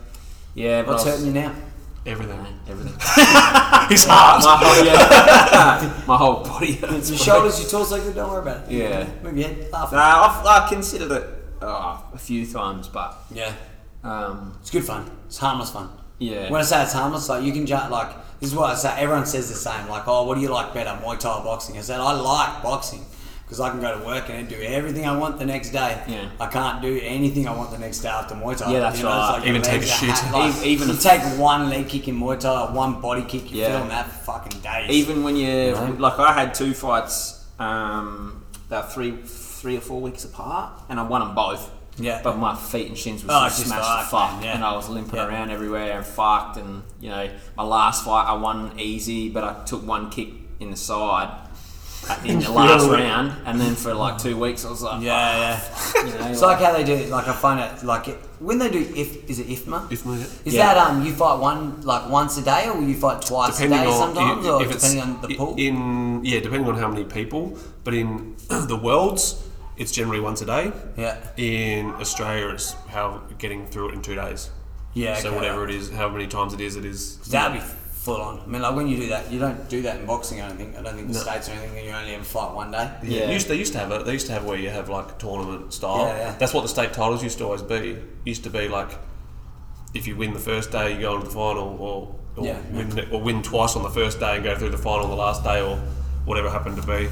Yeah, 0.54 0.82
but 0.82 0.88
What's 0.92 1.04
was- 1.04 1.14
hurting 1.14 1.26
you 1.34 1.40
now? 1.42 1.54
Everything. 2.04 2.46
Everything. 2.68 2.94
His 3.88 4.04
heart. 4.06 4.42
my 4.44 4.56
whole 4.56 4.84
yeah, 4.84 6.04
my 6.06 6.16
whole 6.16 6.42
body. 6.42 6.72
hurts. 6.72 7.10
Your 7.10 7.18
shoulders, 7.18 7.60
your 7.60 7.70
torso, 7.70 7.96
good. 8.02 8.16
Don't 8.16 8.28
worry 8.28 8.42
about 8.42 8.64
it. 8.68 8.72
Yeah. 8.72 9.08
Move 9.22 9.38
your 9.38 9.48
head. 9.48 9.70
Laugh. 9.72 9.92
Nah, 9.92 9.98
I've, 10.26 10.46
I've 10.64 10.68
considered 10.68 11.12
it 11.12 11.28
oh, 11.62 12.04
a 12.12 12.18
few 12.18 12.44
times, 12.44 12.88
but 12.88 13.16
Yeah. 13.30 13.52
um, 14.02 14.56
It's 14.60 14.70
good 14.70 14.84
fun. 14.84 15.08
It's 15.26 15.38
harmless 15.38 15.70
fun. 15.70 15.90
yeah. 16.18 16.50
When 16.50 16.60
I 16.60 16.64
say 16.64 16.82
it's 16.82 16.92
harmless, 16.92 17.28
like 17.28 17.44
you 17.44 17.52
can 17.52 17.66
jump. 17.66 17.88
Like 17.90 18.08
this 18.08 18.31
is 18.42 18.54
what 18.54 18.70
I 18.70 18.74
say. 18.74 18.94
Everyone 18.98 19.24
says 19.26 19.48
the 19.48 19.54
same. 19.54 19.88
Like, 19.88 20.06
oh, 20.06 20.24
what 20.26 20.34
do 20.36 20.40
you 20.40 20.48
like 20.50 20.74
better, 20.74 20.90
Muay 21.02 21.18
Thai 21.18 21.38
or 21.38 21.44
boxing? 21.44 21.78
I 21.78 21.80
said 21.80 22.00
I 22.00 22.12
like 22.12 22.62
boxing 22.62 23.04
because 23.44 23.60
I 23.60 23.70
can 23.70 23.80
go 23.80 23.98
to 23.98 24.04
work 24.06 24.30
and 24.30 24.48
do 24.48 24.56
everything 24.60 25.06
I 25.06 25.16
want 25.16 25.38
the 25.38 25.44
next 25.46 25.70
day. 25.70 26.02
Yeah. 26.08 26.28
I 26.40 26.46
can't 26.46 26.80
do 26.82 26.98
anything 27.02 27.46
I 27.46 27.54
want 27.54 27.70
the 27.70 27.78
next 27.78 28.00
day 28.00 28.08
after 28.08 28.34
Muay 28.34 28.56
Thai. 28.56 28.72
Yeah, 28.72 28.80
that's 28.80 28.96
it's 28.96 29.04
right. 29.04 29.38
your 29.44 29.48
Even 29.48 29.62
take 29.62 29.82
a 29.82 29.86
shit. 29.86 30.08
like, 30.32 30.64
Even- 30.64 30.88
you 30.88 30.96
take 30.96 31.22
one 31.38 31.68
leg 31.70 31.88
kick 31.88 32.08
in 32.08 32.18
Muay 32.18 32.40
Thai, 32.40 32.72
one 32.72 33.00
body 33.00 33.22
kick, 33.22 33.50
you 33.52 33.60
Yeah. 33.62 33.78
feel 33.80 33.88
that 33.88 34.06
for 34.10 34.32
fucking 34.32 34.60
days. 34.60 34.90
Even 34.90 35.22
when 35.22 35.36
you 35.36 35.72
know? 35.72 35.96
like, 35.98 36.18
I 36.18 36.32
had 36.32 36.54
two 36.54 36.72
fights 36.74 37.44
um, 37.58 38.42
that 38.70 38.92
three 38.92 39.16
three 39.24 39.76
or 39.76 39.80
four 39.80 40.00
weeks 40.00 40.24
apart, 40.24 40.72
and 40.88 40.98
I 40.98 41.04
won 41.04 41.20
them 41.20 41.34
both. 41.36 41.70
Yeah. 42.02 42.20
But 42.22 42.36
my 42.38 42.54
feet 42.54 42.88
and 42.88 42.98
shins 42.98 43.24
were 43.24 43.30
Oh, 43.32 43.44
just 43.44 43.58
just 43.58 43.68
smashed 43.68 43.84
fucked, 43.88 44.04
to 44.10 44.10
fuck, 44.16 44.44
yeah. 44.44 44.54
and 44.54 44.64
I 44.64 44.74
was 44.74 44.88
limping 44.88 45.16
Yeah. 45.16 45.26
around 45.28 45.50
everywhere 45.50 45.92
and 45.98 46.04
fucked. 46.06 46.56
And 46.56 46.82
you 47.00 47.10
know, 47.10 47.28
my 47.56 47.62
last 47.64 48.04
fight 48.04 48.26
I 48.28 48.34
won 48.34 48.72
easy, 48.78 49.28
but 49.28 49.44
I 49.44 49.64
took 49.64 49.86
one 49.86 50.10
kick 50.10 50.28
in 50.60 50.70
the 50.70 50.76
side 50.76 51.30
in 52.24 52.40
the 52.40 52.50
last 52.60 52.88
round, 52.88 53.32
and 53.46 53.60
then 53.60 53.76
for 53.76 53.94
like 53.94 54.18
two 54.18 54.36
weeks 54.36 54.64
I 54.64 54.70
was 54.70 54.82
like, 54.82 55.02
yeah, 55.02 55.38
yeah. 55.38 55.60
"Ah," 55.62 56.04
you 56.04 56.12
know, 56.18 56.26
It's 56.32 56.42
like 56.42 56.58
how 56.58 56.72
they 56.72 56.82
do 56.82 56.94
it. 56.94 57.08
Like 57.10 57.28
I 57.28 57.32
find 57.32 57.60
it 57.60 57.84
like 57.84 58.08
it, 58.08 58.16
when 58.40 58.58
they 58.58 58.68
do 58.70 58.80
if 58.80 59.30
is 59.30 59.38
it 59.38 59.46
IFMA? 59.46 59.88
IFMA. 59.88 60.04
my- 60.06 60.26
Is 60.44 60.54
Yeah. 60.54 60.74
that 60.74 60.78
um 60.78 61.04
you 61.06 61.12
fight 61.14 61.38
one 61.38 61.80
like 61.82 62.08
once 62.10 62.36
a 62.38 62.42
day 62.42 62.68
or 62.68 62.80
you 62.82 62.96
fight 62.96 63.22
twice 63.22 63.60
a 63.60 63.68
day 63.68 63.86
on 63.86 63.92
sometimes 63.92 64.44
i- 64.46 64.50
or 64.50 64.62
if 64.64 64.72
it's 64.72 64.82
depending 64.90 65.14
on 65.14 65.22
the 65.22 65.34
pool? 65.36 65.54
In 65.56 66.24
yeah, 66.24 66.40
depending 66.40 66.68
on 66.68 66.76
how 66.76 66.88
many 66.88 67.04
people. 67.04 67.56
But 67.84 67.94
in 67.94 68.34
the 68.48 68.76
worlds, 68.76 69.40
it's 69.82 69.92
generally 69.92 70.20
once 70.20 70.40
a 70.42 70.46
day. 70.46 70.72
yeah. 70.96 71.16
In 71.36 71.86
Australia, 72.04 72.48
it's 72.54 72.72
how 72.88 73.20
getting 73.38 73.66
through 73.66 73.88
it 73.90 73.94
in 73.94 74.00
two 74.02 74.14
days. 74.14 74.50
Yeah, 74.94 75.16
So 75.16 75.28
okay. 75.28 75.36
whatever 75.38 75.64
it 75.68 75.74
is, 75.74 75.90
however 75.90 76.14
many 76.18 76.28
times 76.28 76.52
it 76.54 76.60
is, 76.60 76.76
it 76.76 76.84
is. 76.84 77.18
That'd 77.32 77.60
be 77.60 77.66
full 78.04 78.20
on. 78.20 78.40
I 78.40 78.46
mean, 78.46 78.62
like 78.62 78.76
when 78.76 78.86
you 78.88 78.96
do 78.98 79.08
that, 79.08 79.30
you 79.32 79.38
don't 79.40 79.68
do 79.68 79.82
that 79.82 79.96
in 80.00 80.06
boxing. 80.06 80.40
I 80.40 80.48
don't 80.48 80.56
think. 80.58 80.76
I 80.78 80.82
don't 80.82 80.94
think 80.96 81.08
the 81.08 81.14
No. 81.14 81.20
states 81.20 81.48
or 81.48 81.52
anything. 81.52 81.84
You 81.86 81.92
only 81.92 82.14
ever 82.14 82.22
fight 82.24 82.52
one 82.54 82.70
day. 82.70 82.90
Yeah. 83.02 83.24
Yeah. 83.24 83.30
Used, 83.32 83.48
they 83.48 83.56
used 83.56 83.72
to 83.72 83.78
have 83.80 83.90
it. 83.92 84.04
They 84.06 84.12
used 84.12 84.26
to 84.26 84.32
have 84.32 84.44
where 84.44 84.58
you 84.58 84.70
have 84.70 84.88
like 84.88 85.18
tournament 85.18 85.72
style. 85.72 85.98
Yeah, 86.06 86.16
yeah. 86.18 86.36
That's 86.38 86.52
what 86.54 86.62
the 86.62 86.68
state 86.68 86.92
titles 86.92 87.22
used 87.22 87.38
to 87.38 87.44
always 87.44 87.62
be. 87.62 87.98
Used 88.24 88.44
to 88.44 88.50
be 88.50 88.68
like, 88.68 88.90
if 89.94 90.06
you 90.06 90.14
win 90.16 90.32
the 90.32 90.38
first 90.52 90.70
day, 90.70 90.94
you 90.94 91.00
go 91.00 91.14
into 91.16 91.26
the 91.26 91.32
final, 91.34 91.68
or, 91.80 92.14
or 92.36 92.44
Yeah. 92.46 92.58
win 92.72 93.08
or 93.12 93.20
win 93.20 93.42
twice 93.42 93.74
on 93.76 93.82
the 93.82 93.90
first 94.00 94.20
day 94.20 94.34
and 94.36 94.44
go 94.44 94.56
through 94.58 94.70
the 94.70 94.78
final 94.90 95.06
the 95.08 95.16
last 95.26 95.42
day, 95.42 95.60
or 95.62 95.76
whatever 96.26 96.50
happened 96.50 96.76
to 96.82 96.86
be. 96.86 97.08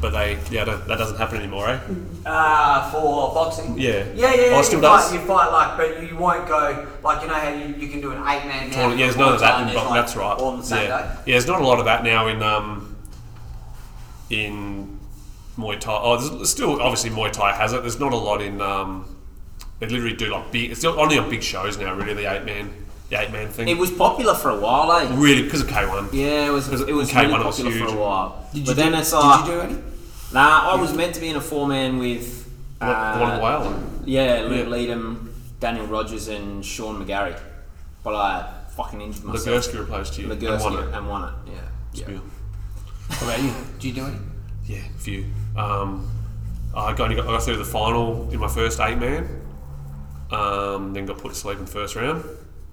But 0.00 0.10
they, 0.10 0.38
yeah, 0.50 0.64
that 0.64 0.86
doesn't 0.86 1.18
happen 1.18 1.36
anymore, 1.36 1.68
eh? 1.68 1.80
Uh, 2.24 2.90
for 2.90 3.34
boxing. 3.34 3.78
Yeah. 3.78 4.04
Yeah, 4.14 4.14
yeah, 4.14 4.24
Oh, 4.24 4.34
yeah. 4.34 4.58
it 4.60 4.64
still 4.64 4.78
you 4.78 4.82
does? 4.82 5.10
Fight, 5.10 5.20
you 5.20 5.26
fight 5.26 5.52
like, 5.52 5.76
but 5.76 6.02
you 6.10 6.16
won't 6.16 6.48
go 6.48 6.88
like 7.02 7.20
you 7.20 7.28
know 7.28 7.34
how 7.34 7.50
you, 7.50 7.74
you 7.74 7.88
can 7.88 8.00
do 8.00 8.12
an 8.12 8.18
eight 8.18 8.46
man. 8.46 8.70
Tournament- 8.70 8.98
yeah, 8.98 9.06
there's 9.06 9.18
none 9.18 9.34
of 9.34 9.40
that 9.40 9.68
in 9.68 9.74
boxing. 9.74 9.94
That's 9.94 10.16
right. 10.16 10.38
All 10.38 10.48
on 10.52 10.58
the 10.60 10.64
same 10.64 10.88
yeah. 10.88 11.02
day. 11.02 11.14
yeah, 11.26 11.34
there's 11.34 11.46
not 11.46 11.60
a 11.60 11.66
lot 11.66 11.78
of 11.78 11.84
that 11.84 12.02
now 12.02 12.28
in 12.28 12.42
um, 12.42 12.96
in 14.30 14.98
Muay 15.58 15.78
Thai. 15.78 15.92
Oh, 16.02 16.16
there's, 16.16 16.30
there's 16.30 16.50
still 16.50 16.80
obviously 16.80 17.10
Muay 17.10 17.30
Thai 17.30 17.52
has 17.54 17.72
it. 17.74 17.82
There's 17.82 18.00
not 18.00 18.12
a 18.12 18.16
lot 18.16 18.40
in. 18.40 18.60
Um, 18.62 19.16
they 19.80 19.86
literally 19.86 20.16
do 20.16 20.30
like 20.30 20.50
big. 20.50 20.70
It's 20.70 20.84
only 20.84 21.18
on 21.18 21.28
big 21.28 21.42
shows 21.42 21.76
now. 21.78 21.94
Really, 21.94 22.14
the 22.14 22.32
eight 22.32 22.44
man, 22.44 22.72
the 23.10 23.20
eight 23.20 23.30
man 23.32 23.48
thing. 23.48 23.68
It 23.68 23.76
was 23.76 23.90
popular 23.90 24.34
for 24.34 24.50
a 24.50 24.58
while, 24.58 24.90
eh? 24.92 25.08
really 25.16 25.42
because 25.42 25.60
of 25.60 25.68
K 25.68 25.84
one. 25.86 26.08
Yeah, 26.12 26.46
it 26.46 26.50
was. 26.50 26.68
It 26.68 26.94
was 26.94 27.10
K1 27.10 27.22
really 27.26 27.44
was 27.44 27.56
popular 27.56 27.70
huge. 27.72 27.90
for 27.90 27.96
a 27.96 28.00
while. 28.00 28.46
Did 28.52 28.58
you 28.60 28.64
but 28.66 28.76
do, 28.76 28.82
then 28.82 28.94
it's 28.94 29.12
like, 29.12 29.44
Did 29.44 29.52
you 29.52 29.60
do 29.60 29.60
any? 29.60 29.82
nah, 30.32 30.70
I 30.70 30.80
was 30.80 30.94
meant 30.94 31.14
to 31.16 31.20
be 31.20 31.28
in 31.28 31.36
a 31.36 31.40
four 31.40 31.66
man 31.66 31.98
with. 31.98 32.38
The 32.78 32.86
one 32.86 32.94
uh, 32.94 33.34
in 33.34 33.42
Wales. 33.42 33.84
Yeah, 34.06 34.46
Luke 34.48 34.64
Yeah. 34.64 34.70
Leadham, 34.72 35.34
Daniel 35.58 35.86
Rogers, 35.86 36.28
and 36.28 36.64
Sean 36.64 37.04
McGarry. 37.04 37.38
But 38.02 38.14
I 38.14 38.54
fucking 38.70 39.00
injured 39.00 39.24
myself. 39.24 39.66
Ligursky 39.66 39.78
replaced 39.80 40.16
you 40.18 40.30
and 40.32 40.42
won 40.42 40.74
it. 40.88 40.94
and 40.94 41.08
won 41.08 41.24
it. 41.24 41.34
Yeah. 41.52 41.60
yeah. 41.92 42.04
Spiel. 42.04 42.22
What 43.08 43.22
about 43.22 43.42
you? 43.42 43.52
Do 43.78 43.88
you 43.88 43.94
do 43.94 44.06
any? 44.06 44.16
Yeah, 44.64 44.78
a 44.78 44.98
few. 44.98 45.26
Um, 45.56 46.08
I 46.74 46.94
got, 46.94 47.10
I 47.10 47.16
got 47.16 47.42
through 47.42 47.56
the 47.56 47.64
final 47.64 48.30
in 48.30 48.38
my 48.38 48.48
first 48.48 48.80
eight 48.80 48.96
man. 48.98 49.28
Um, 50.30 50.92
then 50.94 51.06
got 51.06 51.18
put 51.18 51.30
to 51.30 51.34
sleep 51.34 51.58
in 51.58 51.64
the 51.64 51.70
first 51.70 51.96
round. 51.96 52.24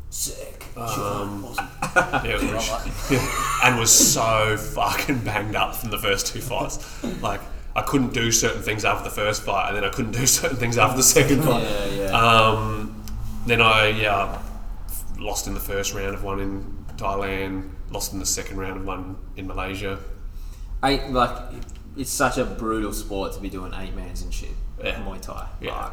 Sick. 0.09 0.65
Um, 0.77 1.45
awesome. 1.45 1.67
Yeah, 2.25 2.37
it 2.39 2.53
was 2.53 3.11
yeah. 3.11 3.59
and 3.63 3.79
was 3.79 3.91
so 3.91 4.55
fucking 4.57 5.19
banged 5.19 5.55
up 5.55 5.75
from 5.75 5.89
the 5.89 5.97
first 5.97 6.27
two 6.27 6.41
fights. 6.41 6.77
Like 7.23 7.41
I 7.75 7.81
couldn't 7.81 8.13
do 8.13 8.31
certain 8.31 8.61
things 8.61 8.85
after 8.85 9.03
the 9.09 9.15
first 9.15 9.43
fight, 9.43 9.69
and 9.69 9.77
then 9.77 9.83
I 9.83 9.89
couldn't 9.89 10.11
do 10.21 10.25
certain 10.27 10.57
things 10.57 10.77
after 10.77 10.97
the 10.97 11.03
second 11.03 11.43
fight. 11.43 11.63
Yeah, 11.63 11.85
yeah. 11.85 12.11
Um, 12.11 13.03
then 13.45 13.61
I 13.61 13.87
yeah 13.87 14.41
lost 15.19 15.47
in 15.47 15.53
the 15.55 15.59
first 15.59 15.93
round 15.93 16.13
of 16.13 16.23
one 16.23 16.39
in 16.39 16.85
Thailand. 16.97 17.69
Lost 17.89 18.13
in 18.13 18.19
the 18.19 18.25
second 18.25 18.57
round 18.57 18.77
of 18.81 18.85
one 18.85 19.17
in 19.37 19.47
Malaysia. 19.47 19.97
I, 20.83 21.07
like, 21.07 21.35
it's 21.97 22.11
such 22.11 22.37
a 22.37 22.45
brutal 22.45 22.93
sport 22.93 23.33
to 23.33 23.39
be 23.39 23.49
doing 23.49 23.73
eight 23.73 23.95
mans 23.95 24.21
and 24.21 24.31
shit. 24.33 24.49
Yeah. 24.83 25.01
Muay 25.03 25.19
Thai. 25.21 25.47
Yeah. 25.61 25.85
Like, 25.85 25.91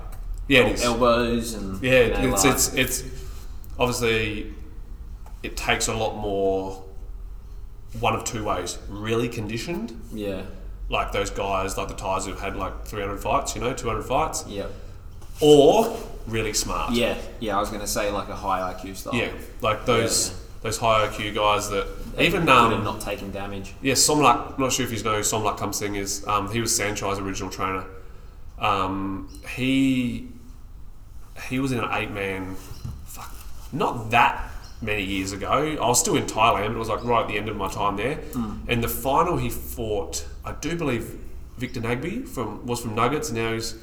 Yeah, 0.48 0.60
it 0.66 0.72
is. 0.74 0.84
elbows 0.84 1.54
and 1.54 1.82
Yeah, 1.82 2.20
you 2.20 2.28
know, 2.28 2.34
it's, 2.34 2.44
like- 2.44 2.54
it's 2.54 2.74
it's 2.74 3.02
obviously 3.78 4.52
it 5.42 5.56
takes 5.56 5.88
a 5.88 5.94
lot 5.94 6.16
more. 6.16 6.82
One 8.00 8.14
of 8.14 8.24
two 8.24 8.44
ways: 8.44 8.78
really 8.88 9.28
conditioned, 9.28 10.00
yeah, 10.12 10.42
like 10.88 11.12
those 11.12 11.30
guys, 11.30 11.76
like 11.78 11.86
the 11.88 11.94
Thais 11.94 12.26
who've 12.26 12.40
had 12.40 12.56
like 12.56 12.84
300 12.86 13.18
fights, 13.18 13.54
you 13.54 13.60
know, 13.60 13.72
200 13.72 14.02
fights, 14.02 14.44
yeah, 14.48 14.66
or 15.40 15.96
really 16.26 16.52
smart. 16.52 16.92
yeah, 16.92 17.16
yeah. 17.38 17.56
I 17.56 17.60
was 17.60 17.70
gonna 17.70 17.86
say 17.86 18.10
like 18.10 18.28
a 18.28 18.34
high 18.34 18.72
IQ 18.74 18.96
style. 18.96 19.14
Yeah, 19.14 19.30
like 19.60 19.86
those 19.86 20.30
Yeah. 20.30 20.34
those 20.62 20.78
high 20.78 21.06
IQ 21.06 21.34
guys 21.36 21.70
that 21.70 21.86
even 22.18 22.40
good 22.46 22.48
at 22.48 22.72
um 22.72 22.82
not 22.82 23.00
taking 23.00 23.30
damage. 23.30 23.74
yeah 23.80 23.94
Somluck. 23.94 24.58
Not 24.58 24.72
sure 24.72 24.84
if 24.86 24.92
you 24.92 25.00
know 25.04 25.14
who 25.14 25.20
Somluck 25.20 25.56
comes 25.56 25.78
thing 25.78 25.94
is. 25.94 26.26
Um, 26.26 26.50
he 26.50 26.60
was 26.60 26.72
Saenchai's 26.76 27.20
original 27.20 27.48
trainer. 27.50 27.84
Um, 28.58 29.28
he 29.54 30.30
he 31.48 31.60
was 31.60 31.70
in 31.70 31.78
an 31.78 31.88
eight 31.92 32.10
man. 32.10 32.56
Not 33.74 34.10
that 34.10 34.50
many 34.80 35.02
years 35.02 35.32
ago. 35.32 35.48
I 35.48 35.86
was 35.86 36.00
still 36.00 36.16
in 36.16 36.24
Thailand, 36.24 36.70
it 36.72 36.78
was 36.78 36.88
like 36.88 37.04
right 37.04 37.22
at 37.22 37.28
the 37.28 37.36
end 37.36 37.48
of 37.48 37.56
my 37.56 37.68
time 37.68 37.96
there. 37.96 38.20
And 38.68 38.82
the 38.82 38.88
final 38.88 39.36
he 39.36 39.50
fought, 39.50 40.26
I 40.44 40.52
do 40.52 40.76
believe 40.76 41.18
Victor 41.56 41.80
Nagbe 41.80 42.26
from 42.28 42.66
was 42.66 42.80
from 42.80 42.94
Nuggets. 42.94 43.30
And 43.30 43.38
now 43.38 43.52
he's 43.52 43.74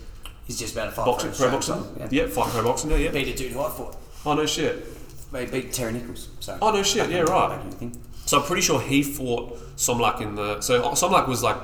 He's 0.45 0.59
just 0.59 0.73
about 0.73 0.85
to 0.85 0.91
fight 0.91 1.05
boxing, 1.05 1.31
pro 1.31 1.47
Australia, 1.47 1.83
boxing. 1.85 2.17
Yeah, 2.17 2.27
fighting 2.27 2.51
pro 2.51 2.63
boxing 2.63 2.89
now. 2.89 2.95
Yeah. 2.97 3.11
Beat 3.11 3.27
a 3.29 3.37
dude 3.37 3.51
who 3.53 3.61
I 3.61 3.69
fought. 3.69 3.95
Oh 4.25 4.33
no 4.33 4.45
shit. 4.45 4.85
He 5.33 5.45
beat 5.45 5.71
Terry 5.71 5.93
Nichols. 5.93 6.29
So. 6.41 6.57
Oh 6.61 6.71
no 6.71 6.83
shit. 6.83 7.09
Yeah 7.09 7.21
right. 7.21 7.61
in 7.61 7.69
the 7.69 7.75
thing. 7.75 8.01
So 8.25 8.39
I'm 8.39 8.43
pretty 8.43 8.61
sure 8.61 8.81
he 8.81 9.01
fought 9.01 9.57
Somluck 9.77 10.19
in 10.19 10.35
the. 10.35 10.59
So 10.61 10.81
Somluck 10.91 11.27
was 11.27 11.41
like 11.41 11.57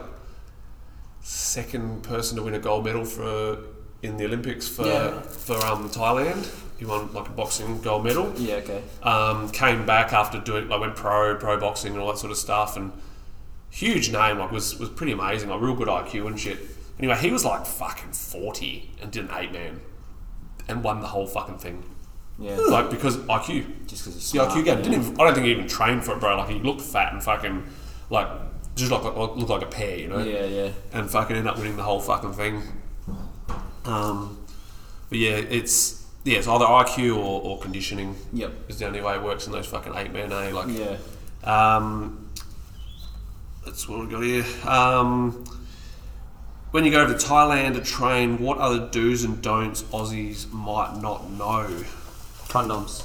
second 1.22 2.04
person 2.04 2.38
to 2.38 2.44
win 2.44 2.54
a 2.54 2.60
gold 2.60 2.86
medal 2.86 3.04
for 3.04 3.60
in 4.02 4.18
the 4.18 4.26
Olympics 4.26 4.68
for 4.68 4.86
Yeah. 4.86 5.22
for 5.22 5.58
um, 5.66 5.90
Thailand. 5.90 6.50
He 6.78 6.86
won 6.86 7.12
like 7.14 7.28
a 7.28 7.32
boxing 7.32 7.82
gold 7.82 8.04
medal. 8.04 8.32
Yeah, 8.38 8.56
okay. 8.56 8.84
Um, 9.04 9.50
came 9.50 9.86
back 9.86 10.14
after 10.14 10.40
doing 10.40 10.68
like 10.70 10.80
went 10.80 10.96
pro 10.96 11.36
pro 11.36 11.60
boxing 11.60 11.94
and 11.94 12.02
all 12.02 12.08
that 12.10 12.18
sort 12.20 12.32
of 12.32 12.38
stuff 12.38 12.78
and 12.78 12.92
huge 13.70 14.12
name 14.12 14.38
like 14.40 14.52
was 14.52 14.78
was 14.80 14.90
pretty 14.90 15.12
amazing 15.12 15.50
like 15.50 15.60
real 15.62 15.76
good 15.76 15.88
IQ 15.88 16.28
and 16.28 16.40
shit. 16.40 16.60
Anyway, 17.00 17.18
he 17.18 17.32
was 17.32 17.44
like 17.46 17.66
fucking 17.66 18.12
forty 18.14 18.92
and 19.02 19.12
did 19.12 19.26
an 19.26 19.32
eight 19.38 19.52
man 19.52 19.80
and 20.68 20.84
won 20.84 21.00
the 21.02 21.08
whole 21.08 21.26
fucking 21.28 21.58
thing. 21.58 21.84
Yeah, 22.40 22.56
Like 22.58 22.92
because 22.92 23.18
IQ. 23.18 23.88
just 23.88 24.04
because 24.06 24.14
The 24.16 24.22
smart. 24.22 24.50
IQ 24.52 24.66
game 24.66 24.78
didn't 24.84 24.94
even. 25.02 25.14
I 25.20 25.24
don't 25.24 25.34
think 25.34 25.46
he 25.48 25.52
even 25.52 25.68
trained 25.68 26.04
for 26.06 26.12
it, 26.14 26.20
bro. 26.20 26.38
Like 26.38 26.50
he 26.50 26.60
looked 26.60 26.82
fat 26.82 27.12
and 27.14 27.24
fucking 27.24 27.64
like 28.12 28.28
just 28.76 28.92
like 28.92 29.04
looked 29.04 29.50
like 29.50 29.64
a 29.64 29.66
pear, 29.66 29.98
you 29.98 30.08
know. 30.08 30.20
Yeah, 30.20 30.46
yeah. 30.46 30.70
And 30.94 31.10
fucking 31.10 31.36
end 31.36 31.48
up 31.48 31.58
winning 31.58 31.78
the 31.78 31.82
whole 31.84 32.00
fucking 32.00 32.34
thing. 32.34 32.62
Um, 33.86 34.38
but 35.10 35.18
yeah, 35.18 35.38
it's 35.38 35.97
yeah, 36.28 36.38
it's 36.40 36.48
either 36.48 36.66
IQ 36.66 37.16
or, 37.18 37.42
or 37.42 37.60
conditioning. 37.60 38.16
Yep. 38.34 38.52
Is 38.70 38.80
the 38.80 38.86
only 38.88 39.02
way 39.02 39.16
it 39.16 39.24
works 39.24 39.46
in 39.48 39.54
those 39.54 39.66
fucking 39.68 39.94
eight 39.96 40.12
man 40.12 40.32
A. 40.32 40.52
Like 40.52 40.68
Yeah. 40.70 40.98
um, 41.44 42.30
that's 43.66 43.88
what 43.88 44.00
we 44.00 44.08
got 44.08 44.24
here. 44.24 44.46
Um, 44.70 45.44
when 46.72 46.84
you 46.86 46.92
go 46.92 47.08
to 47.08 47.14
Thailand 47.14 47.76
to 47.76 47.82
train, 47.82 48.40
what 48.40 48.58
other 48.58 48.88
do's 48.90 49.24
and 49.24 49.42
don'ts 49.42 49.84
Aussies 49.84 50.52
might 50.52 50.98
not 51.02 51.30
know? 51.32 51.84
Condoms. 52.50 53.04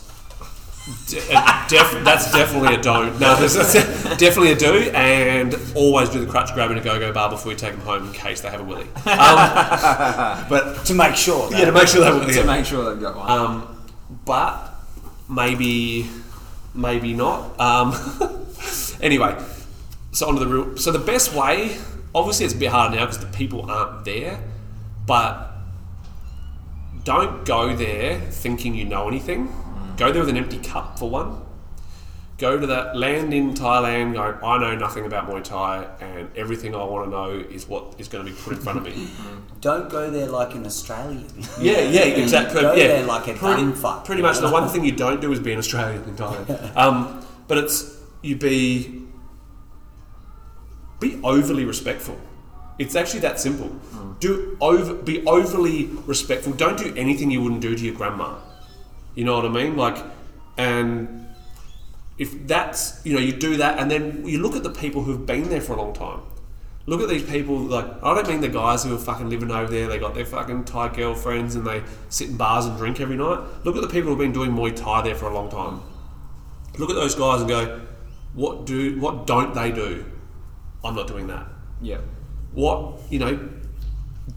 Uh, 0.84 1.68
def- 1.68 2.02
that's 2.04 2.32
definitely 2.32 2.74
a 2.74 2.80
don't. 2.82 3.12
No, 3.20 3.36
that's, 3.36 3.72
definitely 4.16 4.52
a 4.52 4.56
do, 4.56 4.90
and 4.90 5.54
always 5.76 6.08
do 6.08 6.18
the 6.24 6.26
crutch 6.30 6.52
grab 6.54 6.72
in 6.72 6.78
a 6.78 6.80
go-go 6.80 7.12
bar 7.12 7.30
before 7.30 7.52
you 7.52 7.58
take 7.58 7.72
them 7.72 7.82
home 7.82 8.08
in 8.08 8.12
case 8.12 8.40
they 8.40 8.50
have 8.50 8.60
a 8.60 8.64
willy. 8.64 8.86
Um, 9.06 10.46
but 10.48 10.84
To 10.86 10.94
make 10.94 11.14
sure. 11.14 11.48
yeah, 11.52 11.66
to 11.66 11.72
make 11.72 11.86
sure 11.86 12.00
they 12.00 12.06
have 12.06 12.16
a 12.16 12.18
willy. 12.20 12.34
To 12.34 12.44
make 12.44 12.64
sure 12.66 12.92
they've 12.92 13.00
got 13.00 13.16
one. 13.16 13.30
Um, 13.30 13.84
but 14.24 14.74
maybe, 15.28 16.08
maybe 16.74 17.14
not. 17.14 17.60
Um, 17.60 17.94
anyway, 19.00 19.40
so 20.10 20.26
onto 20.28 20.40
the 20.40 20.46
real. 20.48 20.76
So 20.76 20.90
the 20.90 20.98
best 20.98 21.32
way, 21.32 21.76
obviously, 22.12 22.44
it's 22.46 22.54
a 22.54 22.58
bit 22.58 22.70
harder 22.70 22.96
now 22.96 23.02
because 23.06 23.20
the 23.20 23.26
people 23.26 23.70
aren't 23.70 24.04
there, 24.04 24.40
but 25.06 25.52
don't 27.04 27.44
go 27.44 27.74
there 27.76 28.18
thinking 28.20 28.74
you 28.74 28.84
know 28.84 29.06
anything. 29.06 29.48
Go 30.02 30.10
there 30.10 30.22
with 30.22 30.30
an 30.30 30.36
empty 30.36 30.58
cup 30.58 30.98
for 30.98 31.08
one. 31.08 31.42
Go 32.36 32.58
to 32.58 32.66
that 32.66 32.96
land 32.96 33.32
in 33.32 33.54
Thailand. 33.54 34.14
Go. 34.14 34.36
I 34.44 34.58
know 34.58 34.74
nothing 34.74 35.06
about 35.06 35.30
Muay 35.30 35.44
Thai, 35.44 35.86
and 36.00 36.28
everything 36.36 36.74
I 36.74 36.82
want 36.82 37.04
to 37.04 37.10
know 37.12 37.30
is 37.30 37.68
what 37.68 37.94
is 37.98 38.08
going 38.08 38.26
to 38.26 38.32
be 38.32 38.36
put 38.36 38.54
in 38.54 38.58
front 38.58 38.78
of 38.78 38.84
me. 38.84 39.08
Don't 39.60 39.88
go 39.88 40.10
there 40.10 40.26
like 40.26 40.56
an 40.56 40.66
Australian. 40.66 41.28
Yeah, 41.60 41.82
yeah, 41.82 42.00
exactly. 42.22 42.62
Go 42.62 42.74
yeah. 42.74 42.88
there 42.88 43.04
like 43.04 43.28
a 43.28 43.34
pretty, 43.34 43.70
fuck. 43.74 44.04
Pretty 44.04 44.22
much 44.22 44.40
the 44.40 44.50
one 44.50 44.68
thing 44.68 44.84
you 44.84 44.90
don't 44.90 45.20
do 45.20 45.30
is 45.30 45.38
be 45.38 45.52
an 45.52 45.60
Australian 45.60 46.02
in 46.02 46.16
Thailand. 46.16 46.76
Um, 46.76 47.24
but 47.46 47.58
it's 47.58 47.96
you 48.22 48.34
be 48.34 49.04
be 50.98 51.20
overly 51.22 51.64
respectful. 51.64 52.18
It's 52.80 52.96
actually 52.96 53.20
that 53.20 53.38
simple. 53.38 53.68
Do 54.18 54.58
over 54.60 54.94
be 54.94 55.24
overly 55.26 55.84
respectful. 56.06 56.54
Don't 56.54 56.76
do 56.76 56.92
anything 56.96 57.30
you 57.30 57.40
wouldn't 57.40 57.60
do 57.60 57.76
to 57.76 57.84
your 57.84 57.94
grandma. 57.94 58.38
You 59.14 59.24
know 59.24 59.36
what 59.36 59.44
I 59.44 59.48
mean? 59.48 59.76
Like, 59.76 60.02
and 60.56 61.26
if 62.18 62.46
that's 62.46 63.00
you 63.04 63.14
know 63.14 63.20
you 63.20 63.32
do 63.32 63.56
that, 63.58 63.78
and 63.78 63.90
then 63.90 64.26
you 64.26 64.38
look 64.40 64.56
at 64.56 64.62
the 64.62 64.70
people 64.70 65.02
who've 65.04 65.24
been 65.26 65.48
there 65.48 65.60
for 65.60 65.74
a 65.74 65.76
long 65.82 65.92
time. 65.92 66.20
Look 66.86 67.00
at 67.00 67.08
these 67.08 67.22
people. 67.22 67.58
Like, 67.58 67.86
I 68.02 68.12
don't 68.14 68.26
mean 68.28 68.40
the 68.40 68.48
guys 68.48 68.82
who 68.82 68.92
are 68.92 68.98
fucking 68.98 69.30
living 69.30 69.52
over 69.52 69.70
there. 69.70 69.86
They 69.86 69.98
got 70.00 70.14
their 70.14 70.24
fucking 70.26 70.64
Thai 70.64 70.88
girlfriends 70.88 71.54
and 71.54 71.64
they 71.64 71.80
sit 72.08 72.30
in 72.30 72.36
bars 72.36 72.66
and 72.66 72.76
drink 72.76 73.00
every 73.00 73.16
night. 73.16 73.38
Look 73.64 73.76
at 73.76 73.82
the 73.82 73.88
people 73.88 74.10
who've 74.10 74.18
been 74.18 74.32
doing 74.32 74.50
Muay 74.50 74.74
Thai 74.74 75.02
there 75.02 75.14
for 75.14 75.26
a 75.26 75.32
long 75.34 75.48
time. 75.48 75.80
Look 76.78 76.90
at 76.90 76.96
those 76.96 77.14
guys 77.14 77.40
and 77.40 77.48
go, 77.48 77.82
what 78.34 78.66
do 78.66 78.98
what 78.98 79.28
don't 79.28 79.54
they 79.54 79.70
do? 79.70 80.04
I'm 80.82 80.96
not 80.96 81.06
doing 81.06 81.28
that. 81.28 81.46
yeah. 81.80 81.98
What 82.52 82.98
you 83.10 83.18
know? 83.20 83.48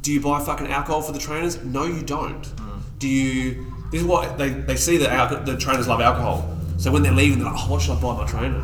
Do 0.03 0.13
you 0.13 0.21
buy 0.21 0.39
fucking 0.39 0.67
alcohol 0.67 1.01
for 1.01 1.13
the 1.13 1.19
trainers? 1.19 1.63
No, 1.63 1.85
you 1.85 2.03
don't. 2.03 2.43
Mm. 2.43 2.81
Do 2.99 3.07
you? 3.07 3.74
This 3.95 4.01
is 4.01 4.07
what 4.09 4.37
they, 4.37 4.49
they 4.49 4.75
see 4.75 4.97
that 4.97 5.09
alco- 5.09 5.45
the 5.45 5.55
trainers 5.55 5.87
love 5.87 6.01
alcohol. 6.01 6.53
So 6.77 6.91
when 6.91 7.01
they're 7.01 7.13
leaving, 7.13 7.39
they're 7.39 7.49
like, 7.49 7.61
oh, 7.65 7.71
what 7.71 7.81
should 7.81 7.97
I 7.97 8.01
buy 8.01 8.13
my 8.17 8.27
trainer? 8.27 8.61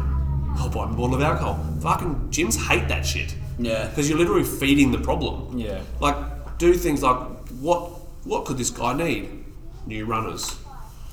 I'll 0.58 0.68
buy 0.70 0.84
him 0.84 0.92
a 0.92 0.98
bottle 0.98 1.16
of 1.16 1.22
alcohol. 1.22 1.66
Fucking 1.80 2.16
gyms 2.32 2.58
hate 2.58 2.90
that 2.90 3.06
shit. 3.06 3.34
Yeah. 3.58 3.88
Because 3.88 4.10
you're 4.10 4.18
literally 4.18 4.44
feeding 4.44 4.92
the 4.92 4.98
problem. 4.98 5.58
Yeah. 5.58 5.84
Like, 6.02 6.58
do 6.58 6.74
things 6.74 7.02
like, 7.02 7.16
what 7.62 7.92
what 8.26 8.44
could 8.44 8.58
this 8.58 8.70
guy 8.72 8.92
need? 8.92 9.30
New 9.88 10.04
runners. 10.04 10.54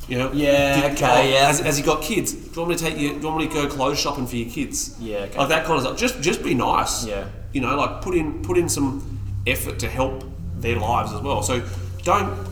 You 0.08 0.18
know? 0.18 0.32
Yeah, 0.32 0.80
Do- 0.88 0.94
okay, 0.94 1.06
oh, 1.06 1.30
yeah. 1.32 1.46
Has, 1.46 1.60
has 1.60 1.76
he 1.76 1.84
got 1.84 2.02
kids? 2.02 2.32
Do 2.32 2.40
you 2.50 2.56
want 2.56 2.70
me 2.70 2.76
to 2.76 2.82
take 2.84 2.98
you? 2.98 3.10
Do 3.10 3.20
you 3.20 3.26
want 3.28 3.38
me 3.38 3.46
to 3.46 3.54
go 3.54 3.68
clothes 3.68 4.00
shopping 4.00 4.26
for 4.26 4.34
your 4.34 4.50
kids? 4.50 4.96
Yeah, 4.98 5.18
okay. 5.18 5.38
Like 5.38 5.48
that 5.50 5.64
kind 5.64 5.76
of 5.78 5.82
stuff. 5.82 5.96
Just 5.96 6.20
just 6.22 6.42
be 6.42 6.54
nice. 6.54 7.06
Yeah. 7.06 7.28
You 7.52 7.60
know, 7.60 7.76
like 7.76 8.02
put 8.02 8.16
in 8.16 8.42
put 8.42 8.58
in 8.58 8.68
some 8.68 9.20
effort 9.46 9.78
to 9.78 9.88
help 9.88 10.24
their 10.56 10.74
lives 10.74 11.12
as 11.12 11.20
well. 11.20 11.44
So 11.44 11.62
don't. 12.02 12.47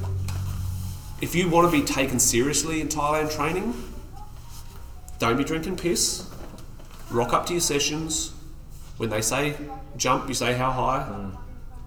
If 1.21 1.35
you 1.35 1.49
want 1.49 1.71
to 1.71 1.81
be 1.81 1.85
taken 1.85 2.19
seriously 2.19 2.81
in 2.81 2.89
Thailand 2.89 3.35
training, 3.35 3.75
don't 5.19 5.37
be 5.37 5.45
drinking 5.45 5.77
piss. 5.77 6.31
Rock 7.11 7.33
up 7.33 7.47
to 7.47 7.55
your 7.55 7.61
sessions. 7.61 8.35
When 8.99 9.09
they 9.09 9.23
say 9.23 9.57
jump, 9.97 10.29
you 10.29 10.35
say 10.35 10.55
how 10.55 10.71
high. 10.71 11.09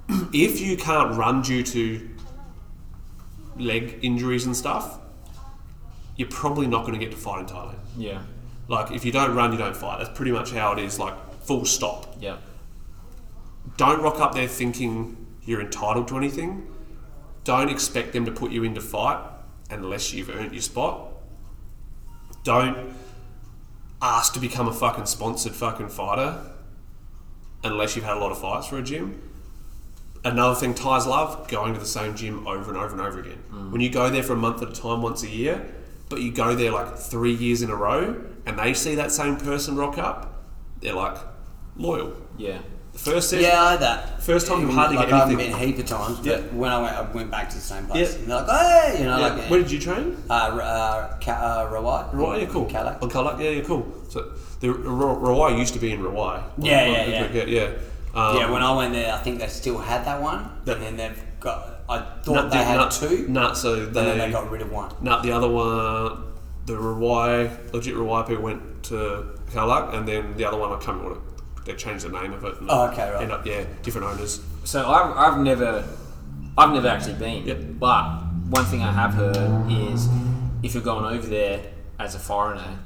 Mm. 0.10 0.30
If 0.34 0.60
you 0.60 0.78
can't 0.78 1.16
run 1.16 1.44
due 1.44 1.64
to 1.64 2.10
leg 3.58 4.00
injuries 4.02 4.46
and 4.46 4.56
stuff, 4.56 5.00
you're 6.16 6.30
probably 6.30 6.66
not 6.66 6.82
going 6.86 6.98
to 6.98 7.00
get 7.00 7.12
to 7.12 7.18
fight 7.18 7.42
in 7.42 7.46
Thailand. 7.46 7.80
Yeah. 7.98 8.22
Like 8.68 8.92
if 8.92 9.06
you 9.06 9.12
don't 9.12 9.36
run, 9.36 9.52
you 9.52 9.58
don't 9.58 9.76
fight. 9.76 10.00
That's 10.00 10.16
pretty 10.18 10.32
much 10.32 10.52
how 10.52 10.72
it 10.74 10.80
is. 10.80 10.98
Like 10.98 11.14
full 11.44 11.66
stop. 11.66 12.16
Yeah. 12.20 12.38
Don't 13.78 14.02
rock 14.02 14.20
up 14.20 14.34
there 14.34 14.48
thinking 14.48 15.28
you're 15.44 15.62
entitled 15.62 16.08
to 16.08 16.18
anything. 16.18 16.68
Don't 17.50 17.70
expect 17.70 18.14
them 18.14 18.26
to 18.26 18.32
put 18.32 18.52
you 18.52 18.64
into 18.64 18.80
fight 18.80 19.20
unless 19.72 20.14
you've 20.14 20.30
earned 20.30 20.52
your 20.52 20.62
spot. 20.62 21.14
Don't 22.44 22.94
ask 24.00 24.34
to 24.34 24.40
become 24.40 24.68
a 24.68 24.72
fucking 24.72 25.08
sponsored 25.08 25.54
fucking 25.54 25.90
fighter 25.90 26.40
unless 27.64 27.96
you've 27.96 28.06
had 28.06 28.18
a 28.18 28.20
lot 28.20 28.32
of 28.32 28.40
fights 28.40 28.68
for 28.68 28.78
a 28.78 28.84
gym. 28.84 29.20
Another 30.24 30.54
thing 30.54 30.76
Thais 30.76 31.08
love 31.08 31.48
going 31.48 31.74
to 31.74 31.80
the 31.80 31.88
same 31.88 32.16
gym 32.16 32.46
over 32.46 32.70
and 32.70 32.78
over 32.78 32.92
and 32.92 33.02
over 33.02 33.20
again. 33.20 33.42
Mm. 33.52 33.72
When 33.72 33.82
you 33.82 33.90
go 33.90 34.12
there 34.12 34.22
for 34.22 34.34
a 34.34 34.38
month 34.38 34.62
at 34.62 34.70
a 34.70 34.80
time 34.80 35.02
once 35.02 35.24
a 35.24 35.28
year, 35.28 35.74
but 36.08 36.22
you 36.22 36.32
go 36.32 36.54
there 36.54 36.70
like 36.70 36.98
three 36.98 37.34
years 37.34 37.64
in 37.64 37.72
a 37.72 37.76
row 37.76 38.24
and 38.46 38.60
they 38.60 38.76
see 38.76 38.94
that 38.94 39.12
same 39.12 39.38
person 39.38 39.76
rock 39.76 39.98
up, 39.98 40.46
they're 40.82 40.94
like 40.94 41.18
loyal. 41.76 42.16
Yeah. 42.38 42.60
First 43.04 43.30
session, 43.30 43.46
Yeah, 43.46 43.64
I 43.64 43.76
that. 43.78 44.22
First 44.22 44.48
time 44.48 44.62
you 44.62 44.72
hardly 44.72 44.98
like, 44.98 45.08
get 45.10 45.22
anything. 45.22 45.38
been 45.38 45.54
a 45.54 45.58
heap 45.58 45.80
of 45.80 45.86
times, 45.86 46.18
but 46.18 46.26
Yeah. 46.26 46.38
when 46.52 46.70
I 46.72 46.82
went, 46.82 46.96
I 46.98 47.02
went 47.12 47.32
back 47.32 47.50
to 47.50 47.56
the 47.56 47.62
same 47.62 47.86
place. 47.86 48.14
Yeah. 48.14 48.20
And 48.20 48.28
they're 48.30 48.42
like, 48.42 48.60
hey, 48.60 49.00
you 49.00 49.06
know, 49.06 49.18
Yeah. 49.18 49.28
like, 49.28 49.50
Where 49.50 49.60
did 49.62 49.72
you 49.72 49.80
train? 49.80 50.18
uh, 50.30 50.34
uh, 50.34 51.18
Ca- 51.24 51.32
uh, 51.32 51.72
Rawai. 51.72 52.12
Rawai, 52.14 52.42
yeah, 52.42 52.46
cool. 52.48 52.66
Calac. 52.66 53.02
On 53.02 53.10
Calac, 53.10 53.40
yeah, 53.40 53.50
yeah, 53.52 53.64
cool. 53.64 53.88
So 54.10 54.26
the 54.60 54.68
Rawai 54.68 55.58
used 55.58 55.74
to 55.76 55.80
be 55.80 55.92
in 55.94 56.02
Rawai. 56.04 56.42
Yeah, 56.58 56.86
yeah, 56.86 57.24
on- 57.26 57.34
yeah. 57.36 57.44
yeah. 57.46 57.70
Um, 58.14 58.38
yeah, 58.38 58.50
when 58.52 58.62
I 58.62 58.76
went 58.76 58.92
there, 58.94 59.14
I 59.14 59.18
think 59.20 59.40
they 59.40 59.48
still 59.48 59.78
had 59.78 60.04
that 60.06 60.22
one, 60.22 60.50
That- 60.66 60.78
and 60.78 60.86
then 60.86 60.98
they've 60.98 61.24
got. 61.40 61.66
I 61.88 62.00
thought 62.24 62.52
they 62.52 62.58
had 62.64 62.92
two, 62.92 63.28
Nut, 63.30 63.56
so 63.58 63.74
and 63.76 63.94
then 63.96 64.18
they, 64.18 64.26
they 64.28 64.32
got 64.32 64.52
rid 64.52 64.62
of 64.62 64.72
one. 64.72 64.92
nut 65.02 65.24
the 65.24 65.32
other 65.32 65.48
one. 65.50 66.24
The 66.66 66.74
Rawai, 66.74 67.50
legit 67.74 67.96
Rawai 67.96 68.28
people 68.28 68.44
went 68.44 68.84
to 68.84 69.26
Calac, 69.52 69.96
and 69.96 70.08
then 70.08 70.36
the 70.38 70.46
other 70.46 70.58
one 70.58 70.72
I 70.72 70.76
can't 70.84 70.98
remember 70.98 71.20
they 71.70 71.76
changed 71.76 72.04
the 72.06 72.10
name 72.10 72.34
of 72.34 72.44
it. 72.44 72.60
And 72.60 72.70
Oh, 72.70 72.88
okay, 72.88 73.12
right. 73.12 73.22
End 73.22 73.32
up, 73.32 73.46
yeah, 73.46 73.64
different 73.84 74.08
owners. 74.08 74.42
So 74.64 74.88
I've, 74.90 75.16
I've 75.34 75.40
never, 75.40 75.86
I've 76.58 76.72
never 76.74 76.88
actually 76.88 77.14
been. 77.14 77.46
Yep. 77.46 77.58
But 77.80 78.04
one 78.50 78.66
thing 78.66 78.82
I 78.82 78.92
have 78.92 79.14
heard 79.14 79.38
is, 79.72 80.08
if 80.64 80.74
you're 80.74 80.84
going 80.84 81.06
over 81.16 81.28
there 81.28 81.62
as 82.00 82.16
a 82.16 82.20
foreigner, 82.20 82.80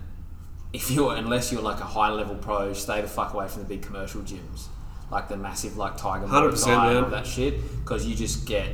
if 0.73 0.89
you're 0.91 1.15
unless 1.15 1.51
you're 1.51 1.61
like 1.61 1.79
a 1.79 1.85
high 1.85 2.09
level 2.09 2.35
pro, 2.35 2.73
stay 2.73 3.01
the 3.01 3.07
fuck 3.07 3.33
away 3.33 3.47
from 3.47 3.61
the 3.63 3.67
big 3.69 3.81
commercial 3.81 4.21
gyms, 4.21 4.65
like 5.11 5.29
the 5.29 5.37
massive 5.37 5.77
like 5.77 5.97
Tiger 5.97 6.25
Muay 6.25 6.51
100%, 6.51 6.67
and 6.67 6.93
man. 6.93 7.03
all 7.05 7.09
that 7.11 7.25
shit, 7.27 7.61
because 7.83 8.05
you 8.05 8.15
just 8.15 8.45
get. 8.45 8.67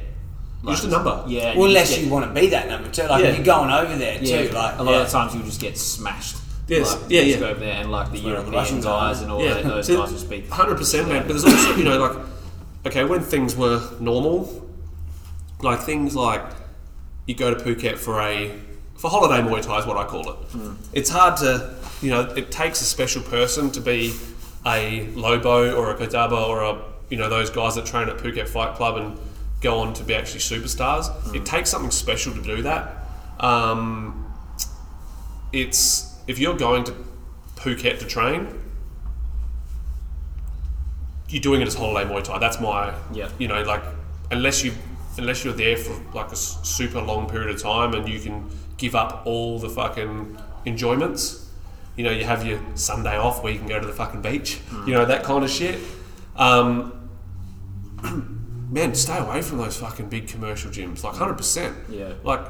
Like, 0.62 0.76
just 0.76 0.88
a 0.88 0.90
number. 0.90 1.24
Yeah. 1.28 1.50
Well, 1.56 1.60
you 1.60 1.66
unless 1.68 1.88
just 1.90 2.00
you 2.00 2.06
get- 2.08 2.14
want 2.14 2.26
to 2.36 2.42
be 2.42 2.48
that 2.48 2.68
number 2.68 2.90
two, 2.90 3.04
like 3.04 3.24
Yeah. 3.24 3.30
if 3.30 3.36
you're 3.38 3.46
going 3.46 3.70
over 3.72 3.96
there 3.96 4.22
Yeah, 4.22 4.48
too, 4.48 4.54
like 4.54 4.78
a 4.80 4.84
lot 4.84 4.92
yeah. 4.92 5.02
of 5.04 5.10
times 5.10 5.34
you'll 5.34 5.44
just 5.46 5.62
get 5.62 5.78
smashed. 5.78 6.36
Yes, 6.70 7.02
Like, 7.02 7.12
yeah, 7.12 7.22
yeah. 7.22 7.40
Go 7.40 7.48
over 7.50 7.60
there 7.60 7.74
and 7.74 7.92
like 7.92 8.12
the 8.12 8.20
European 8.20 8.82
guys 8.82 9.22
and 9.22 9.32
all 9.32 9.44
yeah, 9.44 9.56
that, 9.56 9.64
those 9.64 9.88
So 9.88 9.98
guys 9.98 10.12
will 10.12 10.20
speak. 10.20 10.50
Hundred 10.50 10.78
percent, 10.78 11.08
man. 11.08 11.24
But 11.24 11.30
there's 11.30 11.46
also, 11.46 11.76
you 11.76 11.84
know, 11.84 11.98
like, 11.98 12.26
okay, 12.86 13.04
when 13.04 13.22
things 13.22 13.56
were 13.56 13.82
normal, 14.00 14.68
like 15.62 15.82
things 15.82 16.16
like 16.16 16.44
you 17.26 17.36
go 17.36 17.54
to 17.54 17.60
Phuket 17.64 17.98
for 17.98 18.22
a 18.22 18.52
for 18.98 19.10
holiday 19.10 19.42
Muay 19.48 19.62
Thai 19.62 19.80
is 19.80 19.86
what 19.86 19.98
I 19.98 20.06
call 20.06 20.30
it. 20.30 20.38
It's 20.94 21.10
hard 21.10 21.38
to, 21.38 21.76
you 22.02 22.12
know, 22.12 22.22
it 22.22 22.52
takes 22.52 22.82
a 22.82 22.86
special 22.86 23.24
person 23.24 23.72
to 23.72 23.80
be 23.82 24.14
a 24.66 25.08
Lobo 25.16 25.74
or 25.74 25.90
a 25.92 25.96
Kodaba 25.96 26.48
or 26.48 26.64
a, 26.64 26.82
you 27.10 27.18
know, 27.18 27.30
those 27.30 27.50
guys 27.50 27.76
that 27.76 27.86
train 27.86 28.10
at 28.10 28.18
Phuket 28.18 28.50
Fight 28.50 28.76
Club 28.76 28.98
and 28.98 29.18
go 29.62 29.80
on 29.80 29.94
to 29.94 30.04
be 30.04 30.14
actually 30.16 30.42
superstars. 30.42 31.34
It 31.34 31.46
takes 31.46 31.70
something 31.70 31.92
special 31.92 32.34
to 32.34 32.42
do 32.42 32.62
that. 32.64 32.94
Um, 33.40 34.34
it's 35.54 36.09
if 36.30 36.38
you're 36.38 36.56
going 36.56 36.84
to 36.84 36.94
Phuket 37.56 37.98
to 38.00 38.06
train, 38.06 38.48
you're 41.28 41.42
doing 41.42 41.60
it 41.62 41.68
as 41.68 41.74
holiday 41.74 42.08
Muay 42.10 42.24
Thai. 42.24 42.38
That's 42.38 42.62
my, 42.62 42.94
Yeah. 43.12 43.30
you 43.40 43.48
know, 43.48 43.64
like 43.64 43.84
unless 44.32 44.64
you 44.64 44.72
unless 45.18 45.44
you're 45.44 45.56
there 45.56 45.76
for 45.76 46.00
like 46.14 46.32
a 46.32 46.36
super 46.36 47.02
long 47.02 47.28
period 47.28 47.50
of 47.54 47.62
time 47.62 47.94
and 47.96 48.08
you 48.08 48.20
can 48.20 48.48
give 48.78 48.96
up 48.96 49.24
all 49.26 49.58
the 49.60 49.68
fucking 49.70 50.38
enjoyments. 50.66 51.50
You 51.98 52.04
know, 52.06 52.12
you 52.12 52.24
have 52.24 52.46
your 52.46 52.60
Sunday 52.76 53.18
off 53.18 53.44
where 53.44 53.52
you 53.52 53.60
can 53.60 53.68
go 53.68 53.80
to 53.80 53.88
the 53.88 53.92
fucking 53.92 54.22
beach. 54.22 54.60
You 54.86 54.94
know 54.94 55.06
that 55.06 55.24
kind 55.24 55.44
of 55.44 55.50
shit. 55.50 55.80
Um, 56.38 57.10
man, 58.72 58.94
stay 58.94 59.18
away 59.18 59.42
from 59.42 59.58
those 59.58 59.78
fucking 59.78 60.08
big 60.10 60.28
commercial 60.28 60.70
gyms. 60.72 61.04
Like 61.04 61.16
hundred 61.16 61.36
percent. 61.38 61.76
Yeah. 61.90 62.14
Like, 62.24 62.46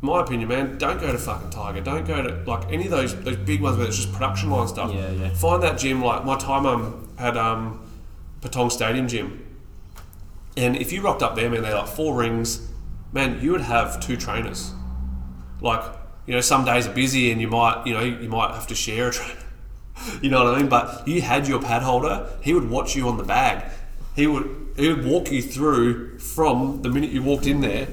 my 0.00 0.22
opinion, 0.22 0.48
man, 0.48 0.78
don't 0.78 1.00
go 1.00 1.10
to 1.10 1.18
fucking 1.18 1.50
Tiger. 1.50 1.80
Don't 1.80 2.06
go 2.06 2.22
to 2.22 2.50
like 2.50 2.70
any 2.72 2.84
of 2.84 2.90
those 2.90 3.20
those 3.22 3.36
big 3.36 3.60
ones 3.60 3.76
where 3.76 3.86
it's 3.86 3.96
just 3.96 4.12
production 4.12 4.50
line 4.50 4.68
stuff. 4.68 4.92
Yeah, 4.92 5.10
yeah. 5.10 5.34
Find 5.34 5.62
that 5.62 5.78
gym. 5.78 6.02
Like 6.02 6.24
my 6.24 6.36
time, 6.36 6.66
um, 6.66 7.08
had 7.18 7.36
um, 7.36 7.84
Patong 8.40 8.70
Stadium 8.70 9.08
gym, 9.08 9.44
and 10.56 10.76
if 10.76 10.92
you 10.92 11.02
rocked 11.02 11.22
up 11.22 11.36
there, 11.36 11.48
man, 11.48 11.62
they're 11.62 11.74
like 11.74 11.88
four 11.88 12.16
rings. 12.16 12.68
Man, 13.12 13.40
you 13.40 13.52
would 13.52 13.62
have 13.62 14.00
two 14.00 14.16
trainers. 14.16 14.72
Like, 15.60 15.82
you 16.26 16.34
know, 16.34 16.40
some 16.40 16.64
days 16.64 16.86
are 16.86 16.92
busy 16.92 17.30
and 17.30 17.40
you 17.40 17.48
might, 17.48 17.86
you 17.86 17.94
know, 17.94 18.00
you 18.00 18.28
might 18.28 18.54
have 18.54 18.66
to 18.66 18.74
share 18.74 19.08
a 19.08 19.12
trainer. 19.12 19.40
you 20.22 20.30
know 20.30 20.44
what 20.44 20.54
I 20.54 20.58
mean? 20.58 20.68
But 20.68 21.08
you 21.08 21.22
had 21.22 21.48
your 21.48 21.60
pad 21.60 21.82
holder. 21.82 22.28
He 22.42 22.54
would 22.54 22.68
watch 22.68 22.94
you 22.96 23.08
on 23.08 23.16
the 23.16 23.24
bag. 23.24 23.70
He 24.14 24.26
would 24.26 24.74
he 24.76 24.88
would 24.88 25.04
walk 25.04 25.30
you 25.30 25.42
through 25.42 26.18
from 26.18 26.82
the 26.82 26.88
minute 26.88 27.10
you 27.10 27.22
walked 27.22 27.46
in 27.46 27.60
there 27.60 27.88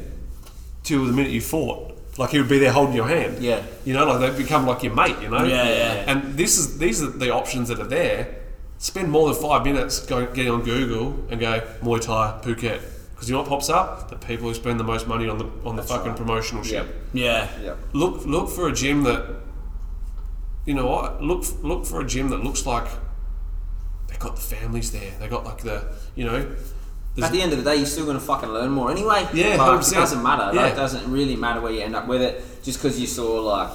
till 0.84 1.06
the 1.06 1.12
minute 1.12 1.32
you 1.32 1.42
fought. 1.42 1.95
Like 2.18 2.30
he 2.30 2.40
would 2.40 2.50
be 2.50 2.60
there 2.60 2.72
holding 2.72 2.96
your 2.96 3.08
hand. 3.08 3.40
Yeah. 3.40 3.64
You 3.84 3.94
know, 3.94 4.06
like 4.06 4.20
they 4.20 4.44
become 4.44 4.66
like 4.66 4.84
your 4.84 4.94
mate. 4.94 5.18
You 5.22 5.30
know. 5.30 5.44
Yeah, 5.44 5.68
yeah. 5.68 6.04
And 6.08 6.38
this 6.38 6.58
is 6.58 6.78
these 6.78 7.04
are 7.04 7.10
the 7.10 7.32
options 7.32 7.68
that 7.70 7.80
are 7.80 7.88
there. 7.88 8.42
Spend 8.78 9.10
more 9.10 9.32
than 9.32 9.42
five 9.42 9.66
minutes 9.66 10.06
going 10.06 10.34
getting 10.34 10.52
on 10.52 10.62
Google 10.62 11.26
and 11.30 11.40
go 11.40 11.62
Muay 11.82 12.02
Thai 12.02 12.40
Phuket 12.42 12.82
because 13.16 13.30
you 13.30 13.34
know 13.34 13.42
what 13.42 13.50
pops 13.50 13.70
up? 13.70 14.10
The 14.10 14.18
people 14.18 14.48
who 14.48 14.54
spend 14.54 14.80
the 14.80 14.84
most 14.84 15.08
money 15.08 15.28
on 15.28 15.38
the 15.38 15.50
on 15.66 15.76
the 15.76 15.84
fucking 15.84 16.16
promotional 16.16 16.64
shit. 16.64 16.86
Yep. 16.86 16.96
yeah. 17.14 17.62
Yep. 17.62 17.78
Look 17.94 18.26
look 18.26 18.50
for 18.50 18.68
a 18.68 18.74
gym 18.74 19.04
that 19.04 19.38
you 20.66 20.74
know 20.74 20.88
what 20.88 21.22
look 21.22 21.46
look 21.64 21.86
for 21.86 22.02
a 22.02 22.06
gym 22.06 22.30
that 22.30 22.44
looks 22.44 22.66
like 22.66 22.88
they 24.08 24.18
got 24.18 24.36
the 24.36 24.42
families 24.42 24.92
there. 24.92 25.12
They 25.20 25.28
got 25.28 25.46
like 25.46 25.60
the 25.60 25.94
you 26.16 26.26
know. 26.26 26.56
There's- 27.16 27.30
At 27.30 27.34
the 27.34 27.42
end 27.42 27.54
of 27.54 27.64
the 27.64 27.70
day, 27.70 27.78
you're 27.78 27.86
still 27.86 28.06
going 28.06 28.18
to 28.20 28.24
fucking 28.24 28.50
learn 28.50 28.72
more 28.72 28.92
anyway. 28.92 29.28
Yeah, 29.34 29.56
like, 29.56 29.80
100%. 29.82 29.92
it 29.92 29.96
doesn't 29.96 30.24
matter. 30.24 30.54
Yeah. 30.54 30.62
Like, 30.64 30.74
it 30.74 30.76
doesn't 30.76 31.12
really 31.12 31.36
matter 31.36 31.62
where 31.62 31.72
you 31.72 31.82
end 31.82 31.96
up 31.96 32.08
with 32.08 32.22
it. 32.22 32.44
Just 32.64 32.80
because 32.82 33.00
you 33.00 33.08
saw 33.08 33.42
like 33.42 33.70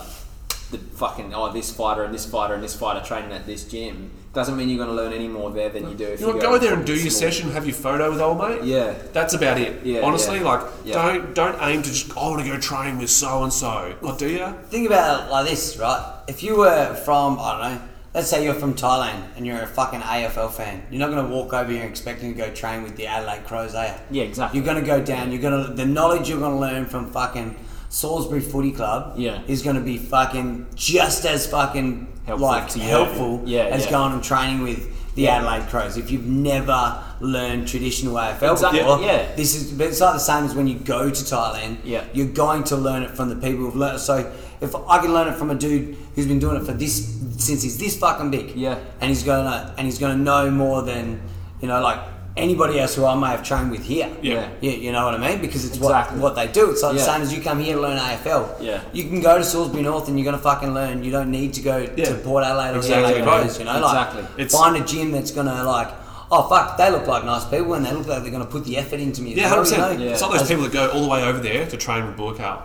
the 0.70 0.78
fucking 0.78 1.34
oh 1.34 1.53
this 1.53 1.72
fighter 1.72 2.05
and 2.05 2.14
this 2.14 2.24
fighter 2.26 2.55
and 2.55 2.62
this 2.62 2.76
fighter 2.76 3.05
training 3.05 3.32
at 3.32 3.45
this 3.45 3.64
gym 3.64 4.09
doesn't 4.32 4.57
mean 4.57 4.68
you're 4.68 4.78
going 4.84 4.88
to 4.88 4.95
learn 4.95 5.12
any 5.12 5.26
more 5.26 5.51
there 5.51 5.68
than 5.68 5.88
you 5.88 5.97
do 5.97 6.05
if 6.05 6.20
you 6.20 6.28
you, 6.28 6.32
know, 6.34 6.41
go 6.41 6.51
go 6.53 6.59
there 6.59 6.74
and 6.74 6.86
do 6.86 6.95
your 6.95 7.11
session, 7.11 7.51
have 7.51 7.66
your 7.66 7.74
photo 7.74 8.09
with 8.11 8.20
old 8.20 8.38
mate. 8.38 8.62
Yeah. 8.62 8.95
That's 9.12 9.34
about 9.34 9.59
it. 9.59 9.84
Yeah, 9.84 10.03
Honestly, 10.03 10.36
yeah. 10.38 10.45
like 10.45 10.61
Yeah. 10.84 10.95
don't 11.12 11.34
don't 11.34 11.57
aim 11.62 11.82
to 11.82 11.88
just 11.91 12.16
I 12.16 12.20
want 12.28 12.43
to 12.45 12.49
go 12.49 12.57
train 12.59 12.99
with 12.99 13.11
so 13.11 13.43
and 13.43 13.53
so. 13.53 13.95
Oh, 14.03 14.16
do 14.16 14.28
you? 14.28 14.55
Think 14.68 14.86
about 14.86 15.24
it 15.26 15.30
like 15.32 15.49
this, 15.49 15.76
right? 15.78 16.05
If 16.28 16.45
you 16.45 16.57
were 16.59 16.95
from, 17.05 17.38
I 17.41 17.51
don't 17.51 17.61
know, 17.74 17.82
let's 18.14 18.28
say 18.28 18.44
you're 18.44 18.54
from 18.54 18.74
Thailand 18.74 19.22
and 19.36 19.46
you're 19.46 19.61
a 19.62 19.66
fucking 19.66 20.00
AFL 20.00 20.50
fan, 20.52 20.82
you're 20.90 20.98
not 21.00 21.11
going 21.11 21.26
to 21.26 21.32
walk 21.32 21.52
over 21.52 21.70
here 21.70 21.84
expecting 21.84 22.32
to 22.34 22.38
go 22.38 22.50
train 22.52 22.82
with 22.82 22.96
the 22.96 23.06
Adelaide 23.06 23.44
Crows, 23.44 23.74
are 23.74 23.86
you? 23.86 23.92
Yeah, 24.11 24.24
exactly. 24.24 24.58
You're 24.58 24.66
going 24.66 24.80
to 24.80 24.86
go 24.86 25.02
down, 25.02 25.30
you're 25.32 25.40
going 25.40 25.64
to, 25.66 25.72
the 25.72 25.86
knowledge 25.86 26.28
you're 26.28 26.40
going 26.40 26.54
to 26.54 26.58
learn 26.58 26.86
from 26.86 27.11
fucking 27.11 27.56
Salisbury 27.88 28.40
Footy 28.40 28.72
Club 28.72 29.14
Yeah. 29.18 29.42
is 29.46 29.62
going 29.62 29.76
to 29.76 29.82
be 29.82 29.96
fucking 29.98 30.66
just 30.74 31.24
as 31.24 31.46
fucking 31.46 32.06
Helpful 32.26 32.46
like 32.48 32.72
helpful 32.74 33.42
Yeah, 33.46 33.62
as 33.64 33.84
yeah. 33.86 33.90
going 33.90 34.12
and 34.12 34.22
training 34.22 34.62
with 34.62 35.14
the 35.16 35.26
Adelaide 35.28 35.68
Crows. 35.68 35.96
If 35.96 36.11
you've 36.12 36.26
never 36.26 37.02
learned 37.20 37.66
traditional 37.66 38.14
AFL 38.14 38.52
Exactly, 38.52 38.80
before, 38.80 39.00
yeah. 39.00 39.34
this 39.34 39.54
is 39.56 39.72
but 39.72 39.88
it's 39.88 40.00
like 40.00 40.14
the 40.14 40.18
same 40.20 40.44
as 40.44 40.54
when 40.54 40.66
you 40.68 40.78
go 40.78 41.11
to 41.11 41.24
Thailand. 41.24 41.78
Yeah. 41.82 42.04
You're 42.12 42.28
going 42.28 42.62
to 42.64 42.76
learn 42.76 43.02
it 43.02 43.11
from 43.11 43.28
the 43.28 43.34
people 43.34 43.64
who've 43.64 43.74
learned. 43.74 43.98
So 44.00 44.32
if 44.61 44.74
I 44.74 44.98
can 44.98 45.12
learn 45.14 45.28
it 45.28 45.36
from 45.36 45.50
a 45.50 45.54
dude 45.54 45.96
who's 46.14 46.26
been 46.26 46.38
doing 46.38 46.56
it 46.56 46.64
for 46.64 46.72
this 46.72 47.06
since 47.38 47.62
he's 47.62 47.78
this 47.78 47.96
fucking 47.98 48.30
big, 48.30 48.54
Yeah. 48.56 48.78
and 49.00 49.08
he's 49.08 49.22
gonna 49.22 49.74
and 49.78 49.86
he's 49.86 49.98
gonna 49.98 50.16
know 50.16 50.50
more 50.50 50.82
than 50.82 51.20
you 51.61 51.68
know 51.68 51.80
like 51.80 51.98
anybody 52.36 52.78
else 52.78 52.94
who 52.94 53.04
I 53.04 53.14
may 53.16 53.26
have 53.28 53.42
trained 53.42 53.70
with 53.72 53.82
here. 53.84 54.08
Yeah. 54.22 54.48
Yeah, 54.61 54.70
you 54.72 54.92
know 54.92 55.04
what 55.04 55.14
I 55.14 55.18
mean? 55.18 55.40
Because 55.40 55.64
it's 55.64 55.76
Exactly. 55.76 56.18
what, 56.20 56.36
what 56.36 56.46
they 56.46 56.50
do. 56.50 56.70
It's 56.70 56.82
like 56.82 56.92
Yeah. 56.94 56.98
the 57.00 57.04
same 57.12 57.22
as 57.22 57.34
you 57.34 57.42
come 57.42 57.58
here 57.58 57.74
to 57.74 57.80
learn 57.82 57.98
AFL. 57.98 58.48
Yeah. 58.61 58.80
You 58.92 59.04
can 59.04 59.20
go 59.20 59.36
to 59.36 59.44
Salisbury 59.44 59.82
North 59.82 60.06
and 60.08 60.16
you're 60.18 60.24
going 60.24 60.36
to 60.36 60.42
fucking 60.42 60.72
learn. 60.72 61.02
You 61.02 61.11
don't 61.11 61.30
need 61.32 61.52
to 61.54 61.61
go 61.61 61.78
Yeah. 61.96 62.04
to 62.04 62.14
Port 62.14 62.44
Adelaide 62.44 62.74
or 62.74 62.76
Exactly 62.78 63.14
the 63.20 63.26
right. 63.26 63.40
Adelaide 63.40 63.58
you 63.58 63.64
know? 63.64 63.76
Exactly. 63.84 64.22
Like, 64.22 64.30
It's- 64.38 64.52
find 64.52 64.76
a 64.76 64.80
gym 64.80 65.11
that's 65.11 65.32
going 65.32 65.48
to, 65.48 65.64
like, 65.64 65.88
oh, 66.30 66.48
fuck, 66.48 66.76
they 66.78 66.88
look 66.90 67.06
like 67.08 67.24
nice 67.24 67.44
people 67.46 67.74
and 67.74 67.84
they 67.84 67.92
look 67.92 68.06
like 68.06 68.22
they're 68.22 68.30
going 68.30 68.44
to 68.44 68.50
put 68.50 68.64
the 68.64 68.78
effort 68.78 69.00
into 69.00 69.22
me. 69.22 69.34
Yeah, 69.34 69.46
well, 69.46 69.48
hundred 69.56 69.62
percent. 69.62 69.92
you 69.94 69.98
know? 69.98 70.04
Yeah. 70.04 70.11
It's 70.12 70.20
not 70.20 70.30
those 70.30 70.42
As- 70.42 70.48
people 70.48 70.62
that 70.64 70.72
go 70.72 70.86
all 70.90 71.02
the 71.02 71.08
way 71.08 71.24
over 71.24 71.40
there 71.40 71.66
to 71.66 71.76
train 71.76 72.06
with 72.06 72.16
Buakaw. 72.16 72.58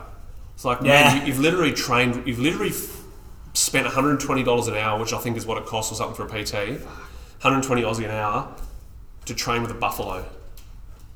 It's 0.56 0.66
like, 0.66 0.80
Yeah. 0.82 1.04
man, 1.14 1.22
you, 1.22 1.28
you've 1.28 1.40
literally 1.40 1.72
trained. 1.74 2.26
You've 2.28 2.40
literally 2.40 2.70
f- 2.72 3.04
spent 3.54 3.86
one 3.86 3.94
hundred 3.94 4.12
and 4.12 4.20
twenty 4.20 4.44
dollars 4.44 4.68
an 4.68 4.76
hour, 4.76 5.00
which 5.00 5.14
I 5.14 5.20
think 5.20 5.38
is 5.38 5.46
what 5.46 5.58
it 5.58 5.66
costs 5.66 5.92
or 5.92 5.96
something 5.96 6.16
for 6.16 6.24
a 6.26 6.44
PT. 6.44 6.54
One 6.82 6.88
hundred 7.42 7.56
and 7.56 7.64
twenty 7.64 7.82
Aussie 7.84 8.06
an 8.06 8.12
hour 8.12 8.52
to 9.26 9.34
train 9.36 9.62
with 9.62 9.72
a 9.72 9.76
buffalo. 9.76 10.26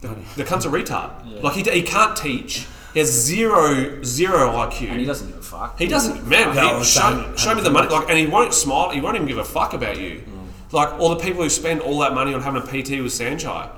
The, 0.01 0.15
the 0.37 0.43
cunt's 0.45 0.65
a 0.65 0.69
retard. 0.69 1.11
Yeah. 1.25 1.41
Like 1.41 1.53
he, 1.55 1.63
he 1.63 1.81
can't 1.83 2.15
teach. 2.15 2.67
He 2.93 2.99
has 2.99 3.09
zero 3.09 4.01
zero 4.03 4.49
IQ. 4.51 4.89
And 4.89 4.99
he 4.99 5.05
doesn't 5.05 5.27
give 5.27 5.37
a 5.37 5.41
fuck. 5.41 5.77
He 5.79 5.87
doesn't, 5.87 6.27
man. 6.27 6.53
He- 6.53 6.83
show, 6.83 7.33
show 7.35 7.53
me 7.55 7.61
the 7.61 7.69
money, 7.69 7.87
like, 7.89 8.09
and 8.09 8.17
he 8.17 8.25
won't 8.25 8.53
smile. 8.53 8.89
He 8.89 8.99
won't 9.01 9.15
even 9.15 9.27
give 9.27 9.37
a 9.37 9.43
fuck 9.45 9.73
about 9.73 9.99
you. 9.99 10.21
Mm. 10.21 10.73
Like 10.73 10.99
all 10.99 11.09
the 11.09 11.23
people 11.23 11.43
who 11.43 11.49
spend 11.49 11.81
all 11.81 11.99
that 11.99 12.13
money 12.13 12.33
on 12.33 12.41
having 12.41 12.61
a 12.61 12.65
PT 12.65 13.01
with 13.01 13.11
Saenchai, 13.13 13.69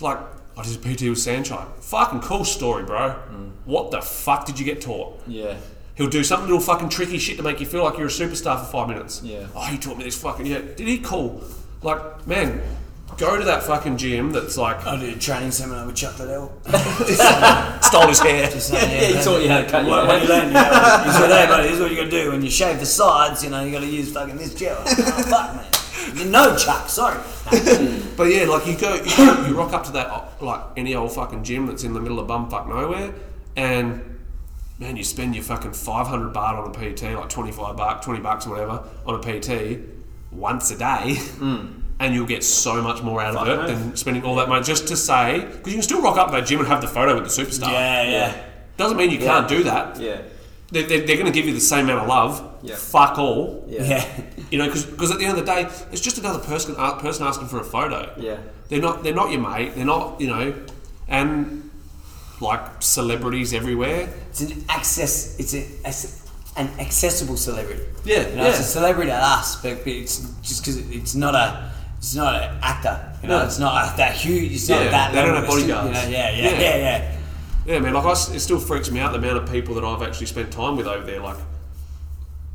like 0.00 0.18
I 0.60 0.62
did 0.62 0.76
a 0.76 0.78
PT 0.78 1.02
with 1.08 1.18
Saenchai. 1.18 1.66
Fucking 1.80 2.20
cool 2.20 2.44
story, 2.44 2.84
bro. 2.84 3.16
Mm. 3.32 3.52
What 3.64 3.90
the 3.90 4.02
fuck 4.02 4.44
did 4.44 4.58
you 4.58 4.64
get 4.64 4.80
taught? 4.82 5.20
Yeah. 5.26 5.56
He'll 5.94 6.08
do 6.08 6.22
some 6.22 6.42
little 6.42 6.60
fucking 6.60 6.90
tricky 6.90 7.18
shit 7.18 7.36
to 7.38 7.42
make 7.42 7.60
you 7.60 7.66
feel 7.66 7.82
like 7.84 7.96
you're 7.98 8.06
a 8.06 8.10
superstar 8.10 8.58
for 8.58 8.66
five 8.66 8.88
minutes. 8.88 9.22
Yeah. 9.22 9.46
Oh, 9.54 9.64
he 9.66 9.78
taught 9.78 9.96
me 9.96 10.04
this 10.04 10.20
fucking 10.20 10.46
yeah. 10.46 10.60
Did 10.60 10.80
he? 10.80 10.98
Cool. 10.98 11.42
Like, 11.82 12.26
man, 12.26 12.60
go 13.16 13.38
to 13.38 13.44
that 13.44 13.62
fucking 13.62 13.96
gym 13.96 14.32
that's 14.32 14.56
like 14.56 14.86
I 14.86 14.96
did 14.96 15.16
a 15.16 15.18
training 15.18 15.50
seminar 15.50 15.86
with 15.86 15.96
Chuck 15.96 16.18
Liddell. 16.18 16.52
stole 17.82 18.08
his 18.08 18.20
hair. 18.20 18.50
So, 18.50 18.76
Yeah, 18.76 18.86
he 18.86 19.12
taught 19.24 19.42
you 19.42 19.48
how 19.48 19.60
to 19.62 19.68
cut 19.68 19.86
your 19.86 19.94
hair. 19.96 20.06
what 20.06 20.22
you 20.22 20.28
learn, 20.28 20.48
you 20.48 20.52
know, 20.54 21.02
he 21.04 21.10
said, 21.12 21.28
hey, 21.30 21.46
buddy, 21.46 21.62
this 21.64 21.72
is 21.72 21.80
what 21.80 21.90
you 21.90 21.96
got 21.96 22.04
to 22.04 22.10
do. 22.10 22.30
When 22.30 22.42
you 22.42 22.50
shave 22.50 22.80
the 22.80 22.86
sides, 22.86 23.42
you 23.44 23.50
know, 23.50 23.64
you 23.64 23.72
got 23.72 23.80
to 23.80 23.86
use 23.86 24.12
fucking 24.12 24.36
this 24.36 24.54
gel. 24.54 24.82
Oh, 24.86 24.94
fuck, 24.94 25.54
man. 25.56 25.64
Know, 26.30 26.56
Chuck, 26.56 26.88
sorry. 26.88 27.18
But 28.16 28.24
yeah, 28.24 28.44
like 28.44 28.66
you 28.66 28.76
go, 28.76 28.94
you, 28.94 29.46
you 29.46 29.56
rock 29.56 29.72
up 29.72 29.84
to 29.84 29.92
that 29.92 30.42
like 30.42 30.60
any 30.76 30.94
old 30.94 31.12
fucking 31.12 31.42
gym 31.42 31.66
that's 31.66 31.84
in 31.84 31.94
the 31.94 32.00
middle 32.00 32.18
of 32.18 32.28
bumfuck 32.28 32.68
nowhere, 32.68 33.14
and 33.56 34.18
man, 34.78 34.96
you 34.96 35.04
spend 35.04 35.34
your 35.34 35.44
fucking 35.44 35.72
five 35.72 36.06
hundred 36.06 36.34
baht 36.34 36.58
on 36.58 36.68
a 36.68 36.94
PT, 36.94 37.14
like 37.14 37.30
twenty 37.30 37.50
five 37.50 37.76
bucks, 37.78 38.04
twenty 38.04 38.20
bucks 38.20 38.46
or 38.46 38.50
whatever 38.50 38.84
on 39.06 39.14
a 39.14 39.40
PT 39.40 39.80
once 40.30 40.70
a 40.70 40.76
day, 40.76 41.14
hmm. 41.16 41.80
and 41.98 42.14
you'll 42.14 42.26
get 42.26 42.44
so 42.44 42.82
much 42.82 43.02
more 43.02 43.22
out 43.22 43.36
of 43.36 43.48
it 43.48 43.56
no. 43.56 43.66
than 43.66 43.96
spending 43.96 44.22
all 44.22 44.36
that 44.36 44.48
money 44.48 44.62
just 44.62 44.86
to 44.88 44.96
say 44.96 45.40
because 45.40 45.68
you 45.68 45.78
can 45.78 45.82
still 45.82 46.02
rock 46.02 46.18
up 46.18 46.26
to 46.28 46.32
that 46.32 46.46
gym 46.46 46.58
and 46.58 46.68
have 46.68 46.82
the 46.82 46.88
photo 46.88 47.14
with 47.18 47.24
the 47.24 47.42
superstar. 47.42 47.72
Yeah, 47.72 48.02
yeah. 48.02 48.44
Doesn't 48.76 48.96
mean 48.96 49.10
you 49.10 49.18
can't 49.18 49.48
do 49.48 49.62
that. 49.64 49.98
Yeah. 50.00 50.22
They're, 50.70 50.86
they're, 50.86 51.06
they're 51.06 51.16
going 51.16 51.26
to 51.26 51.32
give 51.32 51.46
you 51.46 51.52
the 51.54 51.60
same 51.60 51.84
amount 51.84 52.02
of 52.02 52.08
love. 52.08 52.49
Yeah. 52.62 52.76
Fuck 52.76 53.18
all. 53.18 53.64
Yeah. 53.68 53.82
Yeah. 53.84 54.22
You 54.50 54.58
know, 54.58 54.66
because 54.66 55.10
at 55.10 55.18
the 55.18 55.24
end 55.24 55.38
of 55.38 55.44
the 55.46 55.52
day, 55.52 55.62
it's 55.92 56.00
just 56.00 56.18
another 56.18 56.40
person 56.40 56.74
person 56.74 57.26
asking 57.26 57.48
for 57.48 57.60
a 57.60 57.64
photo. 57.64 58.12
Yeah. 58.18 58.36
They're 58.68 58.80
not 58.80 59.02
they're 59.02 59.14
not 59.14 59.30
your 59.30 59.40
mate. 59.40 59.74
They're 59.74 59.84
not 59.84 60.20
you 60.20 60.28
know, 60.28 60.54
and 61.08 61.70
like 62.40 62.82
celebrities 62.82 63.52
everywhere. 63.52 64.08
It's 64.30 64.40
an 64.40 64.64
access. 64.68 65.38
It's 65.38 65.54
a, 65.54 65.58
it's 65.88 66.26
an 66.56 66.68
accessible 66.80 67.36
celebrity. 67.36 67.82
Yeah, 68.04 68.28
you 68.28 68.36
know, 68.36 68.46
it's 68.46 68.60
a 68.60 68.64
celebrity 68.64 69.10
to 69.10 69.16
us, 69.16 69.60
but, 69.62 69.78
but 69.78 69.86
it's 69.88 70.18
just 70.42 70.62
because 70.62 70.78
it's 70.90 71.14
not 71.14 71.34
a, 71.34 71.70
it's 71.98 72.14
not 72.14 72.34
an 72.42 72.58
actor. 72.62 73.14
You 73.22 73.28
know, 73.28 73.38
No. 73.40 73.44
it's 73.44 73.58
not 73.58 73.92
a, 73.92 73.96
that 73.98 74.14
huge. 74.16 74.52
It's 74.52 74.68
not 74.68 74.82
Yeah, 74.84 74.90
that. 74.90 75.12
they 75.12 75.22
don't 75.22 75.34
have 75.34 75.46
bodyguards. 75.46 75.86
You 75.86 75.92
know, 75.92 76.08
yeah, 76.08 76.30
yeah, 76.30 76.50
Yeah. 76.50 76.60
yeah, 76.60 76.76
yeah. 76.76 77.16
Yeah, 77.66 77.78
man. 77.80 77.92
Like 77.92 78.04
I 78.06 78.12
it 78.12 78.40
still 78.40 78.58
freaks 78.58 78.90
me 78.90 79.00
out 79.00 79.12
the 79.12 79.18
amount 79.18 79.36
of 79.36 79.50
people 79.52 79.74
that 79.74 79.84
I've 79.84 80.02
actually 80.02 80.26
spent 80.26 80.50
time 80.50 80.76
with 80.76 80.86
over 80.86 81.04
there. 81.04 81.20
Like 81.20 81.36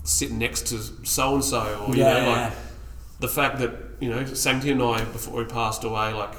sitting 0.06 0.38
next 0.40 0.68
to 0.68 0.80
so 1.06 1.36
and 1.36 1.44
so, 1.44 1.86
or 1.86 1.94
you 1.96 2.02
Yeah, 2.04 2.14
know, 2.14 2.20
yeah. 2.30 2.44
like 2.46 2.54
the 3.20 3.28
fact 3.28 3.60
that 3.60 3.72
you 4.00 4.10
know 4.10 4.24
Sancti 4.26 4.72
and 4.72 4.82
I 4.82 5.04
before 5.04 5.42
he 5.42 5.48
passed 5.48 5.84
away, 5.84 6.14
like. 6.14 6.34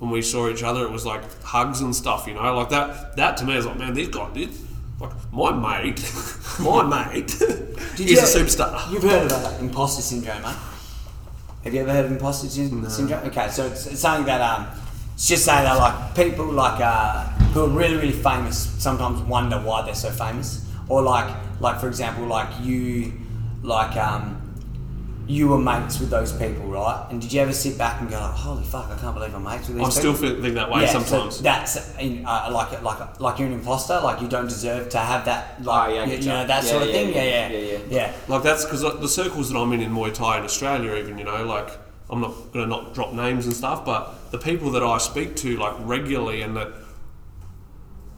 When 0.00 0.12
we 0.12 0.22
saw 0.22 0.48
each 0.48 0.62
other, 0.62 0.84
it 0.84 0.92
was 0.92 1.04
like 1.04 1.22
hugs 1.42 1.80
and 1.80 1.92
stuff, 1.92 2.28
you 2.28 2.34
know, 2.34 2.54
like 2.56 2.68
that. 2.68 3.16
That 3.16 3.36
to 3.38 3.44
me 3.44 3.56
is 3.56 3.66
like, 3.66 3.78
man, 3.80 3.94
these 3.94 4.06
guys 4.06 4.32
did. 4.32 4.50
Like 5.00 5.10
my 5.32 5.50
mate, 5.50 6.00
my 6.60 6.84
mate, 6.84 7.32
he's 7.96 8.12
you- 8.12 8.18
a 8.20 8.22
superstar. 8.22 8.92
You've 8.92 9.02
heard 9.02 9.32
of 9.32 9.60
imposter 9.60 10.00
syndrome, 10.00 10.40
mate? 10.42 10.54
Have 11.64 11.74
you 11.74 11.80
ever 11.80 11.90
heard 11.92 12.04
of 12.04 12.12
imposter 12.12 12.48
syn- 12.48 12.88
syndrome? 12.88 13.24
Okay, 13.26 13.48
so 13.50 13.66
it's, 13.66 13.86
it's 13.88 14.00
something 14.00 14.24
that 14.26 14.40
um, 14.40 14.68
it's 15.14 15.26
just 15.26 15.44
saying 15.44 15.64
that 15.64 15.76
like 15.78 16.14
people 16.14 16.46
like 16.46 16.80
uh, 16.80 17.24
who 17.52 17.64
are 17.64 17.68
really 17.68 17.96
really 17.96 18.12
famous 18.12 18.56
sometimes 18.80 19.20
wonder 19.22 19.56
why 19.58 19.82
they're 19.84 19.96
so 19.96 20.10
famous, 20.10 20.64
or 20.88 21.02
like 21.02 21.28
like 21.60 21.80
for 21.80 21.88
example 21.88 22.24
like 22.26 22.48
you 22.62 23.12
like 23.62 23.96
um, 23.96 24.34
you 25.26 25.46
were 25.48 25.58
mates 25.58 26.00
with 26.00 26.08
those 26.08 26.32
people, 26.32 26.64
right? 26.68 27.06
And 27.10 27.20
did 27.20 27.30
you 27.32 27.40
ever 27.42 27.52
sit 27.52 27.76
back 27.76 28.00
and 28.00 28.08
go 28.08 28.18
like, 28.18 28.32
holy 28.32 28.64
fuck, 28.64 28.88
I 28.90 28.96
can't 28.96 29.14
believe 29.14 29.34
I'm 29.34 29.42
mates 29.44 29.68
with 29.68 29.76
these 29.76 29.84
people. 29.86 29.86
I 29.86 29.88
people? 29.88 30.14
still 30.14 30.14
feel, 30.14 30.42
think 30.42 30.54
that 30.54 30.70
way 30.70 30.80
Yeah, 30.82 30.92
so 30.92 31.02
sometimes. 31.02 31.42
that's 31.42 31.96
in, 31.98 32.24
uh, 32.24 32.48
like 32.50 32.80
like 32.82 33.20
like 33.20 33.38
you're 33.38 33.48
an 33.48 33.52
imposter. 33.54 34.00
Like 34.00 34.22
you 34.22 34.28
don't 34.28 34.48
deserve 34.48 34.88
to 34.90 34.98
have 34.98 35.26
that. 35.26 35.62
Like 35.62 35.90
Oh, 35.90 35.92
yeah, 35.92 36.00
I 36.02 36.04
you, 36.06 36.12
you 36.12 36.18
you. 36.20 36.28
know 36.28 36.46
that 36.46 36.64
Yeah, 36.64 36.70
sort 36.70 36.82
of 36.84 36.88
yeah, 36.88 36.94
thing. 36.94 37.08
yeah, 37.14 37.22
Yeah, 37.24 37.48
yeah, 37.48 37.58
yeah, 37.72 37.78
yeah. 37.90 38.12
Like 38.28 38.42
that's 38.42 38.64
because 38.64 38.80
the 38.80 39.08
circles 39.08 39.50
that 39.50 39.58
I'm 39.58 39.70
in 39.74 39.80
in 39.82 39.92
Muay 39.92 40.14
Thai 40.14 40.38
in 40.38 40.44
Australia, 40.44 40.94
even 40.94 41.18
you 41.18 41.24
know, 41.24 41.44
like 41.44 41.76
I'm 42.08 42.22
not 42.22 42.32
going 42.54 42.64
to 42.64 42.66
not 42.66 42.94
drop 42.94 43.12
names 43.12 43.44
and 43.44 43.54
stuff, 43.54 43.84
but 43.84 44.30
the 44.30 44.38
people 44.38 44.70
that 44.70 44.82
I 44.82 44.96
speak 44.96 45.36
to 45.36 45.56
like 45.58 45.74
regularly 45.80 46.40
and 46.40 46.56
that 46.56 46.68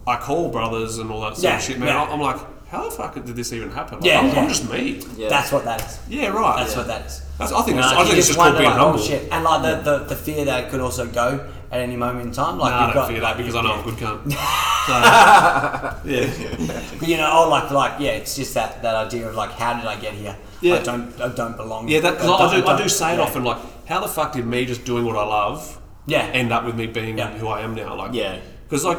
I 0.07 0.17
call 0.17 0.49
brothers 0.51 0.99
and 0.99 1.11
all 1.11 1.23
that 1.23 1.35
sort 1.35 1.45
Yeah, 1.45 1.57
of 1.57 1.63
shit, 1.63 1.79
man. 1.81 1.89
yeah. 1.89 2.03
I'm 2.05 2.21
like, 2.21 2.39
how 2.71 2.85
the 2.85 2.91
fuck 2.93 3.15
did 3.15 3.27
this 3.27 3.53
even 3.53 3.71
happen? 3.71 3.99
Like, 3.99 4.05
Yeah, 4.07 4.21
I'm, 4.21 4.29
yeah. 4.29 4.41
I'm 4.41 4.49
just 4.49 4.71
me. 4.71 5.03
Yeah. 5.17 5.29
That's 5.29 5.51
what 5.53 5.65
that 5.65 5.81
is. 5.85 5.99
Yeah, 6.09 6.29
right. 6.29 6.57
That's 6.59 6.73
yeah. 6.73 6.79
what 6.79 6.87
that 6.87 7.07
is. 7.07 7.23
That's, 7.39 7.53
I 7.53 7.63
think, 7.63 7.75
You 7.77 7.83
it's, 7.83 7.89
I 7.93 8.05
think 8.05 8.19
it's 8.19 8.27
just 8.29 8.39
called 8.39 8.57
being 8.59 8.71
like, 8.71 8.79
oh, 8.79 8.83
humble. 8.85 9.01
Oh, 9.01 9.05
shit. 9.05 9.29
And 9.33 9.43
like 9.45 9.63
the, 9.63 9.91
the, 9.99 10.05
the 10.05 10.17
fear 10.17 10.45
that 10.45 10.65
it 10.65 10.71
could 10.71 10.81
also 10.81 11.07
go 11.11 11.51
at 11.73 11.81
any 11.81 11.97
moment 11.97 12.27
in 12.27 12.33
time. 12.33 12.59
Like 12.59 12.71
Nah, 12.73 12.79
I 12.79 12.87
you've 12.87 12.95
don't 12.95 13.03
got, 13.03 13.09
fear 13.11 13.21
like, 13.23 13.37
that 13.37 13.43
because 13.43 13.55
I 13.57 13.63
know 13.63 13.69
yeah. 13.69 13.75
I'm 13.75 13.89
a 13.89 13.91
good 13.91 13.99
cunt. 13.99 14.37
So, 14.91 14.97
yeah. 16.05 16.97
But 16.99 17.09
you 17.09 17.17
know, 17.17 17.29
oh, 17.33 17.49
like 17.49 17.71
like 17.71 18.01
yeah, 18.01 18.13
it's 18.13 18.35
just 18.35 18.55
that, 18.55 18.81
that 18.83 18.95
idea 18.95 19.29
of 19.29 19.35
like, 19.35 19.51
how 19.53 19.75
did 19.75 19.85
I 19.87 19.95
get 20.01 20.15
here? 20.15 20.37
Yeah. 20.63 20.77
I 20.77 20.83
don't 20.83 21.21
I 21.21 21.29
don't 21.29 21.57
belong. 21.57 21.89
Yeah, 21.89 22.01
that, 22.01 22.19
'cause 22.19 22.25
I, 22.29 22.39
don't- 22.57 22.61
do, 22.65 22.67
I 22.67 22.77
don't- 22.77 22.83
do 22.85 22.89
say 22.89 23.13
it 23.13 23.17
yeah. 23.19 23.23
often, 23.23 23.45
like, 23.45 23.59
how 23.87 24.01
the 24.01 24.09
fuck 24.09 24.33
did 24.33 24.47
me 24.47 24.65
just 24.65 24.85
doing 24.85 25.05
what 25.05 25.17
I 25.17 25.25
love 25.25 25.81
Yeah. 26.07 26.23
end 26.27 26.53
up 26.53 26.65
with 26.65 26.77
me 26.77 26.87
being 26.87 27.19
Yeah. 27.19 27.31
who 27.37 27.47
I 27.49 27.61
am 27.61 27.75
now? 27.75 27.95
Like, 27.95 28.15
Yeah. 28.15 28.39
Because 28.69 28.85
like, 28.85 28.99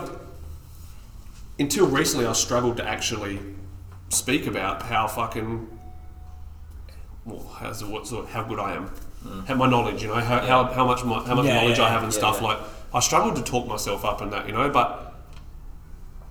until 1.59 1.87
recently, 1.87 2.25
I 2.25 2.33
struggled 2.33 2.77
to 2.77 2.87
actually 2.87 3.39
speak 4.11 4.47
about 4.47 4.83
how 4.83 5.07
fucking, 5.07 5.67
well, 7.25 7.45
how's 7.59 7.79
the 7.79 7.87
what's 7.87 8.09
the, 8.09 8.23
how 8.25 8.43
good 8.43 8.59
I 8.59 8.75
am, 8.75 8.89
mm. 9.25 9.45
how 9.47 9.55
my 9.55 9.69
knowledge, 9.69 10.01
you 10.01 10.07
know, 10.09 10.15
how, 10.15 10.39
how, 10.39 10.63
how 10.65 10.85
much 10.85 11.03
my, 11.03 11.23
how 11.23 11.35
much 11.35 11.45
Yeah, 11.45 11.61
knowledge 11.61 11.77
yeah, 11.77 11.85
I 11.85 11.89
have 11.89 12.03
and 12.03 12.11
yeah, 12.11 12.17
stuff. 12.19 12.37
yeah. 12.41 12.47
Like, 12.47 12.57
I 12.93 12.99
struggled 12.99 13.35
to 13.37 13.43
talk 13.43 13.67
myself 13.67 14.03
up 14.05 14.21
and 14.21 14.31
that, 14.33 14.47
you 14.47 14.53
know, 14.53 14.69
but 14.69 15.15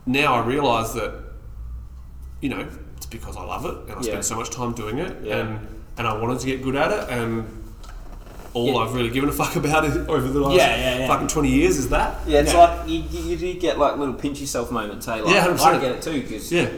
now 0.07 0.35
I 0.35 0.45
realise 0.45 0.93
that, 0.93 1.15
you 2.41 2.49
know, 2.51 2.67
it's 2.97 3.07
because 3.07 3.37
I 3.37 3.45
love 3.45 3.65
it 3.65 3.75
and 3.89 3.93
I 3.93 3.95
Yeah. 3.97 4.03
spend 4.03 4.25
so 4.25 4.37
much 4.37 4.51
time 4.51 4.73
doing 4.73 4.99
it 4.99 5.17
Yeah. 5.25 5.37
and 5.39 5.67
and 5.99 6.07
I 6.07 6.15
wanted 6.17 6.41
to 6.41 6.47
get 6.47 6.63
good 6.63 6.77
at 6.77 6.91
it 6.93 7.09
and. 7.11 7.57
All 8.53 8.67
Yeah. 8.67 8.77
I've 8.79 8.95
really 8.95 9.11
given 9.11 9.29
a 9.29 9.33
fuck 9.33 9.55
about 9.55 9.85
it 9.89 10.09
over 10.09 10.27
the 10.27 10.41
last 10.41 10.57
Yeah, 10.57 10.77
yeah, 10.77 10.99
yeah. 10.99 11.07
fucking 11.07 11.29
twenty 11.29 11.51
years 11.51 11.77
is 11.77 11.89
that. 11.91 12.19
Yeah, 12.27 12.41
it's 12.41 12.53
Yeah. 12.53 12.59
like 12.59 12.89
you, 12.89 12.99
you, 13.09 13.21
you 13.31 13.37
do 13.37 13.55
get 13.61 13.79
like 13.79 13.97
little 13.97 14.15
pinch 14.15 14.41
yourself 14.41 14.73
moments, 14.73 15.07
hey? 15.07 15.21
Like, 15.23 15.33
Yeah, 15.35 15.45
I 15.45 15.49
100%. 15.51 15.81
get 15.81 15.93
it 15.93 16.03
too 16.03 16.21
because 16.21 16.51
Yeah. 16.51 16.69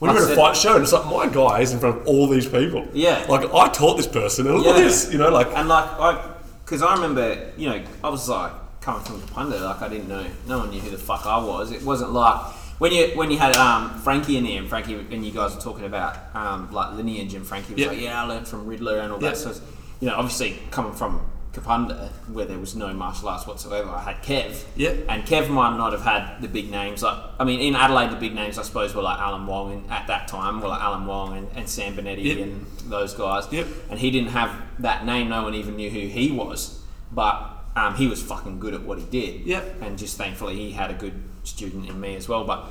When 0.00 0.10
I 0.10 0.14
you're 0.14 0.24
at 0.26 0.32
a 0.32 0.36
fight 0.36 0.56
show 0.56 0.74
and 0.74 0.82
it's 0.82 0.92
like 0.92 1.06
my 1.06 1.28
guy 1.28 1.60
is 1.60 1.72
in 1.72 1.78
front 1.78 2.00
of 2.00 2.06
all 2.08 2.26
these 2.26 2.48
people. 2.48 2.88
Yeah. 2.92 3.24
Like 3.28 3.52
I 3.54 3.68
taught 3.68 3.96
this 3.96 4.06
person 4.06 4.46
and 4.46 4.56
look 4.56 4.66
at 4.66 4.76
Yeah. 4.78 4.82
this, 4.84 5.12
you 5.12 5.18
know, 5.18 5.30
like 5.30 5.46
And 5.54 5.68
like 5.68 5.84
I, 5.84 6.34
because 6.64 6.82
I 6.82 6.94
remember, 6.94 7.50
you 7.56 7.68
know, 7.70 7.82
I 8.02 8.08
was 8.08 8.28
like 8.28 8.52
coming 8.80 9.02
from 9.04 9.20
Kapunda, 9.22 9.60
like 9.60 9.82
I 9.82 9.88
didn't 9.88 10.08
know, 10.08 10.26
no 10.48 10.58
one 10.58 10.70
knew 10.70 10.80
who 10.80 10.90
the 10.90 10.98
fuck 10.98 11.26
I 11.26 11.38
was. 11.38 11.70
It 11.70 11.82
wasn't 11.82 12.12
like 12.12 12.40
when 12.78 12.92
you 12.92 13.08
when 13.14 13.30
you 13.30 13.36
had 13.36 13.54
um, 13.58 13.98
Frankie 14.00 14.38
in 14.38 14.44
here, 14.46 14.58
and 14.60 14.68
Frankie 14.68 14.94
and 14.94 15.22
you 15.24 15.32
guys 15.32 15.54
were 15.54 15.60
talking 15.60 15.84
about 15.84 16.16
um, 16.34 16.72
like 16.72 16.94
lineage, 16.94 17.34
and 17.34 17.46
Frankie 17.46 17.74
was 17.74 17.82
Yeah. 17.82 17.88
like, 17.88 18.00
yeah, 18.00 18.22
I 18.22 18.26
learned 18.26 18.48
from 18.48 18.64
Riddler 18.66 19.00
and 19.00 19.12
all 19.12 19.18
that. 19.18 19.36
So, 19.36 19.52
you 20.00 20.08
know, 20.08 20.14
obviously 20.16 20.58
coming 20.70 20.94
from 20.94 21.20
Kapunda, 21.52 22.08
where 22.32 22.46
there 22.46 22.58
was 22.58 22.76
no 22.76 22.92
martial 22.92 23.28
arts 23.28 23.46
whatsoever, 23.46 23.90
I 23.90 24.02
had 24.02 24.22
Kev. 24.22 24.64
Yeah. 24.76 24.90
And 25.08 25.24
Kev 25.24 25.48
might 25.48 25.76
not 25.76 25.92
have 25.92 26.02
had 26.02 26.40
the 26.40 26.46
big 26.46 26.70
names. 26.70 27.02
Like, 27.02 27.18
I 27.40 27.44
mean, 27.44 27.60
in 27.60 27.74
Adelaide, 27.74 28.10
the 28.10 28.16
big 28.16 28.34
names, 28.34 28.56
I 28.56 28.62
suppose, 28.62 28.94
were 28.94 29.02
like 29.02 29.18
Alan 29.18 29.46
Wong, 29.46 29.72
and 29.72 29.90
at 29.90 30.06
that 30.06 30.28
time, 30.28 30.60
were 30.60 30.68
like 30.68 30.80
Alan 30.80 31.06
Wong 31.06 31.36
and, 31.36 31.48
and 31.56 31.68
Sam 31.68 31.96
Benetti 31.96 32.24
Yep. 32.24 32.38
and 32.38 32.66
those 32.86 33.14
guys. 33.14 33.52
Yep. 33.52 33.66
And 33.90 33.98
he 33.98 34.10
didn't 34.10 34.30
have 34.30 34.54
that 34.78 35.04
name. 35.04 35.28
No 35.28 35.42
one 35.42 35.54
even 35.54 35.76
knew 35.76 35.90
who 35.90 36.06
he 36.06 36.30
was. 36.30 36.82
But 37.10 37.50
um, 37.74 37.96
he 37.96 38.06
was 38.06 38.22
fucking 38.22 38.60
good 38.60 38.74
at 38.74 38.82
what 38.82 38.98
he 38.98 39.04
did. 39.06 39.46
Yep. 39.46 39.82
And 39.82 39.98
just 39.98 40.16
thankfully, 40.16 40.54
he 40.56 40.72
had 40.72 40.90
a 40.90 40.94
good 40.94 41.20
student 41.42 41.88
in 41.88 42.00
me 42.00 42.14
as 42.14 42.28
well. 42.28 42.44
But 42.44 42.66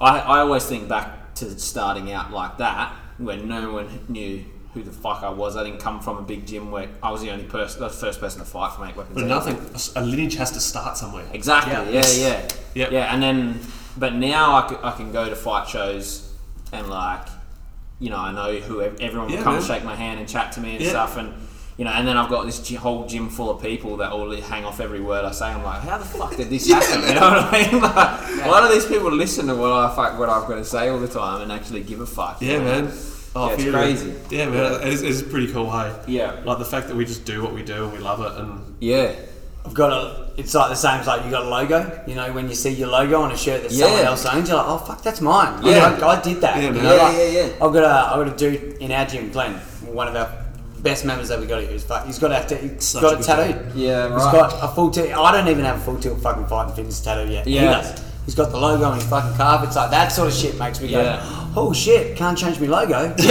I, 0.00 0.20
I 0.20 0.38
always 0.40 0.64
think 0.64 0.88
back 0.88 1.34
to 1.36 1.58
starting 1.58 2.12
out 2.12 2.30
like 2.30 2.58
that, 2.58 2.92
where 3.18 3.36
no 3.36 3.72
one 3.72 4.00
knew 4.08 4.44
who 4.74 4.82
the 4.82 4.90
fuck 4.90 5.22
I 5.22 5.28
was. 5.30 5.56
I 5.56 5.64
didn't 5.64 5.80
come 5.80 6.00
from 6.00 6.16
a 6.18 6.22
big 6.22 6.46
gym 6.46 6.70
where 6.70 6.88
I 7.02 7.10
was 7.10 7.20
the 7.20 7.30
only 7.30 7.44
person, 7.44 7.80
the 7.82 7.90
first 7.90 8.20
person 8.20 8.40
to 8.40 8.46
fight 8.46 8.72
for 8.72 8.86
eight 8.86 8.96
weapons. 8.96 9.14
But 9.20 9.26
nothing. 9.26 9.58
A 9.96 10.04
lineage 10.04 10.36
has 10.36 10.50
to 10.52 10.60
start 10.60 10.96
somewhere. 10.96 11.26
Exactly. 11.32 11.72
Yeah. 11.94 12.02
Yeah, 12.02 12.16
yeah, 12.16 12.48
Yep. 12.74 12.90
yeah. 12.92 13.14
And 13.14 13.22
then, 13.22 13.60
but 13.98 14.14
now 14.14 14.56
I 14.82 14.92
can, 14.92 15.12
go 15.12 15.28
to 15.28 15.36
fight 15.36 15.68
shows 15.68 16.32
and 16.72 16.88
like, 16.88 17.26
you 17.98 18.08
know, 18.10 18.16
I 18.18 18.32
know 18.32 18.56
who 18.60 18.80
everyone 18.80 19.28
will 19.28 19.36
Yeah, 19.36 19.42
come 19.42 19.54
man. 19.56 19.62
shake 19.62 19.84
my 19.84 19.94
hand 19.94 20.18
and 20.20 20.28
chat 20.28 20.52
to 20.52 20.60
me 20.60 20.76
and 20.76 20.80
Yeah. 20.84 20.90
stuff, 20.90 21.16
and 21.18 21.34
you 21.76 21.84
know, 21.86 21.90
and 21.92 22.06
then 22.06 22.16
I've 22.16 22.28
got 22.28 22.44
this 22.46 22.74
whole 22.76 23.06
gym 23.06 23.28
full 23.28 23.50
of 23.50 23.62
people 23.62 23.96
that 23.98 24.12
all 24.12 24.30
hang 24.34 24.64
off 24.64 24.80
every 24.80 25.00
word 25.00 25.24
I 25.24 25.30
say. 25.32 25.46
I'm 25.46 25.62
like, 25.62 25.80
how 25.82 25.98
the 25.98 26.04
fuck 26.04 26.36
did 26.36 26.48
this 26.50 26.68
happen? 26.70 27.02
You 27.08 27.14
know 27.14 27.20
what 27.30 27.52
I 27.54 27.70
mean? 27.70 27.80
Like, 27.82 28.46
why 28.50 28.66
do 28.68 28.74
these 28.74 28.86
people 28.86 29.10
listen 29.12 29.46
to 29.46 29.54
what 29.54 29.70
I 29.72 29.94
fuck 29.94 30.18
what 30.18 30.28
I've 30.28 30.46
got 30.48 30.56
to 30.56 30.64
say 30.64 30.88
all 30.88 30.98
the 30.98 31.08
time 31.08 31.42
and 31.42 31.52
actually 31.52 31.82
give 31.82 32.00
a 32.00 32.06
fuck? 32.06 32.40
Yeah, 32.40 32.58
know? 32.58 32.64
man. 32.82 32.92
Oh, 33.34 33.48
Yeah, 33.48 33.54
it's 33.54 33.70
crazy. 33.70 34.14
Yeah, 34.30 34.48
man. 34.50 34.82
It 34.82 34.88
is, 34.88 35.02
it 35.02 35.08
is 35.10 35.22
pretty 35.22 35.50
cool, 35.52 35.70
hey? 35.70 35.92
Yeah. 36.06 36.40
Like 36.44 36.58
the 36.58 36.64
fact 36.64 36.88
that 36.88 36.96
we 36.96 37.04
just 37.04 37.24
do 37.24 37.42
what 37.42 37.54
we 37.54 37.62
do 37.62 37.84
and 37.84 37.92
we 37.92 37.98
love 37.98 38.20
it 38.20 38.38
and 38.40 38.76
Yeah. 38.80 39.14
I've 39.64 39.74
got 39.74 39.92
a. 39.92 40.30
It's 40.36 40.54
like 40.54 40.70
the 40.70 40.74
same 40.74 41.00
as 41.00 41.06
like 41.06 41.24
you 41.24 41.30
got 41.30 41.44
a 41.44 41.48
logo. 41.48 42.02
You 42.06 42.16
know, 42.16 42.32
when 42.32 42.48
you 42.48 42.54
see 42.54 42.70
your 42.70 42.88
logo 42.88 43.20
on 43.22 43.30
a 43.30 43.36
shirt 43.36 43.62
that 43.62 43.70
Yeah. 43.70 43.86
someone 43.86 44.04
else 44.04 44.26
owns, 44.26 44.48
you're 44.48 44.58
like, 44.58 44.66
oh 44.66 44.78
fuck, 44.78 45.02
that's 45.02 45.20
mine. 45.20 45.64
Yeah. 45.64 45.98
I, 46.02 46.08
I 46.18 46.20
did 46.20 46.40
that. 46.40 46.56
Yeah, 46.60 46.68
you 46.70 46.82
know, 46.82 46.82
Yeah, 46.96 47.02
like, 47.02 47.16
yeah, 47.16 47.24
yeah. 47.28 47.52
I've 47.64 47.72
got 47.72 47.84
a. 47.84 48.12
I've 48.12 48.26
got 48.26 48.34
a 48.34 48.36
dude 48.36 48.78
in 48.82 48.90
our 48.90 49.06
gym, 49.06 49.30
Glenn, 49.30 49.54
one 49.86 50.08
of 50.08 50.16
our 50.16 50.44
best 50.80 51.04
members 51.04 51.28
that 51.28 51.38
we 51.38 51.46
got. 51.46 51.62
He's, 51.62 51.84
fuck- 51.84 52.04
he's 52.06 52.18
got 52.18 52.32
a. 52.32 52.56
He's 52.56 52.82
Such 52.84 53.02
got 53.02 53.12
a 53.12 53.16
good 53.18 53.24
tattooed. 53.24 53.74
Yeah, 53.76 54.08
He's 54.08 54.16
right. 54.24 54.32
got 54.32 54.64
a 54.68 54.74
full 54.74 54.90
tilt. 54.90 55.12
I 55.12 55.30
don't 55.30 55.46
even 55.48 55.64
have 55.64 55.76
a 55.76 55.80
full 55.84 55.98
tilt 56.00 56.20
fucking 56.20 56.46
fight 56.48 56.66
and 56.66 56.74
fitness 56.74 57.00
tattoo 57.00 57.30
yet. 57.30 57.46
Yeah. 57.46 57.60
He 57.60 57.66
does. 57.66 58.11
He's 58.24 58.34
got 58.36 58.50
the 58.52 58.58
logo 58.58 58.84
on 58.84 58.94
his 58.96 59.06
fucking. 59.08 59.32
It's 59.66 59.76
like 59.76 59.90
that 59.90 60.08
sort 60.12 60.28
of 60.28 60.34
shit 60.34 60.56
makes 60.58 60.80
me 60.80 60.88
Yeah. 60.88 61.16
go, 61.54 61.60
oh 61.60 61.72
shit, 61.72 62.16
can't 62.16 62.38
change 62.38 62.60
my 62.60 62.66
logo. 62.66 63.14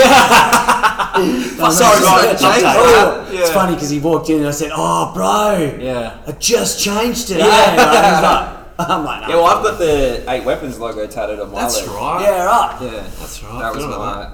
Sorry, 1.72 2.00
bro, 2.00 2.32
It's 2.32 2.42
change 2.42 2.64
like, 2.64 2.76
oh, 2.78 3.28
It's 3.32 3.52
funny 3.52 3.74
because 3.76 3.90
he 3.90 4.00
walked 4.00 4.30
in 4.30 4.40
and 4.40 4.48
I 4.48 4.52
said, 4.52 4.72
oh 4.74 5.12
bro, 5.14 5.78
Yeah. 5.80 6.18
I 6.28 6.32
just 6.34 6.80
changed 6.84 7.32
it. 7.32 7.38
Yeah. 7.40 7.46
eh?" 7.46 8.58
Like, 8.82 8.90
I'm 8.90 9.06
like, 9.06 9.30
Yeah, 9.30 9.36
well, 9.36 9.46
I've 9.46 9.64
got 9.64 9.78
the 9.78 10.24
eight 10.32 10.44
weapons 10.44 10.80
logo 10.80 11.06
tattooed 11.06 11.40
on 11.40 11.52
my 11.52 11.62
that's 11.62 11.86
leg. 11.86 11.90
right. 11.96 12.22
yeah, 12.24 12.44
right. 12.46 12.78
Yeah, 12.82 12.90
That's 13.20 13.44
right. 13.44 13.60
That 13.60 13.76
was 13.76 13.86
Good 13.86 13.98
my 14.00 14.32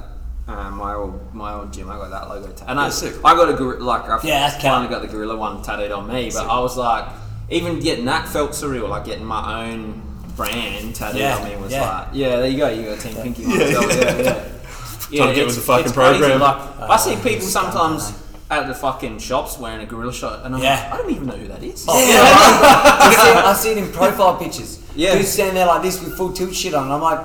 uh, 0.48 0.72
my 0.72 0.94
old 0.94 1.34
my 1.36 1.54
old 1.54 1.74
gym. 1.74 1.90
I 1.90 1.98
got 1.98 2.10
that 2.12 2.30
logo 2.30 2.48
tattooed. 2.48 2.70
And 2.70 2.80
I, 2.80 2.84
Yeah, 2.86 2.90
sick. 2.92 3.16
I 3.26 3.36
got 3.36 3.50
a 3.50 3.54
gor- 3.58 3.80
like 3.82 4.04
I 4.04 4.20
Yeah, 4.24 4.48
that's 4.48 4.62
finally 4.64 4.88
got 4.90 5.02
the 5.02 5.08
gorilla 5.10 5.36
one 5.36 5.62
tattooed 5.64 5.92
on 5.92 6.08
me. 6.08 6.32
But 6.34 6.48
I 6.48 6.60
was 6.62 6.78
like, 6.78 7.10
even 7.50 7.80
getting 7.82 8.06
that 8.06 8.30
felt 8.30 8.52
surreal. 8.52 8.88
Like 8.88 9.04
getting 9.04 9.26
my 9.26 9.66
own 9.70 10.02
brand 10.38 10.96
tattooed 10.96 11.20
Yeah, 11.20 11.38
on 11.38 11.44
me 11.50 11.56
was 11.58 11.72
yeah. 11.72 11.82
like, 12.00 12.08
yeah, 12.14 12.36
there 12.38 12.48
you 12.48 12.58
go. 12.58 12.70
You 12.70 12.84
got 12.84 12.98
a 13.00 13.02
Team 13.02 13.16
Pinky 13.22 13.46
one. 13.46 13.60
Yeah, 13.60 13.72
so, 13.72 13.82
yeah. 13.82 13.90
yeah, 13.90 14.22
yeah. 14.22 14.24
yeah. 14.24 14.24
Trying 14.24 15.10
to 15.10 15.18
get 15.18 15.30
it's- 15.30 15.46
with 15.48 15.56
the 15.56 15.62
fucking 15.62 15.86
it's 15.86 15.94
crazy. 15.94 16.20
program. 16.20 16.40
Like, 16.40 16.56
I 16.80 16.88
oh, 16.94 16.98
see 16.98 17.16
Oh, 17.16 17.24
people 17.24 17.48
sometimes 17.48 18.24
at 18.50 18.68
the 18.68 18.74
fucking 18.74 19.20
shops 19.20 19.58
wearing 19.58 19.82
a 19.82 19.86
gorilla 19.86 20.14
shirt, 20.14 20.46
and 20.46 20.56
I'm 20.56 20.62
Yeah. 20.62 20.76
like, 20.76 20.94
I 20.94 20.98
don't 20.98 21.12
even 21.12 21.28
know 21.28 21.36
who 21.36 21.48
that 21.50 21.62
is. 21.64 21.86
Oh, 21.90 22.00
yeah, 22.00 22.22
I, 22.24 23.12
see 23.12 23.30
it, 23.32 23.36
I 23.46 23.54
see 23.54 23.72
it 23.72 23.78
in 23.80 23.92
profile 23.92 24.38
pictures. 24.38 24.82
Yeah. 24.96 25.16
Dudes 25.16 25.28
standing 25.30 25.56
there 25.56 25.66
like 25.68 25.82
this 25.82 26.02
with 26.02 26.16
full 26.16 26.32
tilt 26.32 26.56
shit 26.56 26.74
on, 26.74 26.86
and 26.86 26.94
I'm 26.94 27.02
like, 27.02 27.20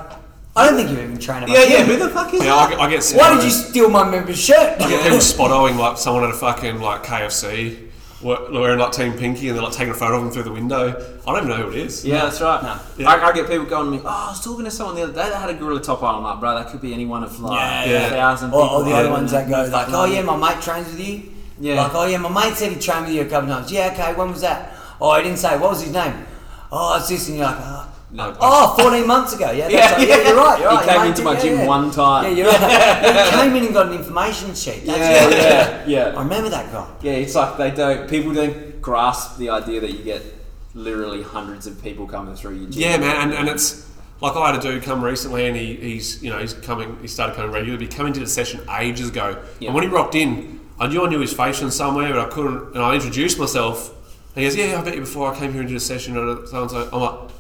I 0.55 0.67
don't 0.67 0.77
think 0.77 0.91
you've 0.91 0.99
even 0.99 1.19
trained 1.19 1.49
yeah, 1.49 1.63
yeah. 1.65 1.85
Who 1.85 1.97
the 1.97 2.11
fuck 2.11 2.35
is 2.35 2.41
Yeah, 2.45 2.55
that? 2.57 2.67
I 2.67 2.71
get, 2.71 2.81
I 2.81 2.91
get 2.91 3.13
Why 3.15 3.35
did 3.35 3.45
you 3.45 3.51
steal 3.51 3.89
my 3.89 4.05
member's 4.11 4.39
shirt? 4.39 4.81
I 4.83 4.89
get 4.91 5.03
people 5.03 5.17
spottoing 5.35 5.79
like 5.79 5.97
someone 5.97 6.25
at 6.25 6.31
a 6.31 6.35
fucking 6.35 6.79
like 6.81 7.05
KFC 7.05 7.79
wa- 7.79 7.92
wearing 8.23 8.79
like 8.79 8.93
Team 8.93 9.13
Pinky 9.15 9.49
and 9.49 9.57
they're 9.57 9.65
like 9.65 9.73
taking 9.73 9.91
a 9.93 9.97
photo 9.97 10.17
of 10.19 10.23
them 10.25 10.33
through 10.33 10.45
the 10.45 10.53
window. 10.53 10.89
I 11.27 11.33
don't 11.33 11.45
even 11.45 11.49
know 11.49 11.57
who 11.67 11.71
it 11.71 11.77
is. 11.79 12.05
Yeah, 12.05 12.25
that's 12.25 12.41
right. 12.41 12.63
No. 12.63 12.79
Yeah. 12.97 13.11
I, 13.11 13.29
I 13.29 13.33
get 13.33 13.49
people 13.49 13.67
going 13.67 13.87
to 13.87 13.91
me, 13.91 14.01
oh, 14.05 14.09
I 14.09 14.29
was 14.31 14.43
talking 14.45 14.65
to 14.65 14.71
someone 14.71 14.95
the 14.97 15.03
other 15.03 15.13
day 15.13 15.29
that 15.29 15.41
had 15.41 15.51
a 15.51 15.55
gorilla 15.55 15.81
top 15.81 16.03
on. 16.03 16.17
I'm 16.17 16.23
like, 16.23 16.41
bro, 16.41 16.55
that 16.55 16.69
could 16.69 16.81
be 16.81 16.93
any 16.95 17.07
one 17.07 17.25
of 17.25 17.39
like 17.41 17.59
Yeah, 17.59 17.85
yeah. 17.91 18.07
a 18.07 18.11
thousand 18.11 18.53
Or, 18.53 18.63
people. 18.63 18.77
or 18.77 18.85
the 18.85 18.93
other 18.93 19.11
ones 19.11 19.31
that 19.33 19.49
go 19.49 19.65
like, 19.71 19.89
oh 19.91 20.05
yeah, 20.05 20.23
my 20.23 20.37
mate 20.37 20.63
trains 20.63 20.87
with 20.87 21.01
you. 21.01 21.23
Yeah. 21.61 21.83
Like, 21.83 21.95
oh 21.95 22.07
yeah, 22.07 22.19
my 22.19 22.29
mate 22.45 22.57
said 22.57 22.73
he 22.73 22.79
trained 22.79 23.07
with 23.07 23.15
you 23.15 23.23
a 23.23 23.25
couple 23.27 23.51
of 23.51 23.59
times. 23.59 23.73
Yeah, 23.73 23.91
okay, 23.93 24.15
when 24.15 24.31
was 24.31 24.41
that? 24.43 24.75
Oh, 25.01 25.11
I 25.11 25.23
didn't 25.23 25.39
say. 25.39 25.59
What 25.59 25.71
was 25.71 25.83
his 25.83 25.93
name? 25.93 26.27
Oh, 26.71 26.97
it's 26.99 27.09
this, 27.09 27.29
and 27.29 27.37
you're 27.39 27.47
like, 27.47 27.57
oh, 27.59 27.92
No, 28.15 28.37
oh 28.41 28.75
14 28.79 29.07
months 29.07 29.33
ago. 29.35 29.51
Yeah, 29.53 29.69
that's 29.69 29.73
Yeah, 29.73 29.93
right. 29.93 30.09
yeah, 30.09 30.17
yeah. 30.17 30.29
you're 30.29 30.37
right. 30.37 30.61
You're 30.61 30.71
He 30.71 30.77
right. 30.77 30.87
came 30.89 30.97
Your 30.97 31.05
into 31.07 31.23
my 31.23 31.41
gym 31.41 31.59
yeah. 31.61 31.67
one 31.67 31.91
time. 31.91 32.25
Yeah, 32.25 32.31
you're 32.31 32.49
right. 32.49 33.25
He 33.33 33.41
came 33.41 33.57
in 33.57 33.65
and 33.65 33.75
got 33.75 33.87
an 33.87 33.95
information 33.95 34.55
sheet. 34.55 34.85
That's 34.85 34.99
Yeah, 34.99 35.25
right. 35.25 35.89
yeah, 35.89 36.11
yeah. 36.13 36.19
I 36.19 36.23
remember 36.23 36.51
that 36.51 36.71
guy. 36.71 36.87
Yeah, 37.01 37.13
it's 37.13 37.35
like 37.35 37.57
they 37.57 37.71
don't. 37.71 38.09
People 38.11 38.35
don't 38.35 38.81
grasp 38.83 39.39
the 39.39 39.49
idea 39.51 39.81
that 39.81 39.93
you 39.93 40.05
get 40.05 40.23
literally 40.75 41.23
hundreds 41.23 41.67
of 41.67 41.83
people 41.83 42.07
coming 42.07 42.35
through 42.35 42.57
your 42.57 42.69
gym. 42.71 42.83
Yeah, 42.83 42.97
man, 42.99 43.17
and, 43.17 43.33
and 43.33 43.49
it's 43.49 43.89
like 44.21 44.37
I 44.37 44.51
had 44.53 44.59
a 44.59 44.63
dude 44.63 44.83
come 44.83 45.03
recently, 45.03 45.47
and 45.47 45.57
he, 45.57 45.75
he's 45.77 46.23
you 46.23 46.29
know 46.29 46.39
he's 46.39 46.53
coming. 46.53 46.99
He 47.01 47.09
started 47.09 47.35
coming 47.35 47.51
regularly. 47.51 47.87
But 47.87 47.93
he 47.93 47.97
came 47.99 48.07
into 48.09 48.21
the 48.21 48.27
session 48.27 48.61
ages 48.79 49.09
ago, 49.09 49.43
Yeah. 49.59 49.69
and 49.69 49.75
when 49.75 49.85
he 49.85 49.89
rocked 49.89 50.15
in, 50.17 50.61
I 50.79 50.87
knew 50.87 51.03
I 51.05 51.09
knew 51.09 51.21
his 51.21 51.33
face 51.33 51.59
from 51.61 51.71
somewhere, 51.71 52.13
but 52.13 52.27
I 52.27 52.29
couldn't. 52.31 52.75
And 52.75 52.83
I 52.83 52.95
introduced 52.95 53.39
myself. 53.39 53.89
And 54.35 54.43
he 54.45 54.49
goes, 54.51 54.57
"Yeah, 54.57 54.79
I 54.79 54.83
bet 54.85 54.95
you 54.95 55.01
before 55.01 55.33
I 55.33 55.39
came 55.39 55.53
here 55.53 55.61
and 55.61 55.69
did 55.69 55.77
a 55.77 55.81
session." 55.81 56.17
And 56.19 56.47
so 56.49 56.61
and 56.63 56.71
so. 56.71 56.89
I'm 56.93 57.01
like, 57.01 57.31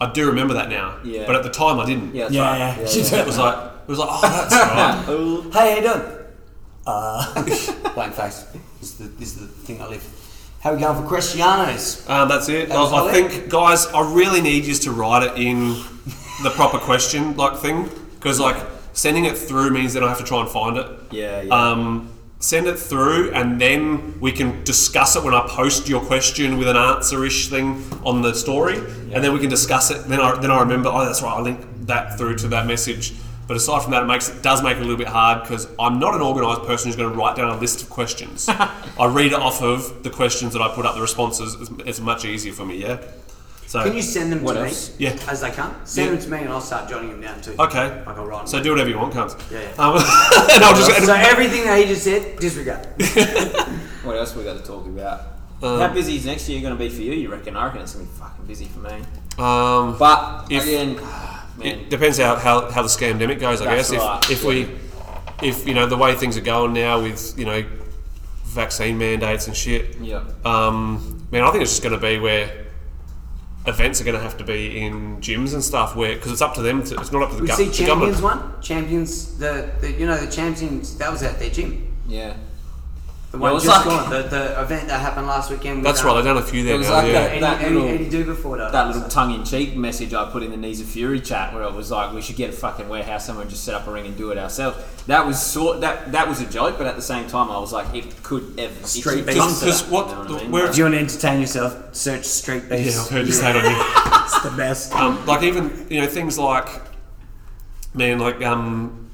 I 0.00 0.10
do 0.12 0.26
remember 0.28 0.54
that 0.54 0.68
now, 0.68 0.96
Yeah. 1.04 1.26
but 1.26 1.36
at 1.36 1.42
the 1.44 1.50
time 1.50 1.78
I 1.78 1.86
didn't. 1.86 2.14
Yeah, 2.14 2.24
that's 2.24 2.34
Yeah, 2.34 2.42
right. 2.50 2.58
yeah. 2.58 2.76
yeah, 2.76 3.20
It 3.20 3.26
was 3.26 3.38
like 3.38 3.56
it 3.82 3.88
was 3.88 3.98
like, 3.98 4.08
oh, 4.10 4.20
that's 4.22 4.54
right. 4.54 5.04
Oh, 5.08 5.42
Hey, 5.52 5.70
how 5.70 5.76
you 5.76 5.82
doing? 5.82 6.18
Uh, 6.86 7.92
blank 7.94 8.14
face. 8.14 8.44
This 8.80 8.90
is, 8.92 8.98
the, 8.98 9.04
this 9.04 9.28
is 9.36 9.40
the 9.40 9.46
thing 9.46 9.80
I 9.80 9.86
live. 9.88 10.04
How 10.60 10.72
we 10.74 10.80
going 10.80 10.96
for 11.02 11.08
Cristianos? 11.16 12.08
Um, 12.08 12.28
that's 12.28 12.48
it. 12.48 12.68
That 12.68 12.78
was 12.78 12.92
I, 12.92 12.96
I 12.96 13.00
all 13.00 13.08
think, 13.08 13.48
guys, 13.48 13.86
I 13.86 14.12
really 14.14 14.40
need 14.40 14.64
you 14.64 14.74
to 14.74 14.90
write 14.92 15.24
it 15.24 15.36
in 15.36 15.74
the 16.42 16.50
proper 16.54 16.78
question 16.78 17.36
like 17.36 17.56
thing 17.58 17.88
because 18.14 18.38
like 18.40 18.56
sending 18.92 19.24
it 19.24 19.36
through 19.36 19.70
means 19.70 19.94
that 19.94 20.02
I 20.04 20.08
have 20.08 20.18
to 20.18 20.24
try 20.24 20.40
and 20.40 20.48
find 20.48 20.76
it. 20.76 20.86
Yeah, 21.10 21.42
yeah. 21.42 21.52
Um, 21.54 22.10
send 22.42 22.66
it 22.66 22.76
through 22.76 23.30
and 23.32 23.60
then 23.60 24.18
we 24.20 24.32
can 24.32 24.64
discuss 24.64 25.14
it 25.14 25.22
when 25.22 25.32
I 25.32 25.46
post 25.48 25.88
your 25.88 26.04
question 26.04 26.58
with 26.58 26.68
an 26.68 26.76
answer-ish 26.76 27.48
thing 27.48 27.82
on 28.04 28.20
the 28.20 28.34
story, 28.34 28.78
and 28.78 29.22
then 29.22 29.32
we 29.32 29.38
can 29.38 29.48
discuss 29.48 29.90
it. 29.90 30.08
Then 30.08 30.20
I 30.20 30.38
then 30.40 30.50
I 30.50 30.60
remember, 30.60 30.88
oh, 30.88 31.04
that's 31.04 31.22
right. 31.22 31.32
I'll 31.32 31.42
link 31.42 31.60
that 31.86 32.18
through 32.18 32.36
to 32.38 32.48
that 32.48 32.66
message. 32.66 33.14
But 33.46 33.56
aside 33.56 33.82
from 33.82 33.92
that, 33.92 34.02
it 34.02 34.06
makes 34.06 34.28
it 34.28 34.42
does 34.42 34.62
make 34.62 34.76
it 34.76 34.80
a 34.80 34.82
little 34.82 34.96
bit 34.96 35.08
hard 35.08 35.42
because 35.42 35.68
I'm 35.78 35.98
not 35.98 36.14
an 36.14 36.20
organised 36.20 36.62
person 36.62 36.88
who's 36.88 36.96
going 36.96 37.12
to 37.12 37.16
write 37.16 37.36
down 37.36 37.50
a 37.50 37.58
list 37.58 37.82
of 37.82 37.90
questions. 37.90 38.48
I 38.48 39.06
read 39.06 39.32
it 39.32 39.38
off 39.38 39.62
of 39.62 40.02
the 40.02 40.10
questions 40.10 40.52
that 40.54 40.62
I 40.62 40.74
put 40.74 40.84
up. 40.84 40.94
The 40.94 41.00
responses 41.00 41.54
it's, 41.54 41.70
it's 41.86 42.00
much 42.00 42.24
easier 42.24 42.52
for 42.52 42.64
me. 42.64 42.76
Yeah. 42.78 43.00
So 43.72 43.82
Can 43.84 43.96
you 43.96 44.02
send 44.02 44.30
them 44.30 44.42
What 44.42 44.52
to 44.52 44.64
else? 44.66 44.90
me? 44.98 45.06
Yeah. 45.06 45.16
As 45.26 45.40
they 45.40 45.50
come? 45.50 45.74
Send 45.84 46.04
Yeah. 46.10 46.12
them 46.16 46.22
to 46.24 46.30
me 46.30 46.38
and 46.40 46.50
I'll 46.50 46.60
start 46.60 46.90
jotting 46.90 47.08
them 47.08 47.22
down 47.22 47.40
too. 47.40 47.54
okay. 47.58 48.02
Like 48.06 48.18
I'll 48.18 48.26
write 48.26 48.46
So 48.46 48.58
them. 48.58 48.64
do 48.64 48.70
whatever 48.72 48.90
you 48.90 48.98
want, 48.98 49.14
cunts. 49.14 49.34
Yeah, 49.50 49.60
yeah. 49.62 49.82
Um, 49.82 49.94
and 50.52 50.62
I'll 50.62 50.74
just. 50.76 51.06
So 51.06 51.14
everything 51.14 51.64
that 51.64 51.78
he 51.78 51.86
just 51.86 52.04
said, 52.04 52.38
disregard. 52.38 52.84
what 54.04 54.14
else 54.18 54.36
we 54.36 54.44
got 54.44 54.58
to 54.58 54.62
talk 54.62 54.84
about? 54.84 55.20
Um, 55.62 55.80
How 55.80 55.88
busy 55.88 56.16
is 56.16 56.26
next 56.26 56.50
year 56.50 56.60
going 56.60 56.74
to 56.74 56.78
be 56.78 56.90
for 56.90 57.00
you? 57.00 57.12
You 57.12 57.30
reckon? 57.30 57.56
I 57.56 57.64
reckon 57.64 57.80
it's 57.80 57.94
going 57.94 58.04
to 58.06 58.12
be 58.12 58.18
fucking 58.18 58.44
busy 58.44 58.66
for 58.66 58.80
me. 58.80 58.92
um, 59.38 59.96
But 59.98 60.48
If- 60.50 60.64
again, 60.64 60.96
man, 61.56 61.66
It 61.66 61.88
depends 61.88 62.18
how, 62.18 62.36
how, 62.36 62.70
how 62.70 62.82
the 62.82 62.88
scamdemic 62.88 63.40
goes, 63.40 63.62
I 63.62 63.74
That's 63.74 63.90
guess. 63.90 63.98
right, 64.00 64.22
If, 64.24 64.30
if 64.32 64.44
we, 64.44 64.68
if 65.42 65.66
you 65.66 65.72
know 65.72 65.86
the 65.86 65.96
way 65.96 66.14
things 66.14 66.36
are 66.36 66.42
going 66.42 66.74
now 66.74 67.00
with 67.00 67.38
you 67.38 67.46
know 67.46 67.64
vaccine 68.44 68.98
mandates 68.98 69.46
and 69.46 69.56
shit, 69.56 69.96
yeah. 69.98 70.24
um, 70.44 71.26
man, 71.30 71.42
I 71.42 71.50
think 71.52 71.62
it's 71.62 71.70
just 71.72 71.82
going 71.82 71.98
to 71.98 72.06
be 72.06 72.18
where 72.18 72.61
events 73.66 74.00
are 74.00 74.04
going 74.04 74.16
to 74.16 74.22
have 74.22 74.36
to 74.38 74.44
be 74.44 74.78
in 74.80 75.18
gyms 75.18 75.54
and 75.54 75.62
stuff, 75.62 75.94
where 75.96 76.14
because 76.14 76.32
it's 76.32 76.42
up 76.42 76.54
to 76.54 76.62
them. 76.62 76.82
To, 76.84 77.00
it's 77.00 77.12
not 77.12 77.22
up 77.22 77.30
to 77.30 77.36
the, 77.36 77.42
We 77.42 77.48
gov- 77.48 77.56
see 77.56 77.64
the 77.66 77.72
Champions 77.72 78.20
government. 78.20 78.52
one? 78.54 78.62
Champions, 78.62 79.38
the, 79.38 79.70
the 79.80 79.92
you 79.92 80.06
know, 80.06 80.16
the 80.18 80.30
Champions, 80.30 80.96
that 80.98 81.10
was 81.10 81.22
at 81.22 81.38
their 81.38 81.50
gym. 81.50 81.94
Yeah. 82.06 82.34
The 83.32 83.38
one 83.38 83.50
it 83.50 83.54
was 83.54 83.64
just 83.64 83.86
like- 83.86 83.96
gone, 83.96 84.10
the, 84.10 84.22
the 84.28 84.60
event 84.60 84.88
that 84.88 85.00
happened 85.00 85.26
last 85.26 85.50
weekend. 85.50 85.76
With, 85.76 85.84
That's 85.84 86.00
um, 86.00 86.06
right. 86.08 86.14
They've 86.16 86.24
done 86.24 86.36
a 86.36 86.42
few 86.42 86.64
there 86.64 86.74
It 86.74 86.78
was 86.78 86.88
now. 86.88 86.96
like 86.96 87.06
yeah. 87.06 87.12
that- 87.12 87.30
Eddie, 87.30 87.40
that 87.40 87.60
Eddie, 87.62 87.74
little- 87.74 87.88
Eddie 87.88 88.10
Dubeford. 88.10 88.60
I 88.60 88.70
That 88.70 88.86
little 88.88 89.02
know. 89.02 89.08
tongue-in-cheek 89.08 89.74
message 89.74 90.12
I 90.12 90.28
put 90.30 90.42
in 90.42 90.50
the 90.50 90.58
Knees 90.58 90.82
of 90.82 90.86
Fury 90.86 91.18
chat, 91.18 91.54
where 91.54 91.62
it 91.62 91.72
was 91.72 91.90
like 91.90 92.12
we 92.12 92.20
should 92.20 92.36
get 92.36 92.50
a 92.50 92.52
fucking 92.52 92.90
warehouse 92.90 93.24
somewhere 93.24 93.42
and 93.42 93.50
just 93.50 93.64
set 93.64 93.74
up 93.74 93.86
a 93.86 93.90
ring 93.90 94.04
and 94.04 94.14
do 94.18 94.30
it 94.32 94.38
ourselves. 94.38 94.76
That 95.06 95.26
was 95.26 95.40
sort 95.40 95.80
that 95.80 96.12
that 96.12 96.28
was 96.28 96.42
a 96.42 96.46
joke, 96.46 96.76
but 96.76 96.86
at 96.86 96.94
the 96.94 97.00
same 97.02 97.26
time, 97.26 97.50
I 97.50 97.58
was 97.58 97.72
like, 97.72 97.94
it 97.94 98.22
could 98.22 98.52
ever 98.60 98.86
Street 98.86 99.20
it 99.20 99.26
beef. 99.26 99.34
could 99.36 99.40
come 99.40 99.54
to 99.54 99.60
Because 99.60 99.82
what- 99.88 100.08
you 100.08 100.12
know 100.14 100.20
what 100.20 100.30
I 100.30 100.42
mean? 100.42 100.50
where- 100.52 100.66
If 100.66 100.76
you 100.76 100.84
want 100.84 100.94
to 100.96 101.00
entertain 101.00 101.40
yourself, 101.40 101.94
search 101.94 102.24
Street 102.26 102.68
Beefs. 102.68 102.94
Yeah, 102.96 103.00
I've 103.02 103.08
heard 103.08 103.26
you 103.26 103.32
say 103.32 103.48
it 103.50 103.56
on 103.56 103.64
you. 103.64 103.78
It's 104.24 104.40
the 104.42 104.50
best. 104.50 104.94
um, 104.94 105.24
like 105.26 105.42
even 105.42 105.86
you 105.90 106.00
know 106.02 106.06
things 106.06 106.38
like 106.38 106.68
man 107.94 108.18
like 108.18 108.42
um, 108.44 109.10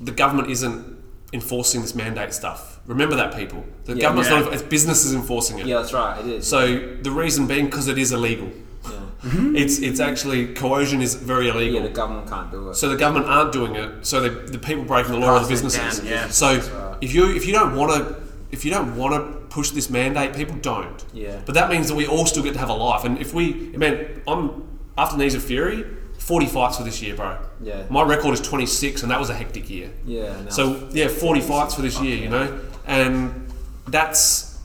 the 0.00 0.12
government 0.12 0.50
isn't 0.50 0.95
enforcing 1.32 1.82
this 1.82 1.94
mandate 1.94 2.32
stuff 2.32 2.76
Remember 2.86 3.16
that, 3.16 3.34
people. 3.36 3.64
The 3.84 3.94
Yeah. 3.94 4.02
government's 4.02 4.30
Yeah. 4.30 4.40
not. 4.40 4.52
It's 4.52 4.62
businesses 4.62 5.12
enforcing 5.12 5.58
it. 5.58 5.66
Yeah, 5.66 5.78
that's 5.78 5.92
right. 5.92 6.20
It 6.20 6.26
is. 6.26 6.46
So 6.46 6.78
the 7.02 7.10
reason 7.10 7.46
being 7.46 7.64
because 7.66 7.88
it 7.88 7.98
is 7.98 8.12
illegal. 8.12 8.48
yeah. 8.84 8.90
Mm-hmm. 9.24 9.56
It's 9.56 9.78
it's 9.78 9.98
actually 9.98 10.54
coercion 10.54 11.02
is 11.02 11.14
very 11.16 11.48
illegal. 11.48 11.80
yeah, 11.80 11.82
the 11.82 11.92
government 11.92 12.28
can't 12.28 12.50
do 12.52 12.70
it. 12.70 12.76
So 12.76 12.88
the 12.88 12.96
government 12.96 13.26
aren't 13.26 13.50
doing 13.52 13.74
it. 13.74 14.06
So 14.06 14.20
the, 14.20 14.30
the 14.30 14.58
people 14.58 14.84
breaking 14.84 15.12
the 15.12 15.18
law 15.18 15.30
are 15.36 15.40
the 15.40 15.48
businesses. 15.48 15.98
down, 15.98 16.06
yeah. 16.06 16.28
So 16.28 16.48
right. 16.58 16.96
if 17.00 17.12
you 17.12 17.34
if 17.34 17.44
you 17.46 17.52
don't 17.52 17.74
want 17.74 17.90
to 17.92 18.14
if 18.52 18.64
you 18.64 18.70
don't 18.70 18.96
want 18.96 19.14
to 19.14 19.20
push 19.48 19.70
this 19.70 19.90
mandate, 19.90 20.34
people 20.34 20.54
don't. 20.56 21.04
Yeah. 21.12 21.40
But 21.44 21.56
that 21.56 21.68
means 21.70 21.88
that 21.88 21.96
we 21.96 22.06
all 22.06 22.26
still 22.26 22.44
get 22.44 22.52
to 22.52 22.60
have 22.60 22.68
a 22.68 22.74
life. 22.74 23.04
And 23.04 23.18
if 23.18 23.34
we, 23.34 23.70
I 23.74 23.76
mean, 23.76 24.06
I'm 24.28 24.62
after 24.96 25.16
Knees 25.16 25.34
of 25.34 25.42
Fury, 25.42 25.84
40 26.26 26.46
fights 26.46 26.76
for 26.78 26.82
this 26.82 27.00
year, 27.00 27.14
bro. 27.14 27.38
Yeah. 27.62 27.84
My 27.88 28.02
record 28.02 28.34
is 28.34 28.40
26, 28.40 29.02
and 29.02 29.12
that 29.12 29.20
was 29.20 29.30
a 29.30 29.34
hectic 29.34 29.70
year. 29.70 29.90
yeah. 30.04 30.42
No. 30.42 30.50
So 30.50 30.88
yeah, 30.90 31.06
40 31.06 31.40
fights 31.40 31.74
for 31.76 31.82
this 31.82 32.00
year, 32.00 32.16
you 32.16 32.28
know, 32.28 32.58
and 32.84 33.46
that's 33.86 34.58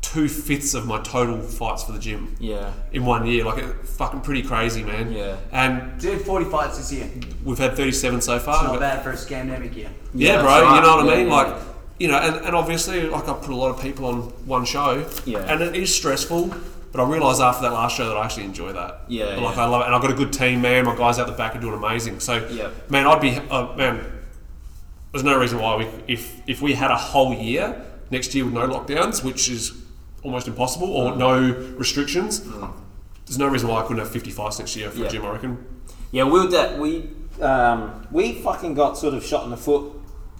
two 0.00 0.28
fifths 0.28 0.72
of 0.72 0.86
my 0.86 0.98
total 1.02 1.40
fights 1.42 1.84
for 1.84 1.92
the 1.92 1.98
gym 1.98 2.34
yeah, 2.40 2.72
in 2.92 3.04
one 3.04 3.26
year. 3.26 3.44
Like, 3.44 3.58
it, 3.62 3.74
fucking 3.86 4.22
pretty 4.22 4.42
crazy, 4.42 4.82
man. 4.82 5.12
Yeah. 5.12 5.36
And 5.52 6.00
Did 6.00 6.22
40 6.22 6.46
fights 6.46 6.78
this 6.78 6.90
year. 6.90 7.10
we've 7.44 7.58
had 7.58 7.76
37 7.76 8.22
so 8.22 8.38
far. 8.38 8.54
It's 8.54 8.62
not 8.64 8.72
but- 8.72 8.80
bad 8.80 9.02
for 9.02 9.10
a 9.10 9.14
scandemic 9.14 9.76
year. 9.76 9.90
yeah, 10.14 10.36
Yeah, 10.36 10.40
bro. 10.40 10.46
right. 10.48 10.76
You 10.76 10.82
know 10.82 10.96
what 11.04 11.12
I 11.12 11.16
mean? 11.18 11.26
yeah, 11.28 11.34
like, 11.34 11.62
you 11.98 12.08
know, 12.08 12.16
and, 12.18 12.46
and 12.46 12.56
obviously, 12.56 13.06
like, 13.08 13.28
I 13.28 13.34
put 13.34 13.50
a 13.50 13.54
lot 13.56 13.68
of 13.76 13.80
people 13.82 14.06
on 14.06 14.20
one 14.46 14.64
show. 14.64 15.06
Yeah. 15.26 15.40
And 15.40 15.60
it 15.60 15.76
is 15.76 15.94
stressful, 15.94 16.54
but 16.92 17.02
I 17.02 17.08
realised 17.08 17.40
after 17.40 17.62
that 17.62 17.72
last 17.72 17.96
show 17.96 18.06
that 18.08 18.16
I 18.16 18.24
actually 18.24 18.44
enjoy 18.44 18.72
that. 18.72 19.02
Yeah, 19.08 19.26
And, 19.28 19.42
like, 19.42 19.56
yeah. 19.56 19.62
I 19.64 19.66
love 19.66 19.80
it, 19.82 19.86
and 19.86 19.94
I've 19.94 20.02
got 20.02 20.10
a 20.10 20.14
good 20.14 20.32
team, 20.32 20.60
man. 20.60 20.84
My 20.84 20.94
guys 20.96 21.18
out 21.18 21.26
the 21.26 21.32
back 21.32 21.56
are 21.56 21.60
doing 21.60 21.74
amazing. 21.74 22.20
So, 22.20 22.46
Yeah. 22.50 22.68
man, 22.90 23.06
I'd 23.06 23.20
be, 23.20 23.38
uh, 23.50 23.74
man. 23.76 24.04
There's 25.12 25.24
no 25.24 25.38
reason 25.38 25.58
why 25.58 25.76
we, 25.76 25.86
if 26.08 26.40
if 26.46 26.62
we 26.62 26.72
had 26.74 26.90
a 26.90 26.96
whole 26.96 27.34
year 27.34 27.82
next 28.10 28.34
year 28.34 28.44
with 28.46 28.54
no 28.54 28.66
lockdowns, 28.66 29.22
which 29.22 29.48
is 29.50 29.72
almost 30.22 30.48
impossible, 30.48 30.88
Mm. 30.88 31.12
or 31.12 31.16
no 31.16 31.40
restrictions. 31.76 32.40
There's 33.26 33.38
no 33.38 33.46
reason 33.48 33.68
why 33.68 33.80
I 33.80 33.82
couldn't 33.82 33.98
have 33.98 34.10
50 34.10 34.30
fights 34.30 34.58
next 34.58 34.74
year 34.76 34.90
for 34.90 34.98
Yeah. 35.00 35.06
a 35.06 35.10
gym. 35.10 35.24
I 35.26 35.30
reckon. 35.30 35.58
yeah. 36.12 36.22
We'll 36.24 36.48
that 36.48 36.78
we 36.78 37.10
um, 37.40 38.06
we 38.10 38.32
fucking 38.34 38.74
got 38.74 38.96
sort 38.98 39.14
of 39.14 39.24
shot 39.24 39.44
in 39.44 39.50
the 39.50 39.56
foot 39.56 39.84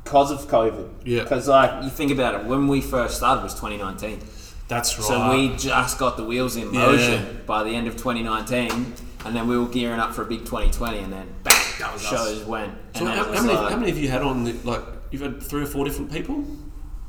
because 0.05 0.31
of 0.31 0.47
COVID. 0.49 0.89
Yeah. 1.05 1.23
Because 1.23 1.49
like 1.49 1.83
you 1.85 1.91
think 1.91 2.11
about 2.11 2.35
it, 2.35 2.45
when 2.45 2.67
we 2.69 2.81
first 2.81 3.17
started 3.17 3.43
was 3.43 3.55
2019. 3.55 4.21
That's 4.69 4.97
right. 4.99 5.07
So 5.07 5.31
we 5.37 5.57
just 5.57 5.99
got 5.99 6.17
the 6.17 6.25
wheels 6.25 6.57
in 6.57 6.73
Yeah. 6.73 6.87
motion 6.87 7.43
by 7.47 7.63
the 7.65 7.71
end 7.71 7.87
of 7.89 7.97
2019, 7.97 8.95
and 9.25 9.37
then 9.37 9.47
we 9.47 9.59
were 9.59 9.67
gearing 9.67 10.01
up 10.01 10.15
for 10.15 10.23
a 10.23 10.27
big 10.27 10.41
2020, 10.41 10.99
and 10.99 11.13
then 11.13 11.27
bang, 11.43 11.55
That 11.79 11.93
was 11.93 12.05
us. 12.05 12.11
shows 12.11 12.45
went. 12.45 12.73
So 12.97 13.05
how, 13.07 13.25
how 13.25 13.31
many, 13.43 13.49
like, 13.55 13.71
how 13.71 13.77
many 13.77 13.91
have 13.91 13.99
you 13.99 14.09
had 14.09 14.23
on? 14.23 14.45
The, 14.45 14.55
like, 14.65 14.83
you've 15.11 15.23
had 15.23 15.43
three 15.43 15.63
or 15.63 15.67
four 15.67 15.85
different 15.85 16.11
people 16.13 16.37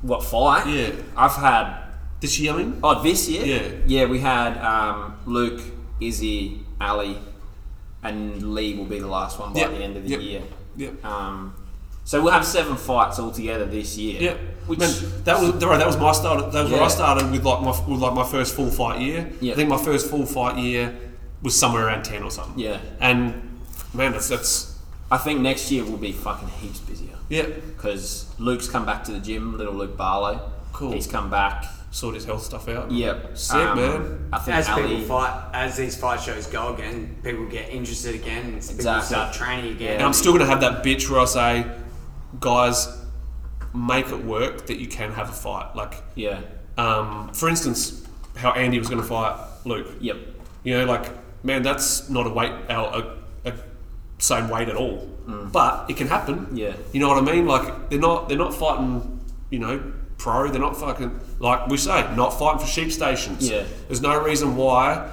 What 0.02 0.24
fight? 0.24 0.68
Yeah. 0.68 0.90
I've 1.16 1.32
had. 1.36 1.80
this 2.20 2.40
year. 2.40 2.54
I 2.54 2.58
mean, 2.58 2.80
Oh, 2.84 3.02
this 3.04 3.30
year? 3.30 3.46
Yeah. 3.46 3.70
Yeah, 3.86 4.06
we 4.10 4.20
had 4.20 4.58
um, 4.58 5.16
Luke, 5.26 5.62
Izzy, 6.02 6.62
Ali, 6.82 7.18
and 8.02 8.54
Lee 8.54 8.76
will 8.76 8.86
be 8.86 9.00
the 9.00 9.08
last 9.08 9.40
one 9.40 9.54
by 9.54 9.60
Yep, 9.62 9.70
the 9.72 9.78
end 9.84 9.98
of 9.98 10.04
the 10.04 10.10
yep, 10.10 10.22
year. 10.22 10.42
Yep. 10.78 11.06
Um, 11.06 11.54
so 12.06 12.22
we'll 12.22 12.34
have 12.34 12.46
seven 12.46 12.76
fights 12.78 13.20
altogether 13.20 13.66
this 13.66 13.98
year. 13.98 14.22
Yeah, 14.22 14.38
Which 14.68 14.80
Man, 14.80 14.92
that 15.26 15.42
was 15.42 15.64
right, 15.64 15.78
that 15.78 15.88
was 15.88 15.98
my 15.98 16.12
start. 16.14 16.52
That 16.52 16.64
was 16.64 16.72
where 16.72 16.82
I 16.82 16.88
started 16.88 17.30
with 17.32 17.44
like 17.44 17.62
my 17.62 17.72
with 17.88 18.00
like 18.00 18.14
my 18.14 18.24
first 18.26 18.56
full 18.56 18.70
fight 18.72 19.02
year. 19.02 19.30
Yeah. 19.42 19.54
I 19.54 19.56
think 19.56 19.70
my 19.70 19.78
first 19.78 20.10
full 20.10 20.26
fight 20.26 20.58
year 20.58 20.96
was 21.42 21.58
somewhere 21.58 21.88
around 21.88 22.04
ten 22.04 22.24
or 22.24 22.32
something. 22.32 22.58
Yeah. 22.58 22.80
and 23.00 23.34
man, 23.94 24.14
that's 24.14 24.30
that's 24.30 24.80
I 25.12 25.18
think 25.18 25.42
next 25.42 25.72
year 25.72 25.84
will 25.84 25.98
be 25.98 26.12
fucking 26.12 26.48
heaps 26.48 26.80
busier 26.80 27.18
yeah. 27.30 27.46
because 27.46 28.34
Luke's 28.40 28.68
come 28.68 28.86
back 28.86 29.04
to 29.06 29.12
the 29.12 29.20
gym. 29.20 29.58
Little 29.58 29.74
Luke 29.74 29.98
Barlow. 29.98 30.52
Cool. 30.72 30.94
He's 30.94 31.08
come 31.08 31.30
back. 31.30 31.66
Sort 31.92 32.16
his 32.16 32.26
health 32.26 32.42
stuff 32.42 32.68
out. 32.70 32.90
Yep. 32.90 33.38
sick 33.38 33.56
Um, 33.56 33.78
man. 33.78 34.30
I 34.34 34.40
think 34.40 34.58
As 34.58 34.68
Ali, 34.70 34.88
people 34.88 35.06
fight, 35.20 35.50
as 35.54 35.78
these 35.78 35.96
fight 35.96 36.20
shows 36.20 36.48
go 36.48 36.74
again, 36.74 37.18
people 37.24 37.46
get 37.46 37.70
interested 37.70 38.16
again. 38.16 38.46
and 38.46 38.62
People 38.62 38.76
Exactly. 38.76 39.06
start 39.06 39.34
training 39.36 39.74
again. 39.74 39.98
And 39.98 40.04
I'm 40.04 40.14
still 40.14 40.32
gonna 40.32 40.48
have 40.48 40.62
that 40.62 40.84
bitch 40.84 41.08
where 41.08 41.20
I 41.20 41.26
say, 41.26 41.66
guys, 42.40 42.88
make 43.74 44.08
it 44.10 44.24
work 44.24 44.68
that 44.68 44.80
you 44.80 44.88
can 44.88 45.12
have 45.14 45.30
a 45.30 45.34
fight. 45.34 45.76
Like, 45.76 45.96
Yeah. 46.16 46.40
um, 46.78 47.30
for 47.34 47.50
instance, 47.50 48.08
how 48.36 48.52
Andy 48.52 48.80
was 48.80 48.90
gonna 48.90 49.04
fight 49.04 49.36
Luke. 49.66 49.88
Yep. 50.00 50.18
You 50.64 50.78
know, 50.80 50.86
like, 50.86 51.10
man, 51.44 51.62
that's 51.64 52.10
not 52.10 52.26
a 52.28 52.30
weight, 52.30 52.52
a, 52.70 52.74
a, 52.80 53.18
a 53.46 53.54
same 54.20 54.50
weight 54.50 54.70
at 54.70 54.76
all. 54.76 55.10
But 55.26 55.90
it 55.90 55.96
can 55.96 56.08
happen. 56.08 56.48
Mm. 56.48 56.58
Yeah. 56.58 56.74
You 56.92 57.00
know 57.00 57.08
what 57.08 57.18
I 57.18 57.22
mean? 57.22 57.46
Like, 57.46 57.90
they're 57.90 58.00
not, 58.00 58.28
they're 58.28 58.38
not 58.38 58.54
fighting, 58.54 59.22
you 59.50 59.60
know, 59.60 59.82
pro. 60.18 60.50
They're 60.50 60.60
not 60.60 60.76
fucking, 60.76 61.18
like 61.40 61.68
we 61.68 61.78
say, 61.78 62.14
not 62.16 62.38
fighting 62.38 62.60
for 62.60 62.68
sheep 62.68 62.92
stations. 62.92 63.50
Yeah. 63.50 63.64
There's 63.88 64.02
no 64.02 64.22
reason 64.22 64.58
why 64.58 65.10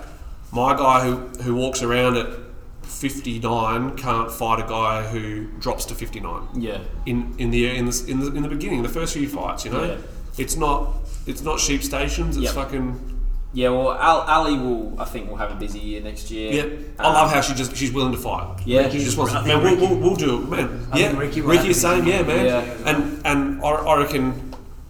my 0.52 0.74
guy 0.76 1.04
who, 1.06 1.16
who 1.42 1.54
walks 1.54 1.82
around 1.82 2.16
at 2.16 2.26
59 2.90 3.96
can't 3.96 4.30
fight 4.30 4.60
a 4.60 4.68
guy 4.68 5.02
who 5.06 5.46
drops 5.60 5.84
to 5.86 5.94
59 5.94 6.42
Yeah. 6.54 6.78
in 7.06 7.34
in 7.38 7.50
the 7.50 7.66
in 7.76 7.86
the 7.86 8.04
in 8.08 8.20
the, 8.20 8.26
in 8.36 8.42
the 8.42 8.48
beginning, 8.48 8.82
the 8.82 8.88
first 8.88 9.14
few 9.14 9.28
fights. 9.28 9.64
You 9.64 9.70
know, 9.72 9.84
Yeah. 9.84 9.96
it's 10.38 10.56
not 10.56 10.94
it's 11.26 11.42
not 11.42 11.60
sheep 11.60 11.82
stations. 11.82 12.36
It's 12.36 12.44
Yep. 12.46 12.54
fucking 12.54 12.88
Yeah. 13.52 13.70
Well, 13.70 13.92
Al, 13.92 14.20
Ali 14.36 14.56
will. 14.58 14.94
I 15.00 15.04
think 15.04 15.28
will 15.28 15.36
have 15.44 15.50
a 15.50 15.56
busy 15.56 15.80
year 15.80 16.00
next 16.00 16.30
year. 16.30 16.52
yeah. 16.52 16.66
I 17.00 17.04
Um, 17.08 17.14
love 17.14 17.32
how 17.32 17.40
she 17.40 17.52
just 17.54 17.74
she's 17.76 17.92
willing 17.92 18.12
to 18.12 18.18
fight. 18.18 18.46
Yeah. 18.64 18.88
she 18.90 18.98
just 18.98 19.16
wants. 19.18 19.32
To, 19.32 19.42
man, 19.42 19.62
we'll, 19.62 19.72
Ricky- 19.74 19.80
we'll, 19.86 19.96
we'll 20.02 20.16
do 20.28 20.42
it, 20.42 20.48
man. 20.48 20.68
I 20.92 20.98
yeah, 20.98 21.08
think 21.08 21.18
Ricky 21.20 21.40
will 21.40 21.50
Ricky 21.50 21.62
have 21.62 21.70
is 21.76 21.80
saying, 21.80 22.06
yeah, 22.06 22.22
man. 22.22 22.46
Yeah. 22.46 22.88
And 22.90 22.98
and 23.24 23.40
I, 23.64 23.68
I 23.70 23.94
reckon, 24.02 24.24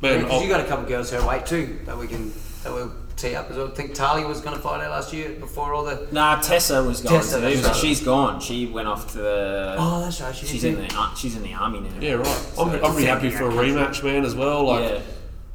man, 0.02 0.20
because 0.22 0.42
you 0.42 0.48
got 0.48 0.60
a 0.60 0.68
couple 0.70 0.84
girls 0.86 1.10
her 1.10 1.22
weight 1.26 1.46
too 1.46 1.78
that 1.86 1.96
we 1.98 2.06
can 2.06 2.22
that 2.64 2.72
we'll 2.74 2.92
tee 3.20 3.34
up 3.34 3.50
as 3.50 3.56
well. 3.56 3.68
I 3.68 3.70
think 3.70 3.94
Talia 3.94 4.26
was 4.26 4.40
going 4.40 4.56
to 4.56 4.62
fight 4.62 4.80
her 4.82 4.88
last 4.88 5.12
year 5.12 5.30
before 5.30 5.74
all 5.74 5.84
the. 5.84 6.06
Nah, 6.12 6.40
Tessa 6.40 6.82
was 6.82 7.00
going 7.02 7.16
Tessa, 7.20 7.36
to, 7.36 7.40
that's 7.42 7.60
but 7.60 7.66
right. 7.68 7.76
she's 7.76 8.00
gone. 8.02 8.40
She 8.40 8.66
went 8.66 8.88
off 8.88 9.12
to 9.12 9.18
the. 9.18 9.76
Oh, 9.78 10.00
that's 10.02 10.20
right. 10.20 10.34
She 10.34 10.46
she's 10.46 10.64
in 10.64 10.76
the 10.76 10.94
uh, 10.96 11.14
she's 11.14 11.36
in 11.36 11.42
the 11.42 11.52
army 11.54 11.80
now. 11.80 11.90
yeah, 12.00 12.12
right. 12.14 12.26
So 12.26 12.62
I'm, 12.62 12.70
I'm 12.84 12.94
really 12.94 13.04
happy 13.06 13.30
for 13.30 13.44
a 13.44 13.46
our 13.46 13.52
country. 13.52 13.72
rematch, 13.72 14.02
man, 14.04 14.24
as 14.24 14.34
well. 14.34 14.64
Like, 14.66 14.90
Yeah. 14.90 15.00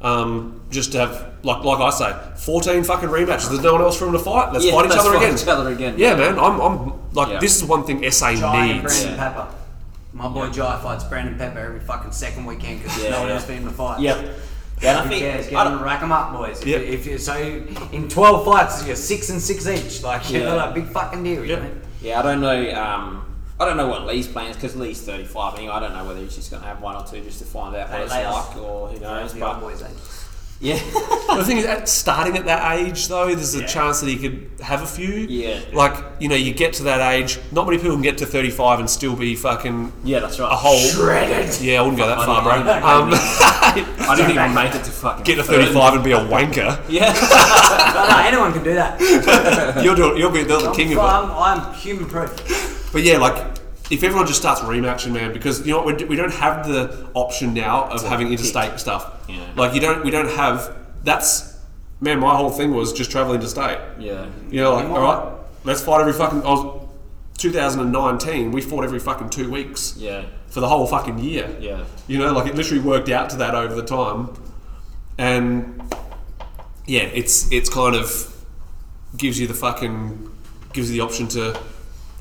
um, 0.02 0.62
just 0.70 0.92
to 0.94 1.00
have 1.00 1.34
like 1.44 1.64
like 1.64 1.80
I 1.80 1.90
say, 1.90 2.16
14 2.44 2.84
fucking 2.84 3.10
rematches. 3.10 3.50
There's 3.50 3.62
no 3.64 3.74
one 3.74 3.82
else 3.82 3.98
for 3.98 4.06
them 4.06 4.14
to 4.14 4.20
fight. 4.20 4.52
Let's 4.54 4.66
Yeah, 4.66 4.72
fight 4.74 4.86
each 4.86 4.90
let's 4.92 5.02
other 5.06 5.18
fight 5.18 5.24
again. 5.26 5.38
each 5.40 5.48
other 5.48 5.70
again. 5.72 5.96
Yeah, 5.98 6.16
man. 6.16 6.40
I'm 6.40 6.60
I'm 6.62 7.14
like 7.14 7.30
Yeah. 7.30 7.40
this 7.40 7.56
is 7.56 7.64
one 7.64 7.84
thing 7.86 8.10
SA 8.12 8.36
Jai 8.36 8.66
and 8.66 8.84
needs. 8.84 8.94
Brandon 9.04 9.12
Yeah. 9.20 9.30
Pepper. 9.34 9.48
My 10.14 10.28
boy 10.30 10.50
Jai 10.50 10.80
fights 10.82 11.04
Brandon 11.04 11.38
Pepper 11.38 11.60
every 11.60 11.80
fucking 11.82 12.12
second 12.14 12.46
weekend 12.46 12.82
because 12.82 13.04
Yeah, 13.04 13.10
no 13.12 13.20
one 13.20 13.28
yeah. 13.30 13.34
else 13.36 13.46
for 13.46 13.52
him 13.54 13.66
to 13.66 13.72
fight. 13.72 14.00
Yep. 14.02 14.26
Yeah, 14.82 15.00
I 15.00 15.04
Who 15.04 15.10
think 15.10 15.22
cares? 15.22 15.48
I 15.48 15.50
Get 15.52 15.64
them, 15.64 15.74
don't- 15.76 15.84
rack 15.84 16.00
them 16.02 16.12
up, 16.12 16.34
boys. 16.34 16.62
If, 16.62 16.68
Yep. 16.68 16.82
you, 16.82 16.88
if 16.88 17.06
you, 17.06 17.18
so 17.18 17.34
in 17.92 18.08
twelve 18.10 18.44
fights, 18.46 18.86
you're 18.86 18.96
six 18.96 19.30
and 19.30 19.42
six 19.42 19.66
each. 19.68 20.04
Like 20.04 20.30
you 20.30 20.40
Yeah. 20.40 20.46
know, 20.50 20.58
like 20.58 20.74
big 20.76 20.88
fucking 20.88 21.24
deal. 21.24 21.44
You 21.44 21.52
Yep. 21.52 21.62
know? 21.64 21.70
Yeah, 22.02 22.20
I 22.20 22.22
don't 22.24 22.42
know. 22.42 22.72
Um, 22.74 23.22
I 23.58 23.64
don't 23.66 23.78
know 23.78 23.88
what 23.88 24.06
Lee's 24.06 24.28
plans 24.28 24.56
because 24.58 24.76
Lee's 24.76 25.02
thirty-five. 25.02 25.56
Anyway, 25.58 25.72
I 25.74 25.80
don't 25.80 25.94
know 25.94 26.04
whether 26.04 26.20
he's 26.20 26.36
just 26.36 26.52
going 26.52 26.62
to 26.62 26.68
have 26.68 26.82
one 26.82 26.96
or 26.98 27.04
two 27.08 27.22
just 27.22 27.40
to 27.40 27.46
find 27.46 27.74
out 27.76 27.90
what 27.90 27.98
Hey, 27.98 28.04
it's 28.04 28.12
like, 28.14 28.58
or 28.58 28.90
who 28.90 29.00
knows. 29.00 29.34
The 29.34 29.42
old 29.46 29.54
But 29.54 29.62
boys, 29.62 29.82
eh? 29.82 29.88
Yeah, 30.66 30.76
the 31.36 31.44
thing 31.46 31.58
is, 31.58 31.66
at 31.66 31.88
starting 31.88 32.36
at 32.38 32.46
that 32.46 32.78
age, 32.80 33.08
though, 33.08 33.28
there's 33.28 33.54
a 33.54 33.60
Yeah. 33.60 33.66
chance 33.68 34.00
that 34.02 34.10
he 34.10 34.18
could 34.18 34.50
have 34.62 34.82
a 34.82 34.88
few. 34.88 35.14
Yeah. 35.14 35.60
Like, 35.72 36.04
you 36.20 36.28
know, 36.28 36.36
you 36.36 36.54
get 36.54 36.74
to 36.74 36.84
that 36.84 37.14
age, 37.14 37.40
not 37.52 37.68
many 37.68 37.78
people 37.78 37.94
can 37.94 38.02
get 38.02 38.18
to 38.18 38.26
35 38.26 38.80
and 38.80 38.90
still 38.90 39.16
be 39.16 39.36
fucking 39.36 39.94
yeah, 40.04 40.20
that's 40.20 40.40
right. 40.40 40.52
a 40.52 40.56
whole. 40.56 40.80
Shredded. 40.80 41.62
Yeah, 41.62 41.80
I 41.80 41.82
wouldn't 41.84 42.00
go 42.00 42.08
that 42.08 42.18
I 42.18 42.26
far, 42.26 42.42
bro. 42.42 42.54
Um, 42.54 43.10
I 44.10 44.16
didn't 44.18 44.32
even 44.32 44.54
make 44.56 44.74
it 44.74 44.84
to 44.86 44.92
fucking 44.92 45.24
get 45.24 45.36
to 45.36 45.44
30. 45.44 45.66
35 45.66 45.94
and 45.94 46.04
be 46.04 46.12
a 46.14 46.18
wanker. 46.18 46.82
Yeah, 46.90 47.14
no, 47.94 48.08
no, 48.10 48.24
anyone 48.26 48.52
can 48.52 48.64
do 48.64 48.74
that. 48.74 49.00
You'll 49.84 49.96
do. 49.96 50.18
You'll 50.18 50.32
be 50.32 50.44
the, 50.44 50.72
king 50.72 50.94
of 50.94 50.98
it. 50.98 51.02
I'm, 51.02 51.32
I'm 51.32 51.74
human 51.76 52.08
proof. 52.08 52.90
But 52.92 53.04
yeah, 53.04 53.18
like 53.18 53.56
if 53.92 54.04
everyone 54.04 54.26
just 54.26 54.40
starts 54.40 54.62
rematching, 54.62 55.12
man, 55.12 55.32
because 55.32 55.66
you 55.66 55.74
know 55.74 55.84
we 55.84 56.16
don't 56.16 56.34
have 56.34 56.68
the 56.68 57.08
option 57.14 57.54
now 57.54 57.84
of 57.90 58.04
having 58.04 58.32
interstate 58.32 58.80
stuff. 58.80 59.15
Yeah. 59.28 59.52
Like 59.56 59.74
you 59.74 59.82
don't, 59.82 60.04
we 60.04 60.12
don't 60.12 60.30
have. 60.30 60.76
That's 61.04 61.58
man. 62.02 62.20
My 62.20 62.36
whole 62.36 62.50
thing 62.50 62.74
was 62.74 62.94
just 62.94 63.12
travel 63.12 63.34
interstate. 63.34 63.80
yeah, 64.00 64.28
You 64.50 64.62
know, 64.62 64.74
like 64.76 64.90
all 64.90 65.02
right, 65.02 65.38
let's 65.64 65.82
fight 65.82 66.02
every 66.02 66.14
fucking. 66.14 66.44
I 66.44 66.50
was 66.50 66.82
2019. 67.38 68.52
We 68.52 68.62
fought 68.62 68.84
every 68.84 69.00
fucking 69.00 69.30
two 69.30 69.50
weeks 69.52 69.96
yeah, 69.98 70.26
for 70.48 70.62
the 70.62 70.68
whole 70.68 70.88
fucking 70.88 71.20
year. 71.20 71.56
yeah, 71.60 71.84
You 72.08 72.18
know, 72.20 72.32
like 72.34 72.48
it 72.48 72.56
literally 72.56 72.82
worked 72.84 73.10
out 73.10 73.30
to 73.32 73.38
that 73.38 73.56
over 73.56 73.76
the 73.76 73.84
time, 73.86 74.30
and 75.18 75.82
yeah, 76.86 77.04
it's 77.04 77.52
it's 77.52 77.70
kind 77.70 77.96
of 77.96 78.32
gives 79.18 79.40
you 79.40 79.48
the 79.48 79.54
fucking 79.54 80.32
gives 80.74 80.92
you 80.92 80.98
the 80.98 81.04
option 81.06 81.28
to, 81.30 81.58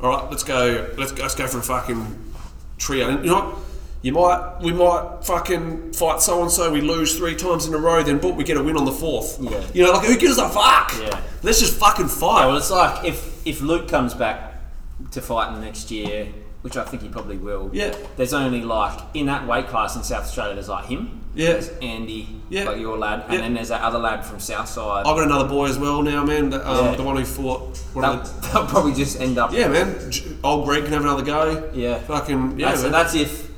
all 0.00 0.10
right, 0.10 0.30
let's 0.30 0.44
go, 0.44 0.88
let's 0.96 1.10
go, 1.12 1.22
let's 1.22 1.34
go 1.34 1.46
for 1.48 1.58
a 1.58 1.62
fucking 1.62 2.34
trio. 2.78 3.08
And 3.08 3.24
you 3.24 3.30
know 3.30 3.40
what? 3.40 3.58
You 4.04 4.12
might 4.12 4.58
we 4.60 4.70
might 4.70 5.20
fucking 5.24 5.94
fight 5.94 6.20
so 6.20 6.42
and 6.42 6.50
so. 6.50 6.70
We 6.70 6.82
lose 6.82 7.16
three 7.16 7.34
times 7.34 7.64
in 7.66 7.72
a 7.72 7.78
row, 7.78 8.02
then 8.02 8.18
but 8.18 8.36
we 8.36 8.44
get 8.44 8.58
a 8.58 8.62
win 8.62 8.76
on 8.76 8.84
the 8.84 8.92
fourth. 8.92 9.38
Yeah. 9.40 9.64
You 9.72 9.82
know, 9.84 9.92
like 9.92 10.06
who 10.06 10.18
gives 10.18 10.36
a 10.36 10.46
fuck? 10.46 10.92
Yeah. 11.00 11.22
Let's 11.42 11.58
just 11.60 11.78
fucking 11.78 12.04
Yeah, 12.08 12.10
fight. 12.10 12.46
well, 12.46 12.58
it's 12.58 12.70
like 12.70 13.06
if 13.06 13.46
if 13.46 13.62
Luke 13.62 13.88
comes 13.88 14.12
back 14.12 14.56
to 15.12 15.22
fight 15.22 15.46
fighting 15.46 15.62
next 15.64 15.90
year, 15.90 16.28
which 16.60 16.76
I 16.76 16.84
think 16.84 17.02
he 17.02 17.08
probably 17.08 17.38
will. 17.38 17.70
Yeah. 17.72 17.96
There's 18.18 18.34
only 18.34 18.60
like 18.60 19.00
in 19.14 19.24
that 19.26 19.46
weight 19.46 19.68
class 19.68 19.96
in 19.96 20.02
South 20.02 20.24
Australia. 20.24 20.52
There's 20.52 20.68
like 20.68 20.84
him. 20.84 21.22
Yeah. 21.34 21.52
There's 21.52 21.70
Andy. 21.80 22.28
Yeah. 22.50 22.64
Like 22.64 22.78
your 22.80 22.98
lad, 22.98 23.24
and 23.24 23.32
Yeah. 23.32 23.40
then 23.40 23.54
there's 23.54 23.68
that 23.68 23.80
other 23.80 23.98
lad 23.98 24.22
from 24.26 24.38
Southside. 24.38 25.06
I've 25.06 25.16
got 25.16 25.22
another 25.24 25.48
boy 25.48 25.64
as 25.68 25.78
well 25.78 26.02
now, 26.02 26.22
man. 26.26 26.50
The, 26.50 26.60
um, 26.70 26.84
Yeah. 26.84 26.94
the 26.96 27.02
one 27.02 27.16
who 27.16 27.24
fought. 27.24 27.80
They'll, 27.94 28.18
the, 28.18 28.48
they'll 28.52 28.66
probably 28.66 28.92
just 28.92 29.18
end 29.18 29.38
up. 29.38 29.50
yeah, 29.50 29.68
man. 29.68 30.12
Old 30.44 30.66
Greg 30.66 30.84
can 30.84 30.92
have 30.92 31.02
another 31.04 31.22
go. 31.24 31.70
Yeah. 31.72 31.98
Fucking 32.00 32.60
yeah, 32.60 32.68
that's, 32.68 32.82
man. 32.82 32.92
that's 32.92 33.14
if 33.14 33.50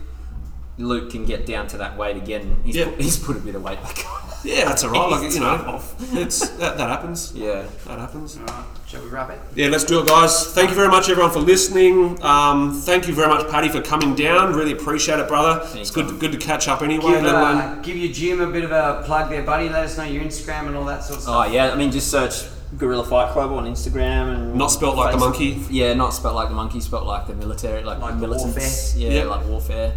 Luke 0.78 1.10
can 1.10 1.24
get 1.24 1.46
down 1.46 1.66
to 1.68 1.78
that 1.78 1.96
weight 1.96 2.16
again. 2.16 2.58
He's, 2.64 2.76
Yeah. 2.76 2.84
put, 2.86 3.00
he's 3.00 3.18
put 3.18 3.36
a 3.36 3.40
bit 3.40 3.54
of 3.54 3.62
weight 3.62 3.82
back 3.82 3.98
on. 4.06 4.28
yeah, 4.44 4.66
that's 4.66 4.84
alright. 4.84 5.10
Like 5.10 5.32
you 5.32 5.40
know, 5.40 5.56
tough. 5.56 5.94
it's 6.14 6.48
that, 6.50 6.76
that 6.76 6.90
happens. 6.90 7.32
Yeah. 7.34 7.64
That 7.86 7.98
happens. 7.98 8.36
Alright, 8.36 8.64
shall 8.86 9.02
we 9.02 9.08
wrap 9.08 9.30
it? 9.30 9.40
Yeah, 9.54 9.68
let's 9.68 9.84
do 9.84 10.00
it, 10.00 10.06
guys. 10.06 10.52
Thank 10.52 10.68
you 10.68 10.76
very 10.76 10.88
much, 10.88 11.08
everyone, 11.08 11.32
for 11.32 11.40
listening. 11.40 12.22
Um, 12.22 12.74
thank 12.82 13.08
you 13.08 13.14
very 13.14 13.28
much, 13.28 13.48
Paddy, 13.50 13.70
for 13.70 13.80
coming 13.80 14.14
down. 14.14 14.54
Really 14.54 14.72
appreciate 14.72 15.18
it, 15.18 15.28
brother. 15.28 15.62
It's 15.78 15.90
good, 15.90 16.02
Anytime. 16.04 16.18
good 16.18 16.32
to 16.32 16.38
catch 16.38 16.68
up 16.68 16.82
anyway. 16.82 17.12
Give, 17.12 17.22
let 17.22 17.34
alone, 17.34 17.56
uh, 17.58 17.80
give 17.82 17.96
your 17.96 18.12
gym 18.12 18.40
a 18.42 18.46
bit 18.48 18.64
of 18.64 18.70
a 18.72 19.02
plug 19.06 19.30
there, 19.30 19.42
buddy. 19.42 19.70
Let 19.70 19.84
us 19.84 19.96
know 19.96 20.04
your 20.04 20.22
Instagram 20.22 20.66
and 20.66 20.76
all 20.76 20.84
that 20.84 21.02
sort 21.04 21.16
of 21.16 21.22
stuff. 21.22 21.46
Oh 21.48 21.50
yeah, 21.50 21.70
I 21.72 21.74
mean 21.76 21.90
just 21.90 22.10
search 22.10 22.44
Guerrilla 22.76 23.04
Fight 23.04 23.32
Club 23.32 23.50
on 23.52 23.64
Instagram 23.64 24.34
and 24.34 24.54
Not 24.56 24.66
spelt 24.70 24.96
like 24.96 25.12
the 25.12 25.18
monkey. 25.18 25.58
Yeah, 25.70 25.94
not 25.94 26.10
spelt 26.10 26.34
like 26.34 26.48
the 26.50 26.54
monkey, 26.54 26.80
spelt 26.80 27.06
like 27.06 27.26
the 27.26 27.34
military, 27.34 27.82
like, 27.82 28.00
Like 28.00 28.14
the 28.14 28.20
militants. 28.20 28.94
warfare. 28.94 29.00
Yeah, 29.10 29.20
Yep. 29.20 29.28
like 29.28 29.46
warfare. 29.46 29.92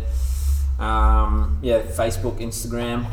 Um, 0.79 1.59
yeah, 1.61 1.81
Facebook, 1.81 2.39
Instagram. 2.39 3.05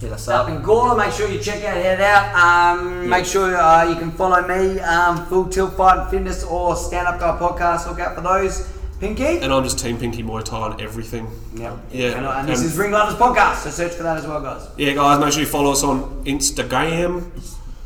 Hit 0.00 0.12
us 0.12 0.26
Up 0.28 0.48
up. 0.48 0.50
in 0.50 0.62
Gawler, 0.62 0.96
make 0.98 1.12
sure 1.12 1.28
you 1.28 1.38
check 1.38 1.62
out 1.64 1.76
Head 1.76 2.00
Out. 2.00 2.76
Um, 2.76 3.08
Make 3.08 3.24
sure 3.24 3.56
uh, 3.56 3.88
you 3.88 3.94
can 3.96 4.10
follow 4.10 4.42
me, 4.48 4.80
um, 4.80 5.24
Full 5.26 5.46
Tilt 5.48 5.74
Fight 5.74 5.98
and 6.00 6.10
Fitness 6.10 6.42
or 6.42 6.74
Stand 6.74 7.06
Up 7.06 7.20
Guy 7.20 7.38
Podcast. 7.38 7.86
Look 7.88 8.00
out 8.00 8.14
for 8.16 8.20
those. 8.22 8.68
Pinky? 8.98 9.24
and 9.38 9.52
I'm 9.52 9.64
just 9.64 9.80
Team 9.80 9.98
Pinky 9.98 10.22
Muay 10.22 10.44
Thai 10.44 10.56
on 10.60 10.80
everything. 10.80 11.28
Yep. 11.56 11.76
Yeah, 11.90 12.06
And, 12.16 12.24
and 12.26 12.48
this 12.48 12.60
and- 12.60 12.70
is 12.70 12.78
Ring 12.78 12.92
Lovers 12.92 13.16
Podcast, 13.16 13.56
so 13.64 13.70
search 13.70 13.92
for 13.94 14.04
that 14.04 14.16
as 14.18 14.26
well, 14.26 14.40
guys. 14.40 14.66
Yeah, 14.76 14.94
guys, 14.94 15.18
make 15.20 15.32
sure 15.32 15.40
you 15.40 15.46
follow 15.48 15.72
us 15.72 15.82
on 15.82 16.24
Instagram 16.24 17.24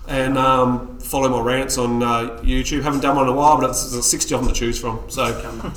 and 0.09 0.37
um, 0.39 0.99
follow 1.01 1.29
my 1.31 1.41
rants 1.41 1.79
on 1.79 2.03
uh, 2.03 2.39
YouTube. 2.43 2.83
Haven't 2.83 3.01
done 3.01 3.17
one 3.17 3.27
in 3.27 3.33
a 3.33 3.37
while, 3.37 3.59
but 3.59 3.71
it's, 3.71 3.93
there's 3.93 4.05
60 4.07 4.35
of 4.35 4.41
them 4.45 4.53
to 4.53 4.59
choose 4.59 4.79
from. 4.79 5.01
So, 5.09 5.27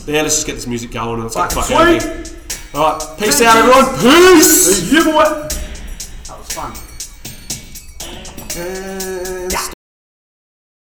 yeah, 0.08 0.22
let's 0.22 0.36
just 0.36 0.46
get 0.46 0.54
this 0.56 0.68
music 0.68 0.92
going 0.92 1.16
and 1.22 1.24
let's 1.24 1.36
get 1.36 1.50
the 1.50 1.56
fuck 1.62 1.72
out 1.72 1.96
of 1.96 2.04
here. 2.04 2.39
All 2.72 3.00
right, 3.00 3.18
peace 3.18 3.42
out, 3.42 3.58
everyone. 3.58 3.86
Peace. 3.98 4.92
Yeah, 4.94 5.04
boy. 5.04 5.24
That 5.24 6.38
was 6.38 6.52
fun. 6.54 6.72
Uh, 8.56 9.19